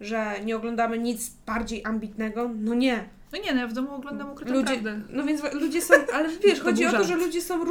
że 0.00 0.34
nie 0.44 0.56
oglądamy 0.56 0.98
nic 0.98 1.30
bardziej 1.46 1.84
ambitnego? 1.84 2.50
No 2.54 2.74
nie. 2.74 3.08
No 3.32 3.38
nie, 3.38 3.52
no 3.54 3.60
ja 3.60 3.66
w 3.66 3.72
domu 3.72 3.94
oglądam 3.94 4.30
ukrytą 4.30 4.52
Ludzie, 4.52 4.72
prawdę. 4.72 5.00
no 5.08 5.24
więc 5.24 5.54
ludzie 5.54 5.82
są, 5.82 5.94
ale 6.12 6.28
wiesz, 6.44 6.60
chodzi 6.60 6.86
o 6.86 6.92
to, 6.92 7.04
że 7.04 7.16
ludzie 7.16 7.42
są 7.42 7.54
e, 7.54 7.64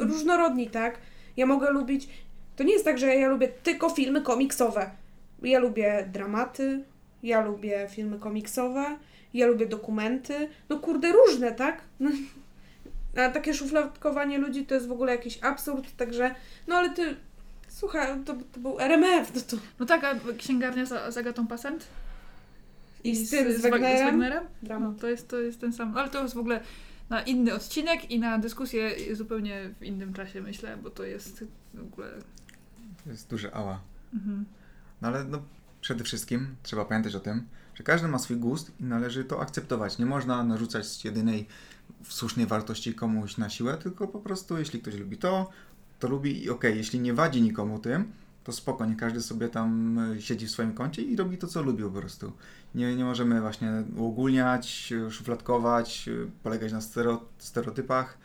różnorodni, 0.00 0.70
tak? 0.70 0.98
Ja 1.36 1.46
mogę 1.46 1.70
lubić, 1.70 2.08
to 2.56 2.64
nie 2.64 2.72
jest 2.72 2.84
tak, 2.84 2.98
że 2.98 3.06
ja 3.06 3.28
lubię 3.28 3.48
tylko 3.48 3.90
filmy 3.90 4.20
komiksowe. 4.20 4.90
Ja 5.42 5.58
lubię 5.58 6.08
dramaty, 6.12 6.84
ja 7.24 7.40
lubię 7.40 7.88
filmy 7.90 8.18
komiksowe, 8.18 8.98
ja 9.34 9.46
lubię 9.46 9.66
dokumenty, 9.66 10.48
no 10.68 10.78
kurde, 10.78 11.12
różne, 11.12 11.52
tak? 11.52 11.82
No, 12.00 12.10
a 13.24 13.30
takie 13.30 13.54
szufladkowanie 13.54 14.38
ludzi 14.38 14.66
to 14.66 14.74
jest 14.74 14.88
w 14.88 14.92
ogóle 14.92 15.12
jakiś 15.12 15.38
absurd, 15.42 15.96
także, 15.96 16.34
no 16.66 16.74
ale 16.76 16.90
ty, 16.90 17.16
słuchaj, 17.68 18.24
to, 18.24 18.34
to 18.52 18.60
był 18.60 18.80
RMF, 18.80 19.34
no 19.34 19.40
to 19.40 19.56
No 19.78 19.86
tak, 19.86 20.04
a 20.04 20.14
księgarnia 20.38 20.86
z, 20.86 21.14
z 21.14 21.16
Agatą 21.16 21.46
Passant? 21.46 21.86
i 23.04 23.16
z 23.16 23.30
tym, 23.30 23.52
z 23.52 23.56
z, 23.56 23.62
Wag- 23.62 23.70
Wagnerem, 23.70 23.98
z 23.98 24.02
Wagnerem? 24.02 24.44
No, 24.62 24.94
to 25.00 25.08
jest, 25.08 25.28
to 25.28 25.40
jest 25.40 25.60
ten 25.60 25.72
sam. 25.72 25.96
Ale 25.96 26.08
to 26.08 26.22
jest 26.22 26.34
w 26.34 26.38
ogóle 26.38 26.60
na 27.10 27.22
inny 27.22 27.54
odcinek 27.54 28.10
i 28.10 28.18
na 28.18 28.38
dyskusję 28.38 28.90
zupełnie 29.14 29.70
w 29.80 29.82
innym 29.82 30.12
czasie, 30.12 30.42
myślę, 30.42 30.76
bo 30.76 30.90
to 30.90 31.04
jest 31.04 31.44
w 31.74 31.80
ogóle... 31.82 32.08
To 33.04 33.10
jest 33.10 33.30
duże 33.30 33.54
ała. 33.54 33.80
Mhm. 34.14 34.44
No 35.02 35.08
ale 35.08 35.24
no, 35.24 35.42
przede 35.84 36.04
wszystkim 36.04 36.56
trzeba 36.62 36.84
pamiętać 36.84 37.14
o 37.14 37.20
tym, 37.20 37.46
że 37.74 37.84
każdy 37.84 38.08
ma 38.08 38.18
swój 38.18 38.36
gust 38.36 38.72
i 38.80 38.84
należy 38.84 39.24
to 39.24 39.40
akceptować. 39.40 39.98
Nie 39.98 40.06
można 40.06 40.44
narzucać 40.44 41.04
jedynej 41.04 41.46
słusznej 42.08 42.46
wartości 42.46 42.94
komuś 42.94 43.36
na 43.36 43.50
siłę, 43.50 43.78
tylko 43.82 44.08
po 44.08 44.20
prostu 44.20 44.58
jeśli 44.58 44.80
ktoś 44.80 44.94
lubi 44.94 45.16
to, 45.16 45.50
to 45.98 46.08
lubi 46.08 46.44
i 46.44 46.50
okej, 46.50 46.76
jeśli 46.76 47.00
nie 47.00 47.14
wadzi 47.14 47.42
nikomu 47.42 47.78
tym, 47.78 48.12
to 48.44 48.52
spoko, 48.52 48.86
nie 48.86 48.96
każdy 48.96 49.22
sobie 49.22 49.48
tam 49.48 49.98
e, 49.98 50.20
siedzi 50.20 50.46
w 50.46 50.50
swoim 50.50 50.74
kącie 50.74 51.02
i 51.02 51.16
robi 51.16 51.38
to, 51.38 51.46
co 51.46 51.62
lubi 51.62 51.82
po 51.82 51.90
prostu. 51.90 52.32
Nie, 52.74 52.96
nie 52.96 53.04
możemy 53.04 53.40
właśnie 53.40 53.84
uogólniać, 53.96 54.92
e, 55.06 55.10
szufladkować, 55.10 56.08
e, 56.08 56.30
polegać 56.42 56.72
na 56.72 56.80
stereotypach. 57.38 58.18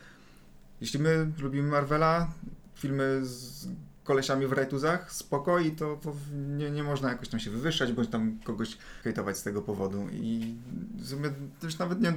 Jeśli 0.81 0.99
my 0.99 1.31
lubimy 1.39 1.69
Marvela, 1.69 2.31
filmy 2.75 3.19
z 3.23 3.67
kolesiami 4.09 4.47
w 4.47 4.51
rajtuzach, 4.51 5.11
spoko 5.11 5.59
i 5.59 5.71
to, 5.71 5.99
to 6.03 6.15
nie, 6.57 6.71
nie 6.71 6.83
można 6.83 7.09
jakoś 7.09 7.29
tam 7.29 7.39
się 7.39 7.51
wywyższać, 7.51 7.93
bądź 7.93 8.09
tam 8.09 8.39
kogoś 8.43 8.77
hejtować 9.03 9.37
z 9.37 9.43
tego 9.43 9.61
powodu. 9.61 10.07
I 10.11 10.55
w 10.97 11.07
sumie 11.07 11.29
już 11.63 11.77
nawet 11.77 12.01
nie 12.01 12.13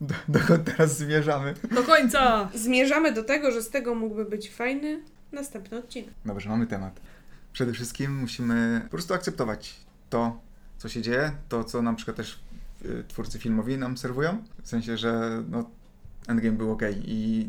do, 0.00 0.14
dokąd 0.28 0.64
teraz 0.64 0.98
zmierzamy. 0.98 1.54
Do 1.74 1.82
końca! 1.82 2.48
Zmierzamy 2.54 3.12
do 3.12 3.24
tego, 3.24 3.52
że 3.52 3.62
z 3.62 3.70
tego 3.70 3.94
mógłby 3.94 4.24
być 4.24 4.50
fajny 4.50 5.02
następny 5.32 5.78
odcinek. 5.78 6.10
Dobrze, 6.24 6.48
mamy 6.48 6.66
temat. 6.66 7.00
Przede 7.52 7.72
wszystkim 7.72 8.18
musimy 8.20 8.80
po 8.84 8.90
prostu 8.90 9.14
akceptować 9.14 9.76
to, 10.10 10.40
co 10.78 10.88
się 10.88 11.02
dzieje, 11.02 11.32
to, 11.48 11.64
co 11.64 11.82
na 11.82 11.94
przykład 11.94 12.16
też 12.16 12.40
y, 12.84 13.04
twórcy 13.08 13.38
filmowi 13.38 13.78
nam 13.78 13.96
serwują. 13.96 14.42
W 14.62 14.68
sensie, 14.68 14.96
że 14.96 15.42
no, 15.50 15.70
Endgame 16.28 16.56
był 16.56 16.72
ok 16.72 16.82
i 17.04 17.48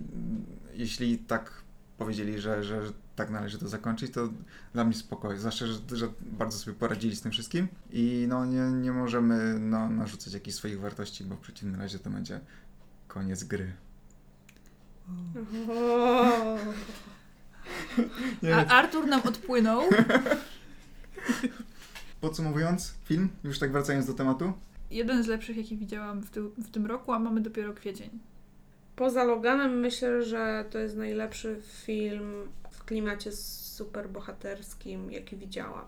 jeśli 0.73 1.17
tak 1.17 1.51
powiedzieli, 1.97 2.39
że, 2.39 2.63
że 2.63 2.81
tak 3.19 3.29
należy 3.29 3.59
to 3.59 3.67
zakończyć, 3.67 4.13
to 4.13 4.29
dla 4.73 4.83
mnie 4.83 4.93
spokojnie. 4.93 5.39
Zwłaszcza, 5.39 5.67
że, 5.67 5.73
że 5.91 6.07
bardzo 6.21 6.57
sobie 6.57 6.77
poradzili 6.77 7.15
z 7.15 7.21
tym 7.21 7.31
wszystkim 7.31 7.67
i 7.91 8.25
no, 8.29 8.45
nie, 8.45 8.61
nie 8.61 8.91
możemy 8.91 9.59
no, 9.59 9.89
narzucać 9.89 10.33
jakichś 10.33 10.57
swoich 10.57 10.79
wartości, 10.79 11.23
bo 11.23 11.35
w 11.35 11.39
przeciwnym 11.39 11.81
razie 11.81 11.99
to 11.99 12.09
będzie 12.09 12.39
koniec 13.07 13.43
gry. 13.43 13.73
Nie, 18.43 18.55
A 18.55 18.65
Artur 18.65 19.07
nam 19.07 19.21
odpłynął. 19.21 19.81
Podsumowując, 22.21 22.93
film, 23.05 23.29
już 23.43 23.59
tak 23.59 23.71
wracając 23.71 24.05
do 24.05 24.13
tematu, 24.13 24.53
Jeden 24.91 25.23
z 25.23 25.27
lepszych, 25.27 25.57
jaki 25.57 25.77
widziałam 25.77 26.21
w, 26.21 26.29
ty- 26.29 26.41
w 26.41 26.71
tym 26.71 26.85
roku, 26.85 27.11
a 27.11 27.19
mamy 27.19 27.41
dopiero 27.41 27.73
kwiecień. 27.73 28.09
Poza 28.95 29.23
Loganem 29.23 29.79
myślę, 29.79 30.23
że 30.23 30.65
to 30.69 30.79
jest 30.79 30.97
najlepszy 30.97 31.61
film 31.83 32.33
klimacie 32.89 33.31
superbohaterskim, 33.31 35.11
jaki 35.11 35.37
widziałam. 35.37 35.85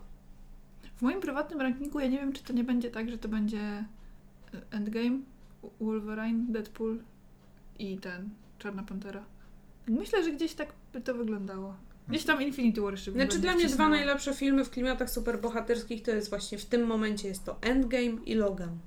W 0.96 1.02
moim 1.02 1.20
prywatnym 1.20 1.60
rankingu 1.60 2.00
ja 2.00 2.06
nie 2.06 2.18
wiem, 2.18 2.32
czy 2.32 2.42
to 2.42 2.52
nie 2.52 2.64
będzie 2.64 2.90
tak, 2.90 3.10
że 3.10 3.18
to 3.18 3.28
będzie 3.28 3.58
e, 3.58 3.84
Endgame, 4.70 5.18
Wolverine, 5.80 6.44
Deadpool 6.48 6.98
i 7.78 7.98
ten, 7.98 8.30
Czarna 8.58 8.82
Pantera. 8.82 9.24
Myślę, 9.88 10.24
że 10.24 10.32
gdzieś 10.32 10.54
tak 10.54 10.72
by 10.92 11.00
to 11.00 11.14
wyglądało. 11.14 11.74
Gdzieś 12.08 12.24
tam 12.24 12.42
Infinity 12.42 12.80
War 12.80 12.92
jeszcze 12.92 13.12
Znaczy 13.12 13.38
dla 13.38 13.54
mnie 13.54 13.66
dwa 13.66 13.88
najlepsze 13.88 14.34
filmy 14.34 14.64
w 14.64 14.70
klimatach 14.70 15.10
superbohaterskich 15.10 16.02
to 16.02 16.10
jest 16.10 16.30
właśnie 16.30 16.58
w 16.58 16.64
tym 16.64 16.86
momencie 16.86 17.28
jest 17.28 17.44
to 17.44 17.58
Endgame 17.60 18.24
i 18.26 18.34
Logan. 18.34 18.78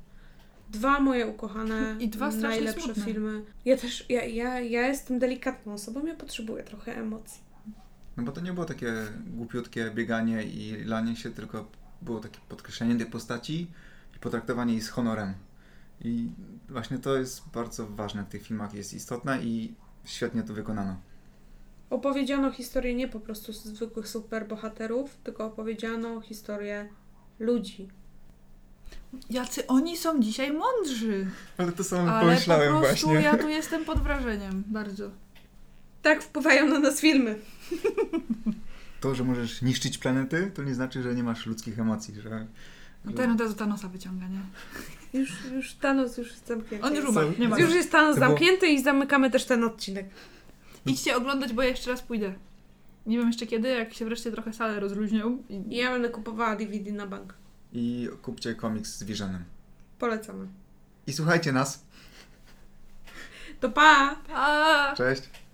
Dwa 0.70 1.00
moje 1.00 1.28
ukochane, 1.28 1.96
I 2.00 2.10
dwa 2.10 2.30
najlepsze 2.30 2.82
smutne. 2.82 3.04
filmy. 3.04 3.44
Ja 3.66 3.78
też, 3.78 4.06
ja, 4.10 4.26
ja, 4.26 4.60
ja 4.60 4.88
jestem 4.88 5.20
delikatną 5.20 5.74
osobą, 5.74 6.06
ja 6.06 6.16
potrzebuję 6.16 6.64
trochę 6.64 6.96
emocji. 6.98 7.45
No 8.18 8.24
bo 8.24 8.32
to 8.32 8.42
nie 8.42 8.54
było 8.54 8.66
takie 8.66 8.94
głupiutkie 9.28 9.92
bieganie 9.92 10.44
i 10.44 10.84
lanie 10.86 11.16
się, 11.16 11.32
tylko 11.32 11.72
było 12.02 12.20
takie 12.20 12.40
podkreślenie 12.50 12.96
tej 12.96 13.06
postaci 13.06 13.68
i 14.16 14.20
potraktowanie 14.20 14.74
jej 14.74 14.82
z 14.82 14.90
honorem. 14.90 15.34
I 16.02 16.30
właśnie 16.70 17.00
to 17.00 17.18
jest 17.18 17.42
bardzo 17.54 17.88
ważne 17.88 18.24
w 18.24 18.30
tych 18.30 18.44
filmach, 18.44 18.74
jest 18.74 18.94
istotne 18.94 19.44
i 19.44 19.74
świetnie 20.06 20.44
to 20.44 20.54
wykonano. 20.54 20.98
Opowiedziano 21.90 22.52
historię 22.52 22.96
nie 22.96 23.08
po 23.08 23.20
prostu 23.20 23.54
zwykłych 23.54 24.08
superbohaterów, 24.08 25.18
tylko 25.24 25.46
opowiedziano 25.46 26.22
historię 26.22 26.90
ludzi. 27.40 27.88
Jacy 29.30 29.68
oni 29.68 29.98
są 29.98 30.20
dzisiaj 30.20 30.54
mądrzy! 30.54 31.28
Ale 31.58 31.72
to 31.72 31.84
samo 31.84 32.12
Ale 32.12 32.28
pomyślałem 32.28 32.74
po 32.74 32.80
prostu 32.80 33.08
właśnie. 33.08 33.24
ja 33.24 33.38
tu 33.38 33.50
jestem 33.50 33.86
pod 33.86 34.00
wrażeniem, 34.00 34.64
bardzo. 34.68 35.12
Tak 36.06 36.24
wpływają 36.24 36.68
na 36.68 36.80
nas 36.80 37.02
filmy. 37.02 37.36
To, 39.02 39.16
że 39.16 39.24
możesz 39.24 39.62
niszczyć 39.62 39.98
planety, 39.98 40.52
to 40.54 40.64
nie 40.64 40.76
znaczy, 40.76 41.04
że 41.04 41.16
nie 41.16 41.24
masz 41.24 41.46
ludzkich 41.46 41.80
emocji, 41.80 42.22
że... 42.22 42.48
No 43.06 43.14
ten 43.14 43.32
od 43.32 43.42
razu 43.42 43.54
Thanosa 43.54 43.88
wyciąga, 43.88 44.26
nie? 44.28 44.40
Już, 45.20 45.30
już 45.54 45.74
Thanos 45.74 46.18
już 46.18 46.32
jest 46.32 46.48
zamknięty. 46.48 46.88
On 46.88 46.96
już 46.96 47.06
umarł, 47.06 47.34
nie 47.40 47.50
ma. 47.50 47.60
Już 47.60 47.74
jest 47.74 47.92
Thanos 47.92 48.18
zamknięty 48.18 48.68
i 48.68 48.84
zamykamy 48.84 49.32
też 49.32 49.46
ten 49.46 49.64
odcinek. 49.64 50.06
Idźcie 50.86 51.16
oglądać, 51.16 51.54
bo 51.54 51.62
ja 51.62 51.70
jeszcze 51.70 51.92
raz 51.92 52.02
pójdę. 52.02 52.34
Nie 53.06 53.18
wiem 53.18 53.28
jeszcze 53.28 53.48
kiedy, 53.48 53.70
jak 53.70 53.94
się 53.94 54.06
wreszcie 54.06 54.32
trochę 54.32 54.54
sale 54.54 54.80
rozluźnią. 54.80 55.44
I... 55.50 55.76
Ja 55.76 55.92
będę 55.92 56.10
kupowała 56.10 56.56
DVD 56.56 56.92
na 56.92 57.08
bank. 57.08 57.34
I 57.74 58.10
kupcie 58.22 58.56
komiks 58.56 58.98
z 58.98 59.04
Visionem. 59.04 59.44
Polecamy. 60.00 60.48
I 61.08 61.14
słuchajcie 61.14 61.52
nas. 61.52 61.86
To 63.60 63.70
pa! 63.70 64.16
A! 64.34 64.94
Cześć! 64.98 65.45